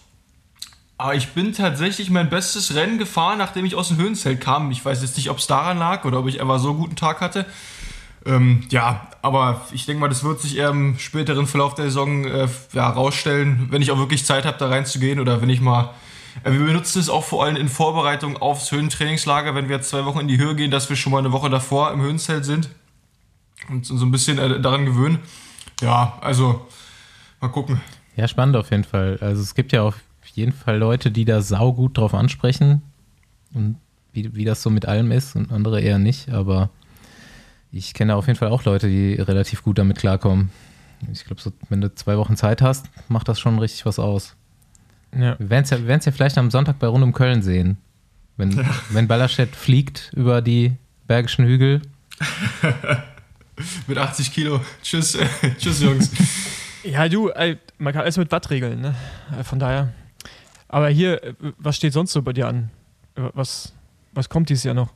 Aber 0.98 1.14
ich 1.14 1.30
bin 1.30 1.52
tatsächlich 1.52 2.10
mein 2.10 2.30
bestes 2.30 2.74
Rennen 2.74 2.96
gefahren, 2.98 3.38
nachdem 3.38 3.64
ich 3.64 3.74
aus 3.74 3.88
dem 3.88 3.96
Höhenzelt 3.96 4.40
kam. 4.40 4.70
Ich 4.70 4.84
weiß 4.84 5.02
jetzt 5.02 5.16
nicht, 5.16 5.30
ob 5.30 5.38
es 5.38 5.46
daran 5.46 5.78
lag 5.78 6.04
oder 6.04 6.20
ob 6.20 6.28
ich 6.28 6.40
einfach 6.40 6.60
so 6.60 6.70
einen 6.70 6.78
guten 6.78 6.96
Tag 6.96 7.20
hatte. 7.20 7.44
Ähm, 8.24 8.64
ja, 8.70 9.08
aber 9.20 9.66
ich 9.72 9.84
denke 9.84 10.00
mal, 10.00 10.08
das 10.08 10.22
wird 10.22 10.40
sich 10.40 10.56
eher 10.56 10.68
im 10.68 10.98
späteren 10.98 11.46
Verlauf 11.46 11.74
der 11.74 11.86
Saison 11.86 12.24
äh, 12.24 12.46
ja, 12.72 12.88
rausstellen, 12.88 13.66
wenn 13.70 13.82
ich 13.82 13.90
auch 13.90 13.98
wirklich 13.98 14.24
Zeit 14.24 14.44
habe, 14.44 14.58
da 14.58 14.68
reinzugehen 14.68 15.18
oder 15.18 15.42
wenn 15.42 15.50
ich 15.50 15.60
mal. 15.60 15.90
Äh, 16.44 16.52
wir 16.52 16.66
benutzen 16.66 17.00
es 17.00 17.08
auch 17.08 17.24
vor 17.24 17.44
allem 17.44 17.56
in 17.56 17.68
Vorbereitung 17.68 18.36
aufs 18.36 18.70
Höhentrainingslager, 18.70 19.56
wenn 19.56 19.68
wir 19.68 19.76
jetzt 19.76 19.90
zwei 19.90 20.04
Wochen 20.04 20.20
in 20.20 20.28
die 20.28 20.38
Höhe 20.38 20.54
gehen, 20.54 20.70
dass 20.70 20.88
wir 20.88 20.96
schon 20.96 21.10
mal 21.10 21.18
eine 21.18 21.32
Woche 21.32 21.50
davor 21.50 21.90
im 21.90 22.00
Höhenzelt 22.00 22.44
sind 22.44 22.68
und 23.68 23.86
so 23.86 24.04
ein 24.04 24.12
bisschen 24.12 24.38
äh, 24.38 24.60
daran 24.60 24.86
gewöhnen. 24.86 25.18
Ja, 25.80 26.16
also 26.20 26.68
mal 27.42 27.48
gucken. 27.48 27.80
Ja, 28.16 28.28
spannend 28.28 28.56
auf 28.56 28.70
jeden 28.70 28.84
Fall. 28.84 29.18
Also 29.20 29.42
es 29.42 29.54
gibt 29.54 29.72
ja 29.72 29.82
auf 29.82 30.00
jeden 30.34 30.52
Fall 30.52 30.78
Leute, 30.78 31.10
die 31.10 31.24
da 31.24 31.42
saugut 31.42 31.98
drauf 31.98 32.14
ansprechen 32.14 32.82
und 33.52 33.76
wie, 34.12 34.34
wie 34.34 34.44
das 34.44 34.62
so 34.62 34.70
mit 34.70 34.86
allem 34.86 35.10
ist 35.10 35.36
und 35.36 35.50
andere 35.50 35.80
eher 35.80 35.98
nicht, 35.98 36.30
aber 36.30 36.70
ich 37.70 37.94
kenne 37.94 38.14
auf 38.16 38.26
jeden 38.26 38.38
Fall 38.38 38.48
auch 38.48 38.64
Leute, 38.64 38.88
die 38.88 39.14
relativ 39.14 39.62
gut 39.62 39.78
damit 39.78 39.98
klarkommen. 39.98 40.50
Ich 41.10 41.24
glaube, 41.24 41.40
so, 41.40 41.52
wenn 41.68 41.80
du 41.80 41.92
zwei 41.94 42.16
Wochen 42.16 42.36
Zeit 42.36 42.62
hast, 42.62 42.86
macht 43.08 43.28
das 43.28 43.40
schon 43.40 43.58
richtig 43.58 43.86
was 43.86 43.98
aus. 43.98 44.36
ja. 45.16 45.38
Wir 45.38 45.50
werden 45.50 45.64
es 45.64 45.70
ja, 45.70 45.86
werden's 45.86 46.04
ja 46.04 46.12
vielleicht 46.12 46.38
am 46.38 46.50
Sonntag 46.50 46.78
bei 46.78 46.86
Rund 46.86 47.02
um 47.02 47.12
Köln 47.12 47.42
sehen. 47.42 47.78
Wenn, 48.36 48.64
wenn 48.90 49.08
Ballerstedt 49.08 49.56
fliegt 49.56 50.10
über 50.14 50.42
die 50.42 50.72
Bergischen 51.06 51.44
Hügel. 51.46 51.82
Mit 53.86 53.98
80 53.98 54.32
Kilo. 54.32 54.60
Tschüss, 54.82 55.18
tschüss 55.58 55.82
Jungs. 55.82 56.10
Ja, 56.84 57.08
du, 57.08 57.30
man 57.78 57.92
kann 57.92 58.02
alles 58.02 58.16
mit 58.16 58.30
Watt 58.32 58.50
regeln, 58.50 58.80
ne? 58.80 58.94
Äh, 59.38 59.44
Von 59.44 59.58
daher. 59.58 59.92
Aber 60.68 60.88
hier, 60.88 61.22
äh, 61.22 61.34
was 61.58 61.76
steht 61.76 61.92
sonst 61.92 62.12
so 62.12 62.22
bei 62.22 62.32
dir 62.32 62.48
an? 62.48 62.70
Äh, 63.14 63.22
Was, 63.34 63.72
was 64.12 64.28
kommt 64.28 64.48
dieses 64.48 64.64
Jahr 64.64 64.74
noch? 64.74 64.88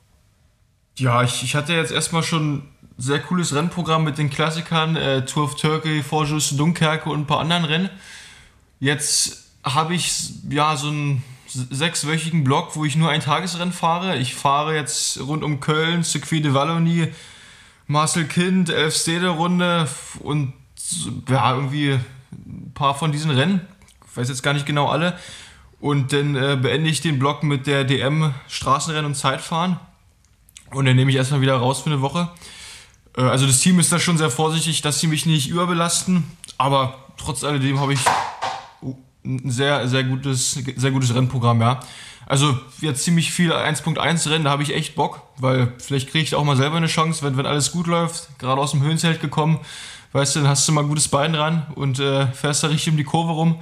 Ja, 0.97 1.23
ich, 1.23 1.43
ich 1.43 1.55
hatte 1.55 1.73
jetzt 1.73 1.91
erstmal 1.91 2.23
schon 2.23 2.57
ein 2.57 2.63
sehr 2.97 3.19
cooles 3.19 3.53
Rennprogramm 3.53 4.03
mit 4.03 4.17
den 4.17 4.29
Klassikern, 4.29 4.95
äh, 4.95 5.23
Tour 5.25 5.43
of 5.43 5.55
Turkey, 5.55 6.01
Vorjus, 6.01 6.55
Dunkerque 6.57 7.09
und 7.09 7.21
ein 7.21 7.27
paar 7.27 7.39
anderen 7.39 7.65
Rennen. 7.65 7.89
Jetzt 8.79 9.51
habe 9.63 9.93
ich 9.93 10.31
ja 10.49 10.75
so 10.75 10.87
einen 10.87 11.23
sechswöchigen 11.45 12.43
Block, 12.43 12.75
wo 12.75 12.83
ich 12.85 12.95
nur 12.95 13.09
ein 13.09 13.21
Tagesrennen 13.21 13.73
fahre. 13.73 14.17
Ich 14.17 14.35
fahre 14.35 14.75
jetzt 14.75 15.19
rund 15.21 15.43
um 15.43 15.59
Köln, 15.59 16.03
Circuit 16.03 16.43
de 16.43 16.53
Wallonie, 16.53 17.13
Marcel 17.85 18.25
Kind, 18.25 18.69
Elfstede-Runde 18.69 19.87
und 20.19 20.53
ja, 21.29 21.55
irgendwie 21.55 21.99
ein 22.31 22.71
paar 22.73 22.95
von 22.95 23.11
diesen 23.11 23.31
Rennen. 23.31 23.61
Ich 24.09 24.17
weiß 24.17 24.29
jetzt 24.29 24.43
gar 24.43 24.53
nicht 24.53 24.65
genau 24.65 24.87
alle. 24.87 25.17
Und 25.79 26.11
dann 26.13 26.35
äh, 26.35 26.57
beende 26.59 26.89
ich 26.89 27.01
den 27.01 27.19
Block 27.19 27.43
mit 27.43 27.67
der 27.67 27.83
DM 27.83 28.33
Straßenrennen 28.47 29.05
und 29.05 29.15
Zeitfahren. 29.15 29.79
Und 30.71 30.85
dann 30.85 30.95
nehme 30.95 31.11
ich 31.11 31.17
erstmal 31.17 31.41
wieder 31.41 31.55
raus 31.57 31.81
für 31.81 31.89
eine 31.91 32.01
Woche. 32.01 32.29
Äh, 33.15 33.21
Also 33.21 33.45
das 33.45 33.59
Team 33.59 33.79
ist 33.79 33.91
da 33.91 33.99
schon 33.99 34.17
sehr 34.17 34.31
vorsichtig, 34.31 34.81
dass 34.81 34.99
sie 34.99 35.07
mich 35.07 35.25
nicht 35.25 35.49
überbelasten. 35.49 36.23
Aber 36.57 36.97
trotz 37.17 37.43
alledem 37.43 37.79
habe 37.79 37.93
ich 37.93 37.99
ein 39.23 39.49
sehr, 39.49 39.87
sehr 39.87 40.03
gutes, 40.03 40.53
sehr 40.53 40.91
gutes 40.91 41.13
Rennprogramm, 41.13 41.61
ja. 41.61 41.79
Also 42.25 42.57
jetzt 42.81 43.03
ziemlich 43.03 43.31
viel 43.31 43.53
1.1 43.53 44.29
Rennen, 44.29 44.43
da 44.43 44.49
habe 44.51 44.63
ich 44.63 44.73
echt 44.73 44.95
Bock, 44.95 45.21
weil 45.37 45.73
vielleicht 45.77 46.09
kriege 46.09 46.23
ich 46.23 46.35
auch 46.35 46.43
mal 46.43 46.57
selber 46.57 46.75
eine 46.75 46.87
Chance, 46.87 47.23
wenn, 47.23 47.37
wenn 47.37 47.45
alles 47.45 47.71
gut 47.71 47.87
läuft, 47.87 48.37
gerade 48.37 48.59
aus 48.59 48.71
dem 48.71 48.81
Höhenzelt 48.81 49.21
gekommen, 49.21 49.59
weißt 50.11 50.35
du, 50.35 50.39
dann 50.39 50.49
hast 50.49 50.67
du 50.67 50.71
mal 50.71 50.81
ein 50.81 50.87
gutes 50.87 51.07
Bein 51.07 51.33
dran 51.33 51.67
und 51.75 51.99
äh, 51.99 52.27
fährst 52.27 52.63
da 52.63 52.67
richtig 52.67 52.91
um 52.91 52.97
die 52.97 53.03
Kurve 53.03 53.31
rum. 53.31 53.59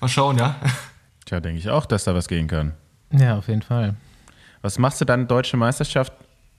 Mal 0.00 0.08
schauen, 0.08 0.38
ja. 0.38 0.56
Tja, 1.24 1.40
denke 1.40 1.58
ich 1.58 1.70
auch, 1.70 1.86
dass 1.86 2.04
da 2.04 2.14
was 2.14 2.28
gehen 2.28 2.46
kann. 2.46 2.72
Ja, 3.10 3.36
auf 3.36 3.48
jeden 3.48 3.62
Fall. 3.62 3.96
Was 4.62 4.78
machst 4.78 5.00
du 5.00 5.04
dann, 5.04 5.28
deutsche 5.28 5.56
Meisterschaft? 5.56 6.12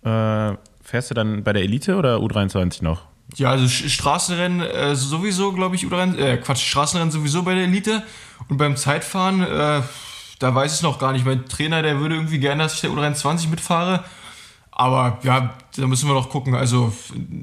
Äh, 0.03 0.53
fährst 0.81 1.09
du 1.09 1.13
dann 1.13 1.43
bei 1.43 1.53
der 1.53 1.63
Elite 1.63 1.95
oder 1.95 2.17
U23 2.17 2.83
noch? 2.83 3.03
Ja, 3.35 3.51
also 3.51 3.67
Straßenrennen 3.67 4.61
äh, 4.61 4.95
sowieso, 4.95 5.51
glaube 5.51 5.75
ich, 5.75 5.85
oder 5.85 6.03
äh, 6.17 6.37
Quatsch, 6.37 6.65
Straßenrennen 6.65 7.11
sowieso 7.11 7.43
bei 7.43 7.55
der 7.55 7.65
Elite. 7.65 8.03
Und 8.47 8.57
beim 8.57 8.77
Zeitfahren, 8.77 9.41
äh, 9.41 9.81
da 10.39 10.55
weiß 10.55 10.75
ich 10.75 10.81
noch 10.81 10.99
gar 10.99 11.11
nicht. 11.11 11.25
Mein 11.25 11.45
Trainer, 11.45 11.81
der 11.81 11.99
würde 11.99 12.15
irgendwie 12.15 12.39
gerne, 12.39 12.63
dass 12.63 12.75
ich 12.75 12.81
der 12.81 12.91
U23 12.91 13.49
mitfahre. 13.49 14.03
Aber 14.71 15.19
ja, 15.23 15.55
da 15.75 15.87
müssen 15.87 16.07
wir 16.07 16.13
noch 16.13 16.29
gucken. 16.29 16.55
Also 16.55 16.93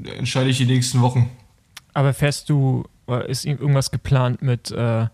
äh, 0.05 0.11
entscheide 0.18 0.49
ich 0.49 0.57
die 0.57 0.66
nächsten 0.66 1.03
Wochen. 1.03 1.30
Aber 1.95 2.12
fährst 2.12 2.51
du, 2.51 2.84
oder 3.07 3.28
ist 3.28 3.45
irgendwas 3.45 3.90
geplant 3.90 4.42
mit 4.42 4.70
äh, 4.70 5.07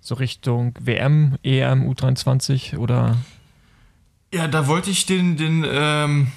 so 0.00 0.14
Richtung 0.16 0.74
WM, 0.80 1.38
EM, 1.42 1.88
U23 1.90 2.76
oder? 2.76 3.16
Ja, 4.32 4.48
da 4.48 4.66
wollte 4.66 4.90
ich 4.90 5.06
den, 5.06 5.36
den, 5.36 5.64
ähm, 5.68 6.32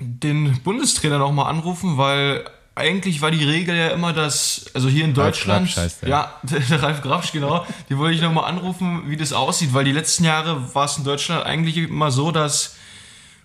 den 0.00 0.60
Bundestrainer 0.62 1.18
noch 1.18 1.32
mal 1.32 1.48
anrufen, 1.48 1.98
weil 1.98 2.44
eigentlich 2.74 3.20
war 3.20 3.30
die 3.30 3.44
Regel 3.44 3.76
ja 3.76 3.88
immer, 3.88 4.12
dass, 4.12 4.66
also 4.74 4.88
hier 4.88 5.04
in 5.04 5.14
Ralf 5.14 5.36
Deutschland, 5.36 5.66
Grabsch 5.66 5.76
heißt 5.76 6.02
der. 6.02 6.08
ja, 6.08 6.40
der 6.42 6.82
Ralf 6.82 7.02
Grabsch, 7.02 7.32
genau, 7.32 7.66
die 7.88 7.98
wollte 7.98 8.14
ich 8.14 8.22
noch 8.22 8.32
mal 8.32 8.44
anrufen, 8.44 9.02
wie 9.06 9.16
das 9.16 9.32
aussieht, 9.32 9.74
weil 9.74 9.84
die 9.84 9.92
letzten 9.92 10.24
Jahre 10.24 10.74
war 10.74 10.86
es 10.86 10.96
in 10.96 11.04
Deutschland 11.04 11.44
eigentlich 11.44 11.76
immer 11.76 12.10
so, 12.10 12.30
dass 12.30 12.76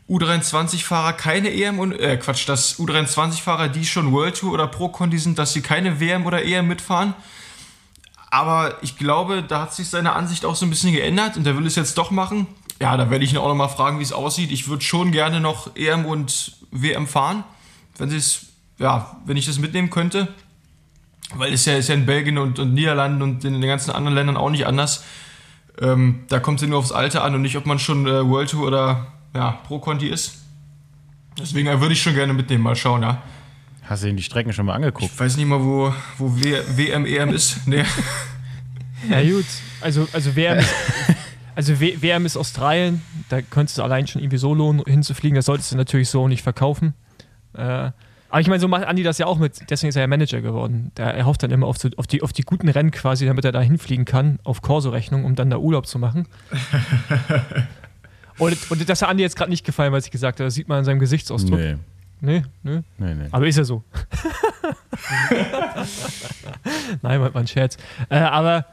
U23-Fahrer 0.09 1.13
keine 1.13 1.53
EM 1.53 1.79
und, 1.79 1.91
äh, 1.93 2.17
Quatsch, 2.17 2.47
dass 2.47 2.79
U23-Fahrer, 2.79 3.67
die 3.67 3.85
schon 3.85 4.11
World 4.13 4.37
Tour 4.37 4.53
oder 4.53 4.67
Pro 4.67 4.89
Conti 4.89 5.17
sind, 5.17 5.37
dass 5.37 5.53
sie 5.53 5.61
keine 5.61 5.99
WM 5.99 6.25
oder 6.25 6.43
EM 6.43 6.67
mitfahren. 6.67 7.13
Aber 8.29 8.77
ich 8.81 8.97
glaube, 8.97 9.43
da 9.43 9.61
hat 9.61 9.73
sich 9.73 9.89
seine 9.89 10.13
Ansicht 10.13 10.45
auch 10.45 10.55
so 10.55 10.65
ein 10.65 10.69
bisschen 10.69 10.93
geändert 10.93 11.37
und 11.37 11.45
der 11.45 11.57
will 11.57 11.65
es 11.65 11.75
jetzt 11.75 11.97
doch 11.97 12.11
machen. 12.11 12.47
Ja, 12.79 12.95
da 12.95 13.09
werde 13.09 13.25
ich 13.25 13.31
ihn 13.31 13.37
auch 13.37 13.47
noch 13.47 13.55
mal 13.55 13.67
fragen, 13.67 13.99
wie 13.99 14.03
es 14.03 14.13
aussieht. 14.13 14.51
Ich 14.51 14.67
würde 14.67 14.83
schon 14.83 15.11
gerne 15.11 15.39
noch 15.39 15.75
EM 15.75 16.05
und 16.05 16.53
WM 16.71 17.07
fahren, 17.07 17.43
wenn 17.97 18.11
es 18.11 18.47
ja, 18.79 19.17
wenn 19.25 19.37
ich 19.37 19.45
das 19.45 19.59
mitnehmen 19.59 19.89
könnte. 19.89 20.27
Weil 21.33 21.51
es 21.51 21.65
ja, 21.65 21.75
ist 21.75 21.89
ja 21.89 21.95
in 21.95 22.05
Belgien 22.05 22.37
und, 22.37 22.59
und 22.59 22.73
Niederlanden 22.73 23.21
und 23.21 23.43
in 23.43 23.53
den 23.53 23.69
ganzen 23.69 23.91
anderen 23.91 24.15
Ländern 24.15 24.37
auch 24.37 24.49
nicht 24.49 24.65
anders. 24.65 25.03
Ähm, 25.81 26.23
da 26.29 26.39
kommt 26.39 26.59
es 26.59 26.61
ja 26.63 26.69
nur 26.69 26.79
aufs 26.79 26.91
Alter 26.91 27.23
an 27.23 27.35
und 27.35 27.41
nicht, 27.41 27.57
ob 27.57 27.65
man 27.65 27.79
schon 27.79 28.07
äh, 28.07 28.25
World 28.25 28.51
Tour 28.51 28.67
oder 28.67 29.07
ja, 29.37 29.51
Pro 29.67 29.79
Conti 29.79 30.07
ist. 30.07 30.41
Deswegen 31.39 31.67
äh, 31.67 31.79
würde 31.79 31.93
ich 31.93 32.01
schon 32.01 32.15
gerne 32.15 32.33
mitnehmen, 32.33 32.63
mal 32.63 32.75
schauen, 32.75 33.03
ja. 33.03 33.21
Hast 33.83 34.03
du 34.03 34.09
ihn 34.09 34.17
die 34.17 34.23
Strecken 34.23 34.51
schon 34.51 34.65
mal 34.65 34.73
angeguckt? 34.73 35.11
Ich 35.13 35.19
weiß 35.19 35.37
nicht 35.37 35.45
mal, 35.45 35.63
wo, 35.63 35.93
wo 36.17 36.35
w 36.35 36.57
WM, 36.75 37.05
EM 37.05 37.29
ist. 37.29 37.61
Nee. 37.67 37.83
Ja, 39.07 39.21
gut. 39.21 39.45
Also, 39.79 40.07
also 40.11 40.35
WM 40.35 40.57
ist, 40.57 40.73
also 41.55 41.79
w 41.79 42.01
WM 42.01 42.25
ist 42.25 42.35
Australien. 42.35 43.03
Da 43.29 43.43
könntest 43.43 43.77
du 43.77 43.83
allein 43.83 44.07
schon 44.07 44.23
irgendwie 44.23 44.39
so 44.39 44.55
lohnen, 44.55 44.81
hinzufliegen. 44.85 45.35
Das 45.35 45.45
solltest 45.45 45.71
du 45.71 45.77
natürlich 45.77 46.09
so 46.09 46.27
nicht 46.27 46.41
verkaufen. 46.41 46.95
Äh, 47.53 47.91
aber 48.29 48.41
ich 48.41 48.47
meine, 48.47 48.59
so 48.59 48.67
macht 48.67 48.85
Andi 48.85 49.03
das 49.03 49.19
ja 49.19 49.27
auch 49.27 49.37
mit, 49.37 49.69
deswegen 49.69 49.89
ist 49.89 49.95
er 49.95 50.01
ja 50.01 50.07
Manager 50.07 50.41
geworden. 50.41 50.91
Der, 50.97 51.13
er 51.13 51.25
hofft 51.27 51.43
dann 51.43 51.51
immer 51.51 51.67
auf, 51.67 51.77
so, 51.77 51.89
auf, 51.95 52.07
die, 52.07 52.23
auf 52.23 52.33
die 52.33 52.41
guten 52.41 52.69
Rennen 52.69 52.89
quasi, 52.91 53.27
damit 53.27 53.45
er 53.45 53.51
da 53.51 53.61
hinfliegen 53.61 54.05
kann, 54.05 54.39
auf 54.43 54.63
Corso-Rechnung, 54.63 55.23
um 55.23 55.35
dann 55.35 55.51
da 55.51 55.57
Urlaub 55.57 55.85
zu 55.85 55.99
machen. 55.99 56.27
und, 58.37 58.71
und 58.71 58.89
das 58.89 59.01
hat 59.01 59.09
Andi 59.09 59.23
jetzt 59.23 59.35
gerade 59.35 59.51
nicht 59.51 59.65
gefallen, 59.65 59.91
was 59.93 60.05
ich 60.05 60.11
gesagt 60.11 60.39
habe. 60.39 60.45
Das 60.45 60.53
sieht 60.53 60.67
man 60.67 60.79
an 60.79 60.85
seinem 60.85 60.99
Gesichtsausdruck. 60.99 61.59
Nee. 61.59 61.77
Nee, 62.19 62.43
nee. 62.63 62.81
Nee, 62.97 63.13
nee. 63.13 63.27
Aber 63.31 63.45
ist 63.47 63.57
ja 63.57 63.63
so. 63.63 63.83
Nein, 67.01 67.21
war 67.21 67.35
ein 67.35 67.47
Scherz. 67.47 67.77
Äh, 68.09 68.17
aber 68.17 68.65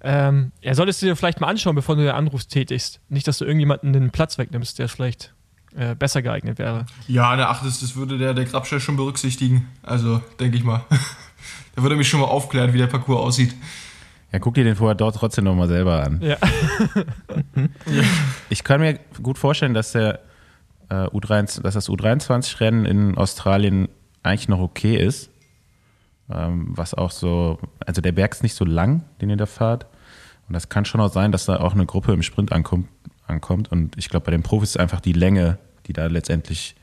ähm, 0.00 0.52
ja, 0.62 0.74
solltest 0.74 1.02
du 1.02 1.06
dir 1.06 1.16
vielleicht 1.16 1.40
mal 1.40 1.48
anschauen, 1.48 1.74
bevor 1.74 1.96
du 1.96 2.02
den 2.02 2.12
Anruf 2.12 2.44
tätigst. 2.44 3.00
Nicht, 3.08 3.26
dass 3.26 3.38
du 3.38 3.44
irgendjemanden 3.44 3.92
den 3.92 4.10
Platz 4.10 4.38
wegnimmst, 4.38 4.78
der 4.78 4.88
vielleicht 4.88 5.34
äh, 5.76 5.96
besser 5.96 6.22
geeignet 6.22 6.58
wäre. 6.58 6.86
Ja, 7.08 7.34
na, 7.36 7.48
ach, 7.48 7.64
das, 7.64 7.80
das 7.80 7.96
würde 7.96 8.16
der, 8.16 8.32
der 8.34 8.44
Grabstein 8.44 8.80
schon 8.80 8.96
berücksichtigen. 8.96 9.66
Also, 9.82 10.20
denke 10.38 10.56
ich 10.56 10.64
mal. 10.64 10.84
da 11.74 11.82
würde 11.82 11.96
er 11.96 11.98
mich 11.98 12.08
schon 12.08 12.20
mal 12.20 12.26
aufklären, 12.26 12.72
wie 12.72 12.78
der 12.78 12.86
Parcours 12.86 13.20
aussieht. 13.20 13.54
Ja, 14.32 14.38
guck 14.38 14.54
dir 14.54 14.64
den 14.64 14.76
vorher 14.76 14.94
dort 14.94 15.16
trotzdem 15.16 15.44
nochmal 15.44 15.68
selber 15.68 16.02
an. 16.04 16.20
Ja. 16.20 16.36
Ich 18.50 18.62
kann 18.64 18.80
mir 18.80 18.98
gut 19.22 19.38
vorstellen, 19.38 19.74
dass 19.74 19.92
der 19.92 20.20
äh, 20.90 21.06
U23, 21.06 21.62
dass 21.62 21.74
das 21.74 21.88
U23-Rennen 21.88 22.84
in 22.84 23.16
Australien 23.16 23.88
eigentlich 24.22 24.48
noch 24.48 24.60
okay 24.60 24.96
ist. 24.96 25.30
Ähm, 26.30 26.68
was 26.76 26.94
auch 26.94 27.10
so, 27.10 27.58
also 27.86 28.00
der 28.00 28.12
Berg 28.12 28.32
ist 28.32 28.42
nicht 28.42 28.54
so 28.54 28.64
lang, 28.64 29.04
den 29.20 29.30
ihr 29.30 29.36
da 29.36 29.46
fahrt. 29.46 29.86
Und 30.46 30.54
das 30.54 30.68
kann 30.68 30.84
schon 30.84 31.00
auch 31.00 31.12
sein, 31.12 31.32
dass 31.32 31.46
da 31.46 31.58
auch 31.58 31.74
eine 31.74 31.86
Gruppe 31.86 32.12
im 32.12 32.22
Sprint 32.22 32.52
ankommt. 32.52 32.88
ankommt. 33.26 33.72
Und 33.72 33.96
ich 33.96 34.08
glaube, 34.08 34.24
bei 34.26 34.32
den 34.32 34.42
Profis 34.42 34.70
ist 34.70 34.80
einfach 34.80 35.00
die 35.00 35.12
Länge, 35.12 35.58
die 35.86 35.92
da 35.92 36.06
letztendlich 36.06 36.74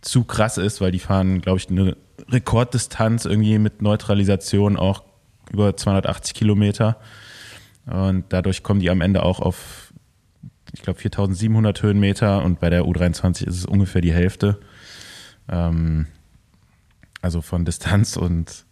zu 0.00 0.24
krass 0.24 0.58
ist, 0.58 0.80
weil 0.80 0.90
die 0.90 0.98
fahren, 0.98 1.40
glaube 1.40 1.58
ich, 1.58 1.70
eine 1.70 1.96
Rekorddistanz 2.28 3.24
irgendwie 3.24 3.58
mit 3.58 3.82
Neutralisation 3.82 4.76
auch 4.76 5.04
über 5.52 5.76
280 5.76 6.34
Kilometer. 6.34 6.96
Und 7.86 8.24
dadurch 8.28 8.62
kommen 8.62 8.80
die 8.80 8.90
am 8.90 9.00
Ende 9.00 9.22
auch 9.22 9.40
auf 9.40 9.92
ich 10.74 10.82
glaube, 10.82 10.98
4700 10.98 11.82
Höhenmeter 11.82 12.42
und 12.42 12.58
bei 12.58 12.70
der 12.70 12.84
U23 12.84 13.46
ist 13.46 13.58
es 13.58 13.66
ungefähr 13.66 14.00
die 14.00 14.12
Hälfte. 14.12 14.58
Ähm, 15.48 16.06
also 17.20 17.42
von 17.42 17.64
Distanz 17.64 18.16
und 18.16 18.64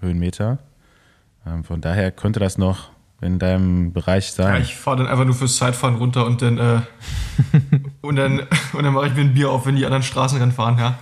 Höhenmeter. 0.00 0.58
Ähm, 1.46 1.64
von 1.64 1.80
daher 1.80 2.12
könnte 2.12 2.40
das 2.40 2.58
noch 2.58 2.90
in 3.22 3.38
deinem 3.38 3.94
Bereich 3.94 4.32
sein. 4.32 4.54
Ja, 4.54 4.60
ich 4.60 4.76
fahre 4.76 4.98
dann 4.98 5.06
einfach 5.06 5.24
nur 5.24 5.34
fürs 5.34 5.56
Zeitfahren 5.56 5.96
runter 5.96 6.26
und 6.26 6.42
dann, 6.42 6.58
äh, 6.58 6.80
und 8.02 8.16
dann, 8.16 8.40
und 8.74 8.82
dann 8.82 8.92
mache 8.92 9.06
ich 9.06 9.14
mir 9.14 9.22
ein 9.22 9.34
Bier 9.34 9.50
auf, 9.50 9.64
wenn 9.64 9.76
die 9.76 9.86
anderen 9.86 10.02
Straßenrennen 10.02 10.54
fahren, 10.54 10.78
ja. 10.78 10.98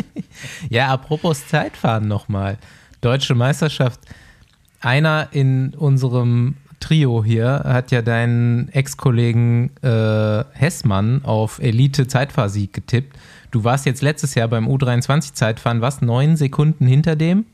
ja, 0.68 0.88
apropos 0.88 1.46
Zeitfahren 1.48 2.06
nochmal. 2.06 2.58
Deutsche 3.00 3.34
Meisterschaft. 3.34 4.00
Einer 4.80 5.28
in 5.32 5.74
unserem 5.74 6.56
Trio 6.80 7.24
hier 7.24 7.62
hat 7.64 7.90
ja 7.90 8.02
deinen 8.02 8.68
Ex-Kollegen 8.68 9.70
äh, 9.82 10.44
Hessmann 10.52 11.24
auf 11.24 11.58
Elite-Zeitfahrsieg 11.58 12.72
getippt. 12.72 13.16
Du 13.50 13.64
warst 13.64 13.86
jetzt 13.86 14.02
letztes 14.02 14.34
Jahr 14.34 14.48
beim 14.48 14.68
U23-Zeitfahren, 14.68 15.80
was? 15.80 16.00
Neun 16.02 16.36
Sekunden 16.36 16.86
hinter 16.86 17.16
dem? 17.16 17.46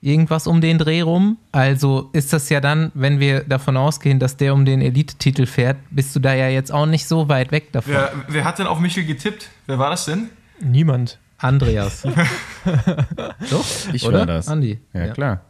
Irgendwas 0.00 0.46
um 0.46 0.60
den 0.60 0.78
Dreh 0.78 1.00
rum. 1.00 1.38
Also 1.52 2.10
ist 2.12 2.32
das 2.32 2.50
ja 2.50 2.60
dann, 2.60 2.92
wenn 2.94 3.20
wir 3.20 3.40
davon 3.40 3.76
ausgehen, 3.76 4.18
dass 4.18 4.36
der 4.36 4.52
um 4.52 4.64
den 4.64 4.82
Elite-Titel 4.82 5.46
fährt, 5.46 5.78
bist 5.90 6.14
du 6.14 6.20
da 6.20 6.34
ja 6.34 6.48
jetzt 6.48 6.72
auch 6.72 6.86
nicht 6.86 7.06
so 7.06 7.28
weit 7.28 7.52
weg 7.52 7.72
davon. 7.72 7.94
Wer, 7.94 8.12
wer 8.28 8.44
hat 8.44 8.58
denn 8.58 8.66
auf 8.66 8.80
Michel 8.80 9.04
getippt? 9.04 9.48
Wer 9.66 9.78
war 9.78 9.90
das 9.90 10.04
denn? 10.04 10.28
Niemand. 10.60 11.18
Andreas. 11.38 12.02
Doch, 13.50 13.64
ich 13.92 14.04
oder? 14.06 14.20
war 14.20 14.26
das. 14.26 14.48
Andi. 14.48 14.80
Ja, 14.92 15.08
klar. 15.08 15.44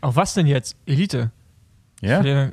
Auf 0.00 0.16
was 0.16 0.34
denn 0.34 0.46
jetzt? 0.46 0.76
Elite? 0.86 1.30
Ja. 2.00 2.50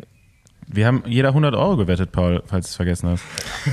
Wir 0.67 0.87
haben 0.87 1.03
jeder 1.05 1.29
100 1.29 1.53
Euro 1.55 1.77
gewettet, 1.77 2.11
Paul, 2.11 2.41
falls 2.45 2.67
du 2.67 2.69
es 2.69 2.75
vergessen 2.75 3.09
hast. 3.09 3.23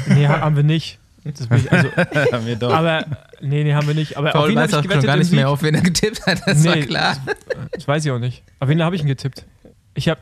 nee, 0.09 0.27
haben 0.27 0.57
wir 0.57 0.63
nicht. 0.63 0.99
Das 1.25 1.47
bin 1.47 1.59
ich, 1.59 1.71
also, 1.73 1.89
haben 2.33 2.47
wir 2.47 2.57
doch. 2.57 2.75
aber, 2.75 3.07
nee, 3.41 3.63
nee, 3.63 3.75
haben 3.75 3.87
wir 3.87 3.95
nicht. 3.95 4.17
Aber 4.17 4.29
auf 4.29 4.33
Paul 4.35 4.49
wen 4.51 4.59
habe 4.59 4.65
weiß 4.65 4.71
ich 4.71 4.75
auch 4.77 4.83
schon 4.83 4.91
gewettet 4.91 5.07
gar 5.07 5.17
nicht 5.17 5.33
mehr, 5.33 5.49
auf 5.49 5.63
wen 5.63 5.75
er 5.75 5.81
getippt 5.83 6.27
hat, 6.27 6.43
das 6.45 6.65
war 6.65 6.75
Nee, 6.75 6.83
klar. 6.83 7.17
Das 7.71 7.87
weiß 7.87 8.05
ich 8.05 8.11
auch 8.11 8.19
nicht. 8.19 8.43
Auf 8.59 8.69
wen 8.69 8.83
habe 8.83 8.97
ich 8.97 9.03
ihn 9.03 9.09
getippt? 9.09 9.47
Ich 9.95 10.09
habe 10.09 10.21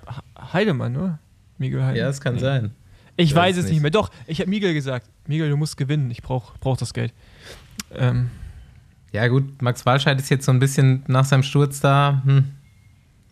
Heidemann, 0.53 0.97
oder? 0.97 1.19
Miguel 1.57 1.81
Heidemann. 1.81 1.97
Ja, 1.97 2.07
das 2.07 2.21
kann 2.21 2.39
sein. 2.39 2.73
Ich 3.17 3.35
weiß 3.35 3.43
weiß 3.43 3.53
es 3.53 3.59
es 3.59 3.65
nicht 3.65 3.73
nicht. 3.75 3.83
mehr. 3.83 3.91
Doch, 3.91 4.11
ich 4.27 4.41
habe 4.41 4.51
Miguel 4.51 4.75
gesagt. 4.75 5.09
Miguel, 5.27 5.49
du 5.51 5.57
musst 5.57 5.77
gewinnen. 5.77 6.11
Ich 6.11 6.23
brauche 6.23 6.57
brauch 6.61 6.77
das 6.77 6.93
Geld. 6.95 7.13
Ähm, 7.95 8.31
Ja, 9.13 9.27
gut, 9.29 9.61
Max 9.61 9.85
Walscheid 9.87 10.19
ist 10.21 10.29
jetzt 10.29 10.45
so 10.45 10.53
ein 10.53 10.61
bisschen 10.61 11.05
nach 11.09 11.25
seinem 11.25 11.43
Sturz 11.43 11.81
da. 11.81 12.23
Hm, 12.25 12.53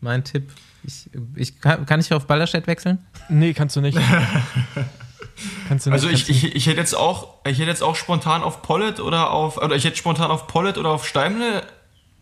mein 0.01 0.25
Tipp. 0.25 0.51
Ich, 0.85 1.11
ich, 1.35 1.61
kann, 1.61 1.87
kann 1.87 2.01
ich 2.01 2.13
auf 2.13 2.27
Ballerstedt 2.27 2.67
wechseln? 2.67 2.99
nee, 3.29 3.53
kannst 3.53 3.77
du 3.77 3.81
nicht. 3.81 3.99
kannst 5.69 5.87
du 5.87 5.91
nicht. 5.91 5.95
Also 5.95 6.09
ich, 6.09 6.29
ich, 6.29 6.55
ich 6.55 6.67
hätte 6.67 6.79
jetzt 6.79 6.97
auch, 6.97 7.35
ich 7.45 7.59
hätte 7.59 7.71
jetzt 7.71 7.83
auch 7.83 7.97
spontan 7.97 8.43
auf 8.43 8.63
Pollet 8.63 9.01
oder 9.01 9.31
auf, 9.31 9.57
oder 9.59 9.77
ich 9.77 9.85
hätte 9.85 9.97
spontan 9.97 10.31
auf 10.31 10.47
Pollet 10.47 10.79
oder 10.79 10.91
auf 10.91 11.07
Steimle 11.07 11.63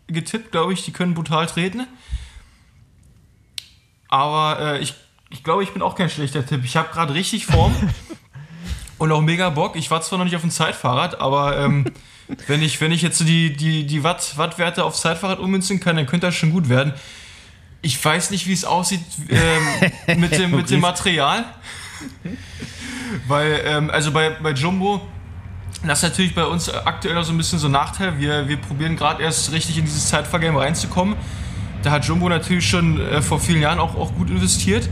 getippt, 0.07 0.51
glaube 0.51 0.73
ich, 0.73 0.83
die 0.85 0.91
können 0.91 1.13
brutal 1.13 1.47
treten. 1.47 1.87
Aber 4.09 4.59
äh, 4.59 4.79
ich, 4.79 4.95
ich 5.29 5.43
glaube, 5.43 5.63
ich 5.63 5.71
bin 5.71 5.81
auch 5.81 5.95
kein 5.95 6.09
schlechter 6.09 6.45
Tipp. 6.45 6.61
Ich 6.63 6.77
habe 6.77 6.89
gerade 6.91 7.13
richtig 7.13 7.45
Form 7.45 7.75
und 8.97 9.11
auch 9.11 9.21
mega 9.21 9.49
Bock. 9.49 9.75
Ich 9.75 9.91
war 9.91 10.01
zwar 10.01 10.17
noch 10.17 10.25
nicht 10.25 10.35
auf 10.35 10.41
dem 10.41 10.51
Zeitfahrrad, 10.51 11.19
aber 11.19 11.57
ähm, 11.57 11.85
wenn, 12.47 12.61
ich, 12.61 12.81
wenn 12.81 12.91
ich 12.91 13.01
jetzt 13.01 13.17
so 13.17 13.25
die, 13.25 13.55
die, 13.55 13.85
die 13.85 14.03
Watt, 14.03 14.37
Wattwerte 14.37 14.83
aufs 14.83 15.01
Zeitfahrrad 15.01 15.39
ummünzen 15.39 15.79
kann, 15.79 15.95
dann 15.95 16.05
könnte 16.05 16.27
das 16.27 16.35
schon 16.35 16.51
gut 16.51 16.69
werden. 16.69 16.93
Ich 17.81 18.03
weiß 18.03 18.31
nicht, 18.31 18.47
wie 18.47 18.53
es 18.53 18.65
aussieht 18.65 19.01
ähm, 19.29 20.19
mit, 20.19 20.31
dem, 20.31 20.51
mit 20.51 20.69
dem 20.69 20.81
Material. 20.81 21.45
Weil, 23.27 23.61
ähm, 23.65 23.89
also 23.89 24.11
bei, 24.11 24.31
bei 24.31 24.51
Jumbo, 24.51 25.01
das 25.85 25.99
ist 25.99 26.09
natürlich 26.09 26.35
bei 26.35 26.45
uns 26.45 26.69
aktuell 26.69 27.23
so 27.23 27.31
ein 27.31 27.37
bisschen 27.37 27.59
so 27.59 27.67
ein 27.67 27.71
Nachteil. 27.71 28.19
Wir, 28.19 28.47
wir 28.47 28.57
probieren 28.57 28.97
gerade 28.97 29.23
erst 29.23 29.51
richtig 29.51 29.77
in 29.77 29.85
dieses 29.85 30.07
Zeitfahrgame 30.07 30.59
reinzukommen. 30.59 31.15
Da 31.83 31.91
hat 31.91 32.05
Jumbo 32.05 32.27
natürlich 32.27 32.67
schon 32.67 32.99
äh, 32.99 33.21
vor 33.21 33.39
vielen 33.39 33.61
Jahren 33.61 33.79
auch, 33.79 33.95
auch 33.95 34.13
gut 34.15 34.29
investiert. 34.29 34.89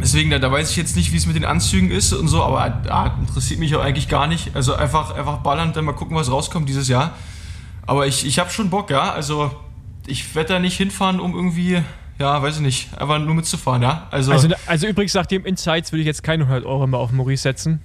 Deswegen, 0.00 0.30
da, 0.30 0.38
da 0.38 0.50
weiß 0.50 0.70
ich 0.70 0.76
jetzt 0.76 0.96
nicht, 0.96 1.12
wie 1.12 1.16
es 1.16 1.26
mit 1.26 1.36
den 1.36 1.44
Anzügen 1.44 1.90
ist 1.90 2.12
und 2.12 2.28
so, 2.28 2.42
aber 2.42 2.82
ah, 2.88 3.16
interessiert 3.20 3.60
mich 3.60 3.74
auch 3.74 3.82
eigentlich 3.82 4.08
gar 4.08 4.26
nicht. 4.26 4.54
Also 4.54 4.74
einfach, 4.74 5.14
einfach 5.14 5.38
ballern, 5.38 5.72
dann 5.72 5.84
mal 5.84 5.92
gucken, 5.92 6.16
was 6.16 6.30
rauskommt 6.30 6.68
dieses 6.68 6.88
Jahr. 6.88 7.14
Aber 7.86 8.06
ich, 8.06 8.26
ich 8.26 8.38
habe 8.38 8.50
schon 8.50 8.70
Bock, 8.70 8.90
ja. 8.90 9.12
Also 9.12 9.50
ich 10.06 10.34
werde 10.34 10.54
da 10.54 10.58
nicht 10.58 10.76
hinfahren, 10.76 11.20
um 11.20 11.34
irgendwie, 11.34 11.82
ja, 12.18 12.42
weiß 12.42 12.56
ich 12.56 12.62
nicht, 12.62 12.98
einfach 12.98 13.18
nur 13.18 13.34
mitzufahren, 13.34 13.82
ja. 13.82 14.06
Also, 14.10 14.32
also, 14.32 14.48
also 14.66 14.86
übrigens, 14.86 15.14
nach 15.14 15.26
dem 15.26 15.44
Insights 15.44 15.92
würde 15.92 16.00
ich 16.00 16.06
jetzt 16.06 16.22
keine 16.22 16.44
100 16.44 16.64
Euro 16.64 16.86
mehr 16.86 17.00
auf 17.00 17.12
Maurice 17.12 17.42
setzen. 17.42 17.80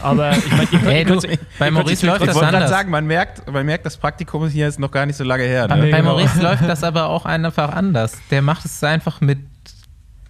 Aber 0.00 0.36
ich 0.36 0.50
meine, 0.50 0.68
ihr 0.70 0.78
könnt, 0.78 0.86
Ey, 0.86 0.98
ihr 0.98 1.04
du, 1.06 1.20
könnt, 1.20 1.58
bei 1.58 1.70
Maurice 1.70 2.06
läuft 2.06 2.26
das 2.26 2.36
anders. 2.36 2.70
sagen, 2.70 2.90
man 2.90 3.06
merkt, 3.06 3.50
man 3.50 3.64
merkt, 3.64 3.86
das 3.86 3.96
Praktikum 3.96 4.46
hier 4.48 4.68
ist 4.68 4.78
noch 4.78 4.90
gar 4.90 5.06
nicht 5.06 5.16
so 5.16 5.24
lange 5.24 5.44
her. 5.44 5.68
Ne? 5.68 5.90
Bei 5.90 5.98
genau. 5.98 6.10
Maurice 6.10 6.40
läuft 6.42 6.68
das 6.68 6.84
aber 6.84 7.08
auch 7.08 7.24
einfach 7.24 7.72
anders. 7.72 8.12
Der 8.30 8.42
macht 8.42 8.64
es 8.64 8.82
einfach 8.84 9.20
mit 9.20 9.38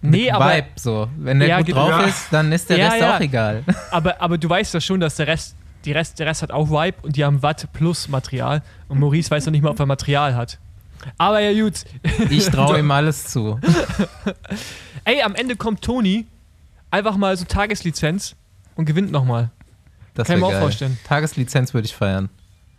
Nee, 0.01 0.29
aber- 0.31 0.53
Vibe 0.55 0.67
so. 0.75 1.09
Wenn 1.17 1.39
der 1.39 1.49
Ja, 1.49 1.61
gut 1.61 1.73
drauf 1.75 1.89
ja. 1.89 2.01
ist, 2.01 2.27
dann 2.31 2.51
ist 2.51 2.69
der 2.69 2.77
Ja, 2.77 2.89
Rest 2.89 3.01
ja. 3.01 3.15
auch 3.15 3.19
egal. 3.19 3.63
aber, 3.91 4.21
aber 4.21 4.37
du 4.37 4.49
weißt 4.49 4.73
ja 4.73 4.81
schon, 4.81 4.99
dass 4.99 5.15
der 5.15 5.27
Rest, 5.27 5.55
die 5.85 5.91
Rest, 5.91 6.19
der 6.19 6.27
Rest 6.27 6.41
hat 6.43 6.51
auch 6.51 6.69
Vibe 6.69 6.97
und 7.01 7.15
die 7.15 7.25
haben 7.25 7.41
Watt 7.41 7.67
plus 7.73 8.07
Material. 8.07 8.61
Und 8.87 8.99
Maurice 8.99 9.31
weiß 9.31 9.45
noch 9.45 9.51
nicht 9.51 9.63
mal, 9.63 9.69
ob 9.71 9.79
er 9.79 9.85
Material 9.85 10.35
hat. 10.35 10.59
Aber 11.17 11.39
ja, 11.39 11.51
gut. 11.63 11.83
Ich 12.29 12.45
traue 12.49 12.79
ihm 12.79 12.91
alles 12.91 13.25
zu. 13.27 13.59
Ey, 15.05 15.21
am 15.21 15.35
Ende 15.35 15.55
kommt 15.55 15.81
Toni 15.81 16.25
einfach 16.91 17.15
mal 17.17 17.35
so 17.37 17.45
Tageslizenz 17.45 18.35
und 18.75 18.85
gewinnt 18.85 19.11
nochmal. 19.11 19.49
Das 20.13 20.27
Kann 20.27 20.37
ich 20.37 20.41
mir 20.41 20.47
auch 20.47 20.59
vorstellen. 20.59 20.97
Tageslizenz 21.07 21.73
würde 21.73 21.85
ich 21.85 21.95
feiern. 21.95 22.29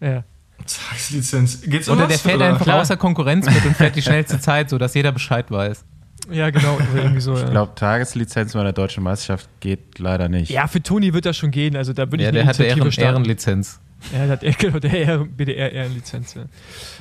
Ja. 0.00 0.24
Tageslizenz. 0.66 1.62
Geht's 1.62 1.88
um 1.88 1.94
Oder 1.96 2.04
was, 2.04 2.08
der 2.08 2.18
fährt 2.18 2.36
oder? 2.36 2.48
einfach 2.48 2.64
Klar. 2.64 2.80
außer 2.80 2.96
Konkurrenz 2.96 3.46
mit 3.46 3.64
und 3.64 3.76
fährt 3.76 3.94
die 3.96 4.02
schnellste 4.02 4.40
Zeit, 4.40 4.70
sodass 4.70 4.94
jeder 4.94 5.12
Bescheid 5.12 5.50
weiß. 5.50 5.84
Ja, 6.30 6.50
genau. 6.50 6.74
Oder 6.74 7.02
irgendwie 7.02 7.20
so, 7.20 7.34
Ich 7.34 7.40
ja. 7.42 7.48
glaube, 7.50 7.74
Tageslizenz 7.74 8.52
bei 8.52 8.62
der 8.62 8.72
deutschen 8.72 9.02
Meisterschaft 9.02 9.48
geht 9.60 9.98
leider 9.98 10.28
nicht. 10.28 10.50
ja, 10.50 10.66
für 10.66 10.82
Toni 10.82 11.12
wird 11.14 11.24
das 11.26 11.36
schon 11.36 11.50
gehen. 11.50 11.76
Also 11.76 11.92
da 11.92 12.02
würde 12.10 12.16
ich 12.18 12.22
Ja, 12.22 12.28
eine 12.28 12.38
der 12.52 12.66
Initiative 12.72 13.00
Ehren. 13.00 13.14
Ehrenlizenz. 13.14 13.80
Ja, 14.12 14.36
der 14.36 14.50
hat 14.52 14.58
genau, 14.58 14.78
der 14.78 14.90
Ehr- 14.92 15.24
BDR-Ehrenlizenz. 15.24 16.34
Ja. 16.34 16.44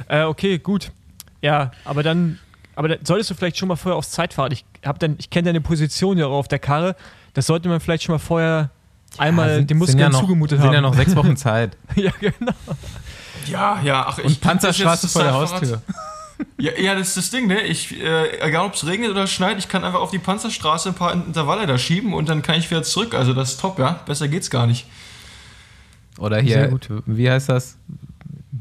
Äh, 0.07 0.25
okay, 0.25 0.57
gut. 0.59 0.91
Ja, 1.41 1.71
aber 1.85 2.03
dann, 2.03 2.39
aber 2.75 2.87
dann 2.87 2.99
solltest 3.03 3.29
du 3.29 3.35
vielleicht 3.35 3.57
schon 3.57 3.67
mal 3.67 3.75
vorher 3.75 3.97
aufs 3.97 4.11
Zeitfahren. 4.11 4.51
Ich 4.51 4.65
hab 4.85 4.97
dann, 4.99 5.15
ich 5.19 5.29
kenne 5.29 5.47
deine 5.47 5.61
Position 5.61 6.17
ja 6.17 6.25
auch 6.27 6.37
auf 6.39 6.47
der 6.47 6.59
Karre. 6.59 6.95
Das 7.33 7.45
sollte 7.45 7.69
man 7.69 7.79
vielleicht 7.79 8.03
schon 8.03 8.13
mal 8.13 8.19
vorher 8.19 8.71
einmal 9.19 9.53
sind, 9.55 9.69
den 9.69 9.77
Muskeln 9.77 9.99
sind 9.99 10.01
ja 10.01 10.09
noch, 10.09 10.21
zugemutet 10.21 10.57
sind 10.59 10.67
haben. 10.67 10.73
ja 10.73 10.81
noch 10.81 10.93
sechs 10.95 11.15
Wochen 11.15 11.35
Zeit. 11.37 11.77
ja, 11.95 12.11
genau. 12.19 12.51
Ja, 13.47 13.79
ja, 13.83 14.05
ach, 14.07 14.17
ich 14.19 14.25
Und 14.25 14.41
Panzerstraße 14.41 15.07
vor 15.07 15.23
der 15.23 15.33
Haustür. 15.33 15.81
Ja, 16.59 16.71
ja, 16.77 16.95
das 16.95 17.09
ist 17.09 17.17
das 17.17 17.29
Ding, 17.31 17.47
ne? 17.47 17.61
Ich, 17.61 17.99
äh, 17.99 18.39
egal 18.41 18.65
ob 18.65 18.73
es 18.73 18.85
regnet 18.85 19.09
oder 19.11 19.27
schneit, 19.27 19.57
ich 19.57 19.67
kann 19.67 19.83
einfach 19.83 19.99
auf 19.99 20.11
die 20.11 20.19
Panzerstraße 20.19 20.89
ein 20.89 20.95
paar 20.95 21.13
Intervalle 21.13 21.67
da 21.67 21.77
schieben 21.77 22.13
und 22.13 22.29
dann 22.29 22.41
kann 22.41 22.57
ich 22.57 22.69
wieder 22.69 22.83
zurück. 22.83 23.13
Also 23.13 23.33
das 23.33 23.51
ist 23.51 23.61
top, 23.61 23.79
ja. 23.79 23.99
Besser 24.05 24.27
geht's 24.27 24.49
gar 24.49 24.67
nicht. 24.67 24.85
Oder 26.17 26.37
Sehr 26.37 26.43
hier, 26.43 26.67
gut. 26.67 26.87
wie 27.05 27.29
heißt 27.29 27.49
das? 27.49 27.77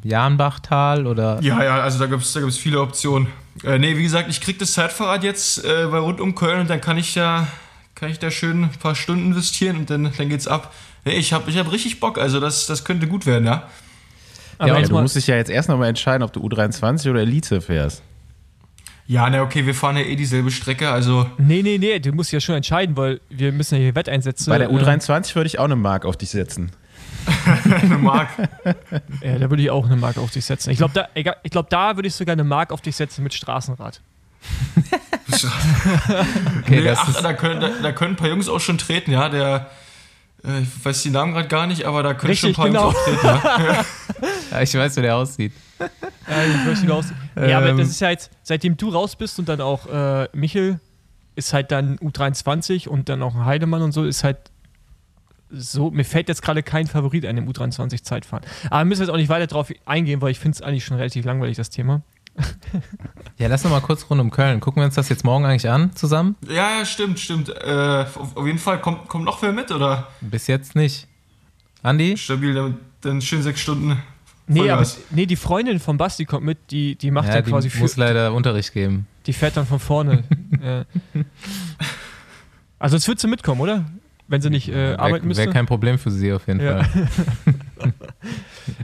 Jahnbachtal 0.03 1.07
oder 1.07 1.41
Ja, 1.43 1.63
ja, 1.65 1.81
also 1.81 1.99
da 1.99 2.07
gibt's 2.07 2.33
da 2.33 2.41
gibt's 2.41 2.59
viele 2.59 2.81
Optionen. 2.81 3.29
Äh, 3.65 3.79
nee, 3.79 3.97
wie 3.97 4.03
gesagt, 4.03 4.29
ich 4.29 4.41
krieg 4.41 4.59
das 4.59 4.73
Zeitfahrrad 4.73 5.25
jetzt 5.25 5.65
äh, 5.65 5.87
bei 5.91 5.99
rund 5.99 6.21
um 6.21 6.35
Köln 6.35 6.61
und 6.61 6.71
dann 6.71 6.81
kann 6.81 6.99
ich 6.99 7.15
da, 7.15 7.47
kann 7.95 8.11
ich 8.11 8.19
da 8.19 8.31
schön 8.31 8.65
ein 8.65 8.71
paar 8.71 8.95
Stunden 8.95 9.27
investieren 9.29 9.77
und 9.79 9.91
dann, 9.91 10.13
dann 10.17 10.29
geht's 10.29 10.47
ab. 10.47 10.73
Nee, 11.05 11.15
ich 11.15 11.33
hab, 11.33 11.49
ich 11.49 11.57
hab 11.57 11.73
richtig 11.73 11.99
Bock, 11.99 12.19
also 12.19 12.41
das, 12.41 12.67
das 12.67 12.85
könnte 12.85 13.07
gut 13.07 13.27
werden, 13.27 13.47
ja. 13.47 13.69
Aber 14.59 14.81
Ja, 14.81 14.83
du 14.87 15.01
musst 15.01 15.17
dich 15.17 15.27
ja 15.27 15.37
jetzt 15.37 15.51
erst 15.51 15.69
noch 15.69 15.79
mal 15.79 15.89
entscheiden, 15.89 16.23
ob 16.23 16.33
du 16.33 16.41
U23 16.41 17.11
oder 17.11 17.21
Elite 17.21 17.61
fährst. 17.61 18.03
Ja, 19.09 19.31
ne, 19.31 19.43
okay, 19.43 19.65
wir 19.67 19.75
fahren 19.75 19.97
ja 19.97 20.03
eh 20.03 20.17
dieselbe 20.17 20.51
Strecke, 20.51 20.91
also 20.91 21.31
nee, 21.39 21.63
nee, 21.63 21.79
nee, 21.79 22.01
du 22.01 22.11
musst 22.11 22.33
ja 22.33 22.41
schon 22.41 22.57
entscheiden, 22.57 22.97
weil 22.97 23.21
wir 23.31 23.53
müssen 23.53 23.77
ja 23.77 23.81
hier 23.83 23.95
Wetteinsätze. 23.95 24.51
Bei 24.51 24.59
der 24.59 24.69
äh, 24.69 24.73
U23 24.73 25.35
würde 25.37 25.47
ich 25.47 25.61
auch 25.61 25.65
eine 25.65 25.77
Mark 25.77 26.05
auf 26.05 26.17
dich 26.17 26.31
setzen. 26.31 26.73
eine 27.65 27.99
Mark. 27.99 28.29
Ja, 29.23 29.39
da 29.39 29.51
würde 29.51 29.63
ich 29.63 29.71
auch 29.71 29.87
eine 29.87 29.97
Mark 29.97 30.19
auf 30.19 30.31
dich 30.33 30.45
setzen. 30.45 30.71
Ich 30.71 30.79
glaube, 30.79 30.95
da, 30.95 31.09
ich 31.15 31.51
glaub, 31.51 31.71
da 31.71 31.97
würde 31.97 32.09
ich 32.09 32.15
sogar 32.15 32.33
eine 32.33 32.45
Mark 32.45 32.73
auf 32.73 32.81
dich 32.81 32.97
setzen 32.97 33.23
mit 33.23 33.35
Straßenrad. 33.35 34.01
Okay, 35.29 36.77
nee, 36.81 36.83
das 36.83 37.01
ach, 37.01 37.09
ist, 37.09 37.21
da 37.21 37.33
können, 37.33 37.61
da, 37.61 37.71
da 37.83 37.93
können 37.93 38.13
ein 38.13 38.17
paar 38.17 38.29
Jungs 38.29 38.49
auch 38.49 38.61
schon 38.61 38.79
treten, 38.79 39.11
ja. 39.11 39.29
Der, 39.29 39.55
äh, 39.57 39.61
ich 40.43 40.85
weiß 40.85 41.03
die 41.03 41.11
Namen 41.11 41.33
gerade 41.33 41.49
gar 41.49 41.67
nicht, 41.67 41.85
aber 41.85 42.03
da 42.03 42.15
können 42.15 42.31
Richtig, 42.31 42.55
schon 42.55 42.67
ein 42.67 42.73
paar 42.75 42.93
genau. 42.93 42.93
Jungs 42.93 42.97
auch 42.97 43.05
treten, 43.05 43.27
ja. 43.27 43.85
ja, 44.53 44.63
ich 44.63 44.75
weiß, 44.75 44.97
wie 44.97 45.03
der 45.03 45.17
aussieht. 45.17 45.53
Ja, 45.79 45.87
ich 46.45 46.65
möchte 46.65 46.89
raus. 46.89 47.07
ja, 47.37 47.59
aber 47.59 47.71
Ähm. 47.71 47.79
das 47.79 47.89
ist 47.89 48.01
ja 48.01 48.11
jetzt, 48.11 48.31
seitdem 48.43 48.77
du 48.77 48.91
raus 48.91 49.17
bist 49.17 49.39
und 49.39 49.49
dann 49.49 49.61
auch 49.61 49.87
äh, 49.87 50.29
Michel 50.33 50.81
ist 51.35 51.53
halt 51.53 51.71
dann 51.73 51.99
U23 51.99 52.89
und 52.89 53.09
dann 53.09 53.23
auch 53.23 53.35
ein 53.35 53.45
Heidemann 53.45 53.83
und 53.83 53.93
so, 53.93 54.05
ist 54.05 54.25
halt 54.25 54.39
so, 55.51 55.91
mir 55.91 56.05
fällt 56.05 56.29
jetzt 56.29 56.43
gerade 56.43 56.63
kein 56.63 56.87
Favorit 56.87 57.25
ein 57.27 57.37
im 57.37 57.49
U23-Zeitfahren. 57.49 58.45
Aber 58.71 58.81
wir 58.81 58.85
müssen 58.87 59.03
jetzt 59.03 59.11
auch 59.11 59.17
nicht 59.17 59.29
weiter 59.29 59.47
drauf 59.47 59.71
eingehen, 59.85 60.21
weil 60.21 60.31
ich 60.31 60.39
finde 60.41 60.57
es 60.57 60.63
eigentlich 60.63 60.85
schon 60.85 60.97
relativ 60.97 61.25
langweilig, 61.25 61.57
das 61.57 61.71
Thema. 61.71 62.03
Ja, 63.39 63.49
lass 63.49 63.65
noch 63.65 63.71
mal 63.71 63.81
kurz 63.81 64.09
rund 64.09 64.21
um 64.21 64.31
Köln. 64.31 64.61
Gucken 64.61 64.81
wir 64.83 64.87
uns 64.87 64.95
das 64.95 65.09
jetzt 65.09 65.25
morgen 65.25 65.45
eigentlich 65.45 65.69
an 65.69 65.95
zusammen? 65.95 66.37
Ja, 66.49 66.79
ja, 66.79 66.85
stimmt, 66.85 67.19
stimmt. 67.19 67.49
Äh, 67.49 68.05
auf, 68.35 68.47
jeden 68.47 68.59
Fall, 68.59 68.81
kommt, 68.81 69.09
kommt 69.09 69.25
noch 69.25 69.41
wer 69.43 69.53
mit, 69.53 69.71
oder? 69.71 70.09
Bis 70.21 70.47
jetzt 70.47 70.75
nicht. 70.75 71.07
Andi? 71.83 72.17
Stabil, 72.17 72.55
dann, 72.55 72.77
dann 73.01 73.21
schön 73.23 73.43
sechs 73.43 73.61
Stunden. 73.61 74.03
Nee, 74.49 74.71
aber 74.71 74.87
nee, 75.11 75.27
die 75.27 75.37
Freundin 75.37 75.81
von 75.81 75.97
Basti 75.97 76.25
kommt 76.25 76.45
mit, 76.45 76.71
die, 76.71 76.95
die 76.95 77.11
macht 77.11 77.29
Ja, 77.29 77.35
dann 77.35 77.45
die 77.45 77.51
quasi 77.51 77.69
für, 77.71 77.81
muss 77.81 77.97
leider 77.97 78.33
Unterricht 78.33 78.73
geben. 78.73 79.07
die 79.27 79.33
fährt 79.33 79.57
dann 79.57 79.67
von 79.67 79.81
vorne. 79.81 80.23
ja. 80.63 80.85
Also 82.79 82.97
jetzt 82.97 83.09
wird 83.09 83.19
sie 83.19 83.27
mitkommen, 83.29 83.61
oder? 83.61 83.85
Wenn 84.29 84.41
sie 84.41 84.51
nicht 84.51 84.69
äh, 84.69 84.95
arbeiten 84.95 85.15
Wäre 85.15 85.27
müsste. 85.27 85.45
wär 85.47 85.53
kein 85.53 85.67
Problem 85.67 85.99
für 85.99 86.11
sie 86.11 86.33
auf 86.33 86.47
jeden 86.47 86.61
Ja. 86.61 86.83
Fall. 86.85 87.09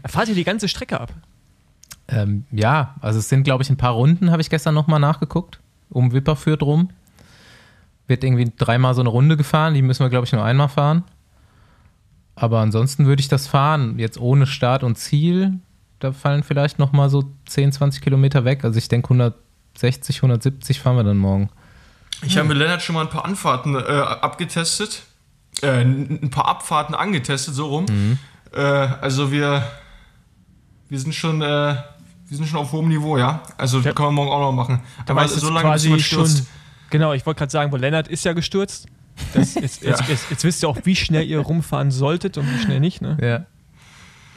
Fahrt 0.08 0.28
ihr 0.28 0.34
die 0.34 0.44
ganze 0.44 0.68
Strecke 0.68 1.00
ab? 1.00 1.12
Ähm, 2.12 2.44
ja, 2.52 2.94
also 3.00 3.18
es 3.18 3.28
sind, 3.28 3.42
glaube 3.42 3.62
ich, 3.62 3.70
ein 3.70 3.78
paar 3.78 3.92
Runden, 3.92 4.30
habe 4.30 4.42
ich 4.42 4.50
gestern 4.50 4.74
nochmal 4.74 5.00
nachgeguckt. 5.00 5.60
Um 5.88 6.12
Wipperfürth 6.12 6.62
rum. 6.62 6.90
Wird 8.06 8.22
irgendwie 8.22 8.52
dreimal 8.56 8.94
so 8.94 9.00
eine 9.00 9.08
Runde 9.08 9.36
gefahren. 9.36 9.74
Die 9.74 9.82
müssen 9.82 10.04
wir, 10.04 10.10
glaube 10.10 10.26
ich, 10.26 10.32
nur 10.32 10.44
einmal 10.44 10.68
fahren. 10.68 11.04
Aber 12.34 12.60
ansonsten 12.60 13.06
würde 13.06 13.20
ich 13.20 13.28
das 13.28 13.46
fahren. 13.46 13.98
Jetzt 13.98 14.20
ohne 14.20 14.46
Start 14.46 14.84
und 14.84 14.96
Ziel. 14.96 15.58
Da 16.00 16.12
fallen 16.12 16.42
vielleicht 16.42 16.78
nochmal 16.78 17.08
so 17.08 17.24
10, 17.46 17.72
20 17.72 18.02
Kilometer 18.02 18.44
weg. 18.44 18.64
Also 18.64 18.78
ich 18.78 18.88
denke 18.88 19.06
160, 19.06 20.16
170 20.16 20.80
fahren 20.80 20.96
wir 20.96 21.04
dann 21.04 21.18
morgen. 21.18 21.48
Ich 22.22 22.36
habe 22.36 22.48
mit 22.48 22.58
Lennart 22.58 22.82
schon 22.82 22.94
mal 22.94 23.02
ein 23.02 23.10
paar 23.10 23.24
Anfahrten 23.24 23.74
äh, 23.74 23.78
abgetestet. 23.78 25.02
Äh, 25.62 25.82
ein 25.82 26.30
paar 26.30 26.48
Abfahrten 26.48 26.94
angetestet, 26.94 27.54
so 27.54 27.66
rum. 27.66 27.86
Mhm. 27.88 28.18
Äh, 28.52 28.60
also 28.60 29.32
wir, 29.32 29.62
wir 30.90 30.98
sind 30.98 31.14
schon. 31.14 31.42
Wir 32.32 32.38
sind 32.38 32.46
schon 32.48 32.60
auf 32.60 32.72
hohem 32.72 32.88
Niveau, 32.88 33.18
ja. 33.18 33.42
Also 33.58 33.80
Ja. 33.80 33.92
können 33.92 34.08
wir 34.08 34.12
morgen 34.12 34.30
auch 34.30 34.40
noch 34.40 34.52
machen. 34.52 34.80
Da 35.04 35.12
Aber 35.12 35.20
weißt 35.20 35.36
du 35.36 35.40
so 35.40 35.46
jetzt 35.48 35.54
lange 35.54 35.74
bis 35.74 35.82
quasi 35.84 36.00
schon. 36.00 36.26
stürzt. 36.26 36.46
Genau, 36.88 37.12
ich 37.12 37.26
wollte 37.26 37.40
gerade 37.40 37.52
sagen, 37.52 37.70
weil 37.72 37.80
Lennart 37.80 38.08
ist 38.08 38.24
ja 38.24 38.32
gestürzt. 38.32 38.86
Das, 39.34 39.54
jetzt, 39.56 39.82
jetzt, 39.82 40.00
Ja. 40.00 40.06
jetzt, 40.08 40.30
jetzt 40.30 40.42
wisst 40.42 40.62
ihr 40.64 40.68
auch, 40.70 40.78
wie 40.84 40.96
schnell 40.96 41.26
ihr 41.26 41.40
rumfahren 41.40 41.90
solltet 41.90 42.38
und 42.38 42.50
wie 42.50 42.58
schnell 42.58 42.80
nicht. 42.80 43.02
Ne? 43.02 43.18
Ja. 43.20 43.44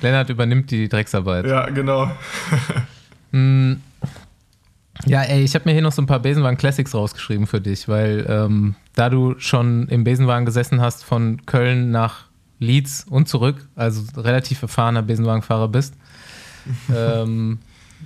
Lennart 0.02 0.30
übernimmt 0.30 0.72
die 0.72 0.90
Drecksarbeit. 0.90 1.46
Ja, 1.46 1.70
genau. 1.70 2.12
Mm, 3.32 3.76
Ja, 5.06 5.22
ey, 5.24 5.42
ich 5.46 5.56
habe 5.56 5.64
mir 5.66 5.72
hier 5.72 5.82
noch 5.82 5.94
so 5.94 6.02
ein 6.02 6.06
paar 6.06 6.20
Besenwagen 6.20 6.58
Classics 6.58 6.94
rausgeschrieben 6.94 7.48
für 7.48 7.62
dich, 7.62 7.88
weil 7.88 8.26
ähm, 8.30 8.76
da 8.94 9.10
du 9.10 9.36
schon 9.40 9.88
im 9.88 10.04
Besenwagen 10.04 10.46
gesessen 10.46 10.82
hast 10.82 11.06
von 11.06 11.46
Köln 11.46 11.92
nach 11.92 12.26
Leeds 12.60 13.06
und 13.10 13.30
zurück, 13.30 13.68
also 13.76 14.04
relativ 14.18 14.62
erfahrener 14.64 15.02
Besenwagenfahrer 15.02 15.70
bist, 15.70 15.94
ähm, 16.94 17.60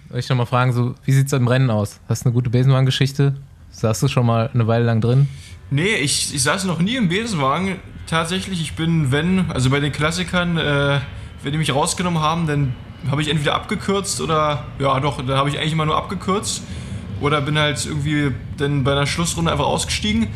wollte 0.08 0.20
ich 0.20 0.30
noch 0.30 0.38
mal 0.38 0.46
fragen, 0.46 0.74
so, 0.74 0.96
wie 1.06 1.12
sieht 1.12 1.28
es 1.28 1.34
im 1.34 1.48
Rennen 1.48 1.70
aus? 1.70 2.00
Hast 2.08 2.24
du 2.24 2.30
eine 2.30 2.34
gute 2.34 2.50
Besenwagengeschichte? 2.50 3.36
Saßt 3.72 4.02
du 4.04 4.08
schon 4.08 4.26
mal 4.26 4.50
eine 4.54 4.68
Weile 4.68 4.86
lang 4.86 5.02
drin? 5.02 5.28
Nee, 5.72 5.96
ich, 5.96 6.34
ich 6.34 6.42
saß 6.42 6.66
noch 6.66 6.80
nie 6.80 6.96
im 6.96 7.10
Besenwagen. 7.10 7.76
Tatsächlich, 8.08 8.62
ich 8.62 8.74
bin, 8.74 9.12
wenn, 9.12 9.52
also 9.52 9.70
bei 9.70 9.80
den 9.80 9.92
Klassikern, 9.92 10.58
äh, 10.58 11.00
wenn 11.44 11.52
die 11.52 11.58
mich 11.58 11.74
rausgenommen 11.74 12.22
haben, 12.22 12.48
dann 12.48 12.74
habe 13.10 13.22
ich 13.22 13.30
entweder 13.30 13.56
abgekürzt 13.56 14.20
oder, 14.20 14.66
ja 14.80 15.00
doch, 15.00 15.18
dann 15.18 15.38
habe 15.38 15.50
ich 15.50 15.60
eigentlich 15.60 15.74
immer 15.74 15.86
nur 15.86 15.96
abgekürzt. 15.96 16.64
Oder 17.22 17.42
bin 17.42 17.58
halt 17.58 17.86
irgendwie 17.86 18.32
dann 18.58 18.84
bei 18.84 18.94
einer 18.94 19.06
Schlussrunde 19.06 19.52
einfach 19.52 19.66
ausgestiegen. 19.66 20.28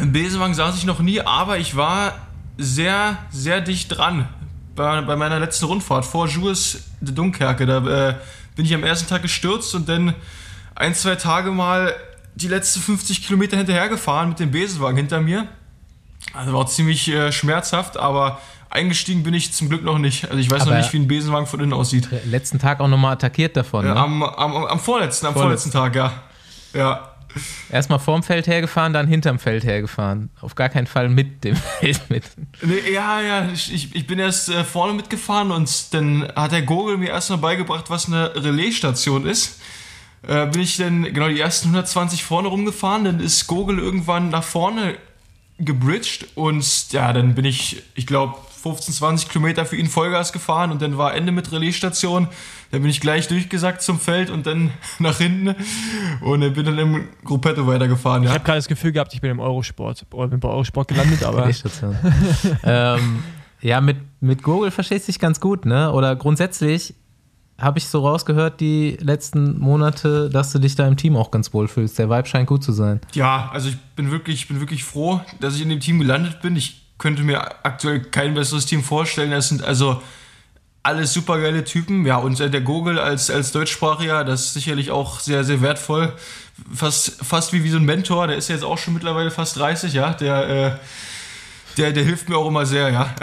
Im 0.00 0.12
Besenwagen 0.12 0.54
saß 0.54 0.76
ich 0.76 0.84
noch 0.84 1.00
nie, 1.00 1.20
aber 1.20 1.58
ich 1.58 1.76
war 1.76 2.14
sehr, 2.58 3.18
sehr 3.30 3.60
dicht 3.60 3.96
dran. 3.96 4.28
Bei, 4.74 5.00
bei 5.02 5.16
meiner 5.16 5.38
letzten 5.38 5.66
Rundfahrt 5.66 6.04
vor 6.04 6.26
Jules 6.28 6.84
de 7.00 7.14
Dunkerque. 7.14 7.66
Da 7.66 8.08
äh, 8.10 8.14
bin 8.56 8.64
ich 8.64 8.74
am 8.74 8.84
ersten 8.84 9.08
Tag 9.08 9.22
gestürzt 9.22 9.74
und 9.74 9.88
dann 9.88 10.14
ein, 10.74 10.94
zwei 10.94 11.16
Tage 11.16 11.50
mal 11.50 11.94
die 12.34 12.48
letzten 12.48 12.80
50 12.80 13.26
Kilometer 13.26 13.56
hinterhergefahren 13.58 14.30
mit 14.30 14.40
dem 14.40 14.50
Besenwagen 14.50 14.96
hinter 14.96 15.20
mir. 15.20 15.46
Also 16.32 16.52
war 16.54 16.66
ziemlich 16.66 17.08
äh, 17.08 17.30
schmerzhaft, 17.32 17.98
aber 17.98 18.40
eingestiegen 18.70 19.22
bin 19.22 19.34
ich 19.34 19.52
zum 19.52 19.68
Glück 19.68 19.82
noch 19.84 19.98
nicht. 19.98 20.24
Also 20.24 20.38
ich 20.38 20.50
weiß 20.50 20.60
noch 20.60 20.68
Aber- 20.68 20.78
nicht, 20.78 20.92
wie 20.94 20.98
ein 20.98 21.08
Besenwagen 21.08 21.46
von 21.46 21.60
innen 21.60 21.74
aussieht. 21.74 22.08
Letzten 22.24 22.58
Tag 22.58 22.80
auch 22.80 22.88
nochmal 22.88 23.12
attackiert 23.14 23.54
davon. 23.56 23.84
Äh, 23.84 23.88
Ne? 23.88 23.96
am, 23.96 24.22
am, 24.22 24.64
am 24.64 24.80
vorletzten, 24.80 25.26
am 25.26 25.34
Vorletzten. 25.34 25.70
vorletzten 25.70 25.70
Tag, 25.72 25.94
ja. 25.94 26.12
Ja. 26.72 27.11
Erstmal 27.70 27.98
vorm 27.98 28.22
Feld 28.22 28.46
hergefahren, 28.46 28.92
dann 28.92 29.06
hinterm 29.06 29.38
Feld 29.38 29.64
hergefahren. 29.64 30.30
Auf 30.40 30.54
gar 30.54 30.68
keinen 30.68 30.86
Fall 30.86 31.08
mit 31.08 31.44
dem 31.44 31.56
Feld 31.80 32.00
mit. 32.10 32.24
Nee, 32.62 32.92
ja, 32.92 33.20
ja, 33.20 33.48
ich, 33.52 33.94
ich- 33.94 34.06
bin 34.06 34.18
erst 34.18 34.48
äh, 34.48 34.64
vorne 34.64 34.92
mitgefahren 34.94 35.50
und 35.50 35.94
dann 35.94 36.28
hat 36.36 36.52
der 36.52 36.62
Gogel 36.62 36.98
mir 36.98 37.08
erstmal 37.10 37.38
beigebracht, 37.38 37.88
was 37.88 38.06
eine 38.08 38.34
Relaisstation 38.34 39.26
ist. 39.26 39.60
Äh, 40.26 40.46
bin 40.46 40.60
ich 40.60 40.76
dann 40.76 41.04
genau 41.04 41.28
die 41.28 41.40
ersten 41.40 41.68
120 41.68 42.22
vorne 42.24 42.48
rumgefahren, 42.48 43.04
dann 43.04 43.20
ist 43.20 43.46
Gogel 43.46 43.78
irgendwann 43.78 44.28
nach 44.30 44.44
vorne 44.44 44.96
gebridged 45.58 46.26
und 46.34 46.92
ja, 46.92 47.12
dann 47.12 47.34
bin 47.34 47.44
ich, 47.44 47.82
ich 47.94 48.06
glaube, 48.06 48.36
15, 48.62 48.94
20 48.94 49.28
Kilometer 49.28 49.66
für 49.66 49.76
ihn 49.76 49.86
Vollgas 49.88 50.32
gefahren 50.32 50.70
und 50.70 50.80
dann 50.82 50.96
war 50.98 51.14
Ende 51.14 51.32
mit 51.32 51.50
Relaisstation. 51.52 52.28
Dann 52.70 52.80
bin 52.82 52.90
ich 52.90 53.00
gleich 53.00 53.28
durchgesackt 53.28 53.82
zum 53.82 53.98
Feld 54.00 54.30
und 54.30 54.46
dann 54.46 54.70
nach 54.98 55.18
hinten 55.18 55.54
und 56.20 56.40
dann 56.40 56.52
bin 56.52 56.64
dann 56.64 56.78
im 56.78 57.08
Gruppetto 57.24 57.66
weitergefahren. 57.66 58.22
Ich 58.22 58.28
Ja. 58.28 58.34
habe 58.34 58.44
gerade 58.44 58.58
das 58.58 58.68
Gefühl 58.68 58.92
gehabt, 58.92 59.12
ich 59.14 59.20
bin 59.20 59.30
im 59.30 59.40
Eurosport. 59.40 60.06
Oder 60.12 60.28
bin 60.28 60.40
bei 60.40 60.48
Eurosport 60.48 60.88
gelandet, 60.88 61.22
aber 61.24 61.42
Relaisstation. 61.42 61.96
ähm, 62.64 63.22
ja, 63.60 63.80
mit, 63.80 63.96
mit 64.20 64.42
Google 64.42 64.70
verstehst 64.70 65.06
du 65.08 65.12
dich 65.12 65.18
ganz 65.20 65.40
gut, 65.40 65.66
ne? 65.66 65.92
Oder 65.92 66.16
grundsätzlich 66.16 66.94
habe 67.60 67.78
ich 67.78 67.86
so 67.86 68.00
rausgehört 68.06 68.60
die 68.60 68.96
letzten 69.00 69.58
Monate, 69.60 70.28
dass 70.30 70.50
du 70.52 70.58
dich 70.58 70.74
da 70.74 70.86
im 70.88 70.96
Team 70.96 71.14
auch 71.16 71.30
ganz 71.30 71.52
wohl 71.54 71.68
fühlst. 71.68 71.96
Der 71.98 72.10
Vibe 72.10 72.26
scheint 72.26 72.48
gut 72.48 72.64
zu 72.64 72.72
sein. 72.72 73.00
Ja, 73.12 73.50
also 73.52 73.68
ich 73.68 73.76
bin 73.94 74.10
wirklich, 74.10 74.36
ich 74.42 74.48
bin 74.48 74.58
wirklich 74.58 74.82
froh, 74.82 75.20
dass 75.38 75.54
ich 75.54 75.62
in 75.62 75.68
dem 75.68 75.78
Team 75.78 75.98
gelandet 76.00 76.40
bin. 76.42 76.56
Ich 76.56 76.81
könnte 77.02 77.22
mir 77.24 77.42
aktuell 77.66 78.00
kein 78.00 78.32
besseres 78.34 78.64
Team 78.64 78.82
vorstellen. 78.84 79.32
Das 79.32 79.48
sind 79.48 79.62
also 79.64 80.00
alles 80.84 81.12
super 81.12 81.40
geile 81.40 81.64
Typen. 81.64 82.06
Ja, 82.06 82.16
und 82.16 82.38
der 82.38 82.60
Gogel 82.60 82.98
als, 82.98 83.28
als 83.30 83.52
Deutschsprachiger, 83.52 84.24
das 84.24 84.44
ist 84.46 84.54
sicherlich 84.54 84.90
auch 84.92 85.20
sehr, 85.20 85.42
sehr 85.44 85.60
wertvoll. 85.60 86.12
Fast, 86.72 87.24
fast 87.24 87.52
wie, 87.52 87.64
wie 87.64 87.70
so 87.70 87.76
ein 87.78 87.84
Mentor, 87.84 88.28
der 88.28 88.36
ist 88.36 88.48
jetzt 88.48 88.64
auch 88.64 88.78
schon 88.78 88.94
mittlerweile 88.94 89.30
fast 89.30 89.56
30, 89.56 89.92
ja. 89.92 90.14
Der, 90.14 90.48
äh, 90.48 90.72
der, 91.76 91.92
der 91.92 92.04
hilft 92.04 92.28
mir 92.28 92.36
auch 92.36 92.46
immer 92.48 92.66
sehr, 92.66 92.90
ja. 92.90 93.14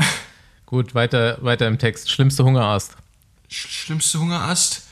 Gut, 0.66 0.94
weiter, 0.94 1.38
weiter 1.42 1.68
im 1.68 1.78
Text. 1.80 2.12
Schlimmste 2.12 2.44
Hungerast. 2.44 2.96
Schlimmste 3.48 4.20
Hungerast? 4.20 4.84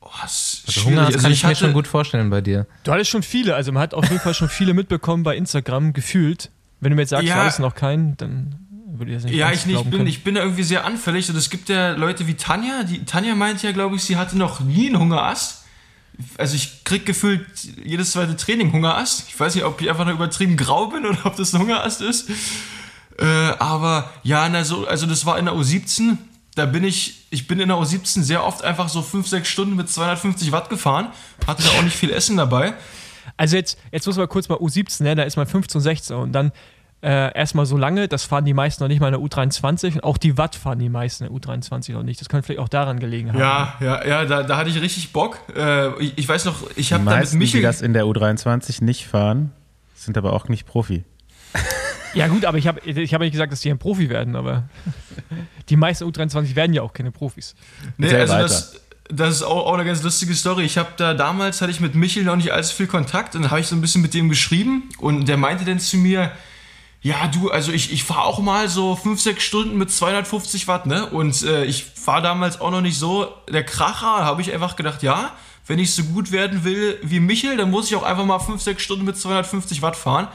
Oh, 0.00 0.08
ist 0.24 0.64
Also. 0.68 0.84
Hungerast 0.84 1.06
Also 1.08 1.18
kann 1.22 1.32
ich 1.32 1.38
ich 1.38 1.42
mir 1.44 1.50
hatte- 1.50 1.58
schon 1.60 1.72
gut 1.72 1.86
vorstellen 1.88 2.30
bei 2.30 2.40
dir. 2.40 2.66
Du 2.84 2.92
hattest 2.92 3.10
schon 3.10 3.22
viele, 3.22 3.54
also 3.56 3.72
man 3.72 3.82
hat 3.82 3.94
auf 3.94 4.04
jeden 4.08 4.20
Fall 4.20 4.34
schon 4.34 4.48
viele 4.48 4.74
mitbekommen 4.74 5.22
bei 5.22 5.36
Instagram, 5.36 5.92
gefühlt. 5.92 6.50
Wenn 6.80 6.90
du 6.90 6.96
mir 6.96 7.02
jetzt 7.02 7.10
sagst, 7.10 7.26
Ja. 7.26 7.34
du 7.36 7.40
hattest 7.42 7.60
noch 7.60 7.74
keinen, 7.74 8.16
dann 8.16 8.54
würde 8.96 9.12
ich 9.12 9.16
das 9.18 9.24
nicht 9.24 9.34
Ja, 9.34 9.50
ich, 9.52 9.66
nicht, 9.66 9.90
bin, 9.90 10.06
ich 10.06 10.24
bin 10.24 10.34
da 10.34 10.42
irgendwie 10.42 10.62
sehr 10.62 10.84
anfällig. 10.84 11.28
Und 11.30 11.36
es 11.36 11.50
gibt 11.50 11.68
ja 11.68 11.92
Leute 11.92 12.26
wie 12.26 12.34
Tanja. 12.34 12.82
Die, 12.84 13.04
Tanja 13.04 13.34
meint 13.34 13.62
ja, 13.62 13.72
glaube 13.72 13.96
ich, 13.96 14.02
sie 14.02 14.16
hatte 14.16 14.36
noch 14.36 14.60
nie 14.60 14.88
einen 14.88 14.98
Hungerast. 14.98 15.64
Also 16.36 16.54
ich 16.54 16.84
krieg 16.84 17.06
gefühlt 17.06 17.46
jedes 17.82 18.12
zweite 18.12 18.36
Training 18.36 18.72
Hungerast. 18.72 19.24
Ich 19.28 19.38
weiß 19.40 19.54
nicht, 19.54 19.64
ob 19.64 19.80
ich 19.80 19.88
einfach 19.88 20.04
nur 20.04 20.14
übertrieben 20.14 20.56
grau 20.56 20.86
bin 20.88 21.06
oder 21.06 21.24
ob 21.24 21.36
das 21.36 21.54
ein 21.54 21.60
Hungerast 21.60 22.02
ist. 22.02 22.28
Äh, 23.18 23.24
aber 23.58 24.10
ja, 24.22 24.48
na, 24.48 24.64
so, 24.64 24.86
also 24.86 25.06
das 25.06 25.24
war 25.26 25.38
in 25.38 25.46
der 25.46 25.54
U17. 25.54 26.16
Da 26.56 26.66
bin 26.66 26.84
ich, 26.84 27.26
ich 27.30 27.46
bin 27.46 27.60
in 27.60 27.68
der 27.68 27.78
U17 27.78 28.22
sehr 28.22 28.44
oft 28.44 28.64
einfach 28.64 28.88
so 28.88 29.02
5, 29.02 29.26
6 29.26 29.48
Stunden 29.48 29.76
mit 29.76 29.88
250 29.88 30.52
Watt 30.52 30.68
gefahren. 30.68 31.08
Hatte 31.46 31.62
da 31.62 31.70
auch 31.70 31.82
nicht 31.82 31.96
viel 31.96 32.10
Essen 32.10 32.36
dabei. 32.36 32.74
Also 33.36 33.56
jetzt, 33.56 33.78
jetzt 33.92 34.06
muss 34.06 34.16
man 34.16 34.28
kurz 34.28 34.48
mal 34.48 34.58
U17, 34.58 35.02
ne? 35.02 35.14
da 35.14 35.22
ist 35.22 35.36
man 35.36 35.46
15, 35.46 35.80
16 35.80 36.16
und 36.16 36.32
dann 36.32 36.52
äh, 37.02 37.34
erstmal 37.34 37.64
so 37.64 37.78
lange, 37.78 38.08
das 38.08 38.24
fahren 38.24 38.44
die 38.44 38.52
meisten 38.52 38.82
noch 38.84 38.88
nicht 38.88 39.00
mal 39.00 39.12
in 39.12 39.18
der 39.18 39.22
U23 39.22 39.94
und 39.94 40.04
auch 40.04 40.18
die 40.18 40.36
Watt 40.36 40.54
fahren 40.54 40.78
die 40.78 40.90
meisten 40.90 41.24
in 41.24 41.32
der 41.32 41.40
U23 41.40 41.92
noch 41.92 42.02
nicht. 42.02 42.20
Das 42.20 42.28
könnte 42.28 42.44
vielleicht 42.46 42.60
auch 42.60 42.68
daran 42.68 43.00
gelegen 43.00 43.32
haben. 43.32 43.38
Ja, 43.38 43.74
ja, 43.80 44.06
ja, 44.06 44.24
da, 44.26 44.42
da 44.42 44.56
hatte 44.58 44.68
ich 44.68 44.80
richtig 44.82 45.12
Bock. 45.12 45.38
Äh, 45.56 45.98
ich, 46.02 46.18
ich 46.18 46.28
weiß 46.28 46.44
noch, 46.44 46.62
ich 46.76 46.88
Die 46.88 46.94
habe 46.94 47.04
da 47.04 47.10
mit 47.12 47.20
meisten, 47.20 47.36
die 47.36 47.38
Michel. 47.38 47.62
das 47.62 47.80
in 47.80 47.94
der 47.94 48.04
U23 48.04 48.84
nicht 48.84 49.06
fahren, 49.06 49.52
sind 49.94 50.18
aber 50.18 50.32
auch 50.34 50.48
nicht 50.48 50.66
Profi. 50.66 51.04
Ja 52.12 52.26
gut, 52.26 52.44
aber 52.44 52.58
ich 52.58 52.66
habe 52.66 52.80
ich 52.84 53.14
hab 53.14 53.20
nicht 53.20 53.30
gesagt, 53.30 53.52
dass 53.52 53.60
die 53.60 53.70
ein 53.70 53.78
Profi 53.78 54.10
werden, 54.10 54.34
aber 54.34 54.68
die 55.68 55.76
meisten 55.76 56.02
U23 56.04 56.56
werden 56.56 56.74
ja 56.74 56.82
auch 56.82 56.92
keine 56.92 57.12
Profis. 57.12 57.54
Nee, 57.98 58.06
Erzähl 58.06 58.20
also 58.22 58.32
weiter. 58.32 58.42
das, 58.42 58.80
das 59.10 59.36
ist 59.36 59.42
auch, 59.42 59.66
auch 59.66 59.74
eine 59.74 59.84
ganz 59.84 60.02
lustige 60.02 60.34
Story. 60.34 60.64
Ich 60.64 60.78
habe 60.78 60.90
da 60.96 61.14
damals 61.14 61.60
hatte 61.60 61.70
ich 61.70 61.80
mit 61.80 61.94
Michel 61.94 62.24
noch 62.24 62.36
nicht 62.36 62.52
allzu 62.52 62.74
viel 62.74 62.86
Kontakt 62.86 63.34
und 63.34 63.50
habe 63.50 63.60
ich 63.60 63.66
so 63.66 63.74
ein 63.74 63.80
bisschen 63.80 64.02
mit 64.02 64.14
dem 64.14 64.28
geschrieben 64.28 64.88
und 64.98 65.26
der 65.26 65.36
meinte 65.36 65.64
dann 65.64 65.80
zu 65.80 65.96
mir, 65.96 66.32
ja 67.02 67.26
du, 67.28 67.50
also 67.50 67.72
ich, 67.72 67.92
ich 67.92 68.04
fahre 68.04 68.24
auch 68.24 68.38
mal 68.40 68.68
so 68.68 68.94
5, 68.94 69.20
6 69.20 69.42
Stunden 69.42 69.78
mit 69.78 69.90
250 69.90 70.68
Watt, 70.68 70.86
ne? 70.86 71.06
Und 71.06 71.42
äh, 71.42 71.64
ich 71.64 71.86
war 72.04 72.22
damals 72.22 72.60
auch 72.60 72.70
noch 72.70 72.82
nicht 72.82 72.98
so 72.98 73.28
der 73.50 73.64
Kracher, 73.64 74.24
habe 74.24 74.42
ich 74.42 74.52
einfach 74.52 74.76
gedacht, 74.76 75.02
ja, 75.02 75.32
wenn 75.66 75.78
ich 75.78 75.94
so 75.94 76.02
gut 76.04 76.32
werden 76.32 76.64
will 76.64 76.98
wie 77.02 77.20
Michel, 77.20 77.56
dann 77.56 77.70
muss 77.70 77.86
ich 77.86 77.96
auch 77.96 78.02
einfach 78.02 78.24
mal 78.24 78.38
5, 78.38 78.60
6 78.60 78.82
Stunden 78.82 79.04
mit 79.04 79.16
250 79.16 79.82
Watt 79.82 79.96
fahren. 79.96 80.28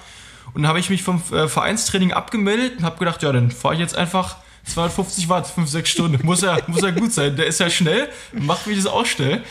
Und 0.53 0.61
dann 0.61 0.69
habe 0.69 0.80
ich 0.80 0.89
mich 0.89 1.03
vom 1.03 1.22
äh, 1.31 1.47
Vereinstraining 1.47 2.14
abgemeldet 2.14 2.77
und 2.77 2.85
habe 2.85 2.97
gedacht, 2.97 3.23
ja, 3.23 3.31
dann 3.31 3.52
fahre 3.52 3.73
ich 3.73 3.80
jetzt 3.80 3.97
einfach 3.97 4.38
250 4.65 5.29
Watt, 5.29 5.47
5, 5.47 5.69
6 5.69 5.89
Stunden. 5.89 6.25
Muss 6.25 6.41
ja, 6.41 6.57
muss 6.67 6.81
ja 6.81 6.91
gut 6.91 7.13
sein. 7.13 7.35
Der 7.35 7.47
ist 7.47 7.59
ja 7.59 7.69
schnell, 7.69 8.09
macht 8.33 8.67
mich 8.67 8.77
das 8.77 8.87
auch 8.87 9.05
schnell. 9.05 9.43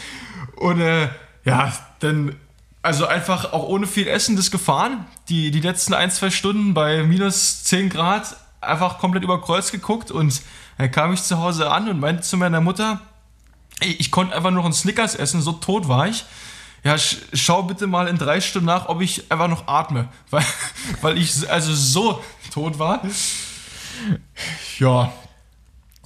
Und 0.56 0.80
äh, 0.80 1.08
ja, 1.44 1.72
dann, 2.00 2.36
also 2.82 3.06
einfach 3.06 3.52
auch 3.52 3.68
ohne 3.68 3.86
viel 3.86 4.08
Essen 4.08 4.36
das 4.36 4.50
gefahren. 4.50 5.06
Die, 5.28 5.50
die 5.50 5.60
letzten 5.60 5.94
ein, 5.94 6.10
zwei 6.10 6.30
Stunden 6.30 6.74
bei 6.74 7.02
minus 7.02 7.64
10 7.64 7.90
Grad 7.90 8.36
einfach 8.60 8.98
komplett 8.98 9.22
über 9.22 9.40
Kreuz 9.40 9.70
geguckt 9.70 10.10
und 10.10 10.40
dann 10.78 10.90
kam 10.90 11.12
ich 11.12 11.22
zu 11.22 11.38
Hause 11.38 11.70
an 11.70 11.88
und 11.88 12.00
meinte 12.00 12.22
zu 12.22 12.36
meiner 12.36 12.60
Mutter, 12.60 13.00
ey, 13.80 13.92
ich 13.92 14.10
konnte 14.10 14.34
einfach 14.34 14.50
noch 14.50 14.64
einen 14.64 14.72
Snickers 14.72 15.14
essen, 15.14 15.42
so 15.42 15.52
tot 15.52 15.88
war 15.88 16.08
ich. 16.08 16.24
Ja, 16.82 16.98
sch 16.98 17.16
schau 17.32 17.62
bitte 17.62 17.86
mal 17.86 18.08
in 18.08 18.18
drei 18.18 18.40
Stunden 18.40 18.66
nach, 18.66 18.88
ob 18.88 19.00
ich 19.00 19.30
einfach 19.30 19.48
noch 19.48 19.68
atme. 19.68 20.08
Weil, 20.30 20.44
weil 21.00 21.18
ich 21.18 21.50
also 21.50 21.72
so 21.74 22.22
tot 22.52 22.78
war. 22.78 23.00
Ja. 24.78 25.12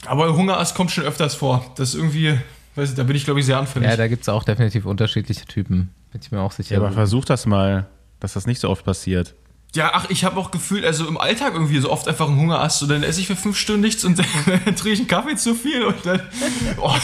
Aber 0.06 0.34
Hungerast 0.34 0.74
kommt 0.74 0.90
schon 0.90 1.04
öfters 1.04 1.34
vor. 1.34 1.64
Das 1.76 1.90
ist 1.90 1.94
irgendwie, 1.96 2.38
weiß 2.76 2.90
ich, 2.90 2.96
da 2.96 3.02
bin 3.02 3.16
ich 3.16 3.24
glaube 3.24 3.40
ich 3.40 3.46
sehr 3.46 3.58
anfällig. 3.58 3.88
Ja, 3.88 3.96
da 3.96 4.08
gibt 4.08 4.22
es 4.22 4.28
auch 4.28 4.44
definitiv 4.44 4.86
unterschiedliche 4.86 5.44
Typen. 5.46 5.90
Bin 6.12 6.20
ich 6.22 6.30
mir 6.30 6.40
auch 6.40 6.52
sicher. 6.52 6.76
Ja, 6.76 6.80
aber 6.80 6.92
versuch 6.92 7.24
das 7.24 7.46
mal, 7.46 7.86
dass 8.20 8.32
das 8.34 8.46
nicht 8.46 8.60
so 8.60 8.68
oft 8.70 8.84
passiert. 8.84 9.34
Ja, 9.74 9.90
ach, 9.92 10.08
ich 10.08 10.24
habe 10.24 10.38
auch 10.40 10.50
gefühlt, 10.50 10.84
also 10.84 11.06
im 11.06 11.18
Alltag 11.18 11.52
irgendwie 11.52 11.78
so 11.78 11.90
oft 11.90 12.08
einfach 12.08 12.26
einen 12.28 12.38
Hungerast 12.38 12.82
und 12.82 12.88
dann 12.88 13.02
esse 13.02 13.20
ich 13.20 13.26
für 13.26 13.36
fünf 13.36 13.58
Stunden 13.58 13.82
nichts 13.82 14.02
und 14.04 14.18
dann 14.18 14.26
trinke 14.64 14.90
ich 14.90 14.98
einen 15.00 15.08
Kaffee 15.08 15.36
zu 15.36 15.54
viel 15.54 15.84
und 15.84 16.06
dann. 16.06 16.22
Oh, 16.78 16.94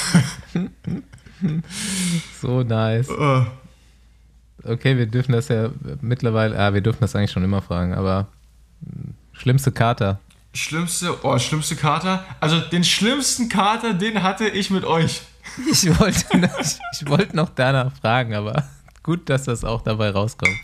so 2.41 2.63
nice. 2.63 3.09
äh. 3.11 3.43
Okay, 4.67 4.97
wir 4.97 5.07
dürfen 5.07 5.33
das 5.33 5.49
ja 5.49 5.69
mittlerweile, 6.01 6.59
ah, 6.59 6.73
wir 6.73 6.81
dürfen 6.81 7.01
das 7.03 7.15
eigentlich 7.15 7.33
schon 7.33 7.45
immer 7.45 7.61
fragen, 7.61 7.93
aber 7.93 8.29
mh, 8.81 9.13
schlimmste 9.33 9.73
Kater. 9.73 10.21
Schlimmste, 10.55 11.25
oh, 11.25 11.39
schlimmste 11.39 11.75
Kater. 11.75 12.25
Also 12.41 12.61
den 12.61 12.85
schlimmsten 12.85 13.49
Kater, 13.49 13.93
den 13.93 14.23
hatte 14.23 14.47
ich 14.49 14.71
mit 14.71 14.85
euch. 14.85 15.23
Ich 15.71 15.99
wollte 15.99 16.39
noch, 16.39 16.61
ich 16.61 17.09
wollte 17.09 17.37
noch 17.37 17.51
danach 17.55 17.93
fragen, 18.01 18.35
aber 18.35 18.65
gut, 19.03 19.29
dass 19.29 19.45
das 19.45 19.65
auch 19.65 19.83
dabei 19.83 20.11
rauskommt. 20.11 20.57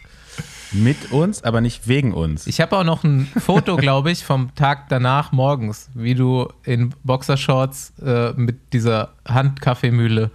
Mit 0.73 1.11
uns, 1.11 1.43
aber 1.43 1.61
nicht 1.61 1.89
wegen 1.89 2.15
uns. 2.15 2.47
Ich 2.47 2.61
habe 2.61 2.77
auch 2.79 2.85
noch 2.85 3.03
ein 3.03 3.27
Foto, 3.45 3.77
glaube 3.77 4.13
ich, 4.13 4.25
vom 4.25 4.55
Tag 4.55 4.89
danach 4.89 5.33
morgens, 5.33 5.91
wie 5.95 6.15
du 6.15 6.49
in 6.63 6.95
Boxershorts 7.03 7.93
äh, 8.01 8.33
mit 8.35 8.73
dieser 8.73 9.15
Handkaffeemühle 9.27 10.31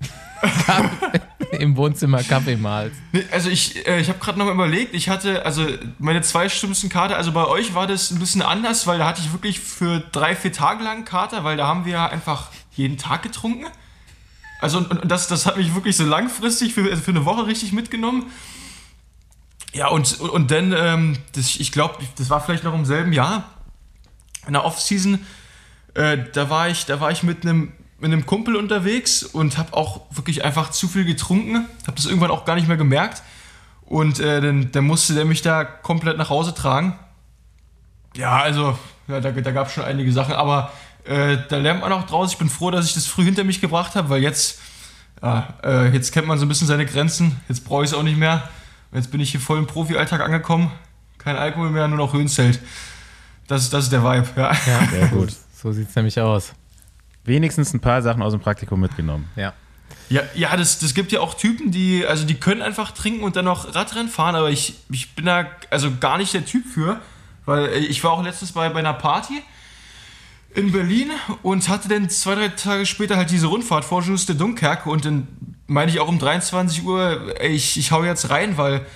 im 1.56 1.76
Wohnzimmer 1.76 2.22
Kaffee 2.22 2.56
malst. 2.56 2.96
Nee, 3.12 3.24
also 3.30 3.50
ich, 3.50 3.86
äh, 3.86 4.00
ich 4.00 4.08
habe 4.08 4.18
gerade 4.18 4.38
noch 4.38 4.46
mal 4.46 4.52
überlegt, 4.52 4.94
ich 4.94 5.08
hatte, 5.08 5.44
also 5.44 5.66
meine 5.98 6.22
zwei 6.22 6.48
schlimmsten 6.48 6.88
Kater, 6.88 7.16
also 7.16 7.32
bei 7.32 7.46
euch 7.46 7.74
war 7.74 7.86
das 7.86 8.10
ein 8.10 8.18
bisschen 8.18 8.42
anders, 8.42 8.86
weil 8.86 8.98
da 8.98 9.06
hatte 9.06 9.20
ich 9.20 9.32
wirklich 9.32 9.60
für 9.60 10.00
drei, 10.12 10.36
vier 10.36 10.52
Tage 10.52 10.84
lang 10.84 11.04
Kater, 11.04 11.44
weil 11.44 11.56
da 11.56 11.66
haben 11.66 11.84
wir 11.84 12.10
einfach 12.10 12.50
jeden 12.72 12.98
Tag 12.98 13.22
getrunken. 13.22 13.66
Also 14.60 14.78
und, 14.78 14.90
und 14.90 15.10
das, 15.10 15.28
das 15.28 15.46
hat 15.46 15.56
mich 15.56 15.74
wirklich 15.74 15.96
so 15.96 16.04
langfristig 16.04 16.74
für, 16.74 16.82
also 16.90 17.02
für 17.02 17.10
eine 17.10 17.24
Woche 17.24 17.46
richtig 17.46 17.72
mitgenommen. 17.72 18.30
Ja, 19.72 19.88
und, 19.88 20.20
und 20.20 20.50
dann, 20.50 20.72
ähm, 20.72 21.18
das, 21.34 21.56
ich 21.56 21.72
glaube, 21.72 21.98
das 22.16 22.30
war 22.30 22.40
vielleicht 22.40 22.64
noch 22.64 22.74
im 22.74 22.86
selben 22.86 23.12
Jahr, 23.12 23.44
in 24.46 24.54
der 24.54 24.64
Off-Season, 24.64 25.26
äh, 25.94 26.18
da 26.32 26.48
war 26.48 26.68
ich, 26.68 26.86
da 26.86 27.00
war 27.00 27.10
ich 27.10 27.22
mit 27.22 27.44
einem 27.44 27.72
mit 27.98 28.12
einem 28.12 28.26
Kumpel 28.26 28.56
unterwegs 28.56 29.22
und 29.22 29.56
habe 29.58 29.72
auch 29.74 30.02
wirklich 30.10 30.44
einfach 30.44 30.70
zu 30.70 30.86
viel 30.88 31.04
getrunken. 31.04 31.66
Habe 31.86 31.96
das 31.96 32.06
irgendwann 32.06 32.30
auch 32.30 32.44
gar 32.44 32.54
nicht 32.54 32.68
mehr 32.68 32.76
gemerkt. 32.76 33.22
Und 33.82 34.18
äh, 34.20 34.40
dann, 34.40 34.70
dann 34.72 34.84
musste 34.84 35.14
der 35.14 35.24
mich 35.24 35.42
da 35.42 35.64
komplett 35.64 36.18
nach 36.18 36.28
Hause 36.28 36.52
tragen. 36.54 36.98
Ja, 38.16 38.36
also, 38.40 38.78
ja, 39.08 39.20
da, 39.20 39.30
da 39.30 39.50
gab 39.52 39.68
es 39.68 39.72
schon 39.74 39.84
einige 39.84 40.10
Sachen, 40.12 40.34
aber 40.34 40.72
äh, 41.04 41.38
da 41.48 41.56
lernt 41.58 41.80
man 41.82 41.92
auch 41.92 42.06
draus. 42.06 42.32
Ich 42.32 42.38
bin 42.38 42.48
froh, 42.50 42.70
dass 42.70 42.86
ich 42.86 42.94
das 42.94 43.06
früh 43.06 43.24
hinter 43.24 43.44
mich 43.44 43.60
gebracht 43.60 43.94
habe, 43.94 44.08
weil 44.08 44.22
jetzt, 44.22 44.58
ja, 45.22 45.54
äh, 45.62 45.88
jetzt 45.92 46.12
kennt 46.12 46.26
man 46.26 46.38
so 46.38 46.44
ein 46.46 46.48
bisschen 46.48 46.66
seine 46.66 46.84
Grenzen. 46.86 47.40
Jetzt 47.48 47.64
brauche 47.64 47.84
ich 47.84 47.90
es 47.90 47.94
auch 47.96 48.02
nicht 48.02 48.18
mehr. 48.18 48.48
Jetzt 48.92 49.10
bin 49.10 49.20
ich 49.20 49.30
hier 49.30 49.40
voll 49.40 49.58
im 49.58 49.66
Profi-Alltag 49.66 50.20
angekommen. 50.20 50.70
Kein 51.18 51.36
Alkohol 51.36 51.70
mehr, 51.70 51.86
nur 51.88 51.98
noch 51.98 52.12
Höhenzelt. 52.12 52.60
Das, 53.46 53.62
ist- 53.62 53.72
das 53.72 53.84
ist 53.84 53.92
der 53.92 54.02
Vibe, 54.02 54.26
ja. 54.36 54.52
Ja, 54.66 54.86
Sehr 54.90 55.08
gut. 55.12 55.32
So 55.54 55.72
sieht 55.72 55.88
es 55.88 55.94
nämlich 55.96 56.18
aus. 56.20 56.52
Wenigstens 57.26 57.74
ein 57.74 57.80
paar 57.80 58.02
Sachen 58.02 58.22
aus 58.22 58.32
dem 58.32 58.40
Praktikum 58.40 58.80
mitgenommen. 58.80 59.28
Ja. 59.36 59.52
Ja, 60.08 60.22
ja 60.34 60.56
das, 60.56 60.78
das 60.78 60.94
gibt 60.94 61.12
ja 61.12 61.20
auch 61.20 61.34
Typen, 61.34 61.70
die, 61.70 62.06
also 62.06 62.24
die 62.24 62.34
können 62.34 62.62
einfach 62.62 62.92
trinken 62.92 63.24
und 63.24 63.36
dann 63.36 63.44
noch 63.44 63.74
Radrennen 63.74 64.08
fahren, 64.08 64.36
aber 64.36 64.50
ich, 64.50 64.74
ich 64.90 65.14
bin 65.14 65.26
da 65.26 65.46
also 65.70 65.90
gar 65.98 66.18
nicht 66.18 66.32
der 66.32 66.44
Typ 66.44 66.64
für, 66.64 67.00
weil 67.44 67.66
äh, 67.66 67.78
ich 67.78 68.02
war 68.04 68.12
auch 68.12 68.22
letztens 68.22 68.52
bei, 68.52 68.68
bei 68.68 68.78
einer 68.78 68.94
Party 68.94 69.42
in 70.54 70.72
Berlin 70.72 71.10
und 71.42 71.68
hatte 71.68 71.88
dann 71.88 72.08
zwei, 72.08 72.34
drei 72.36 72.48
Tage 72.48 72.86
später 72.86 73.16
halt 73.16 73.30
diese 73.30 73.48
Rundfahrt 73.48 73.84
vor 73.84 74.02
Juste 74.02 74.34
Dunkerque 74.34 74.88
und 74.88 75.04
dann 75.04 75.28
meine 75.66 75.90
ich 75.90 76.00
auch 76.00 76.08
um 76.08 76.18
23 76.18 76.84
Uhr, 76.84 77.40
ey, 77.40 77.50
ich, 77.50 77.76
ich 77.76 77.90
hau 77.90 78.04
jetzt 78.04 78.30
rein, 78.30 78.56
weil 78.56 78.86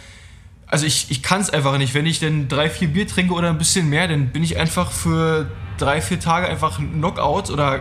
also 0.70 0.86
ich, 0.86 1.10
ich 1.10 1.22
kann 1.22 1.40
es 1.40 1.50
einfach 1.50 1.76
nicht. 1.78 1.94
Wenn 1.94 2.06
ich 2.06 2.20
dann 2.20 2.46
drei, 2.46 2.70
vier 2.70 2.88
Bier 2.88 3.06
trinke 3.06 3.34
oder 3.34 3.48
ein 3.48 3.58
bisschen 3.58 3.88
mehr, 3.88 4.06
dann 4.06 4.28
bin 4.28 4.44
ich 4.44 4.56
einfach 4.56 4.92
für 4.92 5.50
drei, 5.78 6.00
vier 6.00 6.20
Tage 6.20 6.46
einfach 6.46 6.78
Knockout 6.78 7.50
oder 7.50 7.80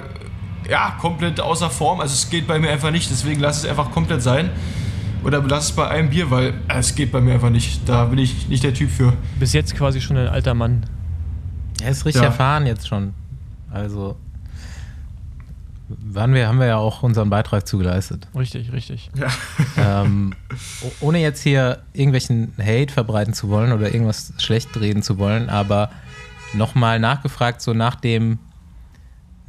ja, 0.69 0.97
komplett 0.99 1.39
außer 1.39 1.69
Form. 1.69 1.99
Also 1.99 2.13
es 2.13 2.29
geht 2.29 2.47
bei 2.47 2.59
mir 2.59 2.69
einfach 2.69 2.91
nicht, 2.91 3.09
deswegen 3.09 3.39
lass 3.41 3.57
es 3.59 3.65
einfach 3.65 3.91
komplett 3.91 4.21
sein. 4.21 4.49
Oder 5.23 5.41
lass 5.43 5.65
es 5.65 5.71
bei 5.73 5.87
einem 5.87 6.09
Bier, 6.09 6.31
weil 6.31 6.53
äh, 6.69 6.77
es 6.79 6.95
geht 6.95 7.11
bei 7.11 7.19
mir 7.19 7.33
einfach 7.33 7.49
nicht. 7.49 7.81
Da 7.89 8.05
bin 8.05 8.19
ich 8.19 8.47
nicht 8.47 8.63
der 8.63 8.73
Typ 8.73 8.89
für. 8.89 9.13
Bis 9.39 9.51
jetzt 9.53 9.75
quasi 9.75 9.99
schon 9.99 10.15
ein 10.17 10.27
alter 10.27 10.53
Mann. 10.53 10.85
Er 11.81 11.91
ist 11.91 12.05
richtig 12.05 12.21
Ja. 12.21 12.27
erfahren 12.29 12.65
jetzt 12.65 12.87
schon. 12.87 13.13
Also 13.71 14.15
waren 15.89 16.33
wir, 16.35 16.47
haben 16.47 16.59
wir 16.59 16.67
ja 16.67 16.77
auch 16.77 17.01
unseren 17.01 17.29
Beitrag 17.31 17.67
zugeleistet. 17.67 18.27
Richtig, 18.37 18.71
richtig. 18.71 19.09
ähm, 19.77 20.33
o- 20.83 20.91
ohne 21.07 21.19
jetzt 21.19 21.41
hier 21.41 21.79
irgendwelchen 21.93 22.53
Hate 22.59 22.93
verbreiten 22.93 23.33
zu 23.33 23.49
wollen 23.49 23.71
oder 23.71 23.91
irgendwas 23.91 24.33
schlecht 24.37 24.79
reden 24.79 25.01
zu 25.01 25.17
wollen, 25.17 25.49
aber 25.49 25.89
nochmal 26.53 26.99
nachgefragt, 26.99 27.61
so 27.61 27.73
nach 27.73 27.95
dem, 27.95 28.37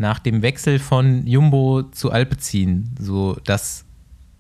nach 0.01 0.19
dem 0.19 0.41
Wechsel 0.43 0.79
von 0.79 1.27
Jumbo 1.27 1.83
zu 1.93 2.11
Alpecin. 2.11 2.95
So, 2.99 3.37
das 3.45 3.85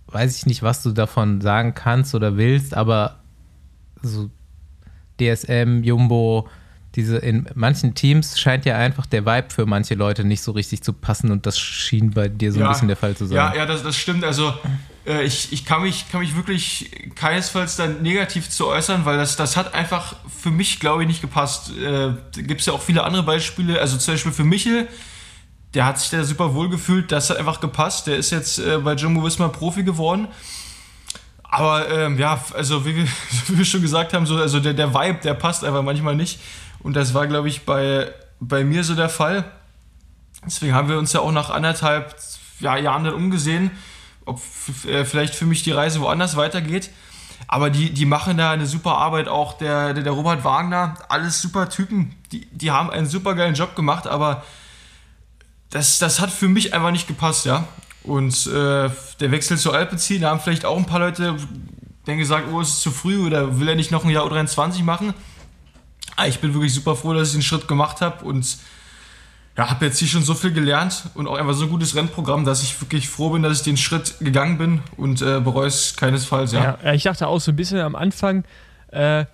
weiß 0.08 0.36
ich 0.36 0.46
nicht, 0.46 0.62
was 0.62 0.82
du 0.82 0.90
davon 0.92 1.40
sagen 1.40 1.74
kannst 1.74 2.14
oder 2.14 2.36
willst, 2.36 2.74
aber 2.74 3.20
so 4.02 4.30
DSM, 5.20 5.82
Jumbo, 5.84 6.48
diese 6.96 7.18
in 7.18 7.46
manchen 7.54 7.94
Teams 7.94 8.40
scheint 8.40 8.64
ja 8.64 8.76
einfach 8.76 9.06
der 9.06 9.24
Vibe 9.26 9.50
für 9.50 9.66
manche 9.66 9.94
Leute 9.94 10.24
nicht 10.24 10.40
so 10.42 10.52
richtig 10.52 10.82
zu 10.82 10.92
passen 10.92 11.30
und 11.30 11.46
das 11.46 11.58
schien 11.58 12.10
bei 12.10 12.28
dir 12.28 12.52
so 12.52 12.58
Ja. 12.60 12.66
ein 12.66 12.72
bisschen 12.72 12.88
der 12.88 12.96
Fall 12.96 13.14
zu 13.16 13.26
sein. 13.26 13.36
Ja, 13.36 13.54
ja, 13.54 13.66
das, 13.66 13.82
das 13.84 13.96
stimmt. 13.96 14.24
Also 14.24 14.52
äh, 15.06 15.22
ich, 15.24 15.52
ich 15.52 15.64
kann, 15.66 15.82
mich, 15.82 16.10
kann 16.10 16.20
mich 16.20 16.34
wirklich 16.34 16.90
keinesfalls 17.14 17.76
dann 17.76 18.02
negativ 18.02 18.48
zu 18.48 18.66
äußern, 18.66 19.04
weil 19.04 19.18
das, 19.18 19.36
das 19.36 19.56
hat 19.56 19.74
einfach 19.74 20.16
für 20.26 20.50
mich, 20.50 20.80
glaube 20.80 21.02
ich, 21.02 21.08
nicht 21.08 21.20
gepasst. 21.20 21.70
Äh, 21.76 21.82
da 21.84 22.16
gibt 22.42 22.60
es 22.60 22.66
ja 22.66 22.72
auch 22.72 22.82
viele 22.82 23.04
andere 23.04 23.22
Beispiele. 23.22 23.78
Also 23.78 23.96
zum 23.98 24.14
Beispiel 24.14 24.32
für 24.32 24.44
Michel, 24.44 24.88
der 25.74 25.86
hat 25.86 25.98
sich 25.98 26.10
da 26.10 26.24
super 26.24 26.54
wohl 26.54 26.68
gefühlt. 26.68 27.12
Das 27.12 27.30
hat 27.30 27.36
einfach 27.36 27.60
gepasst. 27.60 28.06
Der 28.06 28.16
ist 28.16 28.30
jetzt 28.30 28.58
äh, 28.58 28.78
bei 28.78 28.94
Jumbo 28.94 29.24
Visma 29.24 29.48
Profi 29.48 29.82
geworden. 29.82 30.28
Aber 31.42 31.88
ähm, 31.90 32.18
ja, 32.18 32.42
also 32.54 32.84
wie 32.84 32.96
wir, 32.96 33.04
wie 33.46 33.58
wir 33.58 33.64
schon 33.64 33.82
gesagt 33.82 34.12
haben, 34.12 34.26
so, 34.26 34.36
also 34.36 34.60
der, 34.60 34.74
der 34.74 34.94
Vibe, 34.94 35.20
der 35.22 35.34
passt 35.34 35.64
einfach 35.64 35.82
manchmal 35.82 36.16
nicht. 36.16 36.40
Und 36.80 36.94
das 36.94 37.14
war, 37.14 37.26
glaube 37.26 37.48
ich, 37.48 37.64
bei, 37.64 38.12
bei 38.40 38.64
mir 38.64 38.84
so 38.84 38.94
der 38.94 39.08
Fall. 39.08 39.44
Deswegen 40.44 40.74
haben 40.74 40.88
wir 40.88 40.98
uns 40.98 41.12
ja 41.12 41.20
auch 41.20 41.32
nach 41.32 41.50
anderthalb 41.50 42.16
ja, 42.60 42.76
Jahren 42.76 43.04
dann 43.04 43.14
umgesehen, 43.14 43.70
ob 44.24 44.40
äh, 44.86 45.04
vielleicht 45.04 45.34
für 45.34 45.46
mich 45.46 45.62
die 45.62 45.72
Reise 45.72 46.00
woanders 46.00 46.36
weitergeht. 46.36 46.90
Aber 47.48 47.70
die, 47.70 47.92
die 47.92 48.06
machen 48.06 48.36
da 48.36 48.52
eine 48.52 48.66
super 48.66 48.96
Arbeit, 48.96 49.28
auch 49.28 49.54
der, 49.54 49.92
der, 49.92 50.04
der 50.04 50.12
Robert 50.12 50.44
Wagner, 50.44 50.94
alles 51.08 51.42
super 51.42 51.68
Typen. 51.68 52.14
Die, 52.32 52.46
die 52.46 52.70
haben 52.70 52.90
einen 52.90 53.06
super 53.06 53.34
geilen 53.34 53.54
Job 53.54 53.74
gemacht, 53.74 54.06
aber 54.06 54.44
das, 55.70 55.98
das 55.98 56.20
hat 56.20 56.30
für 56.30 56.48
mich 56.48 56.74
einfach 56.74 56.90
nicht 56.90 57.06
gepasst, 57.06 57.46
ja. 57.46 57.66
Und 58.02 58.46
äh, 58.46 58.90
der 59.20 59.30
Wechsel 59.30 59.58
zu 59.58 59.72
Alpecin, 59.72 60.22
da 60.22 60.30
haben 60.30 60.40
vielleicht 60.40 60.64
auch 60.64 60.76
ein 60.76 60.86
paar 60.86 61.00
Leute 61.00 61.36
dann 62.06 62.18
gesagt, 62.18 62.48
oh, 62.52 62.60
es 62.60 62.68
ist 62.70 62.82
zu 62.82 62.90
früh 62.90 63.24
oder 63.24 63.60
will 63.60 63.68
er 63.68 63.76
nicht 63.76 63.90
noch 63.90 64.04
ein 64.04 64.10
Jahr 64.10 64.24
U23 64.24 64.82
machen. 64.82 65.14
Aber 66.16 66.28
ich 66.28 66.40
bin 66.40 66.54
wirklich 66.54 66.74
super 66.74 66.96
froh, 66.96 67.14
dass 67.14 67.28
ich 67.28 67.34
den 67.34 67.42
Schritt 67.42 67.68
gemacht 67.68 68.00
habe 68.00 68.24
und 68.24 68.58
ja, 69.56 69.68
habe 69.68 69.86
jetzt 69.86 69.98
hier 69.98 70.08
schon 70.08 70.22
so 70.22 70.34
viel 70.34 70.52
gelernt 70.52 71.04
und 71.14 71.26
auch 71.26 71.36
einfach 71.36 71.54
so 71.54 71.64
ein 71.64 71.70
gutes 71.70 71.94
Rennprogramm, 71.94 72.44
dass 72.44 72.62
ich 72.62 72.80
wirklich 72.80 73.08
froh 73.08 73.30
bin, 73.30 73.42
dass 73.42 73.58
ich 73.58 73.64
den 73.64 73.76
Schritt 73.76 74.14
gegangen 74.20 74.58
bin 74.58 74.80
und 74.96 75.22
äh, 75.22 75.40
bereue 75.40 75.66
es 75.66 75.96
keinesfalls. 75.96 76.52
Ja, 76.52 76.78
ja, 76.82 76.92
ich 76.94 77.02
dachte 77.02 77.26
auch 77.26 77.40
so 77.40 77.52
ein 77.52 77.56
bisschen 77.56 77.80
am 77.80 77.94
Anfang, 77.94 78.44
äh, 78.88 79.26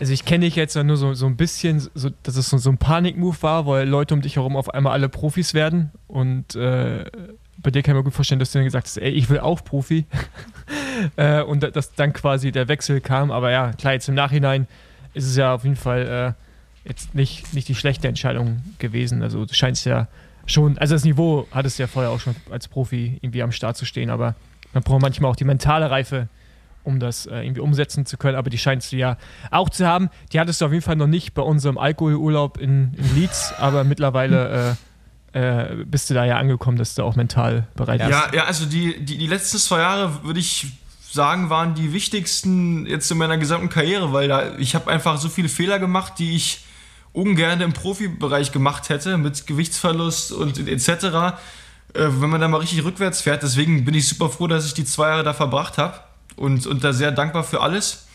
also 0.00 0.12
ich 0.12 0.24
kenne 0.24 0.46
dich 0.46 0.56
jetzt 0.56 0.74
nur 0.76 0.96
so, 0.96 1.14
so 1.14 1.26
ein 1.26 1.36
bisschen, 1.36 1.78
so, 1.94 2.08
dass 2.22 2.36
es 2.36 2.48
so, 2.50 2.58
so 2.58 2.70
ein 2.70 2.78
Panikmove 2.78 3.42
war, 3.42 3.66
weil 3.66 3.86
Leute 3.88 4.14
um 4.14 4.22
dich 4.22 4.36
herum 4.36 4.56
auf 4.56 4.72
einmal 4.74 4.92
alle 4.94 5.08
Profis 5.08 5.52
werden. 5.54 5.90
Und 6.08 6.56
äh, 6.56 7.04
bei 7.58 7.70
dir 7.70 7.82
kann 7.82 7.94
ich 7.94 7.98
mir 7.98 8.04
gut 8.04 8.14
vorstellen, 8.14 8.38
dass 8.38 8.50
du 8.52 8.58
dann 8.58 8.64
gesagt 8.64 8.86
hast, 8.86 8.96
ey, 8.96 9.10
ich 9.10 9.28
will 9.30 9.40
auch 9.40 9.62
Profi. 9.64 10.06
Äh, 11.16 11.42
und 11.42 11.62
da- 11.62 11.70
dass 11.70 11.94
dann 11.94 12.12
quasi 12.12 12.52
der 12.52 12.68
Wechsel 12.68 13.00
kam, 13.00 13.30
aber 13.30 13.50
ja, 13.50 13.72
klar, 13.72 13.94
jetzt 13.94 14.08
im 14.08 14.14
Nachhinein 14.14 14.66
ist 15.14 15.24
es 15.26 15.34
ja 15.34 15.54
auf 15.54 15.64
jeden 15.64 15.74
Fall 15.76 16.36
äh, 16.86 16.88
jetzt 16.88 17.14
nicht, 17.14 17.54
nicht 17.54 17.66
die 17.68 17.74
schlechte 17.74 18.06
Entscheidung 18.06 18.62
gewesen, 18.78 19.22
also 19.22 19.46
du 19.46 19.54
scheinst 19.54 19.86
ja 19.86 20.08
schon, 20.44 20.76
also 20.78 20.94
das 20.94 21.04
Niveau 21.04 21.46
hattest 21.52 21.78
du 21.78 21.84
ja 21.84 21.86
vorher 21.86 22.10
auch 22.12 22.20
schon 22.20 22.36
als 22.50 22.68
Profi 22.68 23.18
irgendwie 23.22 23.42
am 23.42 23.50
Start 23.50 23.78
zu 23.78 23.86
stehen, 23.86 24.10
aber 24.10 24.34
man 24.74 24.82
braucht 24.82 25.00
manchmal 25.00 25.30
auch 25.30 25.36
die 25.36 25.44
mentale 25.44 25.90
Reife, 25.90 26.28
um 26.84 27.00
das 27.00 27.26
äh, 27.26 27.42
irgendwie 27.42 27.60
umsetzen 27.60 28.06
zu 28.06 28.16
können, 28.16 28.36
aber 28.36 28.50
die 28.50 28.58
scheinst 28.58 28.92
du 28.92 28.96
ja 28.96 29.16
auch 29.50 29.68
zu 29.68 29.86
haben. 29.86 30.08
Die 30.32 30.40
hattest 30.40 30.60
du 30.60 30.66
auf 30.66 30.72
jeden 30.72 30.84
Fall 30.84 30.96
noch 30.96 31.06
nicht 31.06 31.34
bei 31.34 31.42
unserem 31.42 31.78
Alkoholurlaub 31.78 32.58
in, 32.58 32.94
in 32.94 33.14
Leeds, 33.14 33.54
aber 33.58 33.84
mittlerweile 33.84 34.76
äh, 35.32 35.70
äh, 35.72 35.84
bist 35.84 36.10
du 36.10 36.14
da 36.14 36.24
ja 36.24 36.38
angekommen, 36.38 36.76
dass 36.76 36.94
du 36.94 37.02
auch 37.02 37.16
mental 37.16 37.68
bereit 37.76 38.00
bist. 38.00 38.10
Ja, 38.10 38.30
ja, 38.34 38.44
also 38.44 38.66
die, 38.66 39.04
die, 39.04 39.18
die 39.18 39.26
letzten 39.26 39.58
zwei 39.58 39.80
Jahre, 39.80 40.24
würde 40.24 40.40
ich 40.40 40.66
sagen, 41.10 41.50
waren 41.50 41.74
die 41.74 41.92
wichtigsten 41.92 42.86
jetzt 42.86 43.10
in 43.10 43.18
meiner 43.18 43.36
gesamten 43.36 43.68
Karriere, 43.68 44.12
weil 44.12 44.28
da 44.28 44.56
ich 44.58 44.74
habe 44.74 44.90
einfach 44.90 45.18
so 45.18 45.28
viele 45.28 45.48
Fehler 45.48 45.78
gemacht, 45.78 46.14
die 46.18 46.36
ich 46.36 46.64
ungern 47.12 47.60
im 47.60 47.72
Profibereich 47.72 48.52
gemacht 48.52 48.88
hätte, 48.88 49.18
mit 49.18 49.46
Gewichtsverlust 49.46 50.30
und 50.32 50.68
etc. 50.68 50.88
Äh, 50.88 51.32
wenn 51.94 52.30
man 52.30 52.40
da 52.40 52.46
mal 52.46 52.58
richtig 52.58 52.84
rückwärts 52.84 53.20
fährt. 53.20 53.42
Deswegen 53.42 53.84
bin 53.84 53.94
ich 53.94 54.08
super 54.08 54.28
froh, 54.28 54.46
dass 54.46 54.66
ich 54.66 54.74
die 54.74 54.84
zwei 54.84 55.08
Jahre 55.08 55.24
da 55.24 55.34
verbracht 55.34 55.78
habe 55.78 56.00
und, 56.36 56.66
und 56.66 56.84
da 56.84 56.92
sehr 56.92 57.12
dankbar 57.12 57.44
für 57.44 57.60
alles. 57.60 58.06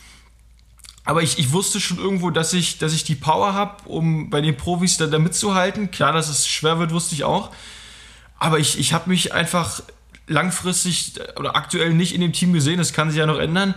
Aber 1.06 1.22
ich, 1.22 1.38
ich 1.38 1.52
wusste 1.52 1.80
schon 1.80 2.00
irgendwo, 2.00 2.32
dass 2.32 2.52
ich, 2.54 2.80
dass 2.80 2.92
ich 2.92 3.04
die 3.04 3.16
Power 3.16 3.54
habe, 3.54 3.88
um 3.88 4.32
bei 4.32 4.42
den 4.42 4.58
Profis 4.58 4.98
da, 4.98 5.06
da 5.06 5.20
mitzuhalten. 5.20 5.92
Klar, 5.92 6.14
dass 6.14 6.30
es 6.30 6.48
schwer 6.48 6.80
wird, 6.80 6.92
wusste 6.92 7.14
ich 7.14 7.24
auch. 7.24 7.52
Aber 8.40 8.60
ich, 8.60 8.80
ich 8.80 8.92
habe 8.92 9.10
mich 9.10 9.34
einfach 9.34 9.84
langfristig 10.28 11.14
oder 11.38 11.56
aktuell 11.56 11.94
nicht 11.94 12.16
in 12.16 12.22
dem 12.22 12.34
Team 12.34 12.54
gesehen. 12.54 12.80
Das 12.80 12.92
kann 12.92 13.10
sich 13.10 13.20
ja 13.20 13.28
noch 13.28 13.38
ändern. 13.38 13.76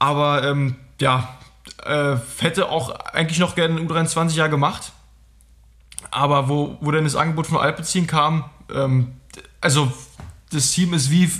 Aber 0.00 0.42
ähm, 0.42 0.76
ja, 1.00 1.38
äh, 1.84 2.16
hätte 2.38 2.68
auch 2.70 2.90
eigentlich 2.90 3.38
noch 3.38 3.54
gerne 3.54 3.80
ein 3.80 3.88
U23-Jahr 3.88 4.48
gemacht. 4.48 4.92
Aber 6.10 6.48
wo, 6.48 6.76
wo 6.80 6.90
dann 6.90 7.04
das 7.04 7.16
Angebot 7.16 7.46
von 7.46 7.58
Alpecin 7.58 8.06
kam, 8.06 8.44
ähm, 8.74 9.12
also 9.60 9.92
das 10.50 10.72
Team 10.72 10.94
ist 10.94 11.10
wie 11.10 11.30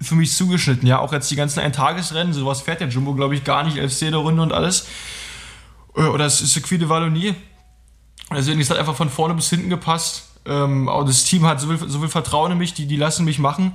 für 0.00 0.14
mich 0.14 0.34
zugeschnitten. 0.34 0.86
Ja, 0.86 0.98
auch 0.98 1.12
jetzt 1.12 1.30
die 1.30 1.36
ganzen 1.36 1.60
Eintagesrennen, 1.60 2.32
sowas 2.32 2.62
fährt 2.62 2.80
der 2.80 2.88
Jumbo, 2.88 3.14
glaube 3.14 3.34
ich, 3.34 3.44
gar 3.44 3.64
nicht. 3.64 3.76
Elfseder-Runde 3.76 4.42
und 4.42 4.52
alles. 4.52 4.86
Äh, 5.96 6.02
Oder 6.02 6.24
das 6.24 6.38
Circuit 6.38 6.80
de 6.80 6.88
Wallonie. 6.88 7.34
Deswegen 8.32 8.60
ist 8.60 8.70
das 8.70 8.78
einfach 8.78 8.96
von 8.96 9.10
vorne 9.10 9.34
bis 9.34 9.50
hinten 9.50 9.68
gepasst. 9.68 10.30
Ähm, 10.46 10.88
auch 10.88 11.04
das 11.04 11.24
Team 11.24 11.46
hat 11.46 11.60
so 11.60 11.68
viel, 11.68 11.88
so 11.88 12.00
viel 12.00 12.08
Vertrauen 12.08 12.52
in 12.52 12.58
mich, 12.58 12.74
die, 12.74 12.86
die 12.86 12.96
lassen 12.96 13.24
mich 13.24 13.38
machen. 13.38 13.72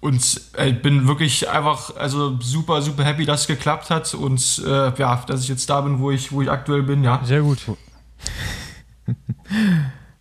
Und 0.00 0.40
äh, 0.58 0.70
ich 0.70 0.82
bin 0.82 1.06
wirklich 1.06 1.48
einfach 1.48 1.96
also 1.96 2.38
super, 2.40 2.82
super 2.82 3.04
happy, 3.04 3.24
dass 3.24 3.42
es 3.42 3.46
geklappt 3.46 3.90
hat 3.90 4.12
und 4.14 4.62
äh, 4.66 4.92
ja, 4.98 5.24
dass 5.26 5.42
ich 5.42 5.48
jetzt 5.48 5.70
da 5.70 5.80
bin, 5.80 6.00
wo 6.00 6.10
ich, 6.10 6.32
wo 6.32 6.42
ich 6.42 6.50
aktuell 6.50 6.82
bin, 6.82 7.04
ja. 7.04 7.20
Sehr 7.24 7.42
gut. 7.42 7.58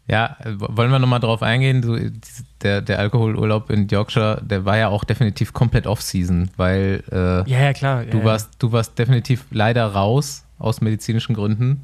Ja, 0.07 0.35
wollen 0.57 0.91
wir 0.91 0.99
nochmal 0.99 1.19
drauf 1.19 1.41
eingehen? 1.41 1.83
So, 1.83 1.95
diese- 1.95 2.43
der, 2.61 2.81
der 2.81 2.99
Alkoholurlaub 2.99 3.69
in 3.69 3.87
Yorkshire, 3.87 4.41
der 4.43 4.65
war 4.65 4.77
ja 4.77 4.89
auch 4.89 5.03
definitiv 5.03 5.53
komplett 5.53 5.87
Off-Season, 5.87 6.49
weil 6.57 7.03
äh, 7.11 7.49
Ja, 7.49 7.59
ja, 7.59 7.73
klar. 7.73 8.03
du, 8.05 8.19
ja, 8.19 8.23
warst, 8.25 8.49
du 8.59 8.71
warst 8.71 8.97
definitiv 8.99 9.45
leider 9.51 9.85
raus 9.87 10.43
aus 10.59 10.81
medizinischen 10.81 11.33
Gründen. 11.35 11.83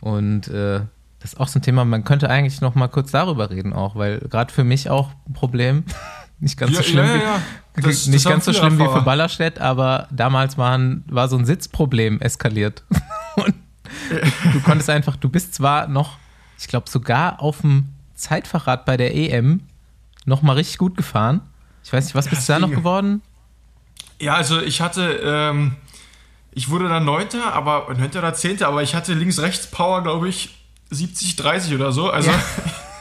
Und 0.00 0.48
äh, 0.48 0.80
das 1.20 1.32
ist 1.32 1.40
auch 1.40 1.48
so 1.48 1.58
ein 1.58 1.62
Thema, 1.62 1.84
man 1.84 2.04
könnte 2.04 2.28
eigentlich 2.30 2.60
noch 2.60 2.74
mal 2.74 2.88
kurz 2.88 3.10
darüber 3.10 3.50
reden 3.50 3.72
auch, 3.72 3.96
weil 3.96 4.18
gerade 4.20 4.52
für 4.52 4.64
mich 4.64 4.90
auch 4.90 5.10
ein 5.28 5.32
Problem. 5.32 5.84
Nicht 6.40 6.56
ganz 6.56 6.72
so 6.72 6.78
Ja, 6.78 6.82
schlimm, 6.84 7.06
ja, 7.06 7.14
wie, 7.14 7.18
ja. 7.18 7.42
Das- 7.74 8.06
nicht 8.06 8.24
das 8.24 8.30
ganz 8.32 8.44
so 8.44 8.52
schlimm 8.52 8.78
wie 8.78 8.84
für 8.86 9.02
Ballerstedt, 9.02 9.58
aber 9.60 10.06
damals 10.12 10.56
waren, 10.56 11.02
war 11.08 11.28
so 11.28 11.36
ein 11.36 11.44
Sitzproblem 11.44 12.20
eskaliert. 12.20 12.84
Und 13.36 13.54
du 14.52 14.60
konntest 14.60 14.88
einfach, 14.90 15.16
du 15.16 15.28
bist 15.28 15.54
zwar 15.54 15.88
noch, 15.88 16.18
ich 16.58 16.68
glaube 16.68 16.90
sogar 16.90 17.40
auf 17.40 17.60
dem 17.60 17.88
Zeitfahrrad 18.14 18.84
bei 18.84 18.96
der 18.96 19.14
EM 19.14 19.60
noch 20.24 20.42
mal 20.42 20.54
richtig 20.54 20.78
gut 20.78 20.96
gefahren. 20.96 21.40
Ich 21.84 21.92
weiß 21.92 22.04
nicht, 22.04 22.14
was 22.14 22.28
bist 22.28 22.48
du 22.48 22.52
da 22.52 22.58
noch 22.58 22.70
geworden? 22.70 23.22
Ja, 24.20 24.34
also 24.34 24.60
ich 24.60 24.80
hatte, 24.80 25.20
ähm, 25.24 25.76
ich 26.52 26.68
wurde 26.68 26.88
dann 26.88 27.04
Neunter, 27.04 27.54
aber 27.54 27.86
Neunter 27.96 28.18
oder 28.18 28.34
Zehnter, 28.34 28.68
aber 28.68 28.82
ich 28.82 28.94
hatte 28.94 29.14
links-rechts-Power, 29.14 30.02
glaube 30.02 30.28
ich, 30.28 30.56
70, 30.90 31.36
30 31.36 31.74
oder 31.74 31.92
so. 31.92 32.10
Also 32.10 32.30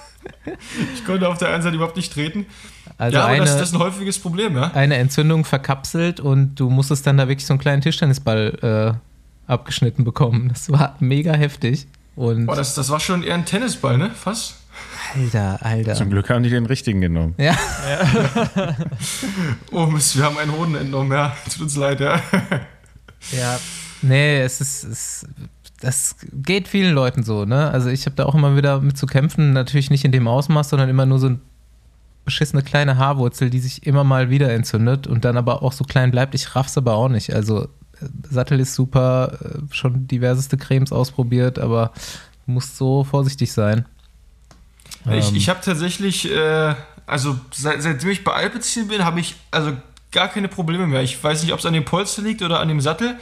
ich 0.94 1.04
konnte 1.06 1.28
auf 1.28 1.38
der 1.38 1.50
einen 1.50 1.64
Seite 1.64 1.76
überhaupt 1.76 1.98
nicht 1.98 2.14
treten. 2.14 2.46
Also 2.98 3.18
ja, 3.18 3.24
aber 3.24 3.34
eine, 3.34 3.46
das, 3.46 3.58
das 3.58 3.70
ist 3.70 3.76
ein 3.76 3.80
häufiges 3.80 4.20
Problem, 4.20 4.56
ja. 4.56 4.72
eine 4.74 4.96
Entzündung 4.96 5.46
verkapselt 5.46 6.20
und 6.20 6.56
du 6.56 6.70
musstest 6.70 7.06
dann 7.08 7.18
da 7.18 7.28
wirklich 7.28 7.46
so 7.46 7.54
einen 7.54 7.60
kleinen 7.60 7.82
Tischtennisball 7.82 8.98
äh, 9.48 9.52
abgeschnitten 9.52 10.04
bekommen. 10.04 10.50
Das 10.50 10.72
war 10.72 10.96
mega 11.00 11.34
heftig. 11.34 11.88
Und 12.18 12.48
Boah, 12.48 12.56
das, 12.56 12.74
das 12.74 12.90
war 12.90 13.00
schon 13.00 13.22
eher 13.22 13.36
ein 13.36 13.46
Tennisball, 13.46 13.96
ne? 13.96 14.10
Fast. 14.10 14.56
Alter, 15.14 15.60
Alter. 15.62 15.94
Zum 15.94 16.10
Glück 16.10 16.28
haben 16.32 16.42
die 16.42 16.50
den 16.50 16.66
richtigen 16.66 17.00
genommen. 17.00 17.36
Ja, 17.38 17.56
Oh 19.72 19.86
Mist, 19.86 20.18
wir 20.18 20.24
haben 20.26 20.38
einen 20.40 20.52
Hoden 20.52 20.74
entnommen, 20.74 21.12
ja. 21.12 21.36
Tut 21.54 21.62
uns 21.62 21.76
leid, 21.76 22.00
ja. 22.00 22.20
ja. 23.32 23.60
Nee, 24.02 24.42
es 24.42 24.62
ist, 24.62 24.84
es, 24.84 25.28
das 25.80 26.16
geht 26.34 26.68
vielen 26.68 26.96
Leuten 26.96 27.22
so, 27.22 27.46
ne? 27.46 27.70
Also 27.70 27.90
ich 27.90 28.08
habe 28.08 28.16
da 28.16 28.26
auch 28.26 28.34
immer 28.34 28.58
wieder 28.58 28.82
mit 28.82 28.98
zu 28.98 29.06
kämpfen, 29.06 29.54
natürlich 29.54 29.92
nicht 29.92 30.04
in 30.04 30.12
dem 30.12 30.28
Ausmaß, 30.28 30.70
sondern 30.70 30.90
immer 30.90 31.06
nur 31.06 31.20
so 31.20 31.28
eine 31.28 31.40
beschissene 32.26 32.64
kleine 32.64 32.98
Haarwurzel, 32.98 33.52
die 33.52 33.60
sich 33.60 33.86
immer 33.86 34.04
mal 34.04 34.32
wieder 34.32 34.52
entzündet 34.52 35.06
und 35.06 35.24
dann 35.24 35.38
aber 35.38 35.62
auch 35.62 35.72
so 35.72 35.84
klein 35.84 36.10
bleibt. 36.10 36.34
Ich 36.34 36.56
raff's 36.56 36.80
aber 36.80 36.96
auch 36.96 37.10
nicht. 37.10 37.36
Also 37.36 37.68
Sattel 38.30 38.60
ist 38.60 38.74
super, 38.76 39.38
äh, 39.42 39.74
schon 39.74 40.08
diverseste 40.08 40.58
Cremes 40.58 40.92
ausprobiert, 40.92 41.60
aber 41.60 41.92
du 42.46 42.52
musst 42.54 42.78
so 42.78 43.04
vorsichtig 43.04 43.52
sein. 43.52 43.86
Ich, 45.12 45.30
Ähm, 45.30 45.36
ich 45.36 45.50
habe 45.50 45.60
tatsächlich, 45.64 46.30
äh, 46.32 46.76
also 47.06 47.38
seit, 47.52 47.82
seitdem 47.82 48.10
ich 48.10 48.24
bei 48.24 48.34
Alpecin 48.34 48.88
bin, 48.88 49.06
habe 49.06 49.20
ich 49.20 49.36
also 49.52 49.74
gar 50.12 50.28
keine 50.30 50.48
Probleme 50.48 50.88
mehr. 50.88 51.02
Ich 51.04 51.22
weiß 51.24 51.44
nicht, 51.44 51.54
ob 51.54 51.60
es 51.60 51.66
an 51.66 51.74
dem 51.74 51.86
Polster 51.86 52.22
liegt 52.22 52.42
oder 52.42 52.60
an 52.60 52.68
dem 52.68 52.82
Sattel. 52.82 53.18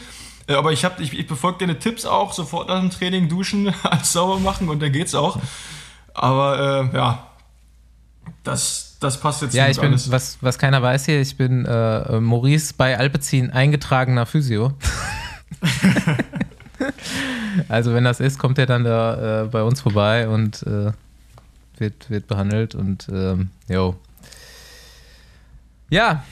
Äh, 0.48 0.54
aber 0.56 0.72
ich, 0.72 0.86
hab, 0.86 1.00
ich, 1.00 1.18
ich 1.18 1.28
befolge 1.28 1.60
deine 1.60 1.80
Tipps 1.80 2.06
auch, 2.06 2.34
sofort 2.34 2.68
nach 2.70 2.80
dem 2.80 2.90
Training 2.92 3.30
duschen, 3.30 3.74
alles 3.84 4.14
sauber 4.14 4.40
machen 4.40 4.70
und 4.70 4.82
dann 4.82 4.92
geht's 4.92 5.16
auch. 5.16 5.40
Aber 6.14 6.90
äh, 6.94 6.98
ja, 6.98 7.28
Das, 8.44 8.85
das 9.00 9.20
passt 9.20 9.42
jetzt 9.42 9.54
Ja, 9.54 9.68
nicht 9.68 9.78
ich 9.78 9.82
bin, 9.82 9.92
alles. 9.92 10.12
was, 10.12 10.38
was 10.42 10.58
keiner 10.58 10.82
weiß 10.82 11.06
hier, 11.06 11.22
ich 11.22 11.38
bin 11.38 11.66
äh, 11.66 12.20
Maurice 12.20 12.74
bei 12.78 12.98
Alpecin 12.98 13.52
eingetragener 13.52 14.26
Physio. 14.26 14.74
also 17.70 17.94
wenn 17.94 18.04
das 18.04 18.20
ist, 18.20 18.40
kommt 18.40 18.58
er 18.58 18.66
dann 18.66 18.84
da 18.84 19.44
äh, 19.44 19.46
bei 19.48 19.64
uns 19.64 19.82
vorbei 19.82 20.28
und 20.28 20.64
äh, 20.64 20.92
wird, 21.78 22.10
wird 22.10 22.28
behandelt 22.28 22.76
und 22.76 23.08
ähm, 23.12 23.50
jo. 23.68 23.96
Ja, 25.90 26.24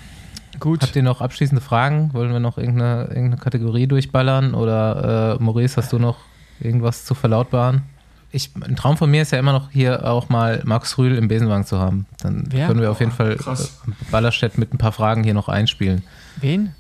Gut. 0.60 0.81
habt 0.81 0.95
ihr 0.95 1.03
noch 1.03 1.22
abschließende 1.22 1.61
Fragen? 1.61 2.14
Wollen 2.14 2.31
wir 2.31 2.40
noch 2.40 2.57
irgendeine, 2.57 3.06
irgendeine 3.10 3.38
Kategorie 3.38 3.88
durchballern? 3.88 4.53
Oder 4.56 5.38
äh, 5.40 5.44
Maurice, 5.44 5.77
hast 5.77 5.91
du 5.94 5.99
noch 5.99 6.18
irgendwas 6.60 7.06
zu 7.06 7.14
verlautbaren? 7.15 7.84
Ich, 8.36 8.50
ein 8.56 8.76
Traum 8.76 8.98
von 8.98 9.12
mir 9.12 9.22
ist 9.22 9.32
ja 9.32 9.38
immer 9.38 9.54
noch 9.54 9.70
hier 9.70 10.06
auch 10.10 10.28
mal 10.28 10.62
Max 10.66 10.98
Rühl 10.98 11.16
im 11.16 11.28
Besenwagen 11.28 11.66
zu 11.66 11.78
haben. 11.78 12.08
Dann 12.20 12.46
Wer? 12.50 12.66
können 12.68 12.82
wir 12.82 12.90
auf 12.90 13.00
jeden 13.00 13.12
Fall 13.12 13.36
krass. 13.36 13.80
äh, 13.88 13.92
Ballerstedt 14.12 14.58
mit 14.58 14.74
ein 14.74 14.80
paar 14.80 14.92
Fragen 14.92 15.24
hier 15.24 15.36
noch 15.36 15.50
einspielen. 15.50 16.02
Wen? 16.42 16.74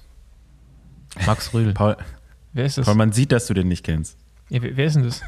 Max 1.27 1.53
Rühl. 1.53 1.73
Paul, 1.73 1.95
Wer 2.53 2.65
ist 2.65 2.77
das? 2.79 2.85
Paul, 2.87 2.95
man 2.95 3.11
sieht, 3.11 3.31
dass 3.31 3.45
du 3.45 3.53
den 3.53 3.67
nicht 3.67 3.85
kennst. 3.85 4.17
Ja, 4.49 4.61
wer, 4.63 4.85
ist 4.85 4.95
denn 4.95 5.03
das? 5.03 5.21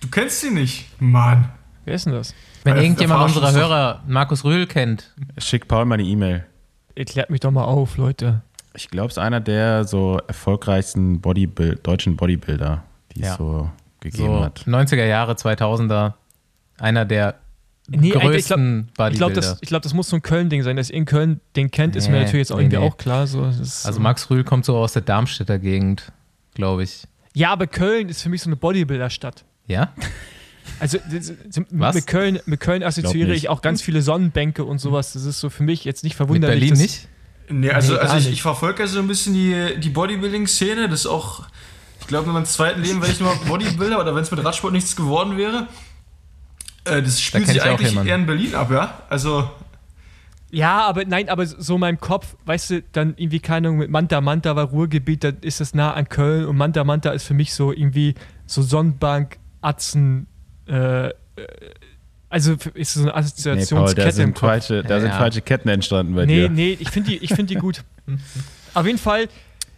Du 0.00 0.08
kennst 0.08 0.42
ihn 0.44 0.54
nicht. 0.54 1.00
Mann. 1.00 1.48
Wer 1.84 1.94
ist 1.94 2.06
denn 2.06 2.12
das? 2.12 2.34
Wenn 2.64 2.76
Äh, 2.76 2.82
irgendjemand 2.82 3.22
unserer. 3.22 3.52
Hörer 3.52 4.02
Markus 4.06 4.44
Rühl 4.44 4.66
kennt, 4.66 5.14
Schick 5.38 5.68
Paul 5.68 5.84
mal 5.84 5.94
eine 5.94 6.02
E-Mail. 6.04 6.44
Erklärt 6.96 7.30
mich 7.30 7.40
doch 7.40 7.52
mal 7.52 7.64
auf, 7.64 7.96
Leute. 7.96 8.42
Ich 8.74 8.90
glaube, 8.90 9.08
es 9.08 9.14
ist 9.14 9.18
einer 9.18 9.40
der 9.40 9.84
so 9.84 10.18
erfolgreichsten 10.26 11.20
Bodybuild, 11.20 11.86
deutschen 11.86 12.16
Bodybuilder, 12.16 12.82
die 13.14 13.20
Ja. 13.22 13.36
so 13.36 13.70
gegeben 14.00 14.26
so 14.28 14.40
hat. 14.44 14.64
90er 14.66 15.04
Jahre, 15.04 15.32
2000er, 15.34 16.14
einer 16.78 17.04
der 17.04 17.36
Nee, 17.90 17.96
Alter, 17.96 18.06
ich 18.06 18.10
glaub- 18.12 18.22
größten 18.32 18.88
Ich 18.88 18.94
glaube, 18.94 19.10
Bodybuilder. 19.12 19.40
das, 19.40 19.60
glaub, 19.62 19.82
das 19.82 19.94
muss 19.94 20.08
so 20.10 20.16
ein 20.16 20.22
Köln-Ding 20.22 20.62
sein. 20.62 20.76
Dass 20.76 20.90
ihr 20.90 20.96
in 20.96 21.06
Köln 21.06 21.40
den 21.56 21.70
kennt, 21.70 21.96
ist 21.96 22.08
mir 22.08 22.16
Nee, 22.18 22.24
natürlich 22.24 22.40
jetzt 22.48 22.52
auch 22.52 22.56
nee, 22.58 22.64
irgendwie 22.64 22.78
nee. 22.80 22.86
auch 22.86 22.98
klar. 22.98 23.26
So, 23.26 23.44
also 23.44 23.62
so. 23.64 23.98
Max 24.00 24.28
Rühl 24.28 24.44
kommt 24.44 24.66
so 24.66 24.76
aus 24.76 24.92
der 24.92 25.00
Darmstädter 25.02 25.58
Gegend, 25.58 26.12
glaube 26.54 26.82
ich. 26.82 27.04
Ja, 27.34 27.50
aber 27.50 27.66
Köln 27.66 28.08
ist 28.10 28.20
für 28.22 28.28
mich 28.28 28.42
so 28.42 28.48
eine 28.50 28.56
Bodybuilder-Stadt. 28.56 29.44
Ja? 29.66 29.92
Also 30.80 30.98
Was? 31.70 31.94
mit 31.94 32.06
Köln, 32.06 32.40
mit 32.44 32.60
Köln 32.60 32.82
assoziiere 32.82 33.32
ich 33.32 33.48
auch 33.48 33.62
ganz 33.62 33.80
viele 33.80 34.02
Sonnenbänke 34.02 34.64
und 34.64 34.78
sowas. 34.78 35.14
Das 35.14 35.24
ist 35.24 35.40
so 35.40 35.48
für 35.48 35.62
mich 35.62 35.84
jetzt 35.86 36.04
nicht 36.04 36.12
Mit 36.12 36.16
verwunderlich. 36.28 36.58
Berlin 36.60 36.70
dass- 36.70 36.78
nicht? 36.78 37.08
Nee, 37.48 37.70
also, 37.70 37.94
Nee, 37.94 37.98
also 38.00 38.16
ich, 38.18 38.34
ich 38.34 38.42
verfolge 38.42 38.82
ja 38.82 38.86
so 38.86 38.98
ein 38.98 39.08
bisschen 39.08 39.32
die, 39.32 39.80
die 39.80 39.88
Bodybuilding-Szene. 39.88 40.90
Das 40.90 41.00
ist 41.00 41.06
auch, 41.06 41.46
glaube, 42.08 42.26
in 42.28 42.32
meinem 42.34 42.44
zweiten 42.46 42.82
Leben 42.82 43.00
wäre 43.00 43.12
ich 43.12 43.20
nur 43.20 43.34
Bodybuilder 43.46 44.00
oder 44.00 44.14
wenn 44.14 44.22
es 44.22 44.30
mit 44.30 44.44
Radsport 44.44 44.72
nichts 44.72 44.96
geworden 44.96 45.36
wäre. 45.36 45.68
Äh, 46.84 47.02
das 47.02 47.20
spielt 47.20 47.44
kenn 47.44 47.52
sich 47.54 47.62
eigentlich 47.62 47.94
eher 47.96 48.14
in 48.16 48.26
Berlin 48.26 48.54
ab, 48.54 48.70
ja? 48.70 49.02
Also, 49.08 49.48
Ja, 50.50 50.86
aber 50.86 51.04
nein, 51.04 51.28
aber 51.28 51.44
so 51.46 51.74
in 51.74 51.80
meinem 51.80 52.00
Kopf, 52.00 52.34
weißt 52.46 52.70
du, 52.70 52.82
dann 52.92 53.14
irgendwie 53.16 53.40
keine 53.40 53.68
Ahnung, 53.68 53.78
mit 53.78 53.90
Manta 53.90 54.20
Manta 54.20 54.56
war 54.56 54.64
Ruhrgebiet, 54.64 55.22
dann 55.24 55.36
ist 55.42 55.60
das 55.60 55.74
nah 55.74 55.92
an 55.92 56.08
Köln 56.08 56.46
und 56.46 56.56
Manta 56.56 56.84
Manta 56.84 57.10
ist 57.10 57.24
für 57.24 57.34
mich 57.34 57.52
so 57.52 57.72
irgendwie 57.72 58.14
so 58.46 58.62
Sonnenbank, 58.62 59.38
Atzen, 59.60 60.26
äh, 60.66 61.08
äh, 61.08 61.12
also 62.30 62.56
ist 62.74 62.94
so 62.94 63.00
eine 63.00 63.08
Nee, 63.08 63.12
Paul, 63.12 63.12
da 63.12 63.18
Assoziationskette 63.18 64.08
im 64.08 64.12
sind, 64.14 64.34
Kopf. 64.34 64.40
falsche, 64.40 64.82
da 64.82 65.00
sind 65.00 65.10
Ja. 65.10 65.16
falsche 65.18 65.42
Ketten 65.42 65.68
entstanden 65.68 66.14
bei 66.14 66.24
Nee, 66.26 66.42
dir. 66.42 66.48
nee, 66.50 66.76
ich 66.78 66.88
finde 66.90 67.10
die, 67.10 67.16
ich 67.18 67.34
find 67.34 67.50
die 67.50 67.54
gut. 67.56 67.84
Auf 68.74 68.86
jeden 68.86 68.98
Fall, 68.98 69.28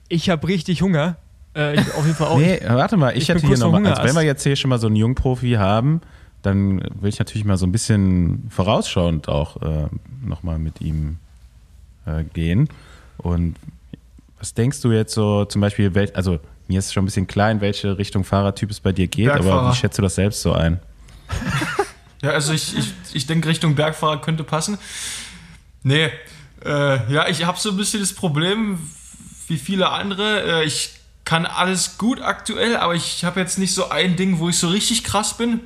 ich 0.08 0.28
habe 0.30 0.46
richtig 0.46 0.82
Hunger. 0.82 1.16
Äh, 1.54 1.80
ich, 1.80 1.94
auf 1.94 2.04
jeden 2.04 2.16
Fall 2.16 2.28
auch. 2.28 2.38
Nee, 2.38 2.60
warte 2.66 2.96
mal, 2.96 3.10
ich, 3.10 3.22
ich 3.22 3.26
bin 3.28 3.36
hätte 3.36 3.46
hier 3.48 3.58
nochmal, 3.58 3.86
also 3.86 4.04
wenn 4.04 4.14
wir 4.14 4.22
jetzt 4.22 4.42
hier 4.42 4.56
schon 4.56 4.68
mal 4.68 4.78
so 4.78 4.86
einen 4.86 4.96
Jungprofi 4.96 5.52
haben, 5.52 6.00
dann 6.42 6.80
will 7.00 7.08
ich 7.08 7.18
natürlich 7.18 7.44
mal 7.44 7.56
so 7.56 7.66
ein 7.66 7.72
bisschen 7.72 8.46
vorausschauend 8.50 9.28
auch 9.28 9.60
äh, 9.62 9.88
nochmal 10.24 10.58
mit 10.58 10.80
ihm 10.80 11.18
äh, 12.06 12.24
gehen. 12.24 12.68
Und 13.18 13.56
was 14.38 14.54
denkst 14.54 14.80
du 14.80 14.92
jetzt 14.92 15.12
so 15.12 15.44
zum 15.44 15.60
Beispiel, 15.60 15.94
wel, 15.94 16.10
also 16.14 16.38
mir 16.68 16.78
ist 16.78 16.92
schon 16.92 17.02
ein 17.02 17.06
bisschen 17.06 17.26
klar, 17.26 17.50
in 17.50 17.60
welche 17.60 17.98
Richtung 17.98 18.24
Fahrertyp 18.24 18.70
es 18.70 18.80
bei 18.80 18.92
dir 18.92 19.08
geht, 19.08 19.28
aber 19.28 19.70
wie 19.70 19.74
schätzt 19.74 19.98
du 19.98 20.02
das 20.02 20.14
selbst 20.14 20.40
so 20.40 20.52
ein? 20.52 20.80
ja, 22.22 22.30
also 22.30 22.52
ich, 22.52 22.76
ich, 22.78 22.94
ich 23.12 23.26
denke, 23.26 23.48
Richtung 23.48 23.74
Bergfahrer 23.74 24.20
könnte 24.20 24.44
passen. 24.44 24.78
Nee, 25.82 26.10
äh, 26.64 27.12
ja, 27.12 27.28
ich 27.28 27.44
habe 27.44 27.58
so 27.58 27.70
ein 27.70 27.76
bisschen 27.76 28.00
das 28.00 28.12
Problem, 28.12 28.78
wie 29.48 29.58
viele 29.58 29.90
andere. 29.90 30.62
Äh, 30.62 30.64
ich 30.64 30.99
kann 31.24 31.46
alles 31.46 31.98
gut 31.98 32.20
aktuell, 32.20 32.76
aber 32.76 32.94
ich 32.94 33.24
habe 33.24 33.40
jetzt 33.40 33.58
nicht 33.58 33.74
so 33.74 33.90
ein 33.90 34.16
Ding, 34.16 34.38
wo 34.38 34.48
ich 34.48 34.58
so 34.58 34.68
richtig 34.68 35.04
krass 35.04 35.36
bin. 35.36 35.60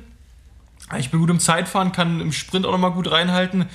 Ich 0.97 1.09
bin 1.09 1.19
gut 1.19 1.29
im 1.29 1.39
Zeitfahren, 1.39 1.91
kann 1.91 2.21
im 2.21 2.31
Sprint 2.31 2.65
auch 2.65 2.71
nochmal 2.71 2.91
gut 2.91 3.09
reinhalten. 3.09 3.65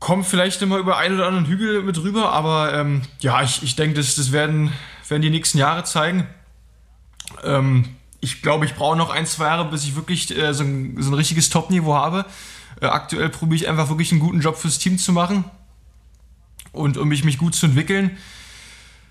Komm 0.00 0.24
vielleicht 0.24 0.62
immer 0.62 0.78
über 0.78 0.96
einen 0.96 1.14
oder 1.16 1.26
anderen 1.26 1.46
Hügel 1.46 1.82
mit 1.82 1.98
rüber, 1.98 2.32
aber 2.32 2.72
ähm, 2.74 3.02
ja, 3.20 3.42
ich, 3.42 3.62
ich 3.62 3.76
denke, 3.76 3.96
das, 3.96 4.16
das 4.16 4.32
werden, 4.32 4.72
werden 5.08 5.22
die 5.22 5.30
nächsten 5.30 5.58
Jahre 5.58 5.84
zeigen. 5.84 6.26
Ähm, 7.44 7.96
ich 8.20 8.42
glaube, 8.42 8.64
ich 8.64 8.74
brauche 8.74 8.96
noch 8.96 9.10
ein, 9.10 9.26
zwei 9.26 9.46
Jahre, 9.46 9.66
bis 9.66 9.84
ich 9.84 9.94
wirklich 9.94 10.36
äh, 10.36 10.52
so, 10.52 10.64
ein, 10.64 10.96
so 11.00 11.10
ein 11.10 11.14
richtiges 11.14 11.50
Top-Niveau 11.50 11.94
habe. 11.94 12.24
Äh, 12.80 12.86
aktuell 12.86 13.28
probiere 13.28 13.56
ich 13.56 13.68
einfach 13.68 13.88
wirklich 13.88 14.10
einen 14.10 14.20
guten 14.20 14.40
Job 14.40 14.56
fürs 14.56 14.78
Team 14.78 14.98
zu 14.98 15.12
machen 15.12 15.44
und 16.72 16.96
um 16.96 17.08
mich, 17.08 17.24
mich 17.24 17.38
gut 17.38 17.54
zu 17.54 17.66
entwickeln. 17.66 18.16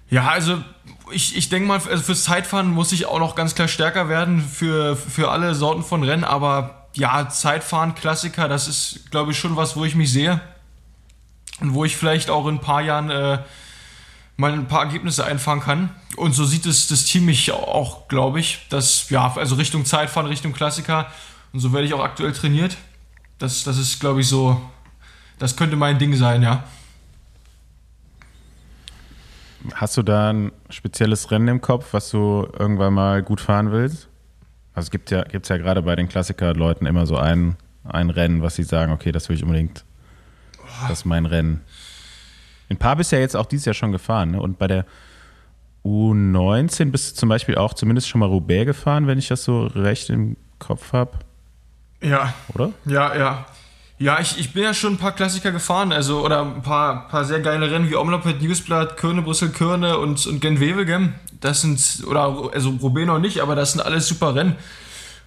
Ja, 0.10 0.28
also 0.28 0.64
ich, 1.12 1.36
ich 1.36 1.50
denke 1.50 1.68
mal, 1.68 1.80
also 1.80 2.04
fürs 2.04 2.24
Zeitfahren 2.24 2.70
muss 2.70 2.92
ich 2.92 3.06
auch 3.06 3.20
noch 3.20 3.36
ganz 3.36 3.56
klar 3.56 3.68
stärker 3.68 4.10
werden 4.10 4.42
für, 4.42 4.96
für 4.96 5.30
alle 5.32 5.56
Sorten 5.56 5.84
von 5.84 6.04
Rennen, 6.04 6.24
aber 6.24 6.88
ja, 6.96 7.30
Zeitfahren, 7.30 7.96
Klassiker, 7.96 8.48
das 8.48 8.68
ist, 8.68 9.12
glaube 9.12 9.32
ich, 9.32 9.40
schon 9.40 9.56
was, 9.56 9.76
wo 9.76 9.86
ich 9.86 9.96
mich 9.96 10.12
sehe 10.12 10.42
und 11.62 11.74
wo 11.74 11.86
ich 11.86 11.96
vielleicht 11.96 12.30
auch 12.30 12.48
in 12.48 12.56
ein 12.56 12.62
paar 12.62 12.82
Jahren 12.82 13.10
äh, 13.12 13.40
mal 14.38 14.54
ein 14.54 14.68
paar 14.68 14.84
Ergebnisse 14.84 15.26
einfahren 15.26 15.60
kann. 15.60 15.96
Und 16.16 16.34
so 16.34 16.46
sieht 16.46 16.66
es 16.66 16.88
das 16.88 17.06
Team 17.06 17.26
mich 17.26 17.52
auch, 17.52 18.08
glaube 18.08 18.40
ich, 18.40 18.66
dass, 18.70 19.10
ja, 19.10 19.34
also 19.36 19.56
Richtung 19.56 19.86
Zeitfahren, 19.86 20.28
Richtung 20.28 20.54
Klassiker 20.54 21.08
und 21.54 21.60
so 21.60 21.74
werde 21.74 21.88
ich 21.88 21.94
auch 21.94 22.04
aktuell 22.04 22.34
trainiert. 22.34 22.78
Das, 23.38 23.64
das 23.64 23.78
ist, 23.78 24.00
glaube 24.00 24.22
ich, 24.22 24.28
so, 24.28 24.62
das 25.38 25.56
könnte 25.56 25.76
mein 25.76 26.00
Ding 26.00 26.16
sein, 26.16 26.42
ja. 26.42 26.64
Hast 29.74 29.98
du 29.98 30.04
da 30.04 30.30
ein 30.32 30.52
spezielles 30.70 31.32
Rennen 31.32 31.48
im 31.48 31.62
Kopf, 31.62 31.94
was 31.94 32.10
du 32.10 32.48
irgendwann 32.58 32.94
mal 32.94 33.22
gut 33.24 33.42
fahren 33.42 33.72
willst? 33.72 34.08
Also 34.74 34.88
es 34.88 34.92
gibt 34.92 35.12
ja, 35.12 35.24
gibt's 35.24 35.50
ja 35.50 35.58
gerade 35.58 35.82
bei 35.82 35.96
den 35.96 36.08
Klassiker-Leuten 36.08 36.86
immer 36.86 37.06
so 37.06 37.18
ein, 37.18 37.58
ein 37.84 38.10
Rennen, 38.10 38.42
was 38.42 38.56
sie 38.56 38.64
sagen, 38.64 38.92
okay, 38.94 39.12
das 39.12 39.28
will 39.28 39.36
ich 39.36 39.44
unbedingt, 39.44 39.84
das 40.88 41.00
ist 41.00 41.06
mein 41.06 41.26
Rennen. 41.26 41.62
Ein 42.70 42.78
paar 42.78 42.96
bist 42.96 43.12
ja 43.12 43.20
jetzt 43.20 43.36
auch 43.36 43.46
dieses 43.48 43.66
Jahr 43.66 43.74
schon 43.74 43.92
gefahren, 43.92 44.32
ne? 44.32 44.42
Und 44.42 44.60
bei 44.60 44.68
der 44.68 44.86
U19 45.84 46.92
bist 46.92 47.12
du 47.12 47.16
zum 47.16 47.30
Beispiel 47.30 47.56
auch 47.56 47.74
zumindest 47.74 48.08
schon 48.08 48.20
mal 48.20 48.28
Roubaix 48.28 48.66
gefahren, 48.66 49.08
wenn 49.08 49.18
ich 49.18 49.28
das 49.28 49.44
so 49.44 49.66
recht 49.68 50.10
im 50.10 50.38
Kopf 50.60 50.94
habe, 50.94 51.18
Ja, 52.02 52.34
oder? 52.54 52.72
Ja, 52.86 53.16
ja. 53.18 53.46
Ja, 54.00 54.20
ich, 54.22 54.40
ich 54.40 54.54
bin 54.54 54.64
ja 54.64 54.74
schon 54.74 54.94
ein 54.94 54.98
paar 54.98 55.12
Klassiker 55.12 55.52
gefahren, 55.52 55.92
also 55.92 56.24
oder 56.24 56.42
ein 56.42 56.62
paar, 56.62 57.10
paar 57.10 57.26
sehr 57.26 57.42
geile 57.42 57.70
Rennen 57.70 57.90
wie 57.90 57.98
Omlopet, 57.98 58.42
Newsblatt, 58.42 58.96
Körne, 58.96 59.22
Brüssel, 59.22 59.50
Körne 59.50 59.98
und, 59.98 60.26
und 60.26 60.40
Gent-Wevelgem. 60.40 61.14
Das 61.42 61.62
sind, 61.62 62.04
oder 62.08 62.50
also 62.54 62.70
Roubaix 62.82 63.06
noch 63.06 63.20
nicht, 63.20 63.42
aber 63.42 63.56
das 63.56 63.74
sind 63.74 63.82
alles 63.82 64.08
super 64.08 64.36
Rennen. 64.36 64.56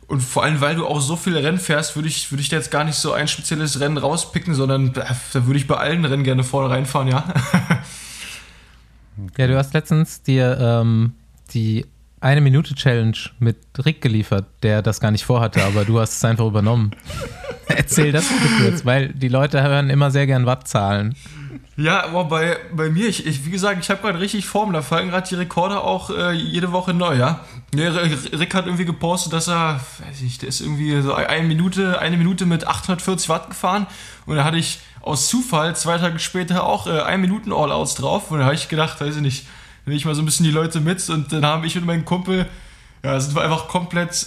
Und 0.06 0.20
vor 0.20 0.42
allem, 0.42 0.62
weil 0.62 0.74
du 0.74 0.86
auch 0.86 1.00
so 1.00 1.16
viele 1.16 1.42
Rennen 1.42 1.58
fährst, 1.58 1.96
würde 1.96 2.08
ich, 2.08 2.32
würde 2.32 2.40
ich 2.40 2.48
da 2.48 2.56
jetzt 2.56 2.70
gar 2.70 2.84
nicht 2.84 2.96
so 2.96 3.12
ein 3.12 3.28
spezielles 3.28 3.78
Rennen 3.78 3.98
rauspicken, 3.98 4.54
sondern 4.54 4.94
da 4.94 5.04
würde 5.32 5.58
ich 5.58 5.68
bei 5.68 5.76
allen 5.76 6.04
Rennen 6.06 6.24
gerne 6.24 6.42
vorne 6.42 6.70
reinfahren, 6.70 7.08
ja. 7.08 7.24
Ja, 9.36 9.46
du 9.46 9.58
hast 9.58 9.74
letztens 9.74 10.22
dir 10.22 10.56
ähm, 10.58 11.12
die 11.52 11.84
eine 12.22 12.40
Minute 12.40 12.74
Challenge 12.74 13.16
mit 13.40 13.58
Rick 13.84 14.00
geliefert, 14.00 14.46
der 14.62 14.80
das 14.80 15.00
gar 15.00 15.10
nicht 15.10 15.24
vorhatte, 15.24 15.64
aber 15.64 15.84
du 15.84 15.98
hast 15.98 16.16
es 16.16 16.24
einfach 16.24 16.46
übernommen. 16.46 16.92
Erzähl 17.66 18.12
das 18.12 18.26
bitte 18.28 18.62
kurz, 18.62 18.84
weil 18.84 19.08
die 19.08 19.28
Leute 19.28 19.62
hören 19.62 19.90
immer 19.90 20.10
sehr 20.10 20.26
gern 20.26 20.46
Wattzahlen. 20.46 21.16
Ja, 21.76 22.04
aber 22.04 22.24
bei, 22.24 22.56
bei 22.72 22.90
mir, 22.90 23.08
ich, 23.08 23.26
ich, 23.26 23.46
wie 23.46 23.50
gesagt, 23.50 23.82
ich 23.82 23.90
habe 23.90 24.02
gerade 24.02 24.20
richtig 24.20 24.46
Form. 24.46 24.72
Da 24.72 24.82
fallen 24.82 25.08
gerade 25.08 25.26
die 25.26 25.34
Rekorde 25.36 25.80
auch 25.80 26.10
äh, 26.10 26.32
jede 26.32 26.70
Woche 26.70 26.92
neu, 26.92 27.16
ja. 27.16 27.40
Rick 27.74 28.54
hat 28.54 28.66
irgendwie 28.66 28.84
gepostet, 28.84 29.32
dass 29.32 29.48
er, 29.48 29.80
weiß 30.06 30.20
ich, 30.22 30.38
der 30.38 30.50
ist 30.50 30.60
irgendwie 30.60 31.00
so 31.00 31.14
eine 31.14 31.46
Minute, 31.48 31.98
eine 31.98 32.18
Minute 32.18 32.44
mit 32.44 32.66
840 32.66 33.28
Watt 33.30 33.48
gefahren. 33.48 33.86
Und 34.26 34.36
da 34.36 34.44
hatte 34.44 34.58
ich 34.58 34.80
aus 35.00 35.28
Zufall 35.28 35.74
zwei 35.74 35.98
Tage 35.98 36.18
später 36.18 36.64
auch 36.64 36.86
äh, 36.86 37.00
ein 37.00 37.20
Minuten 37.20 37.52
All-Outs 37.52 37.94
drauf. 37.94 38.30
Und 38.30 38.40
da 38.40 38.44
habe 38.44 38.54
ich 38.54 38.68
gedacht, 38.68 39.00
weiß 39.00 39.16
ich 39.16 39.22
nicht, 39.22 39.46
nehme 39.84 39.96
ich 39.96 40.04
mal 40.04 40.14
so 40.14 40.22
ein 40.22 40.24
bisschen 40.24 40.44
die 40.44 40.50
Leute 40.52 40.80
mit. 40.80 41.08
Und 41.10 41.32
dann 41.32 41.44
haben 41.44 41.64
ich 41.64 41.76
und 41.76 41.86
mein 41.86 42.04
Kumpel, 42.04 42.46
ja, 43.02 43.18
sind 43.18 43.34
wir 43.34 43.42
einfach 43.42 43.68
komplett, 43.68 44.26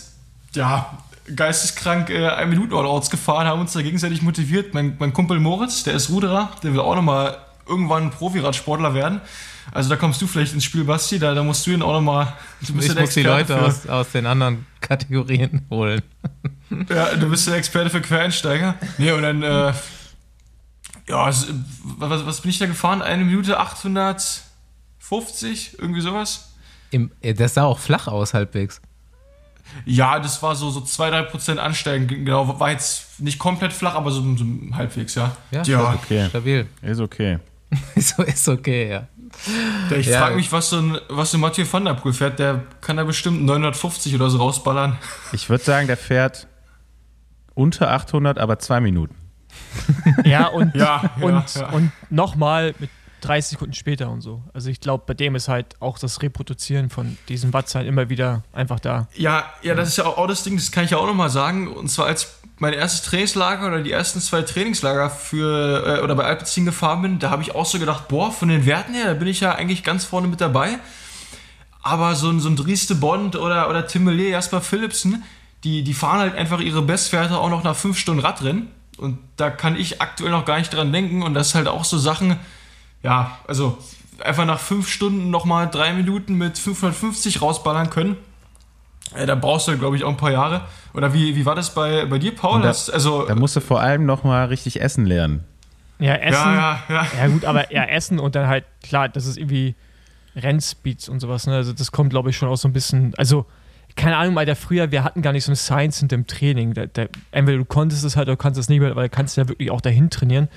ja, 0.54 0.98
geisteskrank 1.34 2.10
äh, 2.10 2.28
ein 2.28 2.50
Minuten 2.50 2.74
All-Outs 2.74 3.10
gefahren, 3.10 3.48
haben 3.48 3.62
uns 3.62 3.74
da 3.74 3.82
gegenseitig 3.82 4.22
motiviert. 4.22 4.74
Mein, 4.74 4.96
mein 5.00 5.14
Kumpel 5.14 5.40
Moritz, 5.40 5.84
der 5.84 5.96
ist 5.96 6.10
Ruderer, 6.10 6.52
der 6.64 6.74
will 6.74 6.80
auch 6.80 6.96
nochmal 6.96 7.38
irgendwann 7.68 8.12
Profiradsportler 8.12 8.94
werden. 8.94 9.22
Also 9.72 9.90
da 9.90 9.96
kommst 9.96 10.22
du 10.22 10.28
vielleicht 10.28 10.54
ins 10.54 10.64
Spiel, 10.64 10.84
Basti, 10.84 11.18
da, 11.18 11.34
da 11.34 11.42
musst 11.42 11.66
du 11.66 11.72
ihn 11.72 11.82
auch 11.82 11.94
nochmal. 11.94 12.34
Du 12.62 12.74
bist 12.74 12.90
Ich 12.90 13.00
muss 13.00 13.14
die 13.16 13.24
Leute 13.24 13.60
aus, 13.60 13.88
aus 13.88 14.12
den 14.12 14.28
anderen 14.28 14.68
Kategorien 14.82 15.66
holen. 15.72 16.04
Ja, 16.90 17.16
du 17.16 17.30
bist 17.30 17.48
der 17.48 17.56
Experte 17.56 17.90
für 17.90 18.02
Quereinsteiger. 18.02 18.76
Nee, 19.00 19.12
und 19.12 19.24
dann, 19.24 19.42
äh, 19.42 19.74
Ja, 21.08 21.26
was, 21.26 21.48
was 22.26 22.42
bin 22.42 22.52
ich 22.52 22.60
da 22.60 22.68
gefahren? 22.68 23.02
Eine 23.02 23.24
Minute 23.24 23.60
850, 25.10 25.78
irgendwie 25.80 26.02
sowas? 26.02 26.54
Im, 26.92 27.12
äh, 27.22 27.34
das 27.34 27.54
sah 27.56 27.64
auch 27.64 27.80
flach 27.80 28.08
aus, 28.08 28.34
halbwegs. 28.34 28.82
Ja, 29.86 30.20
das 30.20 30.42
war 30.44 30.56
so, 30.56 30.70
so 30.70 30.80
2-3% 30.82 31.58
ansteigen, 31.58 32.08
genau. 32.08 32.60
War 32.60 32.72
jetzt 32.72 33.20
nicht 33.20 33.40
komplett 33.40 33.74
flach, 33.74 33.96
aber 33.96 34.12
so, 34.12 34.22
so 34.36 34.46
halbwegs, 34.74 35.16
ja. 35.16 35.36
Ja, 35.52 35.64
ja. 35.64 35.94
Okay. 35.94 36.28
Stabil. 36.30 36.68
Ist 36.82 37.00
okay. 37.02 37.40
so 37.96 38.24
ist 38.24 38.48
okay, 38.48 38.90
ja. 38.90 39.08
Ich 39.98 40.06
Ja. 40.08 40.20
frage 40.20 40.36
mich, 40.36 40.52
was 40.52 40.70
so 40.70 40.78
ein, 40.78 40.98
was 41.10 41.32
so 41.32 41.38
ein 41.38 41.42
Mathieu 41.42 41.66
van 41.70 41.84
der 41.84 41.96
Poel 41.96 42.14
fährt. 42.14 42.40
Der 42.40 42.64
kann 42.80 42.96
da 42.98 43.04
bestimmt 43.04 43.44
950 43.44 44.16
oder 44.16 44.30
so 44.30 44.38
rausballern. 44.38 44.98
Ich 45.34 45.50
würde 45.50 45.64
sagen, 45.64 45.88
der 45.88 45.98
fährt 45.98 46.48
unter 47.54 47.92
800, 47.92 48.38
aber 48.38 48.60
zwei 48.60 48.80
Minuten. 48.80 49.16
Ja, 50.24 50.48
und, 50.48 50.74
Ja, 50.76 51.12
ja, 51.20 51.26
und, 51.26 51.56
ja. 51.56 51.70
und 51.70 51.92
nochmal 52.10 52.76
mit 52.80 52.90
30 53.26 53.52
Sekunden 53.52 53.74
später 53.74 54.10
und 54.10 54.22
so. 54.22 54.44
Also 54.54 54.70
ich 54.70 54.80
glaube, 54.80 55.04
bei 55.08 55.14
dem 55.14 55.36
ist 55.36 55.48
halt 55.48 55.82
auch 55.82 55.98
das 56.00 56.22
Reproduzieren 56.22 56.90
von 56.90 57.18
diesen 57.28 57.54
Wattzahlen 57.54 57.88
immer 57.88 58.10
wieder 58.10 58.44
einfach 58.54 58.80
da. 58.80 59.08
Ja, 59.16 59.46
ja, 59.62 59.76
das 59.76 59.90
ist 59.90 59.98
ja 59.98 60.06
auch, 60.06 60.28
das 60.28 60.44
Ding, 60.44 60.56
das 60.56 60.72
kann 60.72 60.86
ich 60.86 60.92
ja 60.92 60.98
auch 60.98 61.08
nochmal 61.08 61.30
sagen. 61.30 61.68
Und 61.68 61.90
zwar 61.90 62.06
als 62.06 62.40
mein 62.58 62.74
erstes 62.74 63.02
Trainingslager 63.02 63.68
oder 63.68 63.82
die 63.82 63.92
ersten 63.92 64.22
zwei 64.22 64.42
Trainingslager 64.42 65.10
für 65.10 66.00
äh, 66.00 66.04
oder 66.04 66.16
bei 66.16 66.24
Alpecin 66.24 66.66
gefahren 66.66 67.02
bin, 67.02 67.20
da 67.20 67.30
habe 67.30 67.42
ich 67.42 67.54
auch 67.54 67.66
so 67.66 67.80
gedacht, 67.80 68.08
boah, 68.08 68.32
von 68.32 68.48
den 68.48 68.66
Werten 68.66 68.94
her, 68.94 69.08
da 69.08 69.14
bin 69.14 69.28
ich 69.28 69.42
ja 69.42 69.54
eigentlich 69.54 69.84
ganz 69.84 70.06
vorne 70.06 70.28
mit 70.28 70.40
dabei. 70.42 70.80
Aber 71.82 72.16
so 72.16 72.30
ein, 72.30 72.40
so 72.40 72.50
ein 72.50 72.56
Drieste 72.56 72.96
Bond 72.96 73.36
oder, 73.36 73.70
oder 73.70 73.86
Tim 73.86 74.06
Melier, 74.06 74.30
Jasper 74.30 74.62
Philipsen, 74.62 75.24
die, 75.64 75.84
die 75.84 75.94
fahren 75.94 76.20
halt 76.20 76.36
einfach 76.36 76.60
ihre 76.60 76.82
Bestwerte 76.82 77.38
auch 77.38 77.50
noch 77.50 77.64
nach 77.64 77.76
fünf 77.76 77.98
Stunden 77.98 78.22
Radrennen. 78.22 78.70
Und 78.98 79.20
da 79.36 79.50
kann 79.50 79.76
ich 79.76 80.02
aktuell 80.02 80.32
noch 80.32 80.46
gar 80.46 80.58
nicht 80.58 80.74
dran 80.74 80.92
denken. 80.94 81.22
Und 81.22 81.34
das 81.34 81.50
ist 81.50 81.56
halt 81.56 81.68
auch 81.68 81.84
so 81.84 81.98
Sachen, 81.98 82.38
ja, 83.06 83.38
also 83.48 83.78
einfach 84.24 84.46
nach 84.46 84.60
fünf 84.60 84.88
Stunden 84.90 85.30
nochmal 85.30 85.70
drei 85.70 85.94
Minuten 85.94 86.36
mit 86.36 86.58
550 86.58 87.42
rausballern 87.42 87.90
können. 87.90 88.18
Äh, 89.16 89.26
da 89.26 89.36
brauchst 89.36 89.68
du, 89.68 89.78
glaube 89.78 89.96
ich, 89.96 90.04
auch 90.04 90.10
ein 90.10 90.18
paar 90.18 90.32
Jahre. 90.32 90.62
Oder 90.94 91.14
wie, 91.14 91.36
wie 91.36 91.46
war 91.46 91.56
das 91.56 91.74
bei, 91.74 92.06
bei 92.06 92.18
dir, 92.18 92.34
Paul? 92.36 92.62
Da- 92.62 92.70
also, 92.70 93.26
Da 93.26 93.36
musst 93.36 93.56
du 93.56 93.62
vor 93.62 93.80
allem 93.82 94.06
noch 94.06 94.24
mal 94.24 94.46
richtig 94.46 94.82
essen 94.82 95.06
lernen. 95.06 95.44
Ja, 96.00 96.14
Essen. 96.16 96.34
ja, 96.42 96.80
ja, 96.90 96.96
ja. 96.96 97.08
Ja, 97.20 97.28
gut, 97.28 97.46
aber 97.46 97.72
ja, 97.72 97.84
Essen 97.86 98.20
und 98.20 98.36
dann 98.36 98.48
halt, 98.48 98.66
klar, 98.84 99.08
das 99.08 99.26
ist 99.26 99.38
irgendwie 99.38 99.76
Rennspeeds 100.36 101.08
und 101.08 101.20
sowas, 101.22 101.48
ne? 101.48 101.56
Also 101.56 101.72
das 101.72 101.92
kommt, 101.92 102.10
glaube 102.10 102.30
ich, 102.32 102.38
schon 102.38 102.50
auch 102.50 102.58
so 102.58 102.68
ein 102.68 102.74
bisschen, 102.74 103.14
also, 103.16 103.46
keine 103.96 104.18
Ahnung, 104.18 104.38
Alter, 104.38 104.56
früher, 104.58 104.92
wir 104.92 105.04
hatten 105.06 105.22
gar 105.22 105.32
nicht 105.32 105.46
so 105.46 105.52
eine 105.52 105.56
Science 105.56 106.00
hinter 106.00 106.18
dem 106.18 106.28
Training. 106.28 106.74
Da, 106.74 106.86
da, 106.88 107.06
entweder 107.32 107.60
du 107.60 107.66
konntest 107.66 108.04
es 108.04 108.18
halt 108.18 108.28
oder 108.28 108.36
kannst 108.36 108.60
es 108.60 108.68
nicht 108.68 108.80
mehr, 108.82 108.94
weil 108.96 109.08
du 109.08 109.16
kannst 109.16 109.38
ja 109.38 109.48
wirklich 109.48 109.72
auch 109.72 109.80
dahin 109.82 110.10
trainieren. 110.10 110.50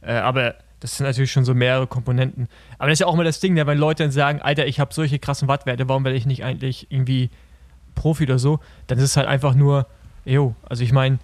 Äh, 0.00 0.14
aber 0.14 0.54
das 0.80 0.96
sind 0.96 1.06
natürlich 1.06 1.30
schon 1.30 1.44
so 1.44 1.54
mehrere 1.54 1.86
Komponenten. 1.86 2.48
Aber 2.78 2.88
das 2.88 2.96
ist 2.96 3.00
ja 3.00 3.06
auch 3.06 3.14
immer 3.14 3.24
das 3.24 3.40
Ding, 3.40 3.54
ne? 3.54 3.66
wenn 3.66 3.78
Leute 3.78 4.02
dann 4.02 4.12
sagen, 4.12 4.40
Alter, 4.40 4.66
ich 4.66 4.80
habe 4.80 4.92
solche 4.92 5.18
krassen 5.18 5.46
Wattwerte, 5.46 5.88
warum 5.88 6.04
werde 6.04 6.16
ich 6.16 6.26
nicht 6.26 6.42
eigentlich 6.44 6.86
irgendwie 6.90 7.30
Profi 7.94 8.24
oder 8.24 8.38
so? 8.38 8.60
Dann 8.86 8.98
ist 8.98 9.04
es 9.04 9.16
halt 9.16 9.28
einfach 9.28 9.54
nur, 9.54 9.86
jo, 10.24 10.54
also 10.68 10.82
ich 10.82 10.92
meine, 10.92 11.18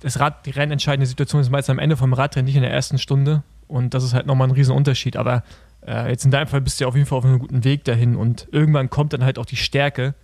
das 0.00 0.20
Rad, 0.20 0.46
die 0.46 0.50
rennentscheidende 0.50 1.06
Situation 1.06 1.40
ist 1.40 1.50
meist 1.50 1.70
am 1.70 1.78
Ende 1.78 1.96
vom 1.96 2.12
Radrennen, 2.12 2.44
nicht 2.44 2.56
in 2.56 2.62
der 2.62 2.72
ersten 2.72 2.98
Stunde. 2.98 3.42
Und 3.66 3.94
das 3.94 4.04
ist 4.04 4.14
halt 4.14 4.26
nochmal 4.26 4.48
ein 4.48 4.52
Riesenunterschied. 4.52 5.16
Aber 5.16 5.42
äh, 5.86 6.10
jetzt 6.10 6.24
in 6.24 6.30
deinem 6.30 6.46
Fall 6.46 6.60
bist 6.60 6.78
du 6.78 6.84
ja 6.84 6.88
auf 6.88 6.94
jeden 6.94 7.06
Fall 7.06 7.18
auf 7.18 7.24
einem 7.24 7.38
guten 7.38 7.64
Weg 7.64 7.84
dahin. 7.84 8.14
Und 8.14 8.46
irgendwann 8.52 8.90
kommt 8.90 9.12
dann 9.12 9.24
halt 9.24 9.38
auch 9.38 9.46
die 9.46 9.56
Stärke, 9.56 10.14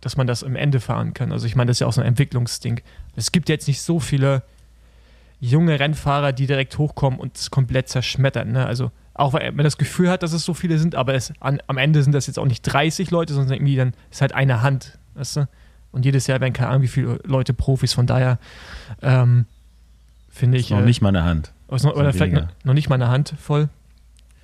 dass 0.00 0.16
man 0.16 0.26
das 0.26 0.42
im 0.42 0.56
Ende 0.56 0.80
fahren 0.80 1.14
kann. 1.14 1.30
Also 1.30 1.46
ich 1.46 1.54
meine, 1.54 1.68
das 1.68 1.76
ist 1.76 1.80
ja 1.80 1.86
auch 1.86 1.92
so 1.92 2.00
ein 2.00 2.06
Entwicklungsding. 2.06 2.80
Es 3.14 3.32
gibt 3.32 3.48
jetzt 3.48 3.68
nicht 3.68 3.82
so 3.82 4.00
viele 4.00 4.42
junge 5.42 5.80
Rennfahrer, 5.80 6.32
die 6.32 6.46
direkt 6.46 6.78
hochkommen 6.78 7.18
und 7.18 7.36
es 7.36 7.50
komplett 7.50 7.88
zerschmettern. 7.88 8.52
Ne? 8.52 8.64
Also 8.64 8.92
auch 9.12 9.32
weil 9.32 9.50
man 9.52 9.64
das 9.64 9.76
Gefühl 9.76 10.08
hat, 10.08 10.22
dass 10.22 10.32
es 10.32 10.44
so 10.44 10.54
viele 10.54 10.78
sind, 10.78 10.94
aber 10.94 11.14
es, 11.14 11.32
an, 11.40 11.60
am 11.66 11.78
Ende 11.78 12.02
sind 12.02 12.12
das 12.12 12.28
jetzt 12.28 12.38
auch 12.38 12.46
nicht 12.46 12.62
30 12.62 13.10
Leute, 13.10 13.34
sondern 13.34 13.54
irgendwie 13.54 13.74
dann 13.76 13.92
ist 14.10 14.20
halt 14.20 14.34
eine 14.34 14.62
Hand. 14.62 14.98
Weißt 15.14 15.36
du? 15.36 15.48
Und 15.90 16.04
jedes 16.04 16.28
Jahr 16.28 16.40
werden 16.40 16.52
keine 16.52 16.68
Ahnung, 16.70 16.82
wie 16.82 16.88
viele 16.88 17.18
Leute 17.24 17.54
Profis. 17.54 17.92
Von 17.92 18.06
daher 18.06 18.38
ähm, 19.02 19.46
finde 20.30 20.58
ich. 20.58 20.70
Noch 20.70 20.78
äh, 20.78 20.82
nicht 20.84 21.02
mal 21.02 21.08
eine 21.08 21.24
Hand. 21.24 21.52
oder 21.66 21.82
noch- 21.82 21.94
oder 21.96 22.04
Sind 22.04 22.12
vielleicht 22.12 22.32
weniger. 22.32 22.46
noch, 22.46 22.64
noch 22.66 22.74
nicht 22.74 22.88
mal 22.88 22.94
eine 22.94 23.08
Hand 23.08 23.34
voll. 23.38 23.68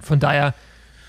Von 0.01 0.19
daher 0.19 0.53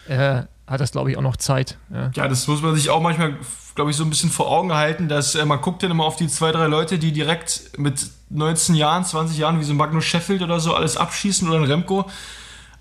äh, 0.07 0.43
hat 0.69 0.79
das, 0.79 0.91
glaube 0.91 1.11
ich, 1.11 1.17
auch 1.17 1.21
noch 1.21 1.37
Zeit. 1.37 1.77
Ja. 1.91 2.11
Ja, 2.13 2.27
das 2.27 2.47
muss 2.47 2.61
man 2.61 2.75
sich 2.75 2.89
auch 2.89 3.01
manchmal, 3.01 3.37
glaube 3.75 3.91
ich, 3.91 3.97
so 3.97 4.03
ein 4.03 4.09
bisschen 4.09 4.29
vor 4.29 4.49
Augen 4.49 4.73
halten, 4.73 5.09
dass 5.09 5.33
äh, 5.35 5.43
man 5.43 5.61
guckt 5.61 5.81
dann 5.81 5.91
immer 5.91 6.05
auf 6.05 6.15
die 6.15 6.27
zwei, 6.27 6.51
drei 6.51 6.67
Leute, 6.67 6.99
die 6.99 7.11
direkt 7.11 7.71
mit 7.77 8.05
19 8.29 8.75
Jahren, 8.75 9.03
20 9.03 9.37
Jahren, 9.37 9.59
wie 9.59 9.63
so 9.63 9.73
ein 9.73 9.77
Magnus 9.77 10.05
Sheffield 10.05 10.43
oder 10.43 10.59
so, 10.59 10.75
alles 10.75 10.95
abschießen 10.95 11.49
oder 11.49 11.57
ein 11.57 11.65
Remco. 11.65 12.05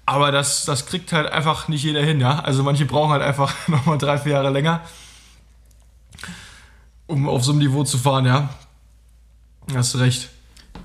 Aber 0.04 0.32
das, 0.32 0.64
das 0.64 0.86
kriegt 0.86 1.12
halt 1.12 1.30
einfach 1.32 1.68
nicht 1.68 1.82
jeder 1.82 2.02
hin, 2.02 2.20
ja. 2.20 2.40
Also 2.40 2.62
manche 2.62 2.84
brauchen 2.84 3.10
halt 3.10 3.22
einfach 3.22 3.54
nochmal 3.68 3.96
drei, 3.96 4.18
vier 4.18 4.32
Jahre 4.32 4.50
länger, 4.50 4.82
um 7.06 7.28
auf 7.28 7.42
so 7.42 7.52
einem 7.52 7.60
Niveau 7.60 7.84
zu 7.84 7.96
fahren, 7.96 8.26
ja. 8.26 8.50
Hast 9.74 9.94
du 9.94 9.98
recht. 9.98 10.28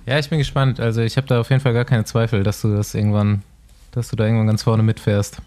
Ja, 0.05 0.19
ich 0.19 0.29
bin 0.29 0.39
gespannt. 0.39 0.79
Also 0.79 1.01
ich 1.01 1.17
habe 1.17 1.27
da 1.27 1.39
auf 1.39 1.49
jeden 1.49 1.61
Fall 1.61 1.73
gar 1.73 1.85
keine 1.85 2.03
Zweifel, 2.05 2.43
dass 2.43 2.61
du 2.61 2.75
das 2.75 2.93
irgendwann, 2.93 3.43
dass 3.91 4.09
du 4.09 4.15
da 4.15 4.25
irgendwann 4.25 4.47
ganz 4.47 4.63
vorne 4.63 4.83
mitfährst. 4.83 5.41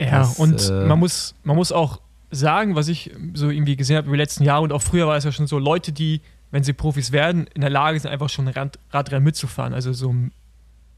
Ja, 0.00 0.20
Das, 0.20 0.38
und 0.38 0.70
äh, 0.70 0.86
man, 0.86 0.98
muss, 0.98 1.34
man 1.44 1.56
muss 1.56 1.72
auch 1.72 2.00
sagen, 2.30 2.74
was 2.74 2.88
ich 2.88 3.12
so 3.34 3.50
irgendwie 3.50 3.76
gesehen 3.76 3.96
habe 3.96 4.08
über 4.08 4.16
die 4.16 4.22
letzten 4.22 4.44
Jahre 4.44 4.62
und 4.62 4.72
auch 4.72 4.82
früher 4.82 5.06
war 5.06 5.16
es 5.16 5.24
ja 5.24 5.32
schon 5.32 5.46
so, 5.46 5.58
Leute, 5.58 5.92
die, 5.92 6.20
wenn 6.50 6.64
sie 6.64 6.72
Profis 6.72 7.12
werden, 7.12 7.46
in 7.54 7.60
der 7.60 7.70
Lage 7.70 7.98
sind, 8.00 8.10
einfach 8.10 8.28
schon 8.28 8.48
Rad, 8.48 8.78
Radrennen 8.90 9.24
mitzufahren, 9.24 9.74
also 9.74 9.92
so 9.92 10.10
in 10.10 10.30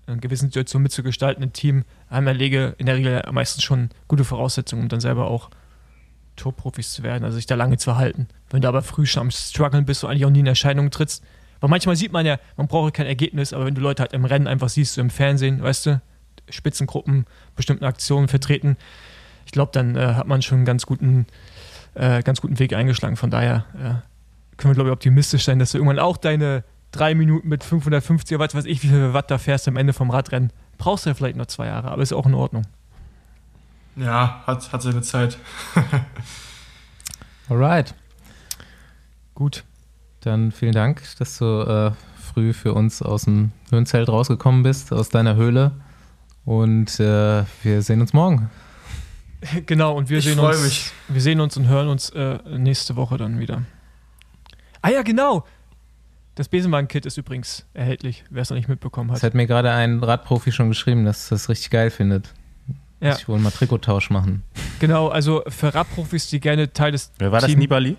einer 0.07 0.17
gewissen 0.19 0.47
Situation 0.47 0.83
mitzugestalten, 0.83 1.43
ein 1.43 1.53
Team, 1.53 1.85
haben 2.09 2.27
in 2.27 2.87
der 2.87 2.97
Regel 2.97 3.23
meistens 3.33 3.65
schon 3.65 3.91
gute 4.09 4.25
Voraussetzungen, 4.25 4.85
um 4.85 4.89
dann 4.89 5.01
selber 5.01 5.27
auch 5.27 5.51
Tourprofis 6.37 6.93
zu 6.93 7.03
werden, 7.03 7.25
also 7.25 7.37
sich 7.37 7.47
da 7.47 7.55
lange 7.55 7.79
zu 7.79 7.97
halten. 7.97 8.29
Wenn 8.51 8.61
du 8.61 8.69
aber 8.69 8.83
früh 8.83 9.07
schon 9.07 9.23
am 9.23 9.31
Struggeln 9.31 9.85
bist 9.85 10.05
und 10.05 10.11
eigentlich 10.11 10.27
auch 10.27 10.31
nie 10.31 10.41
in 10.41 10.47
Erscheinung 10.47 10.91
trittst, 10.91 11.25
weil 11.61 11.71
manchmal 11.71 11.97
sieht 11.97 12.13
man 12.13 12.27
ja, 12.27 12.39
man 12.57 12.69
braucht 12.69 12.95
kein 12.95 13.07
Ergebnis, 13.07 13.53
aber 13.53 13.65
wenn 13.67 13.75
du 13.75 13.81
Leute 13.81 14.03
halt 14.03 14.13
im 14.13 14.25
Rennen 14.25 14.47
einfach 14.47 14.69
siehst, 14.69 14.95
so 14.95 15.01
im 15.01 15.11
Fernsehen, 15.11 15.63
weißt 15.63 15.87
du, 15.87 16.03
Spitzengruppen, 16.51 17.27
bestimmten 17.55 17.85
Aktionen 17.85 18.29
vertreten, 18.29 18.77
ich 19.47 19.53
glaube, 19.53 19.71
dann 19.73 19.97
äh, 19.97 20.15
hat 20.15 20.27
man 20.27 20.43
schon 20.43 20.59
einen 20.59 20.65
ganz 20.65 20.85
guten, 20.87 21.27
äh, 21.95 22.23
ganz 22.23 22.41
guten 22.41 22.59
Weg 22.59 22.75
eingeschlagen. 22.75 23.17
Von 23.17 23.31
daher 23.31 23.65
äh, 23.75 24.57
können 24.57 24.73
wir, 24.73 24.75
glaube 24.75 24.91
ich, 24.91 24.93
optimistisch 24.93 25.45
sein, 25.45 25.61
dass 25.61 25.71
du 25.71 25.79
irgendwann 25.79 26.01
auch 26.01 26.17
deine 26.17 26.65
drei 26.91 27.15
Minuten 27.15 27.49
mit 27.49 27.63
550 27.63 28.39
Watt, 28.39 28.55
weiß 28.55 28.65
ich, 28.65 28.83
wie 28.83 28.89
viel 28.89 29.15
Watt 29.15 29.31
da 29.31 29.39
fährst 29.39 29.69
am 29.69 29.77
Ende 29.77 29.93
vom 29.93 30.11
Radrennen. 30.11 30.53
Brauchst 30.79 31.07
du 31.07 31.11
ja 31.11 31.15
vielleicht 31.15 31.37
noch 31.37 31.47
zwei 31.47 31.67
Jahre, 31.67 31.91
aber 31.91 32.03
ist 32.03 32.13
auch 32.13 32.27
in 32.27 32.35
Ordnung. 32.35 32.67
Ja, 33.95 34.43
hat, 34.47 34.73
hat 34.73 34.83
seine 34.83 35.01
Zeit. 35.01 35.39
Alright. 37.49 37.95
Gut. 39.35 39.65
Dann 40.21 40.51
vielen 40.51 40.73
Dank, 40.73 41.03
dass 41.19 41.39
du 41.39 41.45
äh, 41.45 41.93
früh 42.21 42.53
für 42.53 42.75
uns 42.75 43.01
aus 43.01 43.25
dem 43.25 43.53
Höhenzelt 43.71 44.09
rausgekommen 44.09 44.65
bist, 44.65 44.93
aus 44.93 45.09
deiner 45.09 45.37
Höhle. 45.37 45.73
Und 46.47 46.99
äh, 47.01 47.45
wir 47.63 47.83
sehen 47.83 48.01
uns 48.01 48.13
morgen. 48.15 48.49
Genau, 49.67 49.95
und 49.95 50.09
wir 50.09 50.19
Ich 50.19 50.25
sehen 50.25 50.39
uns. 50.41 50.63
mich. 50.65 50.91
Wir 51.09 51.21
sehen 51.21 51.41
uns 51.41 51.57
und 51.59 51.69
hören 51.69 51.89
uns 51.89 52.09
äh, 52.11 52.39
nächste 52.57 52.97
Woche 52.97 53.17
dann 53.19 53.39
wieder. 53.39 53.63
Ah 54.81 54.89
ja, 54.89 55.03
genau. 55.03 55.45
Das 56.37 56.49
Besenwagen-Kit 56.49 57.05
ist 57.07 57.17
übrigens 57.19 57.65
erhältlich, 57.75 58.25
wer 58.31 58.43
es 58.43 58.51
noch 58.51 58.57
nicht 58.57 58.69
mitbekommen 58.69 59.11
Es 59.11 59.17
hat. 59.17 59.23
hat 59.25 59.35
mir 59.35 59.47
gerade 59.47 59.71
ein 59.71 60.03
Radprofi 60.03 60.51
schon 60.53 60.69
geschrieben, 60.71 61.05
dass 61.05 61.31
er 61.31 61.35
das 61.37 61.49
richtig 61.51 61.71
geil 61.71 61.91
findet. 61.91 62.33
Ja. 63.01 63.11
Dass 63.11 63.21
ich 63.21 63.29
wohl 63.29 63.39
mal 63.39 63.51
Trikottausch 63.51 64.09
machen. 64.11 64.43
Genau, 64.81 65.09
also 65.09 65.43
für 65.49 65.73
Radprofis, 65.75 66.29
die 66.29 66.41
gerne 66.41 66.73
Teil 66.73 66.93
des 66.93 67.13
Wer 67.19 67.31
war 67.31 67.41
das? 67.41 67.51
Team- 67.51 67.59
Nibali? 67.59 67.97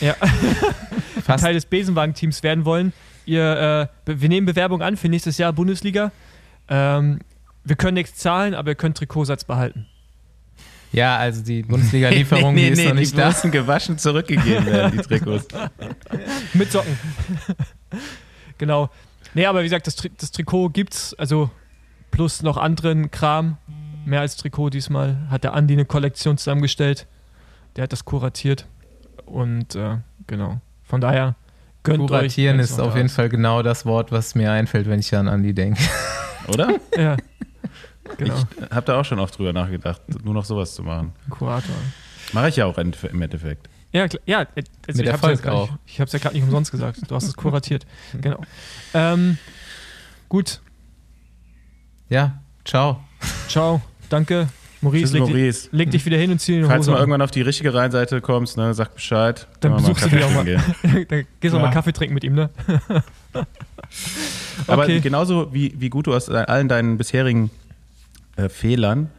Ja. 0.00 0.14
Fast. 1.24 1.44
Teil 1.44 1.54
des 1.54 1.64
Besenwagen-Teams 1.64 2.42
werden 2.42 2.64
wollen. 2.64 2.92
Ihr, 3.24 3.88
äh, 4.04 4.20
wir 4.20 4.28
nehmen 4.28 4.46
Bewerbung 4.46 4.82
an 4.82 4.96
für 4.96 5.08
nächstes 5.08 5.38
Jahr 5.38 5.52
Bundesliga. 5.52 6.10
Ähm, 6.68 7.20
wir 7.66 7.76
können 7.76 7.94
nichts 7.94 8.14
zahlen, 8.16 8.54
aber 8.54 8.70
ihr 8.70 8.74
könnt 8.76 8.96
Trikotsatz 8.96 9.44
behalten. 9.44 9.86
Ja, 10.92 11.16
also 11.16 11.42
die 11.42 11.62
Bundesliga-Lieferung, 11.62 12.54
die 12.56 12.68
ist 12.68 12.84
noch 12.84 12.94
nicht 12.94 13.12
die 13.12 13.16
da. 13.16 13.26
müssen 13.26 13.50
gewaschen 13.50 13.98
zurückgegeben 13.98 14.66
werden, 14.66 14.92
die 14.92 15.02
Trikots. 15.02 15.48
Mit 16.54 16.70
Socken. 16.70 16.96
genau. 18.56 18.88
Nee, 19.34 19.46
aber 19.46 19.60
wie 19.60 19.64
gesagt, 19.64 19.86
das, 19.86 19.96
Tri 19.96 20.10
das 20.16 20.30
Trikot 20.30 20.70
gibt's, 20.70 21.12
also 21.14 21.50
plus 22.10 22.42
noch 22.42 22.56
anderen 22.56 23.10
Kram. 23.10 23.58
Mehr 24.06 24.20
als 24.20 24.36
Trikot 24.36 24.70
diesmal. 24.70 25.26
Hat 25.28 25.42
der 25.42 25.52
Andi 25.52 25.74
eine 25.74 25.84
Kollektion 25.84 26.38
zusammengestellt. 26.38 27.06
Der 27.74 27.82
hat 27.82 27.92
das 27.92 28.04
kuratiert. 28.04 28.66
Und 29.26 29.74
äh, 29.74 29.98
genau. 30.28 30.60
Von 30.84 31.00
daher 31.00 31.34
gönnt 31.82 32.00
euch. 32.02 32.06
Kuratieren 32.06 32.58
wenn's 32.58 32.70
ist 32.70 32.78
noch 32.78 32.86
auf 32.86 32.92
da 32.92 32.98
jeden 32.98 33.08
Fall 33.08 33.28
genau 33.28 33.62
das 33.62 33.84
Wort, 33.84 34.12
was 34.12 34.36
mir 34.36 34.52
einfällt, 34.52 34.88
wenn 34.88 35.00
ich 35.00 35.14
an 35.14 35.26
Andi 35.26 35.52
denke. 35.52 35.82
Oder? 36.48 36.78
Ja. 36.96 37.16
Genau. 38.18 38.34
Ich 38.34 38.70
habe 38.70 38.86
da 38.86 39.00
auch 39.00 39.04
schon 39.04 39.18
oft 39.18 39.36
drüber 39.38 39.52
nachgedacht, 39.52 40.00
nur 40.24 40.34
noch 40.34 40.44
sowas 40.44 40.74
zu 40.74 40.82
machen. 40.82 41.12
Kurator. 41.30 41.74
Mache 42.32 42.48
ich 42.48 42.56
ja 42.56 42.66
auch 42.66 42.76
im 42.78 43.22
Endeffekt. 43.22 43.68
Ja, 43.92 44.08
klar, 44.08 44.22
ja, 44.26 44.42
äh, 44.42 44.46
also 44.86 44.98
Mit 44.98 45.06
ich 45.06 45.12
hab's 45.12 45.22
ja 45.22 45.28
Erfolg 45.30 45.42
gar 45.42 45.52
nicht- 45.62 45.72
auch. 45.72 45.78
Ich 45.86 46.00
habe 46.00 46.06
es 46.06 46.12
ja 46.12 46.18
gerade 46.18 46.34
nicht 46.34 46.44
umsonst 46.44 46.70
gesagt. 46.70 46.98
Du 47.08 47.14
hast 47.14 47.24
es 47.24 47.34
kuratiert. 47.36 47.86
genau. 48.20 48.40
Ähm, 48.94 49.38
gut. 50.28 50.60
Ja, 52.08 52.38
ciao. 52.64 53.00
Ciao, 53.48 53.80
danke. 54.08 54.48
Maurice, 54.82 55.04
Tschüss, 55.04 55.12
leg, 55.14 55.20
Maurice. 55.22 55.62
Dich, 55.62 55.72
leg 55.72 55.90
dich 55.90 56.04
wieder 56.04 56.18
hin 56.18 56.30
und 56.30 56.38
zieh 56.40 56.56
den 56.56 56.66
Falls 56.66 56.84
du 56.84 56.90
mal 56.90 56.98
an. 56.98 57.02
irgendwann 57.04 57.22
auf 57.22 57.30
die 57.30 57.40
richtige 57.40 57.72
Rheinseite 57.72 58.20
kommst, 58.20 58.56
ne, 58.58 58.74
sag 58.74 58.94
Bescheid. 58.94 59.46
Dann 59.60 59.72
wir 59.72 59.76
besuchst 59.78 60.04
du 60.04 60.08
die 60.10 60.22
auch 60.22 60.30
mal. 60.32 60.44
Dann 61.08 61.24
gehst 61.40 61.54
du 61.54 61.56
auch 61.58 61.62
mal 61.62 61.68
Ja. 61.68 61.72
Kaffee 61.72 61.92
trinken 61.92 62.14
mit 62.14 62.22
ihm, 62.24 62.34
ne? 62.34 62.50
Aber 64.66 64.82
Okay. 64.84 65.00
genauso 65.00 65.52
wie, 65.54 65.74
wie 65.78 65.88
gut 65.88 66.06
du 66.06 66.14
aus 66.14 66.28
allen 66.28 66.68
deinen 66.68 66.98
bisherigen 66.98 67.50
äh, 68.36 68.48
Fehlern, 68.48 69.10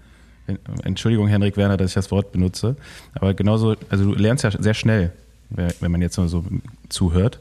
Entschuldigung, 0.83 1.27
Henrik 1.27 1.57
Werner, 1.57 1.75
dass 1.77 1.91
ich 1.91 1.95
das 1.95 2.09
Wort 2.11 2.31
benutze, 2.31 2.75
aber 3.13 3.33
genauso, 3.33 3.75
also 3.89 4.05
du 4.05 4.13
lernst 4.13 4.43
ja 4.45 4.51
sehr 4.51 4.73
schnell, 4.73 5.11
wenn 5.49 5.91
man 5.91 6.01
jetzt 6.01 6.17
nur 6.17 6.29
so 6.29 6.45
zuhört. 6.89 7.39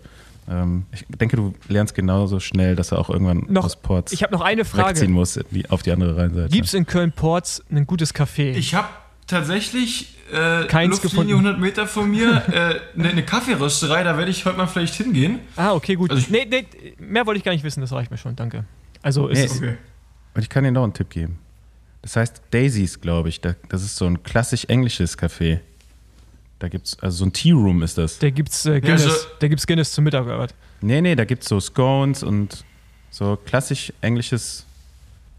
Ähm, 0.49 0.87
ich 0.93 1.05
denke, 1.09 1.37
du 1.37 1.55
lernst 1.69 1.95
genauso 1.95 2.41
schnell, 2.41 2.77
dass 2.77 2.89
du 2.89 2.97
auch 2.97 3.11
irgendwann 3.11 3.47
Noch, 3.49 3.65
aus 3.65 3.77
Ports 3.77 4.13
ich 4.13 4.23
habe 4.23 4.33
noch 4.33 4.41
eine 4.43 4.61
wegziehen 4.63 4.81
Frage. 4.81 5.09
musst 5.09 5.37
in 5.37 5.45
die, 5.51 5.71
auf 5.71 5.83
die 5.83 5.91
andere 5.93 6.17
Rheinseite. 6.17 6.49
Gibt 6.53 6.67
es 6.67 6.75
in 6.75 6.87
Köln-Ports 6.87 7.65
ein 7.71 7.87
gutes 7.87 8.15
Café? 8.15 8.53
Ich 8.55 8.75
habe 8.75 8.89
tatsächlich 9.27 10.17
äh, 10.33 10.67
Keins 10.67 11.03
Luftlinie 11.03 11.27
gefunden. 11.35 11.47
100 11.47 11.61
Meter 11.61 11.87
von 11.89 12.09
mir 12.11 12.43
äh, 12.49 12.99
eine, 12.99 13.09
eine 13.11 13.23
Kaffeerösterei, 13.25 14.05
da 14.05 14.17
werde 14.19 14.31
ich 14.31 14.45
heute 14.47 14.57
mal 14.57 14.67
vielleicht 14.67 14.95
hingehen. 14.95 15.41
ah, 15.57 15.73
okay, 15.75 15.95
gut. 15.97 16.11
Also 16.11 16.23
ich- 16.23 16.31
nee, 16.31 16.47
nee, 16.49 16.65
mehr 16.99 17.27
wollte 17.27 17.39
ich 17.39 17.45
gar 17.45 17.53
nicht 17.53 17.65
wissen, 17.65 17.81
das 17.81 17.93
reicht 17.93 18.11
mir 18.13 18.19
schon, 18.19 18.37
danke. 18.37 18.65
Also 19.03 19.29
Nee, 19.29 19.45
ist, 19.45 19.57
Okay. 19.57 19.77
Und 20.35 20.43
ich 20.43 20.49
kann 20.49 20.63
dir 20.65 20.71
noch 20.71 20.85
einen 20.85 20.93
Tipp 20.93 21.11
geben. 21.11 21.39
Das 22.07 22.15
heißt 22.15 22.41
Daisies, 22.53 23.01
glaube 23.01 23.29
ich. 23.29 23.41
Da- 23.41 23.57
Das 23.69 23.83
ist 23.83 23.97
so 23.97 24.07
ein 24.07 24.23
klassisch 24.23 24.67
englisches 24.67 25.19
Café. 25.19 25.59
Da 26.61 26.69
gibt's, 26.69 26.97
also 27.01 27.19
so 27.19 27.25
ein 27.27 27.33
Tea 27.33 27.51
Room 27.51 27.83
ist 27.83 27.99
das. 27.99 28.21
da 28.21 28.31
gibt's 28.31 28.65
äh, 28.65 28.81
Guinness, 28.81 29.03
so- 29.03 29.29
da 29.41 29.49
gibt's 29.49 29.67
Guinness 29.67 29.91
zum 29.91 30.05
Mittag 30.05 30.25
oder 30.25 30.39
was? 30.39 30.51
Nee, 30.81 31.01
nee, 31.01 31.17
da 31.17 31.25
gibt's 31.25 31.49
so 31.49 31.59
Scones 31.59 32.23
und 32.23 32.65
so 33.11 33.37
klassisch 33.45 33.93
englisches 34.03 34.65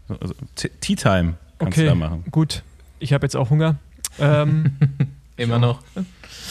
so, 0.08 0.14
also 0.20 0.34
Tea 0.56 0.94
Time 0.94 1.34
kannst 1.58 1.78
du 1.78 1.80
Okay, 1.82 1.86
da 1.88 1.94
machen. 1.94 2.24
gut. 2.30 2.62
Ich 2.98 3.12
habe 3.14 3.24
jetzt 3.24 3.34
auch 3.34 3.48
Hunger. 3.48 3.76
Ähm, 4.18 4.76
Immer 5.38 5.58
noch. 5.58 5.82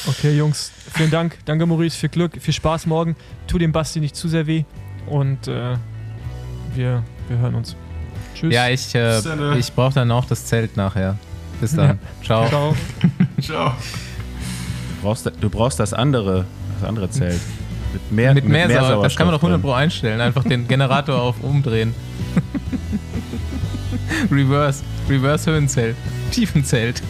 okay, 0.08 0.36
Jungs, 0.36 0.72
vielen 0.96 1.12
Dank. 1.12 1.38
Danke, 1.46 1.66
Maurice, 1.68 1.96
viel 1.98 2.10
Glück, 2.10 2.42
viel 2.42 2.54
Spaß 2.56 2.88
morgen. 2.88 3.16
Tu 3.46 3.58
dem 3.60 3.72
Basti 3.72 4.00
nicht 4.00 4.16
zu 4.16 4.28
sehr 4.28 4.48
weh. 4.48 4.64
Und 5.06 5.48
äh, 5.48 5.78
wir, 6.74 7.04
wir 7.30 7.38
hören 7.38 7.54
uns. 7.56 7.76
Tschüss. 8.40 8.54
Ja, 8.54 8.70
ich, 8.70 8.94
äh, 8.94 9.18
äh. 9.18 9.58
ich 9.58 9.74
brauche 9.74 9.96
dann 9.96 10.12
auch 10.12 10.26
das 10.26 10.46
Zelt 10.46 10.78
nachher. 10.78 11.18
Bis 11.60 11.76
dann. 11.76 11.98
Ciao. 12.24 12.48
Ciao. 12.48 12.76
Ciao. 13.42 13.70
Du 13.70 15.02
brauchst, 15.02 15.32
du 15.40 15.50
brauchst 15.50 15.80
das 15.80 15.94
andere, 15.94 16.46
das 16.80 16.88
andere 16.88 17.10
Zelt. 17.10 17.40
Mit 17.94 18.12
mehr, 18.12 18.34
Mit 18.36 18.48
mehr, 18.48 18.70
Sauerstoff. 18.70 19.04
Das 19.04 19.16
kann 19.16 19.28
man 19.28 19.34
doch 19.34 19.42
100 19.42 19.58
drin. 19.58 19.62
Pro 19.64 19.74
einstellen. 19.74 20.22
Einfach 20.22 20.44
den 20.44 20.68
Generator 20.68 21.20
auf 21.20 21.42
umdrehen. 21.42 21.96
Reverse. 24.32 24.84
Reverse 25.10 25.52
Höhenzelt. 25.52 25.96
Tiefenzelt. 26.32 27.02